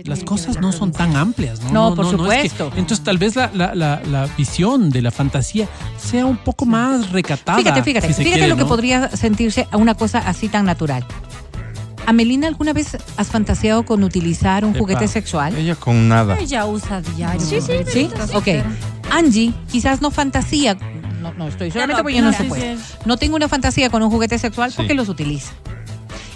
Las 0.05 0.23
cosas 0.23 0.59
no 0.59 0.71
son 0.71 0.91
tan 0.91 1.15
amplias, 1.15 1.61
¿no? 1.61 1.89
No, 1.91 1.95
por 1.95 2.05
es 2.05 2.11
que- 2.11 2.17
supuesto. 2.17 2.71
entonces 2.75 3.03
tal 3.03 3.19
vez 3.19 3.35
la, 3.35 3.51
la- 3.53 3.75
la- 3.75 4.01
la 4.09 4.25
visión 4.35 4.89
de 4.89 5.03
la 5.03 5.11
fantasía 5.11 5.67
sea 5.99 6.25
un 6.25 6.37
poco 6.37 6.65
más 6.65 7.11
recatada. 7.11 7.59
Fíjate, 7.59 7.83
fíjate, 7.83 8.07
si 8.07 8.13
fíjate 8.15 8.31
quiere, 8.39 8.47
lo 8.47 8.57
que 8.57 8.65
podría 8.65 9.09
sentirse 9.15 9.67
a 9.71 9.77
una 9.77 9.93
cosa 9.93 10.17
así 10.27 10.49
tan 10.49 10.65
natural. 10.65 11.05
Amelina, 12.07 12.47
¿alguna 12.47 12.73
vez 12.73 12.97
has 13.17 13.27
fantaseado 13.27 13.85
con 13.85 14.03
utilizar 14.03 14.65
un 14.65 14.71
Epa. 14.71 14.79
juguete 14.79 15.07
sexual? 15.07 15.55
Ella 15.55 15.75
con 15.75 16.09
nada. 16.09 16.37
Ella 16.39 16.65
usa 16.65 17.01
diario. 17.15 17.39
Sí, 17.39 17.61
sí, 17.61 17.73
¿Sí? 17.87 18.09
Ok. 18.33 18.47
Angie 19.11 19.53
quizás 19.71 20.01
no 20.01 20.09
fantasía. 20.09 20.75
No, 21.21 21.33
no 21.35 21.47
estoy 21.47 21.69
solamente 21.71 22.01
porque 22.01 22.17
yo 22.17 22.23
no 22.23 22.33
se 22.33 22.43
puede. 22.45 22.77
No 23.05 23.17
tengo 23.17 23.35
una 23.35 23.47
fantasía 23.47 23.89
con 23.91 24.01
un 24.01 24.09
juguete 24.09 24.39
sexual 24.39 24.71
Sí. 24.71 24.77
porque 24.77 24.95
los 24.95 25.07
utiliza. 25.07 25.53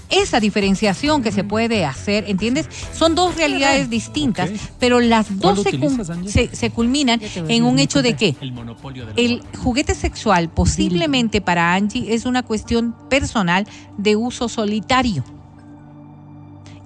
Esa 0.09 0.39
diferenciación 0.39 1.21
que 1.21 1.33
se 1.33 1.43
puede 1.43 1.83
hacer, 1.85 2.25
¿entiendes? 2.29 2.69
Son 2.93 3.13
dos 3.13 3.35
realidades 3.35 3.89
distintas, 3.89 4.49
pero 4.79 5.01
las 5.01 5.27
¿Cuál 5.27 5.39
dos 5.39 5.63
se, 5.63 5.69
utilizas, 5.75 6.07
cum- 6.07 6.17
Angie? 6.17 6.31
se, 6.31 6.55
se 6.55 6.69
culminan 6.69 7.19
en 7.49 7.63
un 7.65 7.77
hecho 7.79 8.01
de 8.01 8.15
qué? 8.15 8.35
El 8.39 8.53
monopolio 8.53 9.05
El 9.17 9.43
juguete 9.61 9.95
sexual 9.95 10.49
posiblemente 10.49 11.41
para 11.41 11.73
Angie 11.73 12.13
es 12.13 12.25
una 12.25 12.43
cuestión 12.43 12.95
personal 13.09 13.67
de 13.97 14.15
uso 14.15 14.47
solitario. 14.47 15.25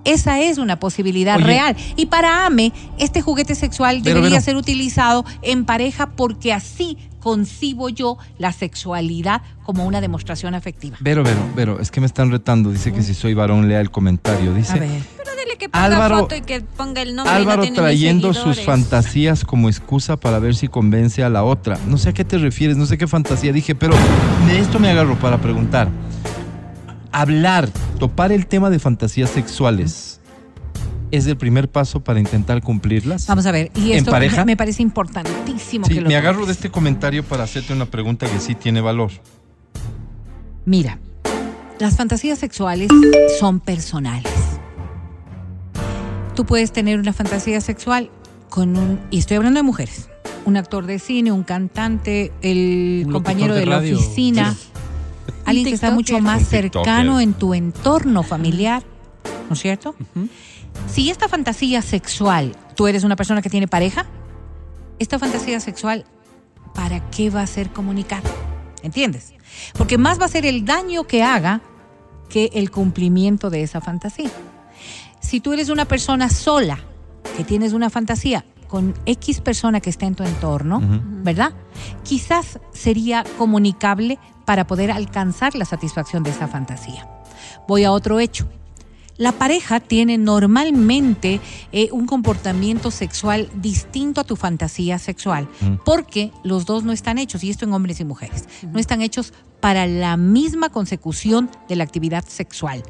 Esa 0.04 0.40
es 0.42 0.58
una 0.58 0.80
posibilidad 0.80 1.36
Oye. 1.38 1.46
real. 1.46 1.76
Y 1.96 2.08
para 2.08 2.48
Ame, 2.48 2.74
este 2.98 3.22
juguete 3.22 3.54
sexual 3.54 4.02
Pero, 4.04 4.16
debería 4.16 4.40
pero- 4.40 4.46
ser 4.46 4.56
utilizado 4.56 5.26
en 5.44 5.64
pareja 5.66 6.10
porque 6.10 6.54
así 6.54 6.98
concibo 7.22 7.88
yo 7.88 8.18
la 8.38 8.52
sexualidad 8.52 9.42
como 9.64 9.86
una 9.86 10.02
demostración 10.02 10.54
afectiva. 10.56 10.98
Vero, 11.00 11.24
Vero, 11.24 11.40
Vero, 11.56 11.80
es 11.80 11.90
que 11.92 12.02
me 12.02 12.06
están 12.08 12.30
retando. 12.32 12.70
Dice 12.72 12.92
que 12.92 13.02
si 13.02 13.14
soy 13.14 13.34
varón, 13.34 13.70
lea 13.70 13.80
el 13.80 13.90
comentario. 13.92 14.52
A 14.52 14.56
Dice, 14.56 14.78
ver. 14.80 14.90
Pero 15.18 15.30
dile 15.40 15.58
que 15.58 15.70
ponga 15.70 15.86
Álvaro- 15.86 16.20
foto 16.20 16.36
y 16.36 16.42
que 16.42 16.60
ponga 16.62 17.02
el 17.02 17.16
nombre. 17.16 17.32
no 17.34 17.40
Álvaro 17.40 17.64
trayendo 17.74 18.34
sus 18.34 18.60
fantasías 18.62 19.46
como 19.46 19.70
excusa 19.70 20.18
para 20.18 20.40
ver 20.40 20.56
si 20.56 20.68
convence 20.68 21.24
a 21.24 21.30
la 21.30 21.44
otra. 21.46 21.78
No 21.88 21.98
sé 21.98 22.10
a 22.10 22.14
qué 22.14 22.26
te 22.26 22.38
refieres, 22.38 22.76
no 22.76 22.86
sé 22.86 22.98
qué 22.98 23.08
fantasía 23.08 23.54
dije, 23.54 23.76
pero 23.76 23.94
de 24.48 24.60
esto 24.60 24.80
me 24.80 24.90
agarro 24.90 25.16
para 25.18 25.38
preguntar. 25.40 25.88
Hablar, 27.14 27.70
topar 28.00 28.32
el 28.32 28.48
tema 28.48 28.70
de 28.70 28.80
fantasías 28.80 29.30
sexuales, 29.30 30.11
¿es 31.12 31.28
el 31.28 31.38
primer 31.38 31.70
paso 31.70 32.03
para 32.03 32.20
intentar 32.20 32.62
cumplirlas? 32.62 33.28
Vamos 33.28 33.45
a 33.45 33.51
ver. 33.51 33.72
Y 33.76 33.91
¿En 33.91 33.99
esto 33.99 34.12
pareja? 34.12 34.45
me- 34.45 34.57
parece 34.57 34.82
importantísimo 34.82 35.86
Sí, 35.86 35.95
que 35.95 36.01
lo 36.01 36.07
me 36.07 36.16
agarro 36.16 36.45
de 36.45 36.53
este 36.53 36.70
comentario 36.72 37.24
para 37.24 37.43
hacerte 37.43 37.74
una 37.74 37.86
pregunta 37.86 38.28
que 38.28 38.39
sí 38.39 38.55
tiene 38.55 38.82
valor. 38.82 39.12
Mira, 40.66 40.99
las 41.80 41.95
fantasías 41.97 42.39
sexuales 42.39 42.89
son 43.39 43.59
personales. 43.59 44.32
Tú 46.36 46.45
puedes 46.45 46.72
tener 46.72 46.99
una 46.99 47.14
fantasía 47.14 47.59
sexual 47.62 48.09
con 48.49 48.78
un, 48.78 48.99
y 49.12 49.20
estoy 49.20 49.38
hablando 49.38 49.59
de 49.59 49.64
mujeres, 49.64 50.07
un 50.45 50.57
actor 50.57 50.86
de 50.86 50.99
cine, 50.99 51.32
un 51.32 51.43
cantante, 51.43 52.32
el 52.41 53.03
Un 53.07 53.12
compañero 53.14 53.53
de, 53.53 53.62
de 53.62 53.66
la 53.66 53.78
radio. 53.78 53.97
oficina, 53.97 54.55
alguien 55.45 55.66
que 55.68 55.74
está 55.74 55.91
mucho 55.91 56.20
más 56.20 56.47
cercano 56.47 57.20
en 57.20 57.34
tu 57.34 57.53
entorno 57.53 58.24
familiar, 58.24 58.84
¿no 59.49 59.53
es 59.55 59.59
cierto? 59.59 59.95
Si 60.88 61.10
esta 61.10 61.28
fantasía 61.28 61.82
sexual, 61.82 62.56
tú 62.76 62.88
eres 62.88 63.04
una 63.04 63.16
persona 63.16 63.42
que 63.42 63.50
tiene 63.50 63.68
pareja, 63.68 64.06
esta 65.00 65.20
fantasía 65.20 65.60
sexual, 65.60 66.06
¿para 66.74 67.10
qué 67.10 67.30
va 67.30 67.42
a 67.42 67.48
ser 67.48 67.70
comunicada? 67.70 68.30
¿Entiendes? 68.84 69.34
Porque 69.78 69.98
más 69.98 70.20
va 70.20 70.26
a 70.26 70.30
ser 70.30 70.46
el 70.46 70.66
daño 70.66 71.06
que 71.06 71.24
haga 71.24 71.62
que 72.30 72.50
el 72.54 72.72
cumplimiento 72.72 73.50
de 73.50 73.64
esa 73.64 73.82
fantasía. 73.82 74.32
Si 75.20 75.40
tú 75.40 75.54
eres 75.54 75.70
una 75.70 75.86
persona 75.86 76.30
sola, 76.30 76.80
que 77.38 77.44
tienes 77.44 77.74
una 77.74 77.90
fantasía 77.90 78.46
con 78.68 78.94
X 79.06 79.42
persona 79.42 79.82
que 79.82 79.90
está 79.90 80.06
en 80.06 80.16
tu 80.16 80.24
entorno. 80.24 80.82
¿verdad? 81.24 81.52
Quizás 82.04 82.60
sería 82.72 83.24
comunicable 83.38 84.18
para 84.46 84.66
poder 84.66 84.92
alcanzar 84.92 85.56
la 85.56 85.66
satisfacción 85.66 86.24
de 86.24 86.32
esa 86.32 86.48
fantasía. 86.48 87.08
Voy 87.68 87.84
a 87.84 87.92
otro 87.92 88.20
hecho. 88.20 88.48
La 89.22 89.32
pareja 89.34 89.80
tiene 89.80 90.18
normalmente 90.18 91.40
eh, 91.72 91.90
un 91.92 92.08
comportamiento 92.08 92.90
sexual 92.90 93.52
distinto 93.54 94.20
a 94.22 94.24
tu 94.24 94.36
fantasía 94.36 94.98
sexual, 94.98 95.48
Mm. 95.62 95.76
porque 95.86 96.32
los 96.44 96.66
dos 96.66 96.84
no 96.84 96.92
están 96.92 97.20
hechos, 97.20 97.44
y 97.44 97.52
esto 97.52 97.66
en 97.66 97.74
hombres 97.74 98.00
y 98.00 98.04
mujeres, 98.04 98.50
no 98.74 98.80
están 98.80 99.04
hechos 99.04 99.32
para 99.60 99.86
la 99.86 100.18
misma 100.18 100.70
consecución 100.70 101.52
de 101.70 101.76
la 101.76 101.84
actividad 101.84 102.26
sexual. 102.28 102.82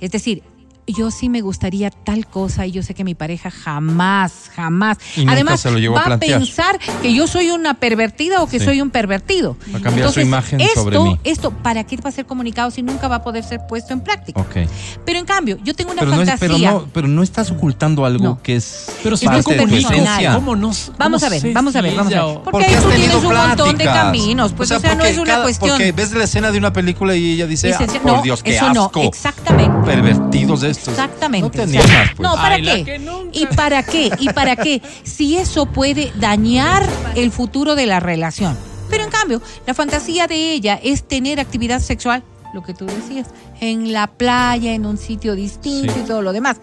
Es 0.00 0.10
decir, 0.10 0.42
yo 0.86 1.10
sí 1.10 1.28
me 1.28 1.40
gustaría 1.40 1.90
tal 1.90 2.26
cosa 2.26 2.66
y 2.66 2.72
yo 2.72 2.82
sé 2.82 2.94
que 2.94 3.04
mi 3.04 3.14
pareja 3.14 3.50
jamás, 3.50 4.50
jamás. 4.54 4.98
Y 5.16 5.20
nunca 5.20 5.32
Además, 5.32 5.60
se 5.60 5.70
lo 5.70 5.78
a 5.92 5.94
va 5.94 6.00
a, 6.02 6.04
plantear. 6.04 6.38
pensar 6.40 6.78
que 7.02 7.14
yo 7.14 7.26
soy 7.26 7.50
una 7.50 7.74
pervertida 7.74 8.42
o 8.42 8.46
que 8.48 8.58
Sí. 8.58 8.64
soy 8.66 8.80
un 8.80 8.90
pervertido. 8.90 9.56
Va 9.74 9.78
a 9.78 9.82
cambiar 9.82 10.12
su 10.12 10.20
imagen 10.20 10.60
esto, 10.60 10.82
sobre 10.82 10.98
mí. 11.00 11.18
Esto, 11.24 11.50
¿para 11.50 11.84
qué 11.84 11.96
va 11.96 12.10
a 12.10 12.12
ser 12.12 12.26
comunicado 12.26 12.70
si 12.70 12.82
nunca 12.82 13.08
va 13.08 13.16
a 13.16 13.22
poder 13.22 13.44
ser 13.44 13.60
puesto 13.68 13.92
en 13.92 14.00
práctica? 14.00 14.40
Ok. 14.40 14.56
Pero 15.04 15.18
en 15.18 15.24
cambio, 15.24 15.58
yo 15.64 15.74
tengo 15.74 15.92
una 15.92 16.00
Pero 16.00 16.10
no, 16.16 16.22
es- 16.22 16.28
fantasía. 16.28 16.68
pero, 16.68 16.80
no, 16.80 16.88
pero 16.92 17.08
no 17.08 17.22
estás 17.22 17.50
ocultando 17.50 18.04
algo 18.04 18.24
No. 18.24 18.42
que 18.42 18.56
es 18.56 18.86
Pero 19.02 19.16
si 19.16 19.26
parte 19.26 19.54
de 19.54 19.66
tu. 19.66 20.34
¿cómo 20.34 20.56
nos, 20.56 20.92
Vamos 20.98 21.22
cómo 21.22 21.26
a 21.34 21.38
ver, 21.40 21.52
vamos 21.52 21.76
a 21.76 21.80
ver, 21.80 21.94
vamos 21.94 22.12
a 22.12 22.16
ver. 22.16 22.36
o- 22.36 22.42
Porque 22.42 22.64
ahí 22.66 22.74
tú 22.82 22.88
tienes 22.90 23.14
un 23.14 23.34
montón 23.34 23.76
de 23.76 23.84
caminos, 23.84 24.52
pues, 24.52 24.70
o 24.70 24.80
sea, 24.80 24.94
no 24.94 25.04
es 25.04 25.16
una 25.18 25.32
cada- 25.32 25.42
cuestión- 25.44 25.70
Porque 25.70 25.92
ves 25.92 26.12
la 26.12 26.24
escena 26.24 26.50
de 26.50 26.58
una 26.58 26.72
película 26.72 27.14
y 27.16 27.32
ella 27.32 27.46
dice, 27.46 27.72
ah, 27.74 27.78
por 28.02 28.12
no, 28.16 28.22
Dios, 28.22 28.42
qué 28.42 28.56
eso 28.56 28.66
asco. 28.66 28.90
no, 29.02 29.02
exactamente. 29.08 29.74
Pervertidos, 29.84 30.62
es 30.62 30.73
estos. 30.78 30.94
Exactamente. 30.94 31.42
No 31.46 31.50
te 31.50 31.62
animas, 31.62 31.86
pues. 32.16 32.20
No, 32.20 32.34
¿para 32.34 32.54
Ay, 32.56 32.84
qué? 32.84 33.00
¿Y 33.32 33.46
para 33.46 33.82
qué? 33.82 34.10
¿Y 34.18 34.28
para 34.30 34.56
qué? 34.56 34.82
Si 35.02 35.36
eso 35.36 35.66
puede 35.66 36.12
dañar 36.16 36.86
el 37.14 37.30
futuro 37.30 37.74
de 37.74 37.86
la 37.86 38.00
relación. 38.00 38.56
Pero 38.90 39.04
en 39.04 39.10
cambio, 39.10 39.40
la 39.66 39.74
fantasía 39.74 40.26
de 40.26 40.52
ella 40.52 40.78
es 40.82 41.08
tener 41.08 41.40
actividad 41.40 41.80
sexual, 41.80 42.22
lo 42.52 42.62
que 42.62 42.74
tú 42.74 42.86
decías, 42.86 43.28
en 43.60 43.92
la 43.92 44.06
playa, 44.06 44.72
en 44.74 44.86
un 44.86 44.98
sitio 44.98 45.34
distinto 45.34 45.92
Sí. 45.94 46.00
y 46.00 46.06
todo 46.06 46.22
lo 46.22 46.32
demás. 46.32 46.58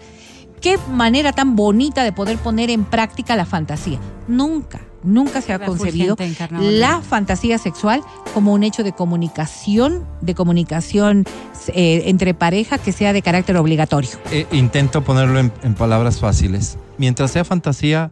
Qué 0.60 0.78
manera 0.90 1.32
tan 1.32 1.56
bonita 1.56 2.04
de 2.04 2.12
poder 2.12 2.38
poner 2.38 2.70
en 2.70 2.84
práctica 2.84 3.34
la 3.34 3.44
fantasía. 3.44 3.98
Nunca, 4.28 4.80
nunca 5.02 5.40
se 5.40 5.52
ha 5.52 5.58
concebido 5.58 6.16
la 6.60 7.00
fantasía 7.02 7.58
sexual 7.58 8.02
como 8.34 8.52
un 8.52 8.62
hecho 8.62 8.82
de 8.82 8.92
comunicación, 8.92 10.06
de 10.20 10.34
comunicación 10.34 11.24
eh, 11.68 12.04
entre 12.06 12.34
pareja 12.34 12.78
que 12.78 12.92
sea 12.92 13.12
de 13.12 13.22
carácter 13.22 13.56
obligatorio. 13.56 14.10
Eh, 14.30 14.46
intento 14.52 15.02
ponerlo 15.02 15.38
en, 15.38 15.52
en 15.62 15.74
palabras 15.74 16.20
fáciles. 16.20 16.78
Mientras 16.98 17.30
sea 17.30 17.44
fantasía, 17.44 18.10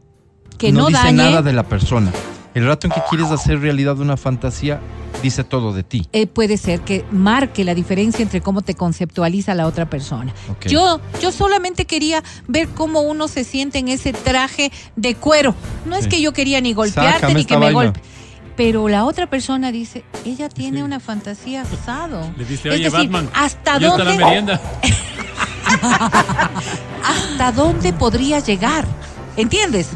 Que 0.58 0.72
no, 0.72 0.80
no, 0.80 0.86
dice 0.88 1.00
dañe. 1.02 1.16
nada 1.16 1.42
de 1.42 1.52
la 1.52 1.62
persona. 1.64 2.12
El 2.54 2.66
rato 2.66 2.86
en 2.86 2.92
que 2.92 3.00
quieres 3.08 3.30
hacer 3.30 3.60
realidad 3.60 3.98
una 4.00 4.16
fantasía, 4.16 4.80
dice 5.22 5.44
todo 5.44 5.72
de 5.72 5.82
ti. 5.84 6.08
eh, 6.12 6.26
puede 6.26 6.56
ser 6.56 6.80
que 6.80 7.04
marque 7.12 7.62
la 7.64 7.74
diferencia 7.74 8.22
entre 8.22 8.40
cómo 8.40 8.62
te 8.62 8.74
conceptualiza 8.74 9.54
la 9.54 9.66
otra 9.66 9.88
persona. 9.88 10.32
Yo, 10.66 11.00
yo 11.20 11.30
solamente 11.32 11.84
quería 11.84 12.22
ver 12.48 12.68
cómo 12.68 13.00
uno 13.02 13.28
se 13.28 13.44
siente 13.44 13.78
en 13.78 13.88
ese 13.88 14.12
traje 14.12 14.72
de 14.96 15.14
cuero. 15.14 15.54
No 15.86 15.94
es 15.96 16.08
que 16.08 16.20
yo 16.20 16.32
quería 16.32 16.60
ni 16.60 16.72
golpearte 16.72 17.20
Sácame 17.20 17.34
ni 17.34 17.44
que 17.44 17.54
me 17.54 17.66
vaina. 17.66 17.72
golpe. 17.84 18.00
Pero 18.56 18.88
la 18.88 19.04
otra 19.04 19.28
persona 19.30 19.70
dice, 19.72 20.04
ella 20.26 20.48
tiene 20.48 20.82
una 20.82 21.00
fantasía 21.00 21.62
asado. 21.62 22.30
Le 22.36 22.44
dice, 22.44 22.68
es 22.68 22.74
oye, 22.74 22.84
decir, 22.84 22.98
Batman, 23.08 23.30
¿hasta 23.32 23.78
ya 23.78 23.88
está 23.88 24.04
la 24.04 24.10
dónde, 24.10 24.24
merienda. 24.24 24.60
hasta 27.04 27.52
dónde 27.52 27.92
podría 27.92 28.40
llegar? 28.40 28.84
¿Entiendes? 29.36 29.88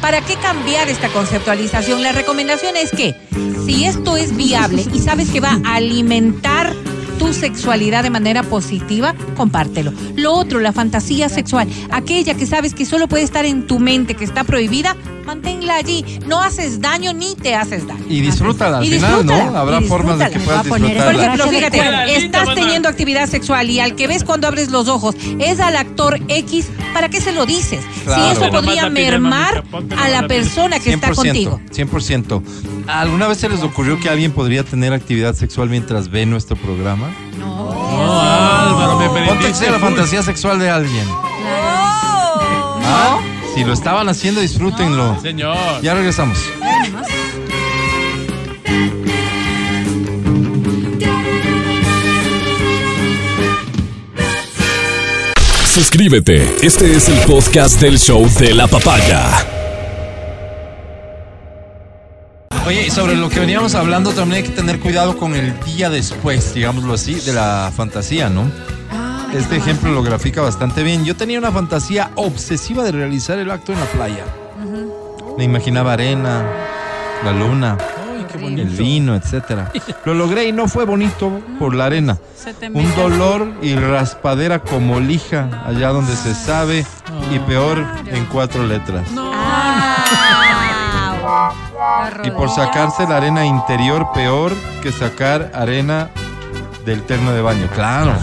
¿Para 0.00 0.20
qué 0.20 0.36
cambiar 0.36 0.88
esta 0.88 1.08
conceptualización? 1.08 2.02
La 2.02 2.12
recomendación 2.12 2.76
es 2.76 2.90
que 2.90 3.16
si 3.66 3.84
esto 3.84 4.16
es 4.16 4.36
viable 4.36 4.84
y 4.92 5.00
sabes 5.00 5.30
que 5.30 5.40
va 5.40 5.58
a 5.64 5.74
alimentar 5.74 6.72
tu 7.18 7.32
sexualidad 7.32 8.04
de 8.04 8.10
manera 8.10 8.44
positiva, 8.44 9.14
compártelo. 9.36 9.92
Lo 10.14 10.32
otro, 10.34 10.60
la 10.60 10.72
fantasía 10.72 11.28
sexual, 11.28 11.68
aquella 11.90 12.34
que 12.34 12.46
sabes 12.46 12.74
que 12.74 12.86
solo 12.86 13.08
puede 13.08 13.24
estar 13.24 13.44
en 13.44 13.66
tu 13.66 13.80
mente, 13.80 14.14
que 14.14 14.24
está 14.24 14.44
prohibida, 14.44 14.96
manténla 15.28 15.76
allí. 15.76 16.04
No 16.26 16.40
haces 16.42 16.80
daño 16.80 17.12
ni 17.12 17.34
te 17.34 17.54
haces 17.54 17.86
daño. 17.86 18.02
Y 18.08 18.22
disfrútala 18.22 18.78
al 18.78 18.84
Y 18.84 18.92
final, 18.92 19.10
disfrútala, 19.22 19.50
¿no? 19.50 19.58
Habrá 19.58 19.80
y 19.80 19.84
formas 19.84 20.18
de 20.18 20.30
que 20.30 20.40
puedas 20.40 20.66
Voy 20.66 20.78
a 20.78 20.82
poner- 20.82 20.96
Por 20.96 21.12
disfrutarla. 21.12 21.34
ejemplo, 21.44 21.58
fíjate, 21.58 22.16
estás 22.16 22.54
teniendo 22.54 22.88
actividad 22.88 23.28
sexual 23.28 23.68
y 23.68 23.78
al 23.80 23.94
que 23.94 24.06
ves 24.06 24.24
cuando 24.24 24.46
abres 24.48 24.70
los 24.70 24.88
ojos 24.88 25.14
es 25.38 25.60
al 25.60 25.76
actor 25.76 26.18
X, 26.28 26.70
¿para 26.94 27.10
qué 27.10 27.20
se 27.20 27.32
lo 27.32 27.44
dices? 27.44 27.84
Claro. 28.04 28.24
Si 28.24 28.30
eso 28.42 28.50
podría 28.50 28.88
mermar 28.88 29.64
a 29.98 30.08
la 30.08 30.26
persona 30.26 30.80
que 30.80 30.94
está 30.94 31.08
100%, 31.08 31.14
contigo. 31.14 31.60
100%. 31.70 32.42
¿Alguna 32.86 33.28
vez 33.28 33.36
se 33.36 33.50
les 33.50 33.62
ocurrió 33.62 34.00
que 34.00 34.08
alguien 34.08 34.32
podría 34.32 34.64
tener 34.64 34.94
actividad 34.94 35.34
sexual 35.34 35.68
mientras 35.68 36.08
ve 36.08 36.24
nuestro 36.24 36.56
programa? 36.56 37.10
No, 37.38 37.70
Álvaro, 37.70 38.98
me 39.12 39.70
la 39.70 39.78
fantasía 39.78 40.22
sexual 40.22 40.58
de 40.58 40.70
alguien. 40.70 41.04
¿Ah? 42.90 43.18
Si 43.58 43.64
lo 43.64 43.72
estaban 43.72 44.08
haciendo, 44.08 44.40
disfrútenlo. 44.40 45.20
Señor. 45.20 45.82
Ya 45.82 45.92
regresamos. 45.92 46.38
Suscríbete. 55.74 56.48
Este 56.62 56.94
es 56.94 57.08
el 57.08 57.18
podcast 57.26 57.80
del 57.80 57.98
show 57.98 58.24
de 58.38 58.54
la 58.54 58.68
papaya. 58.68 59.28
Oye, 62.64 62.86
y 62.86 62.90
sobre 62.90 63.16
lo 63.16 63.28
que 63.28 63.40
veníamos 63.40 63.74
hablando, 63.74 64.12
también 64.12 64.44
hay 64.44 64.50
que 64.50 64.54
tener 64.54 64.78
cuidado 64.78 65.16
con 65.16 65.34
el 65.34 65.58
día 65.64 65.90
después, 65.90 66.54
digámoslo 66.54 66.94
así, 66.94 67.14
de 67.14 67.32
la 67.32 67.72
fantasía, 67.74 68.28
¿no? 68.28 68.48
Este 69.32 69.56
ejemplo 69.56 69.92
lo 69.92 70.02
grafica 70.02 70.40
bastante 70.40 70.82
bien. 70.82 71.04
Yo 71.04 71.14
tenía 71.16 71.38
una 71.38 71.52
fantasía 71.52 72.10
obsesiva 72.14 72.82
de 72.82 72.92
realizar 72.92 73.38
el 73.38 73.50
acto 73.50 73.72
en 73.72 73.80
la 73.80 73.86
playa. 73.86 74.24
Me 75.36 75.44
imaginaba 75.44 75.92
arena, 75.92 76.44
la 77.24 77.32
luna, 77.32 77.76
Ay, 77.78 78.26
qué 78.30 78.44
el 78.44 78.68
vino, 78.70 79.14
etcétera. 79.14 79.70
Lo 80.04 80.14
logré 80.14 80.46
y 80.46 80.52
no 80.52 80.66
fue 80.66 80.84
bonito 80.84 81.40
por 81.58 81.74
la 81.74 81.86
arena. 81.86 82.18
Un 82.72 82.94
dolor 82.96 83.52
y 83.62 83.74
raspadera 83.74 84.60
como 84.60 84.98
lija, 84.98 85.48
allá 85.66 85.88
donde 85.90 86.16
se 86.16 86.34
sabe, 86.34 86.84
y 87.30 87.38
peor 87.40 87.84
en 88.06 88.24
cuatro 88.26 88.66
letras. 88.66 89.06
Y 92.24 92.30
por 92.30 92.50
sacarse 92.50 93.06
la 93.06 93.18
arena 93.18 93.44
interior, 93.44 94.08
peor 94.12 94.52
que 94.82 94.90
sacar 94.90 95.52
arena 95.54 96.08
del 96.84 97.02
terno 97.02 97.32
de 97.32 97.42
baño. 97.42 97.68
Claro. 97.74 98.14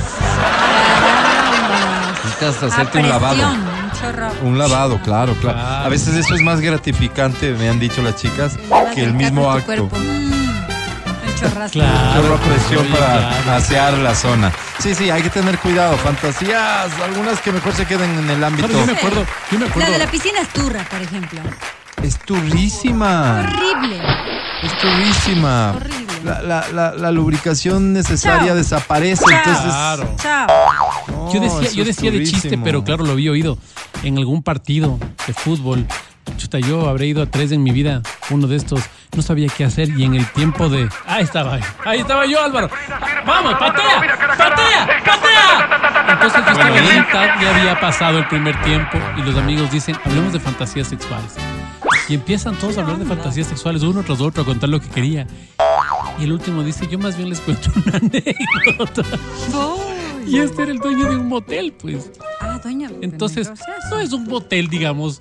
Necesitas 2.26 2.64
A 2.64 2.66
hacerte 2.68 3.00
un 3.00 3.10
lavado. 3.10 3.52
un 3.52 3.92
chorro. 4.00 4.32
Un 4.42 4.58
lavado, 4.58 5.00
claro, 5.02 5.34
claro. 5.36 5.58
Claro. 5.60 5.86
A 5.86 5.90
veces 5.90 6.16
eso 6.16 6.36
es 6.36 6.42
más 6.42 6.60
gratificante, 6.62 7.54
me 7.54 7.70
han 7.70 7.80
dicho 7.80 8.02
las 8.02 8.16
chicas, 8.16 8.58
que 8.94 9.04
el 9.04 9.14
mismo 9.14 9.50
acto. 9.52 9.72
El 9.72 11.36
chorrazo. 11.40 11.74
Claro. 11.74 12.22
Chorro 12.22 12.38
presión 12.38 12.88
para 12.88 13.30
claro. 13.44 13.52
asear 13.58 13.94
la 13.94 14.16
zona. 14.16 14.52
Sí, 14.80 14.94
sí, 14.96 15.10
hay 15.10 15.22
que 15.22 15.30
tener 15.30 15.58
cuidado. 15.60 15.96
Fantasías, 15.98 16.92
algunas 17.04 17.40
que 17.42 17.52
mejor 17.52 17.74
se 17.74 17.86
queden 17.86 18.10
en 18.20 18.30
el 18.30 18.44
ámbito. 18.44 18.68
Claro, 18.68 18.86
yo 18.86 18.92
me 18.92 18.98
acuerdo, 18.98 19.26
yo 19.52 19.60
me 19.60 19.66
acuerdo. 19.66 19.90
La 19.90 19.98
de 19.98 20.06
la 20.06 20.12
piscina 20.12 20.40
es 20.42 20.50
turra, 20.50 20.84
por 20.90 21.02
ejemplo. 21.02 21.40
Es 22.04 22.20
turrísima. 22.20 23.40
Horrible. 23.48 24.02
Es 24.64 24.78
turrísima. 24.78 25.72
Horrible. 25.76 26.05
La, 26.26 26.42
la- 26.42 26.66
la- 26.74 26.92
la 26.96 27.12
lubricación 27.12 27.94
necesaria 27.94 28.48
Chao. 28.48 28.56
desaparece. 28.56 29.24
Chao. 29.26 29.38
Entonces, 29.38 29.64
Claro. 29.72 30.16
Chao. 30.22 30.48
no, 31.12 31.34
Yo 31.34 31.40
decía, 31.40 31.70
yo 31.72 31.86
decía 31.86 32.12
de 32.12 32.24
chiste, 32.24 32.58
pero 32.64 32.84
claro, 32.84 33.06
lo 33.06 33.12
había 33.14 33.32
oído 33.32 33.58
en 34.04 34.18
algún 34.18 34.42
partido 34.44 34.98
de 35.28 35.34
fútbol. 35.34 35.86
Chuta, 36.38 36.60
yo 36.60 36.90
habré 36.90 37.06
ido 37.06 37.22
a 37.22 37.28
tres 37.28 37.52
en 37.52 37.62
mi 37.62 37.72
vida, 37.72 38.02
uno 38.32 38.48
de 38.48 38.56
estos. 38.56 38.82
No 39.16 39.22
sabía 39.22 39.48
qué 39.56 39.64
hacer 39.64 39.90
y 39.98 40.04
en 40.04 40.16
el 40.16 40.26
tiempo 40.34 40.68
de... 40.68 40.90
Ahí 41.06 41.24
estaba, 41.24 41.60
ahí 41.86 42.00
estaba 42.00 42.26
yo, 42.26 42.44
Álvaro. 42.44 42.70
¡Vamos, 43.26 43.54
patea! 43.54 44.02
¡Patea! 44.38 44.88
¡Patea! 45.06 46.14
Entonces 46.14 46.42
yo 46.46 46.52
estaba 46.52 46.66
a 46.66 46.82
la 46.82 46.82
mitad, 47.02 47.42
ya 47.42 47.56
había 47.56 47.80
pasado 47.80 48.18
el 48.18 48.28
primer 48.28 48.60
tiempo 48.64 48.98
y 49.18 49.22
los 49.22 49.38
amigos 49.38 49.72
dicen, 49.72 49.96
hablemos 50.04 50.34
de 50.34 50.40
fantasías 50.40 50.88
sexuales. 50.88 51.36
Y 52.10 52.16
empiezan 52.16 52.56
todos 52.56 52.78
a 52.78 52.82
hablar 52.82 52.98
de 52.98 53.06
fantasías 53.06 53.48
sexuales, 53.48 53.84
uno 53.84 54.04
tras 54.04 54.20
otro, 54.20 54.44
a 54.44 54.46
contar 54.46 54.70
lo 54.70 54.80
que 54.82 54.90
quería. 54.90 55.26
Y 56.20 56.24
el 56.24 56.32
último 56.34 56.64
dice, 56.64 56.88
yo 56.88 56.98
más 57.00 57.18
bien 57.18 57.30
les 57.30 57.40
cuento 57.42 57.70
una 57.76 57.98
anécdota. 57.98 59.04
Y 60.28 60.40
este 60.40 60.64
era 60.64 60.72
el 60.72 60.80
dueño 60.80 61.10
de 61.10 61.18
un 61.18 61.28
motel, 61.28 61.74
pues. 61.74 62.12
Ah, 62.42 62.60
doña. 62.64 62.90
Entonces, 63.02 63.48
¿qué 63.50 63.54
me 63.54 63.90
no 63.92 64.00
es 64.00 64.12
un 64.14 64.24
motel, 64.26 64.68
digamos. 64.70 65.20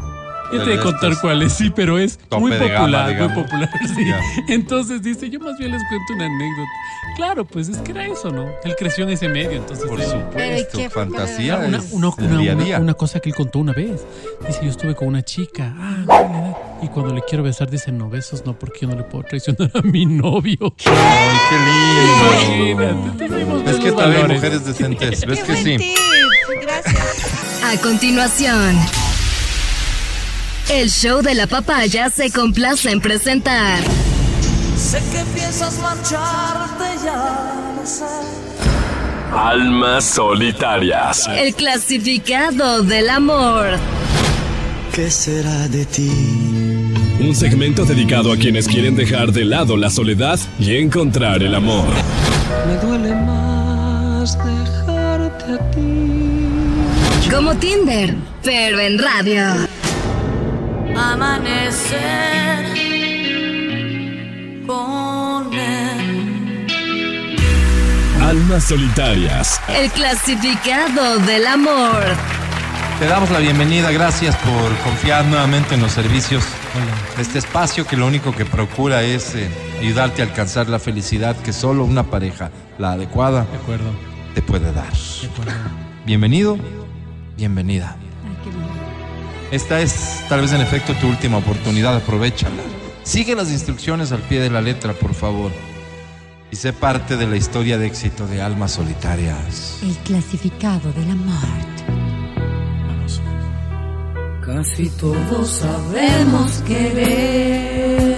Ya 0.53 0.59
te 0.63 0.71
voy 0.71 0.79
a 0.79 0.83
contar 0.83 1.13
cuál 1.21 1.43
es, 1.43 1.55
sí, 1.55 1.71
pero 1.75 1.99
es 1.99 2.19
muy 2.39 2.51
gama, 2.53 2.69
popular, 2.77 3.17
muy 3.33 3.43
popular, 3.43 3.71
sí. 3.97 4.07
Ya. 4.07 4.21
Entonces 4.49 5.03
dice, 5.03 5.29
yo 5.31 5.41
más 5.41 5.59
bien 5.59 5.73
les 5.73 5.83
cuento 5.89 6.13
una 6.15 6.27
anécdota. 6.27 6.71
Claro, 7.17 7.45
pues 7.45 7.69
es 7.69 7.79
que 7.79 7.91
era 7.93 8.07
eso, 8.07 8.31
¿no? 8.31 8.47
Él 8.65 8.75
creció 8.79 9.05
en 9.05 9.11
ese 9.11 9.29
medio, 9.29 9.53
entonces... 9.53 9.87
Por 9.87 10.01
supuesto, 10.03 10.79
qué 10.79 10.91
fantasía 10.91 11.57
una, 11.59 11.81
una- 11.93 12.09
una- 12.17 12.39
día 12.39 12.53
una- 12.55 12.65
día. 12.65 12.79
una 12.81 12.95
cosa 12.95 13.21
que 13.21 13.31
él 13.31 13.35
contó 13.35 13.59
una 13.61 13.73
vez. 13.73 14.05
Dice, 14.47 14.61
yo 14.63 14.71
estuve 14.71 14.95
con 14.95 15.09
una 15.09 15.23
chica. 15.23 15.75
Ah. 15.77 16.55
Y 16.83 16.89
cuando 16.89 17.15
le 17.15 17.23
quiero 17.23 17.43
besar, 17.43 17.71
dice, 17.71 17.91
no 17.93 18.11
besos, 18.11 18.45
no, 18.45 18.59
porque 18.59 18.81
yo 18.83 18.89
no 18.89 18.97
le 18.97 19.05
puedo 19.05 19.25
traicionar 19.25 19.71
a 19.75 19.81
mi 19.83 20.05
novio. 20.05 20.59
Ay, 20.87 21.39
qué 21.49 21.57
lindo. 22.61 22.85
Imagínate, 22.85 23.29
tenemos 23.29 23.63
Es 23.69 23.77
que 23.77 23.93
también 23.93 23.97
valores. 24.23 24.37
mujeres 24.37 24.65
decentes, 24.67 25.25
¿ves 25.27 25.41
Qué 25.41 25.47
que 25.47 25.57
sí? 25.57 25.77
tip. 25.79 25.97
Gracias. 26.63 27.65
A 27.65 27.81
continuación, 27.81 28.79
el 30.71 30.91
show 30.91 31.23
de 31.23 31.35
la 31.35 31.47
papaya 31.47 32.11
se 32.11 32.31
complace 32.31 32.91
en 32.91 33.01
presentar 33.01 33.79
Sé 34.77 34.99
que 35.13 35.25
piensas 35.35 35.79
marcharte, 35.79 36.85
ya 37.05 37.75
sé. 37.87 38.05
Almas 39.35 40.05
solitarias. 40.05 41.29
el 41.35 41.55
clasificado 41.55 42.83
del 42.83 43.09
amor. 43.09 43.79
¿Qué 44.95 45.11
será 45.11 45.67
de 45.69 45.85
ti? 45.87 46.11
Un 47.25 47.35
segmento 47.35 47.87
dedicado 47.87 48.31
a 48.35 48.37
quienes 48.37 48.69
quieren 48.69 48.97
dejar 48.97 49.33
de 49.33 49.47
lado 49.47 49.79
la 49.79 49.89
soledad 49.89 50.39
y 50.59 50.77
encontrar 50.77 51.43
el 51.43 51.55
amor. 51.55 51.89
Me 52.67 52.77
duele 52.87 53.15
más 53.15 54.37
dejarte 54.37 55.55
a 55.55 55.71
ti. 55.71 57.31
Como 57.35 57.55
Tinder, 57.55 58.15
pero 58.43 58.79
en 58.79 58.99
radio. 58.99 59.43
Amanecer 60.95 62.67
con 64.67 65.55
él. 65.55 66.67
Almas 68.21 68.65
solitarias. 68.65 69.59
El 69.69 69.91
clasificado 69.93 71.21
del 71.21 71.47
amor. 71.47 72.05
Te 72.99 73.07
damos 73.07 73.31
la 73.31 73.39
bienvenida, 73.39 73.91
gracias 73.93 74.37
por 74.37 74.77
confiar 74.85 75.25
nuevamente 75.25 75.75
en 75.75 75.81
los 75.81 75.93
servicios 75.93 76.45
de 76.45 77.04
este 77.19 77.39
espacio 77.39 77.87
que 77.87 77.97
lo 77.97 78.07
único 78.07 78.33
que 78.33 78.45
procura 78.45 79.03
es 79.03 79.35
eh, 79.35 79.49
ayudarte 79.81 80.23
a 80.23 80.27
alcanzar 80.27 80.69
la 80.69 80.79
felicidad 80.79 81.37
que 81.37 81.53
solo 81.53 81.85
una 81.85 82.05
pareja, 82.05 82.51
la 82.79 82.93
adecuada, 82.93 83.47
De 83.51 83.57
acuerdo, 83.59 83.91
te 84.35 84.43
puede 84.43 84.73
dar. 84.73 84.93
de 84.93 85.29
acuerdo. 85.29 85.53
Bienvenido, 86.07 86.59
bienvenida. 87.37 87.97
Esta 89.51 89.81
es 89.81 90.25
tal 90.29 90.41
vez 90.41 90.53
en 90.53 90.61
efecto 90.61 90.95
tu 90.95 91.07
última 91.09 91.39
oportunidad, 91.39 91.95
aprovechala. 91.97 92.63
Sigue 93.05 93.37
las 93.37 93.51
instrucciones 93.51 94.11
al 94.13 94.21
pie 94.21 94.41
de 94.41 94.51
la 94.51 94.61
letra, 94.61 94.93
por 94.95 95.15
favor. 95.15 95.53
Y 96.51 96.57
sé 96.57 96.73
parte 96.73 97.17
de 97.17 97.27
la 97.27 97.37
historia 97.37 97.79
de 97.79 97.87
éxito 97.87 98.27
de 98.27 98.41
almas 98.43 98.73
solitarias. 98.73 99.79
El 99.83 99.97
clasificado 99.99 100.93
del 100.93 101.11
amor. 101.11 101.35
Vamos. 101.43 101.94
Casi 104.47 104.91
todos 104.91 105.49
sabemos 105.49 106.63
querer, 106.67 108.09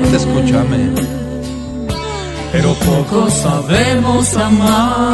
No 0.00 0.08
te 0.08 0.16
escucho, 0.16 0.58
amén. 0.58 0.94
pero 2.50 2.72
pocos 2.74 3.32
sabemos 3.34 4.34
amar. 4.36 5.04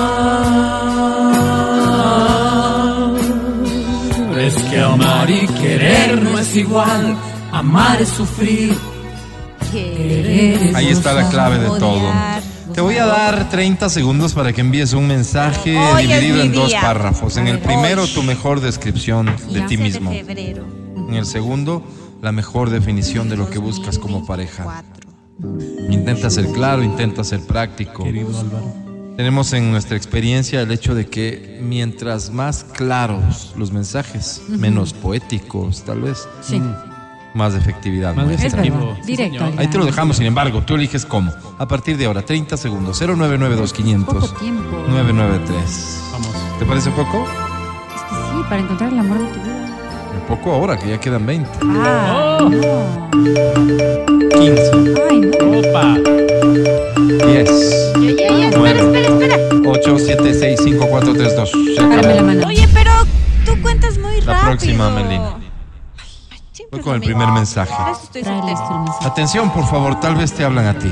Es 4.39 4.55
que 4.55 4.81
amar 4.81 5.29
y 5.29 5.47
querer 5.49 6.23
no 6.23 6.39
es 6.39 6.55
igual, 6.57 7.17
amar 7.53 8.01
es 8.01 8.09
sufrir. 8.09 8.79
Querer 9.73 10.63
es 10.63 10.75
Ahí 10.77 10.89
está 10.89 11.13
la 11.13 11.29
clave 11.29 11.59
de 11.59 11.67
todo. 11.79 12.13
Te 12.81 12.85
voy 12.85 12.97
a 12.97 13.05
dar 13.05 13.51
30 13.51 13.91
segundos 13.91 14.33
para 14.33 14.55
que 14.55 14.63
envíes 14.63 14.95
un 14.95 15.07
mensaje 15.07 15.77
Hoy 15.77 16.07
dividido 16.07 16.41
en 16.41 16.53
dos 16.53 16.69
día. 16.69 16.81
párrafos. 16.81 17.37
En 17.37 17.47
el 17.47 17.59
primero, 17.59 18.07
tu 18.07 18.23
mejor 18.23 18.63
descripción 18.63 19.27
de 19.53 19.61
ti 19.61 19.77
15 19.77 19.83
mismo. 19.83 20.11
En 20.11 21.13
el 21.13 21.27
segundo, 21.27 21.85
la 22.23 22.33
mejor 22.33 22.71
definición 22.71 23.29
de 23.29 23.37
lo 23.37 23.51
que 23.51 23.59
buscas 23.59 23.99
como 23.99 24.25
pareja. 24.25 24.83
Intenta 25.91 26.31
ser 26.31 26.47
claro, 26.53 26.83
intenta 26.83 27.23
ser 27.23 27.41
práctico. 27.41 28.03
Querido 28.03 28.31
Álvaro. 28.41 28.73
Tenemos 29.15 29.53
en 29.53 29.71
nuestra 29.71 29.99
experiencia 29.99 30.63
el 30.63 30.71
hecho 30.71 30.95
de 30.95 31.07
que 31.07 31.61
mientras 31.63 32.31
más 32.31 32.65
claros 32.65 33.53
los 33.59 33.73
mensajes, 33.73 34.41
menos 34.49 34.95
poéticos 34.95 35.85
tal 35.85 36.01
vez, 36.01 36.27
Sí. 36.41 36.63
Más 37.35 37.55
efectividad 37.55 38.15
Más 38.15 38.29
efectivo. 38.31 38.97
Sí, 39.03 39.13
Directo. 39.17 39.45
Ahí 39.57 39.69
te 39.69 39.79
lo 39.79 39.85
dejamos, 39.87 40.17
sin 40.17 40.27
embargo, 40.27 40.63
tú 40.63 40.75
eliges 40.75 41.05
cómo. 41.07 41.33
A 41.59 41.67
partir 41.69 41.97
de 41.97 42.07
ahora, 42.07 42.23
30 42.23 42.57
segundos, 42.57 42.99
0992 43.01 43.73
500 43.73 44.15
Poco 44.31 44.41
tiempo. 44.41 44.85
993. 44.89 46.03
Vamos. 46.13 46.29
¿Te 46.59 46.65
parece 46.67 46.91
poco? 46.91 47.25
Es 47.95 48.03
que 48.03 48.15
sí, 48.15 48.43
para 48.49 48.61
encontrar 48.63 48.93
el 48.93 48.99
amor 48.99 49.19
de 49.19 49.25
tu 49.27 49.41
vida. 49.41 49.67
Un 50.21 50.27
poco 50.37 50.53
ahora, 50.53 50.77
que 50.79 50.89
ya 50.89 50.99
quedan 50.99 51.25
20. 51.27 51.49
Ah, 51.65 52.39
Oh. 52.41 52.49
no. 52.49 53.11
15, 54.31 54.71
Ay, 55.11 55.21
no. 55.21 55.59
Opa. 55.59 55.97
10, 57.27 57.93
9, 58.57 59.63
8, 59.67 59.99
7, 59.99 60.35
6, 60.35 60.61
5, 60.65 60.87
4, 60.89 61.13
3, 61.15 61.37
2. 61.37 61.51
Se 61.51 61.81
Párame 61.83 62.15
la 62.15 62.23
mano. 62.23 62.47
Oye, 62.47 62.69
pero 62.73 62.91
tú 63.45 63.61
cuentas 63.63 63.99
muy 63.99 64.21
La 64.23 64.33
rápido. 64.35 64.51
próxima, 64.51 64.91
Melina. 64.91 65.35
Voy 66.71 66.81
con 66.81 66.95
el 66.95 67.01
primer 67.01 67.29
mensaje. 67.33 67.73
Este. 67.93 68.23
Atención, 69.05 69.51
por 69.53 69.67
favor, 69.67 69.99
tal 70.01 70.15
vez 70.15 70.33
te 70.33 70.45
hablan 70.45 70.67
a 70.67 70.79
ti. 70.79 70.91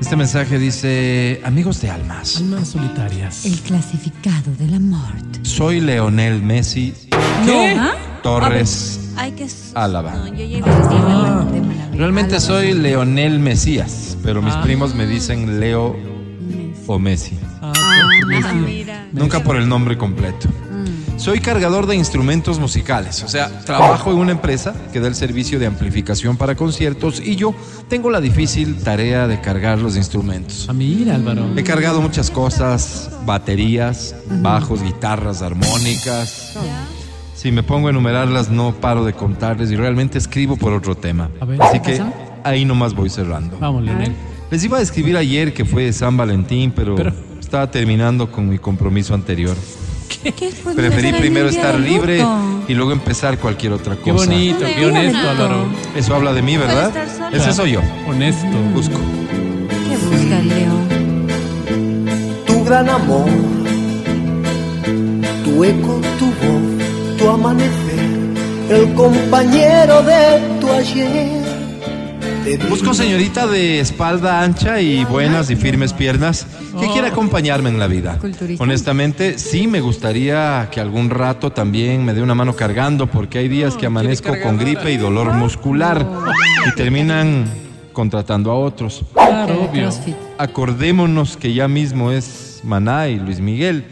Este 0.00 0.16
mensaje 0.16 0.58
dice, 0.58 1.40
amigos 1.44 1.80
de 1.80 1.90
almas, 1.90 2.36
Almas 2.38 2.68
solitarias. 2.68 3.44
El 3.44 3.58
clasificado 3.60 4.50
del 4.58 4.74
amor. 4.74 5.12
soy 5.42 5.80
Leonel 5.80 6.42
Messi 6.42 6.92
¿Qué? 7.44 7.76
¿Ah? 7.78 7.92
Torres. 8.22 8.98
Que 9.36 9.46
Álava. 9.74 10.12
No, 10.12 10.26
yo 10.28 10.44
llego 10.44 10.66
a 10.68 11.44
De 11.44 11.60
maravilla. 11.60 11.88
Realmente 11.94 12.40
soy 12.40 12.72
Leonel 12.72 13.38
Mesías, 13.38 14.16
pero 14.22 14.42
mis 14.42 14.54
Ah. 14.54 14.62
primos 14.62 14.94
me 14.94 15.06
dicen 15.06 15.60
Leo 15.60 15.94
o 16.86 16.98
Messi. 16.98 17.38
Ah, 17.60 17.72
Ah, 18.44 18.52
mira. 18.54 19.06
Nunca 19.12 19.40
por 19.40 19.56
el 19.56 19.68
nombre 19.68 19.96
completo. 19.98 20.48
Soy 21.16 21.38
cargador 21.38 21.86
de 21.86 21.94
instrumentos 21.94 22.58
musicales, 22.58 23.22
o 23.22 23.28
sea, 23.28 23.48
trabajo 23.64 24.10
en 24.10 24.18
una 24.18 24.32
empresa 24.32 24.74
que 24.92 24.98
da 24.98 25.06
el 25.06 25.14
servicio 25.14 25.58
de 25.60 25.66
amplificación 25.66 26.36
para 26.36 26.56
conciertos 26.56 27.20
y 27.24 27.36
yo 27.36 27.54
tengo 27.88 28.10
la 28.10 28.20
difícil 28.20 28.76
tarea 28.82 29.28
de 29.28 29.40
cargar 29.40 29.78
los 29.78 29.96
instrumentos. 29.96 30.66
Ah, 30.68 30.72
mira, 30.72 31.14
Álvaro. 31.14 31.46
He 31.56 31.62
cargado 31.62 32.00
muchas 32.00 32.30
cosas, 32.30 33.08
baterías, 33.24 34.16
bajos, 34.40 34.82
guitarras, 34.82 35.42
armónicas. 35.42 36.54
Si 37.34 37.52
me 37.52 37.62
pongo 37.62 37.86
a 37.86 37.90
enumerarlas 37.90 38.50
no 38.50 38.72
paro 38.74 39.04
de 39.04 39.12
contarles 39.12 39.70
y 39.70 39.76
realmente 39.76 40.18
escribo 40.18 40.56
por 40.56 40.72
otro 40.72 40.96
tema. 40.96 41.30
A. 41.40 41.64
Así 41.64 41.80
¿Qué 41.80 41.94
que 41.98 42.02
ahí 42.42 42.64
nomás 42.64 42.94
voy 42.94 43.10
cerrando. 43.10 43.58
Vamos, 43.60 43.84
Leonel. 43.84 44.12
Les 44.50 44.64
iba 44.64 44.78
a 44.78 44.80
escribir 44.82 45.16
ayer 45.16 45.54
que 45.54 45.64
fue 45.64 45.92
San 45.92 46.16
Valentín, 46.16 46.72
pero, 46.74 46.96
Pero- 46.96 47.12
estaba 47.40 47.70
terminando 47.70 48.30
con 48.30 48.48
mi 48.48 48.58
compromiso 48.58 49.14
anterior. 49.14 49.56
¿Qué 50.36 50.50
fue? 50.50 50.74
Preferí 50.74 51.12
primero 51.12 51.48
estar 51.48 51.78
libre 51.78 52.24
y 52.68 52.74
luego 52.74 52.92
empezar 52.92 53.38
cualquier 53.38 53.72
otra 53.72 53.96
cosa. 53.96 54.04
Qué 54.04 54.12
bonito, 54.12 54.64
qué 54.64 54.86
honesto. 54.86 55.30
Álvaro. 55.30 55.66
Eso 55.96 56.14
habla 56.14 56.32
de 56.32 56.42
mí, 56.42 56.56
¿verdad? 56.56 56.92
Ese 57.32 57.52
soy 57.52 57.72
yo. 57.72 57.80
Honesto. 58.06 58.46
Busco. 58.74 58.98
¿Qué 59.88 59.96
busca 59.96 60.38
el 60.38 60.48
Leo? 60.48 61.02
tu 62.46 62.64
gran 62.64 62.88
amor, 62.88 63.28
tu 65.44 65.64
eco, 65.64 66.00
tu 66.18 66.26
voz, 66.26 67.18
tu 67.18 67.28
amanecer, 67.28 68.04
el 68.68 68.94
compañero 68.94 70.02
de 70.02 70.58
tu 70.60 70.70
ayer. 70.70 71.41
Busco 72.68 72.92
señorita 72.92 73.46
de 73.46 73.78
espalda 73.78 74.42
ancha 74.42 74.80
y 74.80 75.04
buenas 75.04 75.50
y 75.50 75.56
firmes 75.56 75.92
piernas 75.92 76.46
que 76.78 76.88
quiera 76.88 77.08
acompañarme 77.08 77.68
en 77.68 77.78
la 77.78 77.86
vida. 77.86 78.18
Honestamente, 78.58 79.38
sí 79.38 79.68
me 79.68 79.80
gustaría 79.80 80.68
que 80.72 80.80
algún 80.80 81.10
rato 81.10 81.52
también 81.52 82.04
me 82.04 82.14
dé 82.14 82.22
una 82.22 82.34
mano 82.34 82.56
cargando 82.56 83.06
porque 83.06 83.38
hay 83.38 83.48
días 83.48 83.76
que 83.76 83.86
amanezco 83.86 84.32
con 84.42 84.58
gripe 84.58 84.90
y 84.92 84.96
dolor 84.96 85.32
muscular 85.34 86.04
y 86.66 86.74
terminan 86.74 87.44
contratando 87.92 88.50
a 88.50 88.54
otros. 88.54 89.04
Claro, 89.12 89.68
obvio. 89.70 89.90
Acordémonos 90.38 91.36
que 91.36 91.54
ya 91.54 91.68
mismo 91.68 92.10
es 92.10 92.60
Maná 92.64 93.08
y 93.08 93.18
Luis 93.18 93.40
Miguel, 93.40 93.84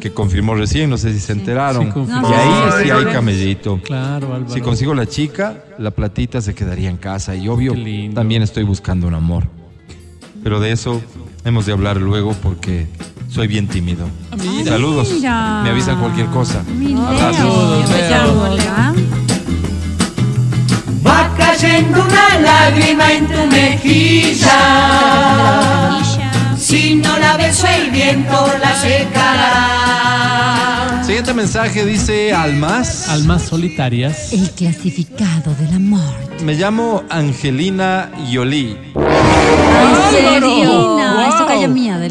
que 0.00 0.12
confirmó 0.12 0.54
recién, 0.54 0.90
no 0.90 0.96
sé 0.96 1.12
si 1.12 1.20
se 1.20 1.32
enteraron. 1.32 1.92
Sí, 1.92 2.00
y 2.08 2.32
ahí 2.32 2.84
Sí, 2.84 2.90
hay 2.90 3.04
camellito. 3.06 3.80
Claro, 3.82 4.34
Álvaro. 4.34 4.52
Si 4.54 4.60
consigo 4.60 4.94
la 4.94 5.06
chica, 5.06 5.64
la 5.78 5.90
platita 5.90 6.40
se 6.40 6.54
quedaría 6.54 6.90
en 6.90 6.96
casa 6.96 7.34
y 7.34 7.48
obvio, 7.48 7.74
también 8.14 8.42
estoy 8.42 8.64
buscando 8.64 9.06
un 9.06 9.14
amor. 9.14 9.44
Pero 10.42 10.60
de 10.60 10.72
eso 10.72 11.02
hemos 11.44 11.66
de 11.66 11.72
hablar 11.72 11.96
luego 11.98 12.34
porque 12.42 12.86
soy 13.28 13.46
bien 13.46 13.68
tímido. 13.68 14.06
Saludos. 14.64 15.10
Mira. 15.12 15.60
Me 15.62 15.70
avisan 15.70 15.98
cualquier 16.00 16.26
cosa. 16.26 16.62
Mi 16.74 16.94
Abrazos. 16.94 17.84
Va 21.06 21.34
cayendo 21.36 22.04
una 22.04 22.38
lágrima 22.40 23.12
en 23.12 23.26
tu 23.26 23.46
mejilla. 23.46 24.77
El 27.88 27.94
viento 27.94 28.46
la 28.60 28.74
secará. 28.74 29.82
Siguiente 31.02 31.32
mensaje 31.34 31.84
dice 31.84 32.32
Almas. 32.34 33.08
Almas 33.08 33.42
solitarias. 33.42 34.32
El 34.32 34.50
clasificado 34.50 35.54
del 35.54 35.74
amor. 35.74 36.02
Me 36.44 36.54
llamo 36.54 37.04
Angelina 37.08 38.10
Yoli. 38.30 38.76
¿En 38.94 40.10
serio? 40.10 40.70
Wow. 40.70 41.20
Esto 41.28 41.46
calla 41.46 41.68
mía, 41.68 41.98
de. 41.98 42.08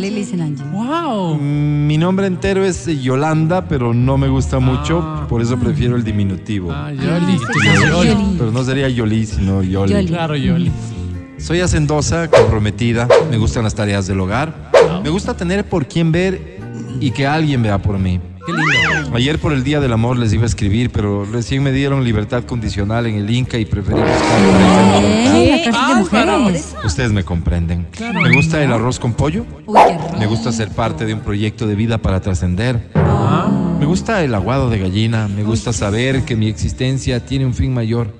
¡Wow! 0.71 1.37
Mi 1.37 1.97
nombre 1.97 2.27
entero 2.27 2.65
es 2.65 2.87
Yolanda, 3.01 3.67
pero 3.67 3.93
no 3.93 4.17
me 4.17 4.27
gusta 4.29 4.59
mucho, 4.59 5.25
por 5.29 5.41
eso 5.41 5.57
prefiero 5.57 5.95
el 5.95 6.03
diminutivo. 6.03 6.71
Ah, 6.71 6.91
Yoli. 6.91 7.05
Ah, 7.07 7.75
Yoli. 7.75 8.09
Yoli. 8.09 8.35
Pero 8.37 8.51
no 8.51 8.63
sería 8.63 8.89
Yoli, 8.89 9.25
sino 9.25 9.61
Yoli. 9.61 9.93
Yoli. 9.93 10.07
Claro, 10.07 10.35
Yoli. 10.35 10.71
Soy 11.37 11.61
hacendosa, 11.61 12.29
comprometida, 12.29 13.07
me 13.29 13.37
gustan 13.37 13.63
las 13.63 13.75
tareas 13.75 14.07
del 14.07 14.19
hogar. 14.19 14.71
Me 15.07 15.11
gusta 15.11 15.37
tener 15.37 15.63
por 15.63 15.87
quién 15.87 16.11
ver 16.11 16.59
y 16.99 17.11
que 17.11 17.25
alguien 17.25 17.63
vea 17.63 17.77
por 17.77 17.97
mí. 17.97 18.19
Qué 18.45 18.51
lindo. 18.51 19.15
Ayer 19.15 19.39
por 19.39 19.53
el 19.53 19.63
Día 19.63 19.79
del 19.79 19.93
Amor 19.93 20.17
les 20.17 20.33
iba 20.33 20.43
a 20.43 20.47
escribir, 20.47 20.89
pero 20.89 21.23
recién 21.23 21.63
me 21.63 21.71
dieron 21.71 22.03
libertad 22.03 22.43
condicional 22.43 23.05
en 23.05 23.15
el 23.15 23.29
Inca 23.29 23.57
y 23.57 23.63
preferí 23.63 24.01
buscar. 25.97 26.51
Ustedes 26.83 27.13
me 27.13 27.23
comprenden. 27.23 27.87
Claro. 27.91 28.19
Me 28.19 28.33
gusta 28.33 28.61
el 28.61 28.73
arroz 28.73 28.99
con 28.99 29.13
pollo, 29.13 29.45
Uy, 29.65 29.79
me 30.19 30.25
gusta 30.25 30.51
ser 30.51 30.71
parte 30.71 31.05
de 31.05 31.13
un 31.13 31.21
proyecto 31.21 31.67
de 31.67 31.75
vida 31.75 31.99
para 31.99 32.19
trascender. 32.19 32.91
Ah, 32.93 33.49
Me 33.79 33.85
gusta 33.85 34.25
el 34.25 34.35
aguado 34.35 34.69
de 34.69 34.77
gallina, 34.77 35.29
me 35.29 35.43
gusta 35.43 35.71
saber 35.71 36.23
que 36.23 36.35
mi 36.35 36.49
existencia 36.49 37.25
tiene 37.25 37.45
un 37.45 37.53
fin 37.53 37.73
mayor. 37.73 38.13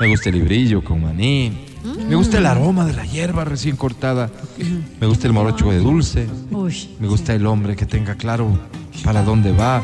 Me 0.00 0.06
gusta 0.06 0.28
el 0.28 0.36
librillo 0.36 0.84
con 0.84 1.02
maní, 1.02 1.69
Me 2.08 2.16
gusta 2.16 2.38
el 2.38 2.46
aroma 2.46 2.84
de 2.84 2.92
la 2.94 3.04
hierba 3.04 3.44
recién 3.44 3.76
cortada. 3.76 4.30
Me 5.00 5.06
gusta 5.06 5.26
el 5.26 5.32
morocho 5.32 5.70
de 5.70 5.78
dulce. 5.78 6.26
Uy. 6.50 6.90
Me 6.98 7.06
gusta 7.08 7.34
el 7.34 7.46
hombre 7.46 7.76
que 7.76 7.86
tenga 7.86 8.14
claro 8.16 8.58
para 9.04 9.22
dónde 9.22 9.52
va. 9.52 9.82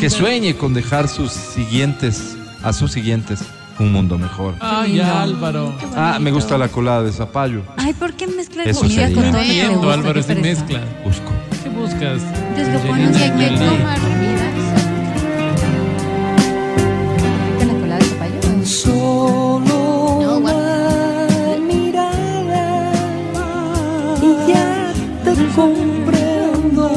Que 0.00 0.10
sueñe 0.10 0.56
con 0.56 0.74
dejar 0.74 1.08
sus 1.08 1.30
siguientes, 1.32 2.36
a 2.62 2.72
sus 2.72 2.92
siguientes, 2.92 3.40
un 3.78 3.92
mundo 3.92 4.18
mejor. 4.18 4.54
Ay, 4.60 5.00
Álvaro. 5.00 5.72
Ah, 5.94 6.18
me 6.20 6.32
gusta 6.32 6.58
la 6.58 6.68
colada 6.68 7.02
de 7.02 7.12
zapallo. 7.12 7.62
Ay, 7.76 7.94
¿por 7.94 8.14
qué 8.14 8.26
mezclar 8.26 8.66
Eso 8.66 8.80
comida 8.80 9.04
con 9.12 9.14
todo 9.14 9.32
lo 9.32 9.38
que? 9.38 9.62
Álvaro, 9.62 10.02
pereza. 10.02 10.34
mezcla. 10.34 10.80
Busco. 11.04 11.30
¿Qué 11.62 11.68
buscas? 11.68 12.22
Dios 12.56 12.68
comprendo. 25.58 26.88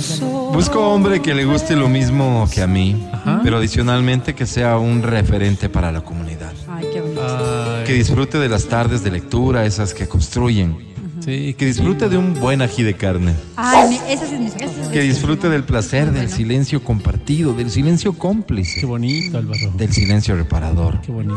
Soy. 0.00 0.28
Busco 0.52 0.80
hombre 0.80 1.20
que 1.22 1.34
le 1.34 1.44
guste 1.44 1.76
lo 1.76 1.88
mismo 1.88 2.48
que 2.52 2.62
a 2.62 2.66
mí, 2.66 3.08
Ajá. 3.12 3.40
pero 3.42 3.58
adicionalmente 3.58 4.34
que 4.34 4.46
sea 4.46 4.78
un 4.78 5.02
referente 5.02 5.68
para 5.68 5.92
la 5.92 6.00
comunidad. 6.02 6.52
Ay, 6.68 6.86
qué 6.92 7.00
bonito. 7.00 7.22
Ay, 7.22 7.84
Que 7.84 7.92
disfrute 7.94 8.38
de 8.38 8.48
las 8.48 8.66
tardes 8.66 9.02
de 9.04 9.10
lectura, 9.10 9.64
esas 9.64 9.94
que 9.94 10.08
construyen. 10.08 10.91
Sí, 11.24 11.54
Que 11.58 11.66
disfrute 11.66 12.08
de 12.08 12.16
un 12.16 12.34
buen 12.34 12.62
ají 12.62 12.82
de 12.82 12.94
carne. 12.94 13.34
Ay, 13.56 13.90
me- 13.90 14.16
sí 14.16 14.56
es. 14.60 14.88
Que 14.92 15.00
disfrute 15.00 15.48
del 15.48 15.64
placer 15.64 16.10
del 16.12 16.28
silencio 16.28 16.82
compartido, 16.82 17.52
del 17.54 17.70
silencio 17.70 18.12
Qué 18.12 18.18
cómplice, 18.18 18.84
bonito, 18.86 19.38
Álvaro. 19.38 19.72
del 19.76 19.92
silencio 19.92 20.36
reparador. 20.36 21.00
Qué 21.00 21.12
bonito. 21.12 21.34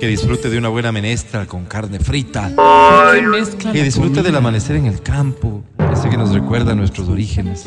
Que 0.00 0.06
disfrute 0.06 0.48
de 0.50 0.58
una 0.58 0.68
buena 0.68 0.92
menestra 0.92 1.46
con 1.46 1.64
carne 1.64 1.98
frita. 1.98 2.50
¿Qué 3.14 3.22
mezcla 3.22 3.72
Que 3.72 3.82
disfrute 3.82 4.08
comida? 4.08 4.22
del 4.22 4.36
amanecer 4.36 4.76
en 4.76 4.86
el 4.86 5.02
campo, 5.02 5.62
ese 5.92 6.08
que 6.08 6.16
nos 6.16 6.32
recuerda 6.32 6.72
a 6.72 6.74
nuestros 6.74 7.08
orígenes. 7.08 7.66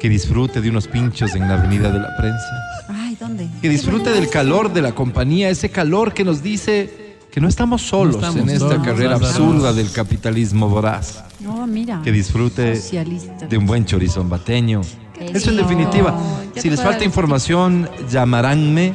Que 0.00 0.08
disfrute 0.08 0.60
de 0.60 0.68
unos 0.70 0.88
pinchos 0.88 1.34
en 1.36 1.42
la 1.48 1.54
avenida 1.54 1.90
de 1.92 2.00
la 2.00 2.16
prensa. 2.16 2.46
Ay, 2.88 3.16
¿dónde? 3.20 3.46
Que 3.60 3.68
disfrute 3.68 4.10
del 4.10 4.28
calor 4.28 4.72
de 4.72 4.82
la 4.82 4.92
compañía, 4.92 5.48
ese 5.48 5.70
calor 5.70 6.12
que 6.12 6.24
nos 6.24 6.42
dice 6.42 6.90
que 7.32 7.40
no 7.40 7.48
estamos 7.48 7.80
solos 7.82 8.16
No 8.20 8.28
estamos 8.28 8.42
en 8.48 8.54
esta 8.54 8.68
solos, 8.68 8.86
carrera 8.86 9.14
absurda 9.16 9.72
del 9.72 9.90
capitalismo 9.90 10.68
voraz. 10.68 11.24
No, 11.40 11.66
mira. 11.66 12.00
Que 12.04 12.12
disfrute 12.12 12.76
Socialista. 12.76 13.46
de 13.46 13.56
un 13.58 13.66
buen 13.66 13.84
chorizón 13.86 14.28
bateño. 14.28 14.82
Eso 15.18 15.50
en 15.50 15.56
definitiva. 15.56 16.14
Si 16.56 16.68
les 16.68 16.80
falta 16.82 17.04
información, 17.04 17.88
llamaránme. 18.10 18.92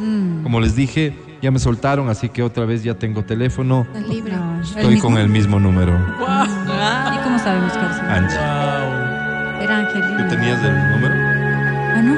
Mm, 0.00 0.42
Como 0.42 0.60
les 0.60 0.74
dije, 0.74 1.14
ya 1.42 1.50
me 1.50 1.58
soltaron, 1.58 2.08
así 2.08 2.30
que 2.30 2.42
otra 2.42 2.64
vez 2.64 2.82
ya 2.82 2.94
tengo 2.94 3.24
teléfono. 3.24 3.86
libre. 4.08 4.32
Estoy 4.62 4.98
con 4.98 5.18
el 5.18 5.28
mismo 5.28 5.60
número. 5.60 5.92
¿Y 5.92 7.18
cómo 7.22 7.38
sabemos 7.38 7.72
que 7.72 7.78
eres? 7.80 7.98
Angie. 8.08 8.38
Wow. 8.38 9.62
Era 9.62 9.78
Angelina. 9.78 10.16
¿Tú 10.28 10.34
tenías 10.34 10.64
el 10.64 10.90
número? 10.90 11.14
Ah, 11.16 12.02
no. 12.02 12.14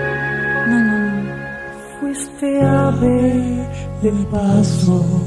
No, 0.67 0.85
no, 0.85 0.99
no. 0.99 2.01
Fuiste 2.01 2.63
ave 2.63 3.69
de 4.03 4.11
paso 4.31 5.26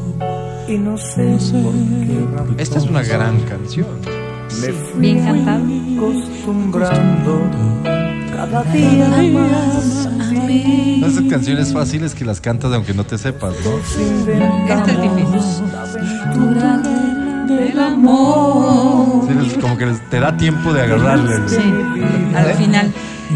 y 0.70 0.78
no 0.78 0.98
sé 0.98 1.38
por 1.64 1.74
qué 1.74 2.26
razón 2.36 2.56
Esta 2.60 2.78
es 2.78 2.86
una 2.86 3.02
gran 3.04 3.40
canción. 3.42 3.88
me 4.62 4.68
fui 4.72 5.20
acostumbrando 5.98 7.42
cada 8.36 8.64
día 8.72 9.08
más 9.34 10.06
a 10.08 10.10
ti. 10.48 11.04
Esas 11.06 11.24
canciones 11.30 11.74
fáciles 11.74 12.14
que 12.16 12.24
las 12.26 12.40
cantas 12.42 12.72
aunque 12.74 12.94
no 12.94 13.04
te 13.04 13.18
sepas, 13.18 13.54
¿no? 13.66 13.78
Esta 13.80 14.92
es 14.92 15.02
difícil. 15.02 15.66
del 17.48 17.80
amor. 17.80 19.26
Sí, 19.28 19.34
les- 19.34 19.58
como 19.58 19.76
que 19.78 19.86
te 20.12 20.20
da 20.20 20.38
tiempo 20.38 20.72
de 20.72 20.82
agarrarle. 20.84 21.40
¿no? 21.40 21.50
Sí, 21.50 21.74
al 22.36 22.54
final. 22.54 22.94
Si 23.30 23.36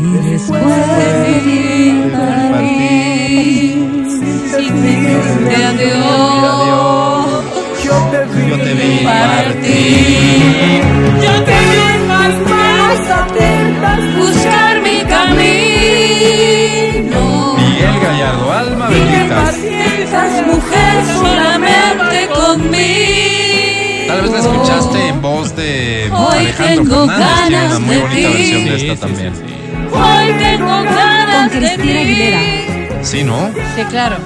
te 4.70 5.56
Adiós. 5.56 5.74
yo 5.74 5.76
te 5.78 5.84
vi, 5.86 7.03
Yo 8.50 8.58
te 8.58 8.74
vi 8.74 9.06
partir. 9.06 10.82
Yo 11.22 11.34
te 11.44 11.52
vi 11.52 12.08
más 12.08 12.36
más 12.50 13.00
atentas 13.10 14.00
buscar 14.18 14.82
mi 14.82 15.00
camino. 16.24 17.22
Miguel 17.58 18.00
Gallardo, 18.02 18.52
alma 18.52 18.88
bendita. 18.90 19.52
mujer, 20.48 21.06
solamente 21.14 22.28
conmigo. 22.34 24.08
Tal 24.08 24.22
vez 24.22 24.32
la 24.32 24.40
escuchaste 24.40 25.08
en 25.08 25.22
voz 25.22 25.56
de 25.56 26.10
Hoy 26.12 26.38
Alejandro 26.38 26.84
tengo 26.84 27.08
Fernández. 27.08 27.48
Tiene 27.48 27.58
una 27.58 27.68
ganas 27.68 27.80
muy 27.80 27.96
de 27.96 28.02
bonita 28.02 28.28
ti. 28.28 28.34
versión 28.34 28.66
de 28.66 28.76
esta 28.76 28.94
sí, 28.94 29.00
también. 29.02 29.36
sí, 29.36 29.42
sí. 29.48 29.54
Hoy 29.96 30.34
tengo 30.40 30.84
ganas 30.84 31.50
Con 31.52 31.62
de 31.62 31.68
Cristina 31.68 32.00
Aguilera. 32.02 32.40
ti. 32.40 32.46
Sí, 33.04 33.24
¿no? 33.24 33.52
Sí, 33.76 33.84
claro. 33.90 34.18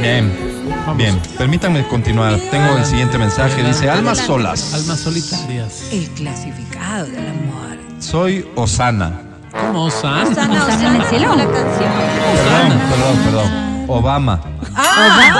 Bien. 0.00 0.55
Bien, 0.94 1.20
permítanme 1.36 1.86
continuar. 1.88 2.36
Tengo 2.50 2.76
el 2.76 2.84
siguiente 2.84 3.18
mensaje. 3.18 3.62
Dice, 3.62 3.90
almas 3.90 4.18
solas. 4.18 4.72
Almas 4.74 5.00
solitarias. 5.00 5.88
El 5.92 6.08
clasificado 6.10 7.06
del 7.06 7.28
amor. 7.28 7.76
Soy 7.98 8.46
Osana. 8.54 9.12
¿Cómo 9.50 9.84
Osana? 9.86 10.34
Sana, 10.34 10.58
¿Están 10.58 10.80
en 10.80 10.86
el 10.86 11.00
Osana, 11.00 11.04
cielo? 11.10 11.34
la 11.36 11.44
canción. 11.44 11.90
Perdón, 12.34 12.80
perdón, 12.90 13.18
perdón. 13.24 13.84
Obama. 13.88 14.40
Ah, 14.74 15.38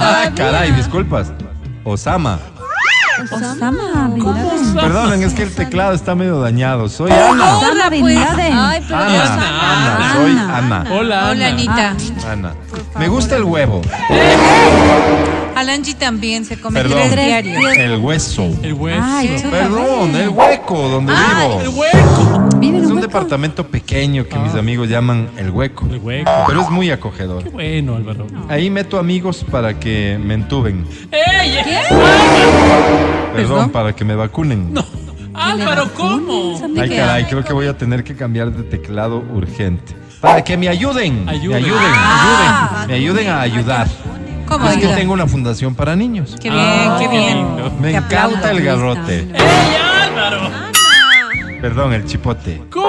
Ah, 0.00 0.30
caray, 0.34 0.72
disculpas. 0.72 1.32
Osama. 1.84 2.38
Osama 3.34 4.08
Bin 4.14 4.24
Laden. 4.24 4.74
Perdonen, 4.74 5.22
es 5.22 5.34
que 5.34 5.42
el 5.42 5.52
teclado 5.54 5.92
está 5.94 6.14
medio 6.14 6.40
dañado. 6.40 6.88
Soy 6.88 7.10
Ana. 7.10 7.56
Osama 7.58 7.88
Bin 7.90 8.14
Laden. 8.14 8.52
Ay, 8.56 8.84
pero 8.86 9.00
Ana, 9.00 9.22
Osana. 9.22 9.96
Ana, 9.96 10.12
soy 10.14 10.30
Ana. 10.32 10.84
Hola, 10.90 11.28
Hola, 11.30 11.30
Ana. 11.30 11.48
Anita. 11.48 11.96
Ana. 12.30 12.54
Me 12.98 13.08
gusta 13.08 13.36
el 13.36 13.44
huevo, 13.44 13.80
Alangi 15.54 15.94
también 15.94 16.44
se 16.44 16.58
come 16.60 16.80
Perdón. 16.82 16.98
tres 17.10 17.26
diarios. 17.26 17.76
el 17.76 17.96
hueso. 17.98 18.48
El 18.62 18.72
hueso. 18.74 19.00
Ay, 19.04 19.42
Perdón, 19.50 20.16
el 20.16 20.28
hueco 20.30 20.88
donde 20.88 21.12
el 21.12 21.18
vivo. 21.62 21.78
hueco. 21.80 22.41
Vive 22.62 22.78
en 22.78 22.84
Es 22.84 22.90
un 22.90 22.96
hueco. 22.98 23.08
departamento 23.08 23.66
pequeño 23.66 24.24
que 24.28 24.38
mis 24.38 24.54
amigos 24.54 24.88
llaman 24.88 25.28
el 25.36 25.50
hueco, 25.50 25.86
El 25.90 25.98
hueco. 25.98 26.30
pero 26.46 26.60
es 26.62 26.70
muy 26.70 26.90
acogedor. 26.90 27.42
Qué 27.42 27.50
bueno, 27.50 27.96
Álvaro. 27.96 28.26
Ahí 28.48 28.70
meto 28.70 28.98
amigos 28.98 29.44
para 29.50 29.78
que 29.80 30.18
me 30.22 30.34
entuben. 30.34 30.86
¡Ey! 31.10 31.56
Perdón, 31.88 33.34
¿Perdón? 33.34 33.70
para 33.70 33.92
que 33.94 34.04
me 34.04 34.14
vacunen. 34.14 34.72
No. 34.72 34.84
Álvaro, 35.34 35.90
¿cómo? 35.94 36.60
Ay, 36.80 36.90
caray, 36.90 37.24
creo 37.24 37.42
que 37.42 37.52
voy 37.52 37.66
a 37.66 37.76
tener 37.76 38.04
que 38.04 38.14
cambiar 38.14 38.52
de 38.52 38.62
teclado 38.62 39.18
urgente. 39.34 39.96
Para 40.20 40.44
que 40.44 40.56
me 40.56 40.68
ayuden. 40.68 41.28
Ayuden. 41.28 41.62
Me 41.62 41.66
ayuden. 41.66 41.82
Ah. 41.96 42.84
Me 42.86 42.94
ayuden 42.94 43.28
a 43.28 43.40
ayudar. 43.40 43.88
¿Cómo 44.46 44.68
Es 44.68 44.76
que 44.76 44.86
tengo 44.88 45.14
una 45.14 45.26
fundación 45.26 45.74
para 45.74 45.96
niños. 45.96 46.36
Qué 46.40 46.50
bien, 46.50 46.62
Ah, 46.64 46.96
qué 47.00 47.08
qué 47.08 47.10
bien. 47.18 47.38
lindo. 47.38 47.72
Me 47.80 47.90
Te 47.90 47.96
encanta 47.96 48.24
aplaudo. 48.38 48.48
el 48.58 48.64
garrote. 48.64 49.18
¡Ey, 49.34 49.76
Álvaro! 50.06 50.71
Perdón, 51.62 51.92
el 51.94 52.04
chipote. 52.04 52.60
¿Cómo? 52.70 52.86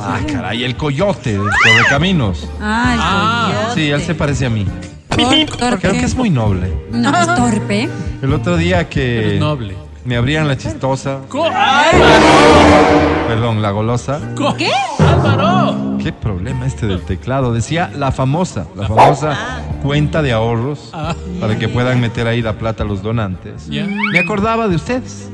Ah, 0.00 0.18
caray, 0.32 0.62
el 0.64 0.76
coyote 0.76 1.32
del 1.32 1.42
Correcaminos. 1.42 2.48
Ay, 2.60 2.96
Ah. 3.00 3.70
Sí, 3.74 3.90
él 3.90 4.00
se 4.02 4.14
parece 4.14 4.46
a 4.46 4.50
mí. 4.50 4.64
¿Por 5.08 5.78
Creo 5.80 5.92
que 5.92 6.04
es 6.04 6.14
muy 6.14 6.30
noble. 6.30 6.72
no, 6.92 7.10
es 7.18 7.26
torpe. 7.34 7.88
El 8.22 8.32
otro 8.32 8.56
día 8.56 8.88
que 8.88 9.36
noble. 9.40 9.76
me 10.04 10.16
abrían 10.16 10.46
la 10.46 10.56
chistosa, 10.56 11.18
¿Cómo? 11.28 11.46
¡Álvaro! 11.46 13.26
perdón, 13.26 13.60
la 13.62 13.70
golosa. 13.72 14.20
¿Qué? 14.56 14.70
¡Álvaro! 15.00 15.98
Qué 16.00 16.12
problema 16.12 16.66
este 16.66 16.86
del 16.86 17.00
teclado. 17.02 17.52
Decía 17.52 17.90
la 17.96 18.12
famosa, 18.12 18.66
la 18.76 18.86
famosa 18.86 19.36
cuenta 19.82 20.22
de 20.22 20.32
ahorros 20.32 20.90
Ah. 20.92 21.14
para 21.40 21.58
que 21.58 21.68
puedan 21.68 22.00
meter 22.00 22.28
ahí 22.28 22.42
la 22.42 22.52
plata 22.52 22.84
los 22.84 23.02
donantes. 23.02 23.66
Me 23.68 24.18
acordaba 24.20 24.68
de 24.68 24.76
ustedes. 24.76 25.30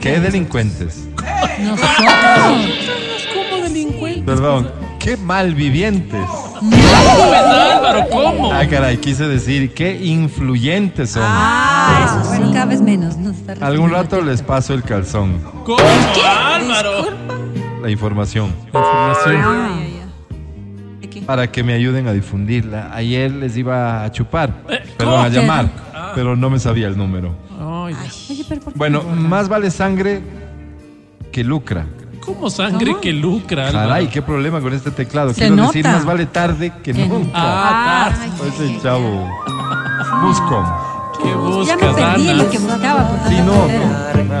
Qué 0.00 0.18
delincuentes. 0.20 1.08
¿Cómo 3.34 3.62
delincuente? 3.64 4.22
Perdón, 4.22 4.70
qué 4.98 5.16
malvivientes. 5.16 6.24
¿Cómo 6.58 6.74
es, 6.76 7.44
Álvaro? 7.74 8.06
¿Cómo? 8.10 8.52
Ah, 8.52 8.66
caray, 8.68 8.96
quise 8.98 9.28
decir 9.28 9.72
qué 9.74 9.98
influyentes 10.04 11.10
son. 11.10 11.22
Ah, 11.24 12.20
eso 12.22 12.34
sí. 12.34 12.42
Cada 12.52 12.66
vez 12.66 12.80
menos. 12.80 13.16
nos 13.16 13.36
está 13.36 13.54
Algún 13.66 13.90
rato 13.90 14.20
les 14.22 14.42
paso 14.42 14.74
el 14.74 14.82
calzón, 14.82 15.40
¿Cómo? 15.64 15.78
Álvaro. 16.26 17.08
la 17.82 17.90
información, 17.90 18.54
Información. 18.66 20.00
para 21.26 21.50
que 21.52 21.62
me 21.62 21.74
ayuden 21.74 22.08
a 22.08 22.12
difundirla. 22.12 22.90
Ayer 22.94 23.30
les 23.30 23.56
iba 23.56 24.02
a 24.04 24.10
chupar, 24.12 24.50
Eh, 24.68 24.80
perdón, 24.96 25.24
a 25.24 25.28
llamar, 25.28 25.68
pero 26.14 26.36
no 26.36 26.48
me 26.50 26.58
sabía 26.58 26.88
el 26.88 26.96
número. 26.96 27.34
Ay, 27.98 28.10
Oye, 28.30 28.44
pero 28.48 28.60
¿por 28.60 28.72
qué? 28.72 28.78
Bueno, 28.78 29.02
más 29.02 29.48
vale 29.48 29.70
sangre 29.70 30.20
que 31.32 31.42
lucra. 31.44 31.86
¿Cómo 32.24 32.50
sangre 32.50 32.96
que 33.00 33.12
lucra, 33.12 33.68
Álvaro? 33.68 33.88
Caray, 33.88 34.08
qué 34.08 34.20
problema 34.22 34.60
con 34.60 34.72
este 34.74 34.90
teclado. 34.90 35.30
Se 35.32 35.40
Quiero 35.40 35.56
nota. 35.56 35.68
decir, 35.68 35.84
más 35.86 36.04
vale 36.04 36.26
tarde 36.26 36.72
que 36.82 36.92
nunca. 36.92 37.30
Ah, 37.34 38.10
Ay, 38.22 38.30
Ese 38.48 38.78
chavo. 38.82 39.28
Busco. 40.22 40.64
¿Qué 41.22 41.28
Ya 41.28 41.36
buscas, 41.36 41.76
me 41.76 41.82
perdí 41.94 42.22
en 42.22 42.28
Ana? 42.34 42.42
lo 42.44 42.50
que 42.50 42.58
buscaba. 42.58 43.08
por 43.08 43.18
Sí, 43.28 43.36
tanta 43.36 43.44
no, 43.44 43.68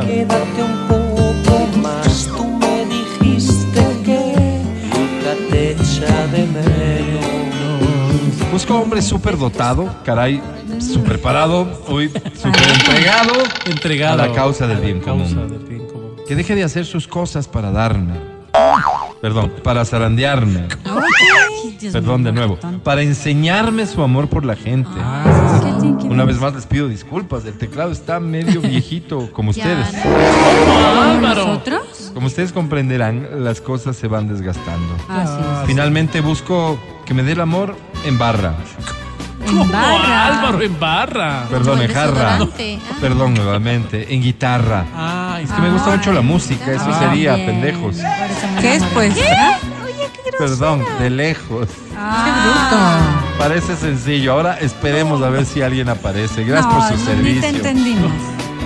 no. 0.00 0.06
Quédate 0.06 0.62
un 0.62 0.88
poco 0.88 1.66
más, 1.82 2.28
tú 2.36 2.44
me 2.58 2.84
dijiste 2.86 3.82
que 4.04 4.18
nunca 4.90 5.32
te 5.50 5.70
echa 5.72 6.26
de 6.28 6.46
menos. 6.46 8.50
Busco 8.52 8.74
hombre 8.78 9.00
súper 9.02 9.36
dotado, 9.38 9.88
caray, 10.04 10.40
súper 10.80 11.20
parado, 11.20 11.66
uy, 11.88 12.08
súper 12.34 12.68
entregado 12.68 13.32
Entregado 13.66 14.22
a 14.22 14.26
la 14.28 14.32
causa 14.32 14.66
del 14.66 14.76
a 14.78 14.80
la 14.80 14.86
bien 14.86 15.00
causa 15.00 15.34
común. 15.34 15.48
del 15.48 15.68
bien 15.68 15.86
común. 15.86 16.16
Que 16.26 16.34
deje 16.36 16.54
de 16.54 16.64
hacer 16.64 16.86
sus 16.86 17.06
cosas 17.08 17.48
para 17.48 17.70
darme. 17.70 18.14
Perdón, 19.20 19.52
para 19.62 19.84
zarandearme. 19.84 20.66
Perdón 21.92 22.22
de 22.24 22.32
nuevo. 22.32 22.58
Para 22.82 23.02
enseñarme 23.02 23.86
su 23.86 24.02
amor 24.02 24.28
por 24.28 24.44
la 24.44 24.56
gente. 24.56 24.90
Ah, 24.98 25.60
¿Qué 25.62 25.80
tiene 25.80 25.98
que 25.98 26.06
Una 26.06 26.24
vez 26.24 26.40
más 26.40 26.54
les 26.54 26.66
pido 26.66 26.88
disculpas. 26.88 27.44
El 27.44 27.54
teclado 27.54 27.90
está 27.90 28.18
medio 28.20 28.60
viejito, 28.62 29.30
como 29.32 29.50
ustedes. 29.50 29.86
¿Nosotros? 31.20 32.10
Como 32.14 32.26
ustedes 32.26 32.52
comprenderán, 32.52 33.44
las 33.44 33.60
cosas 33.60 33.96
se 33.96 34.08
van 34.08 34.28
desgastando. 34.28 34.94
Así 35.08 35.38
es. 35.40 35.66
Finalmente 35.66 36.20
busco 36.20 36.78
que 37.04 37.14
me 37.14 37.22
dé 37.22 37.32
el 37.32 37.40
amor 37.40 37.76
en 38.04 38.18
barra. 38.18 38.54
¿Cómo, 39.50 39.64
En 39.64 39.72
barra. 39.72 40.26
Álvaro 40.26 40.62
en 40.62 40.80
barra. 40.80 41.44
Perdón, 41.50 41.82
en 41.82 41.92
jarra. 41.92 42.38
Ah. 42.40 42.46
Perdón 43.00 43.34
nuevamente. 43.34 44.12
En 44.14 44.22
guitarra. 44.22 44.84
Ah, 44.94 45.38
Es 45.42 45.50
que 45.50 45.60
me 45.60 45.70
gusta 45.70 45.90
mucho 45.90 46.12
la 46.12 46.20
música, 46.22 46.70
eso 46.72 46.84
Ah, 46.88 46.98
sería, 46.98 47.34
Bien. 47.34 47.46
pendejos. 47.46 47.96
¿Qué 48.60 48.74
es 48.76 48.82
pues? 48.94 49.14
Perdón, 50.38 50.82
de 50.98 51.10
lejos. 51.10 51.68
Ah. 51.98 53.20
Parece 53.38 53.76
sencillo. 53.76 54.32
Ahora 54.32 54.58
esperemos 54.60 55.22
a 55.22 55.28
ver 55.30 55.44
si 55.44 55.60
alguien 55.62 55.88
aparece. 55.88 56.44
Gracias 56.44 56.72
por 56.72 56.82
su 56.84 56.88
No, 56.90 56.96
Ni 56.96 57.04
te 57.04 57.04
servicio. 57.40 57.48
entendimos. 57.48 58.12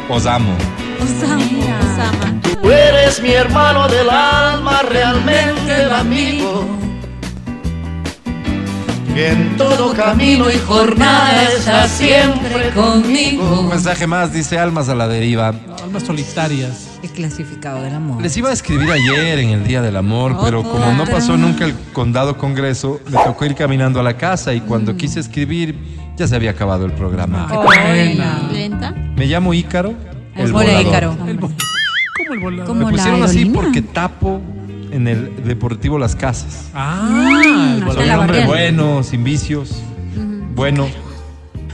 Os 0.09 0.27
amo. 0.27 0.55
Osama. 1.03 1.43
Osama. 1.45 2.41
Tú 2.63 2.71
eres 2.71 3.21
mi 3.21 3.31
hermano 3.33 3.89
del 3.89 4.09
alma, 4.09 4.83
realmente 4.89 5.83
el 5.83 5.93
amigo. 5.93 6.67
Que 9.15 9.31
en 9.31 9.57
todo 9.57 9.95
camino 9.95 10.51
y 10.51 10.59
jornada 10.59 11.45
está 11.57 11.87
siempre 11.87 12.73
Un 12.77 13.03
conmigo. 13.03 13.63
mensaje 13.63 14.09
más, 14.09 14.33
dice 14.33 14.59
Almas 14.59 14.89
a 14.89 14.95
la 14.97 15.07
deriva. 15.07 15.55
Almas 15.85 16.03
solitarias. 16.03 16.99
El 17.03 17.11
clasificado 17.11 17.81
del 17.83 17.95
amor. 17.95 18.21
Les 18.21 18.37
iba 18.37 18.51
a 18.51 18.53
escribir 18.53 18.91
ayer 18.91 19.39
en 19.39 19.51
el 19.51 19.63
Día 19.65 19.83
del 19.83 19.97
Amor, 19.97 20.37
pero 20.43 20.63
como 20.65 20.93
no 20.95 21.05
pasó 21.05 21.37
nunca 21.37 21.65
el 21.65 21.75
condado 21.93 22.37
congreso, 22.39 23.01
me 23.09 23.19
tocó 23.23 23.45
ir 23.45 23.55
caminando 23.55 24.01
a 24.01 24.03
la 24.03 24.17
casa 24.17 24.53
y 24.53 24.61
cuando 24.63 24.97
quise 24.97 25.21
escribir 25.21 25.77
ya 26.17 26.27
se 26.27 26.35
había 26.35 26.51
acabado 26.51 26.85
el 26.87 26.93
programa. 26.93 27.47
Qué 27.49 27.79
pena. 27.79 28.49
¿Lenta? 28.53 28.91
Me 29.17 29.27
llamo 29.27 29.55
Ícaro, 29.55 29.95
el 30.35 30.47
Hola, 30.47 30.53
volador. 30.53 30.87
Ícaro. 30.87 31.17
El 31.29 31.39
¿Cómo 31.39 31.55
el 32.33 32.41
volador? 32.41 32.67
¿Cómo? 32.67 32.79
Me 32.81 32.85
la 32.87 32.91
pusieron 32.91 33.23
así 33.23 33.39
aerolínea. 33.39 33.63
porque 33.63 33.83
tapo 33.83 34.41
en 34.95 35.09
el 35.09 35.45
Deportivo 35.45 35.99
Las 35.99 36.15
Casas. 36.17 36.71
Ah, 36.75 37.75
el 37.77 37.85
volador. 37.85 38.05
un 38.05 38.21
hombre 38.21 38.47
bueno, 38.47 39.03
sin 39.03 39.25
vicios, 39.25 39.83
bueno. 40.55 40.87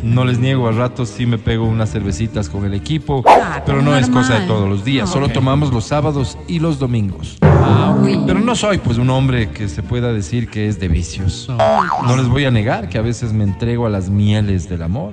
No 0.02 0.24
les 0.24 0.38
niego, 0.38 0.66
al 0.66 0.76
rato 0.76 1.04
sí 1.04 1.26
me 1.26 1.36
pego 1.36 1.66
unas 1.66 1.90
cervecitas 1.92 2.48
con 2.48 2.64
el 2.64 2.72
equipo, 2.72 3.22
Ah, 3.28 3.60
pero 3.66 3.82
no 3.82 3.94
es 3.94 4.08
cosa 4.08 4.38
de 4.40 4.46
todos 4.46 4.66
los 4.66 4.82
días, 4.82 5.10
solo 5.10 5.26
ok. 5.26 5.32
tomamos 5.34 5.70
los 5.74 5.84
sábados 5.84 6.38
y 6.48 6.58
los 6.58 6.78
domingos. 6.78 7.36
Ah. 7.42 7.94
Pero 8.26 8.40
no 8.40 8.54
soy 8.54 8.78
pues 8.78 8.96
un 8.96 9.10
hombre 9.10 9.50
que 9.50 9.68
se 9.68 9.82
pueda 9.82 10.10
decir 10.14 10.48
que 10.48 10.68
es 10.68 10.80
de 10.80 10.88
vicios. 10.88 11.44
No. 11.50 11.58
No 12.06 12.16
les 12.16 12.28
voy 12.28 12.46
a 12.46 12.50
negar 12.50 12.88
que 12.88 12.96
a 12.96 13.02
veces 13.02 13.34
me 13.34 13.44
entrego 13.44 13.84
a 13.84 13.90
las 13.90 14.08
mieles 14.08 14.70
del 14.70 14.82
amor. 14.82 15.12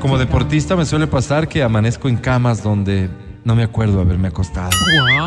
Como 0.00 0.16
deportista 0.16 0.76
me 0.76 0.84
suele 0.86 1.08
pasar 1.08 1.48
que 1.48 1.64
amanezco 1.64 2.08
en 2.08 2.18
camas 2.18 2.62
donde 2.62 3.10
no 3.46 3.54
me 3.54 3.62
acuerdo 3.62 4.00
haberme 4.00 4.26
acostado. 4.26 4.70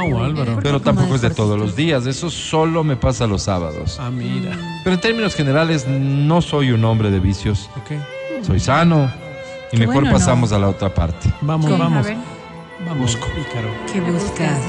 Wow, 0.01 0.23
Álvaro. 0.25 0.59
Pero 0.61 0.81
tampoco 0.81 1.15
es 1.15 1.21
de 1.21 1.29
todos 1.29 1.57
los 1.57 1.73
días, 1.73 2.05
eso 2.05 2.29
solo 2.29 2.83
me 2.83 2.97
pasa 2.97 3.25
los 3.25 3.43
sábados. 3.43 3.97
Ah, 3.97 4.11
mira. 4.11 4.57
Pero 4.83 4.95
en 4.95 4.99
términos 5.01 5.35
generales 5.35 5.87
no 5.87 6.41
soy 6.41 6.71
un 6.73 6.83
hombre 6.83 7.11
de 7.11 7.19
vicios, 7.21 7.69
Ok. 7.77 8.45
soy 8.45 8.59
sano 8.59 9.09
y 9.71 9.77
Qué 9.77 9.77
mejor 9.77 9.95
bueno, 10.03 10.11
¿no? 10.11 10.17
pasamos 10.17 10.51
a 10.51 10.59
la 10.59 10.67
otra 10.67 10.93
parte. 10.93 11.33
Vamos, 11.39 11.71
¿Cómo? 11.71 11.81
vamos. 11.81 12.07
Vamos, 12.85 13.11
Ícaro. 13.17 13.69
¿Qué 13.91 14.01
buscas? 14.01 14.59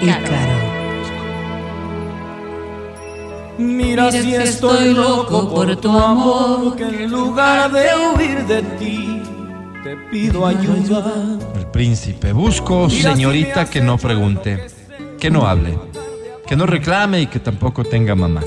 Ícaro. 0.00 0.22
Ícaro. 0.24 0.80
Mira 3.58 4.10
si 4.10 4.34
estoy 4.34 4.94
loco 4.94 5.50
por 5.50 5.76
tu 5.76 5.90
amor, 5.98 6.76
que 6.76 6.84
en 7.04 7.10
lugar 7.10 7.70
de 7.70 7.88
huir 8.16 8.46
de 8.46 8.62
ti, 8.78 9.19
te 9.82 9.96
pido 9.96 10.46
ayuda. 10.46 11.38
El 11.56 11.66
príncipe, 11.66 12.32
busco 12.32 12.90
señorita 12.90 13.64
que 13.66 13.80
no 13.80 13.98
pregunte, 13.98 14.66
que 15.18 15.30
no 15.30 15.46
hable, 15.46 15.78
que 16.46 16.56
no 16.56 16.66
reclame 16.66 17.22
y 17.22 17.26
que 17.26 17.38
tampoco 17.38 17.84
tenga 17.84 18.14
mamá. 18.14 18.42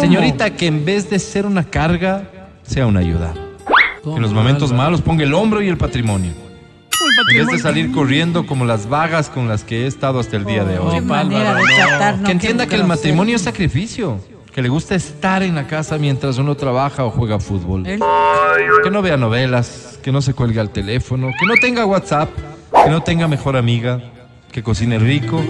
Señorita 0.00 0.50
que 0.50 0.66
en 0.66 0.84
vez 0.84 1.08
de 1.10 1.18
ser 1.18 1.46
una 1.46 1.64
carga, 1.64 2.50
sea 2.62 2.86
una 2.86 3.00
ayuda. 3.00 3.34
Que 4.02 4.10
en 4.10 4.22
los 4.22 4.32
momentos 4.32 4.72
malos 4.72 5.00
ponga 5.00 5.22
el 5.24 5.34
hombro 5.34 5.62
y 5.62 5.68
el 5.68 5.76
patrimonio. 5.76 6.32
En 7.30 7.38
vez 7.38 7.46
de 7.46 7.58
salir 7.58 7.92
corriendo 7.92 8.46
como 8.46 8.64
las 8.64 8.88
vagas 8.88 9.28
con 9.30 9.48
las 9.48 9.62
que 9.64 9.84
he 9.84 9.86
estado 9.86 10.18
hasta 10.18 10.36
el 10.36 10.44
día 10.44 10.64
de 10.64 10.78
hoy. 10.78 11.00
Que 12.24 12.32
entienda 12.32 12.66
que 12.66 12.74
el 12.74 12.84
matrimonio 12.84 13.36
es 13.36 13.42
sacrificio. 13.42 14.18
Que 14.52 14.60
le 14.60 14.68
gusta 14.68 14.94
estar 14.94 15.42
en 15.42 15.54
la 15.54 15.66
casa 15.66 15.96
mientras 15.96 16.36
uno 16.36 16.54
trabaja 16.54 17.04
o 17.04 17.10
juega 17.10 17.40
fútbol. 17.40 17.84
Que 17.84 18.90
no 18.90 19.00
vea 19.00 19.16
novelas, 19.16 19.98
que 20.02 20.12
no 20.12 20.20
se 20.20 20.34
cuelgue 20.34 20.60
al 20.60 20.70
teléfono, 20.70 21.30
que 21.38 21.46
no 21.46 21.54
tenga 21.60 21.86
WhatsApp, 21.86 22.28
que 22.84 22.90
no 22.90 23.02
tenga 23.02 23.28
mejor 23.28 23.56
amiga, 23.56 24.02
que 24.50 24.62
cocine 24.62 24.98
rico, 24.98 25.42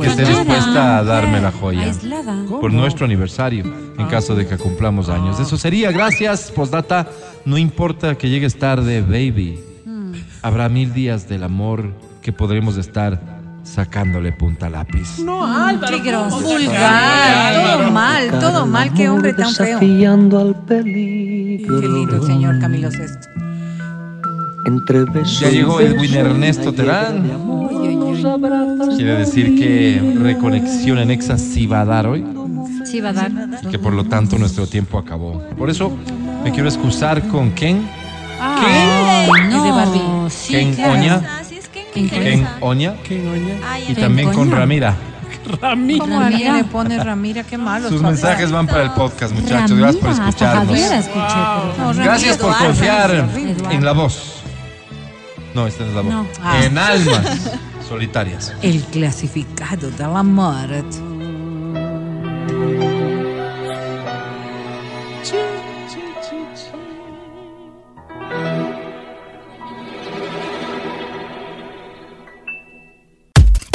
que 0.00 0.06
esté 0.06 0.24
dispuesta 0.24 0.98
a 0.98 1.04
darme 1.04 1.40
la 1.42 1.52
joya. 1.52 1.82
Aislada. 1.82 2.44
Por 2.48 2.72
nuestro 2.72 3.04
aniversario, 3.04 3.64
en 3.98 4.06
caso 4.06 4.34
de 4.34 4.46
que 4.46 4.56
cumplamos 4.56 5.10
años. 5.10 5.38
Eso 5.38 5.58
sería, 5.58 5.92
gracias, 5.92 6.50
postdata. 6.50 7.08
No 7.44 7.58
importa 7.58 8.16
que 8.16 8.30
llegues 8.30 8.58
tarde, 8.58 9.02
baby. 9.02 9.60
Habrá 10.40 10.70
mil 10.70 10.94
días 10.94 11.28
del 11.28 11.42
amor 11.42 11.92
que 12.22 12.32
podremos 12.32 12.78
estar 12.78 13.35
sacándole 13.66 14.32
punta 14.32 14.70
lápiz. 14.70 15.18
No, 15.18 15.44
Álvaro. 15.44 15.96
Qué 15.96 16.10
grosero. 16.10 16.30
¿cómo 16.30 16.58
se 16.58 16.66
Vulgar. 16.66 17.54
Todo 17.54 17.72
Álvaro? 17.72 17.90
mal, 17.92 18.38
todo 18.38 18.66
mal. 18.66 18.92
Qué 18.94 19.08
hombre 19.08 19.34
tan 19.34 19.52
feo. 19.52 19.66
Desafiando 19.66 20.40
al 20.40 20.54
peligro. 20.64 21.80
Qué 21.80 21.88
lindo 21.88 22.16
el 22.16 22.22
señor 22.22 22.58
Camilo 22.60 22.90
Sesto. 22.90 23.28
Entre 24.66 25.04
besos 25.04 25.40
Ya 25.40 25.50
llegó 25.50 25.80
Edwin 25.80 26.14
Ernesto 26.14 26.72
Terán. 26.72 27.28
Quiere 28.96 29.18
decir 29.18 29.56
que 29.58 30.16
Reconexión 30.20 30.98
en 30.98 31.10
Exa 31.10 31.38
sí 31.38 31.66
va 31.66 31.82
a 31.82 31.84
dar 31.84 32.06
hoy. 32.06 32.24
Sí, 32.84 33.00
va 33.00 33.10
a 33.10 33.12
dar. 33.12 33.30
y 33.62 33.66
que 33.66 33.78
por 33.78 33.92
lo 33.92 34.04
tanto 34.04 34.38
nuestro 34.38 34.66
tiempo 34.66 34.98
acabó. 34.98 35.40
Por 35.56 35.70
eso 35.70 35.92
me 36.42 36.50
quiero 36.52 36.68
excusar 36.68 37.26
con 37.28 37.50
Ken, 37.52 37.86
Ay, 38.40 39.26
no. 39.50 39.56
Es 39.56 39.62
de 39.62 39.70
Barbie. 39.70 40.30
Sí, 40.30 40.52
Ken 40.52 40.74
claro. 40.74 41.22
Ken 42.04 42.46
Oña 42.60 42.94
¿Qué 43.02 43.26
oña? 43.28 43.56
y 43.88 43.94
también 43.94 44.32
con. 44.32 44.50
Ramira. 44.50 44.94
¿Cómo 45.98 46.20
alguien 46.20 46.56
le 46.56 46.64
pone 46.64 47.02
Ramira? 47.02 47.44
Qué 47.44 47.56
malo. 47.56 47.88
Sus 47.88 48.02
mensajes 48.02 48.50
van 48.50 48.66
para 48.66 48.82
el 48.82 48.90
podcast, 48.90 49.32
muchachos. 49.34 49.76
Gracias 49.78 50.02
por 50.02 50.16
Ramira, 50.40 50.98
escucharnos. 50.98 51.96
Gracias 51.96 52.36
por 52.36 52.50
Eduardo, 52.50 52.66
confiar 52.66 53.28
en 53.70 53.84
la 53.84 53.92
voz. 53.92 54.32
No, 55.54 55.66
esta 55.66 55.84
no 55.84 55.88
es 55.90 55.94
la 55.96 56.02
voz. 56.02 56.12
No. 56.12 56.26
Ah. 56.42 56.64
En 56.64 56.76
almas 56.76 57.50
solitarias. 57.88 58.52
El 58.62 58.82
clasificado 58.84 59.90
del 59.90 60.16
amor. 60.16 60.84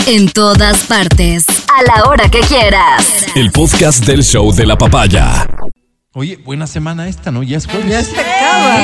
En 0.07 0.28
todas 0.28 0.84
partes. 0.86 1.45
A 1.48 1.84
la 1.84 2.10
hora 2.10 2.30
que 2.30 2.40
quieras. 2.41 3.26
El 3.36 3.52
podcast 3.52 4.06
del 4.06 4.23
show 4.23 4.52
de 4.52 4.65
la 4.65 4.78
papaya. 4.78 5.48
Oye, 6.13 6.35
buena 6.35 6.67
semana 6.67 7.07
esta, 7.07 7.31
¿no? 7.31 7.41
Ya 7.41 7.55
es 7.55 7.67
jueves. 7.67 8.07
se 8.07 8.19
acaba. 8.19 8.79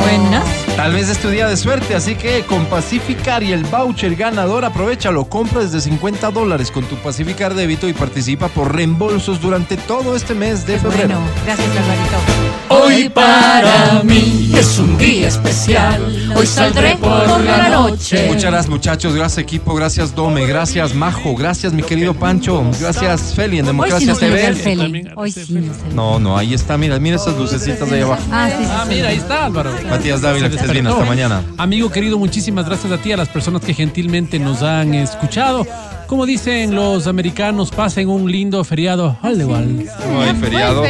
Buenas. 0.00 0.44
Tal 0.76 0.94
vez 0.94 1.10
es 1.10 1.18
tu 1.18 1.28
día 1.28 1.46
de 1.46 1.58
suerte, 1.58 1.94
así 1.94 2.14
que 2.14 2.40
con 2.46 2.64
Pacificar 2.64 3.42
y 3.42 3.52
el 3.52 3.64
voucher 3.64 4.16
ganador, 4.16 4.64
aprovechalo. 4.64 5.26
Compra 5.26 5.60
desde 5.60 5.82
50 5.82 6.30
dólares 6.30 6.70
con 6.70 6.84
tu 6.86 6.96
Pacificar 6.96 7.52
débito 7.52 7.86
y 7.86 7.92
participa 7.92 8.48
por 8.48 8.74
reembolsos 8.74 9.42
durante 9.42 9.76
todo 9.76 10.16
este 10.16 10.34
mes 10.34 10.66
de 10.66 10.78
febrero. 10.78 11.08
Bueno, 11.08 11.20
gracias, 11.44 11.68
Alvarito. 11.68 12.54
Hoy 12.70 13.08
para 13.10 14.02
mí 14.02 14.52
es 14.56 14.78
un 14.78 14.96
día 14.96 15.28
especial. 15.28 16.32
Hoy 16.34 16.46
saldré 16.46 16.96
por 16.96 17.40
la 17.44 17.68
noche. 17.68 18.26
Muchas 18.26 18.50
gracias 18.50 18.68
muchachos, 18.68 19.14
gracias 19.14 19.38
equipo, 19.38 19.74
gracias 19.74 20.14
Dome, 20.14 20.46
gracias 20.46 20.94
Majo, 20.94 21.36
gracias 21.36 21.72
mi 21.72 21.82
querido 21.82 22.14
Pancho, 22.14 22.64
gracias 22.80 23.34
Feli 23.34 23.58
en 23.58 23.66
Hoy 23.66 23.90
sí 23.90 24.06
Democracia 24.06 24.14
TV. 24.14 24.54
Feli. 24.54 24.82
También 24.82 25.12
Hoy 25.14 25.30
sí 25.30 25.40
no 25.50 25.74
se 25.74 25.82
ve. 25.82 25.94
No, 25.94 26.18
no, 26.18 26.36
ahí 26.54 26.60
está, 26.60 26.78
mira, 26.78 26.98
mira 27.00 27.16
esas 27.16 27.36
lucecitas 27.36 27.90
de 27.90 27.96
ahí 27.96 28.02
abajo. 28.02 28.22
Ah, 28.30 28.48
sí, 28.48 28.64
sí, 28.64 28.70
Ah, 28.70 28.84
mira, 28.88 29.08
ahí 29.08 29.16
está 29.16 29.46
Álvaro. 29.46 29.70
Matías 29.90 30.20
Dávila, 30.20 30.48
que 30.48 30.54
estés 30.56 30.70
bien, 30.70 30.86
hasta 30.86 31.04
mañana. 31.04 31.42
Amigo 31.58 31.90
querido, 31.90 32.16
muchísimas 32.16 32.66
gracias 32.66 32.92
a 32.92 32.98
ti, 32.98 33.10
a 33.12 33.16
las 33.16 33.28
personas 33.28 33.62
que 33.62 33.74
gentilmente 33.74 34.38
nos 34.38 34.62
han 34.62 34.94
escuchado. 34.94 35.66
Como 36.06 36.26
dicen 36.26 36.74
los 36.74 37.06
americanos, 37.08 37.70
pasen 37.70 38.08
un 38.08 38.30
lindo 38.30 38.62
feriado. 38.62 39.18
Al 39.22 39.40
igual. 39.40 39.84
Hoy 40.16 40.34
feriado. 40.40 40.82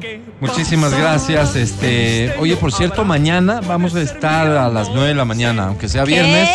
Qué. 0.00 0.22
Muchísimas 0.40 0.96
gracias. 0.96 1.54
Este, 1.54 2.34
oye, 2.40 2.56
por 2.56 2.72
cierto, 2.72 3.04
mañana 3.04 3.60
vamos 3.60 3.94
a 3.94 4.00
estar 4.00 4.46
a 4.48 4.68
las 4.68 4.88
9 4.88 5.08
de 5.08 5.14
la 5.14 5.24
mañana, 5.24 5.66
aunque 5.68 5.88
sea 5.88 6.04
viernes, 6.04 6.48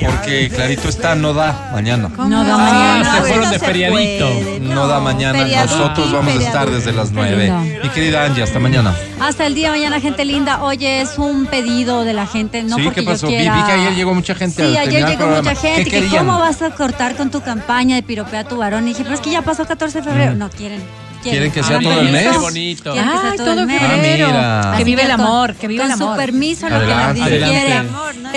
porque 0.00 0.48
clarito 0.50 0.88
está, 0.88 1.14
no 1.14 1.32
da 1.34 1.70
mañana. 1.72 2.10
No 2.16 2.44
da 2.44 2.54
Ah, 2.54 2.58
mañana. 2.98 3.14
se 3.16 3.20
fueron 3.28 3.50
de 3.50 3.58
feriadito. 3.58 4.28
No 4.60 4.86
da 4.86 5.00
mañana, 5.00 5.44
nosotros 5.64 6.12
vamos 6.12 6.34
a 6.36 6.42
estar 6.42 6.70
desde 6.70 6.92
las 6.92 7.12
9. 7.12 7.36
lindo. 7.36 7.80
Mi 7.82 7.88
querida 7.90 8.24
Angie, 8.24 8.42
hasta 8.42 8.58
mañana. 8.58 8.94
Hasta 9.20 9.46
el 9.46 9.54
día 9.54 9.70
de 9.70 9.78
mañana, 9.78 10.00
gente 10.00 10.24
linda. 10.24 10.62
Oye, 10.62 11.00
es 11.00 11.18
un 11.18 11.46
pedido 11.46 12.04
de 12.04 12.12
la 12.12 12.26
gente, 12.26 12.62
no 12.62 12.76
sí, 12.76 12.82
porque 12.82 13.00
¿qué 13.00 13.06
pasó? 13.06 13.26
yo 13.28 13.32
Vi, 13.36 13.38
quiera... 13.38 13.56
vi 13.56 13.62
que 13.64 13.72
ayer 13.72 13.94
llegó 13.94 14.14
mucha 14.14 14.34
gente 14.34 14.66
Sí, 14.66 14.76
ayer 14.76 15.06
llegó 15.06 15.26
mucha 15.26 15.54
gente. 15.54 15.84
¿Qué 15.90 16.00
que? 16.08 16.16
¿Cómo 16.16 16.38
vas 16.38 16.62
a 16.62 16.70
cortar 16.70 17.16
con 17.16 17.30
tu 17.30 17.40
campaña 17.40 17.96
de 17.96 18.02
piropea 18.02 18.40
a 18.40 18.44
tu 18.44 18.56
varón? 18.56 18.84
Y 18.84 18.88
dije, 18.88 19.02
pero 19.04 19.14
es 19.14 19.20
que 19.20 19.30
ya 19.30 19.42
pasó 19.42 19.64
14 19.66 19.98
de 20.00 20.04
febrero. 20.04 20.34
No, 20.34 20.50
quieren. 20.50 20.82
¿Quieren 21.30 21.52
que 21.52 21.62
sea 21.62 21.76
Ah, 21.76 21.80
todo 21.82 22.00
el 22.00 22.10
mes? 22.12 22.28
Qué 22.30 22.38
bonito. 22.38 22.92
Quieren 22.92 23.10
que 23.10 23.18
sea 23.18 23.36
todo, 23.36 23.46
todo 23.46 23.60
el 23.60 23.66
mes. 23.66 23.80
Ah, 23.82 23.96
mira. 24.00 24.74
Que 24.78 24.84
vive 24.84 25.02
el 25.02 25.10
con- 25.10 25.20
amor, 25.20 25.54
que 25.54 25.68
vive 25.68 25.82
con 25.82 25.90
el 25.90 26.00
amor. 26.00 26.14
su 26.14 26.16
permiso, 26.20 26.68
lo 26.68 26.78
que 26.78 26.84
Adelante. 26.92 27.20
quiere. 27.38 27.82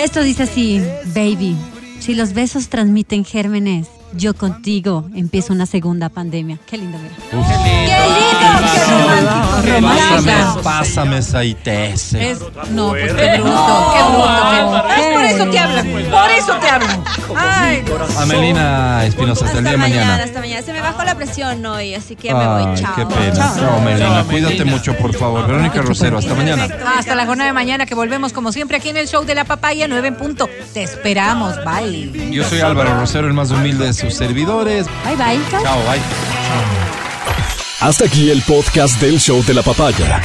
Esto 0.02 0.22
dice 0.22 0.42
así, 0.44 0.82
baby, 1.14 1.56
si 2.00 2.14
los 2.14 2.32
besos 2.32 2.68
transmiten 2.68 3.24
gérmenes, 3.24 3.86
yo 4.14 4.34
contigo 4.34 5.08
empiezo 5.14 5.52
una 5.52 5.66
segunda 5.66 6.08
pandemia. 6.08 6.58
Qué 6.66 6.78
lindo, 6.78 6.98
mira. 6.98 7.14
Uf. 7.40 7.46
¡Qué 7.64 7.98
lindo! 8.08 9.62
¡Qué 9.64 9.72
romántico! 9.74 10.08
Pásame, 10.08 10.32
romántico. 10.32 10.62
pásame 10.62 11.18
esa 11.18 11.44
ITS. 11.44 12.14
Es, 12.14 12.38
no, 12.70 12.88
pues 12.90 13.12
qué 13.12 13.40
bruto, 13.40 13.92
qué 13.94 14.02
bruto. 14.02 14.84
¿Qué? 14.88 15.00
Es 15.00 15.14
por 15.14 15.24
eso 15.24 15.50
te 15.50 15.58
hablan, 15.58 15.86
por 16.10 16.30
eso 16.30 16.54
te 16.60 16.68
hablan. 16.68 17.04
Ay, 17.36 17.84
Amelina 18.18 19.04
Espinosa, 19.04 19.44
hasta 19.44 19.58
el 19.58 19.64
día 19.64 19.72
de 19.72 19.78
mañana. 19.78 20.22
hasta 20.22 20.40
mañana. 20.40 20.62
Se 20.62 20.72
me 20.72 20.80
bajó 20.80 21.04
la 21.04 21.14
presión 21.14 21.64
hoy, 21.66 21.94
así 21.94 22.16
que 22.16 22.32
me 22.32 22.46
voy. 22.46 22.64
Ay, 22.66 22.82
Chao. 22.82 22.94
qué 22.96 23.06
pena. 23.06 23.34
Chao. 23.34 23.56
Chao, 23.58 23.80
Melina. 23.80 24.08
Chao, 24.08 24.24
Cuídate 24.26 24.64
mucho, 24.64 24.96
por 24.96 25.14
favor. 25.14 25.46
Verónica 25.46 25.82
Rosero, 25.82 26.18
hasta 26.18 26.34
mañana. 26.34 26.68
hasta 26.96 27.14
la 27.14 27.26
jornada 27.26 27.48
de 27.48 27.54
mañana 27.54 27.86
que 27.86 27.94
volvemos 27.94 28.32
como 28.32 28.52
siempre 28.52 28.76
aquí 28.78 28.88
en 28.88 28.96
el 28.96 29.08
show 29.08 29.24
de 29.24 29.34
la 29.34 29.44
papaya 29.44 29.86
9 29.88 30.08
en 30.08 30.16
punto. 30.16 30.48
Te 30.72 30.82
esperamos, 30.82 31.54
bye. 31.64 32.30
Yo 32.32 32.44
soy 32.44 32.60
Álvaro 32.60 32.98
Rosero, 32.98 33.26
el 33.26 33.34
más 33.34 33.50
humilde 33.50 33.86
de 33.86 33.92
sus 33.98 34.14
servidores. 34.14 34.86
Bye, 35.04 35.16
bye. 35.16 35.40
Chao. 35.50 35.62
Chao, 35.62 35.78
bye. 35.82 36.00
Hasta 37.80 38.06
aquí 38.06 38.30
el 38.30 38.42
podcast 38.42 39.00
del 39.00 39.20
show 39.20 39.44
de 39.44 39.54
la 39.54 39.62
papaya. 39.62 40.20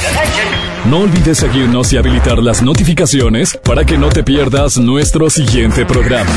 No 0.86 1.00
olvides 1.00 1.38
seguirnos 1.38 1.92
y 1.92 1.96
habilitar 1.96 2.38
las 2.38 2.62
notificaciones 2.62 3.56
para 3.62 3.84
que 3.84 3.96
no 3.96 4.08
te 4.08 4.24
pierdas 4.24 4.76
nuestro 4.76 5.30
siguiente 5.30 5.86
programa. 5.86 6.30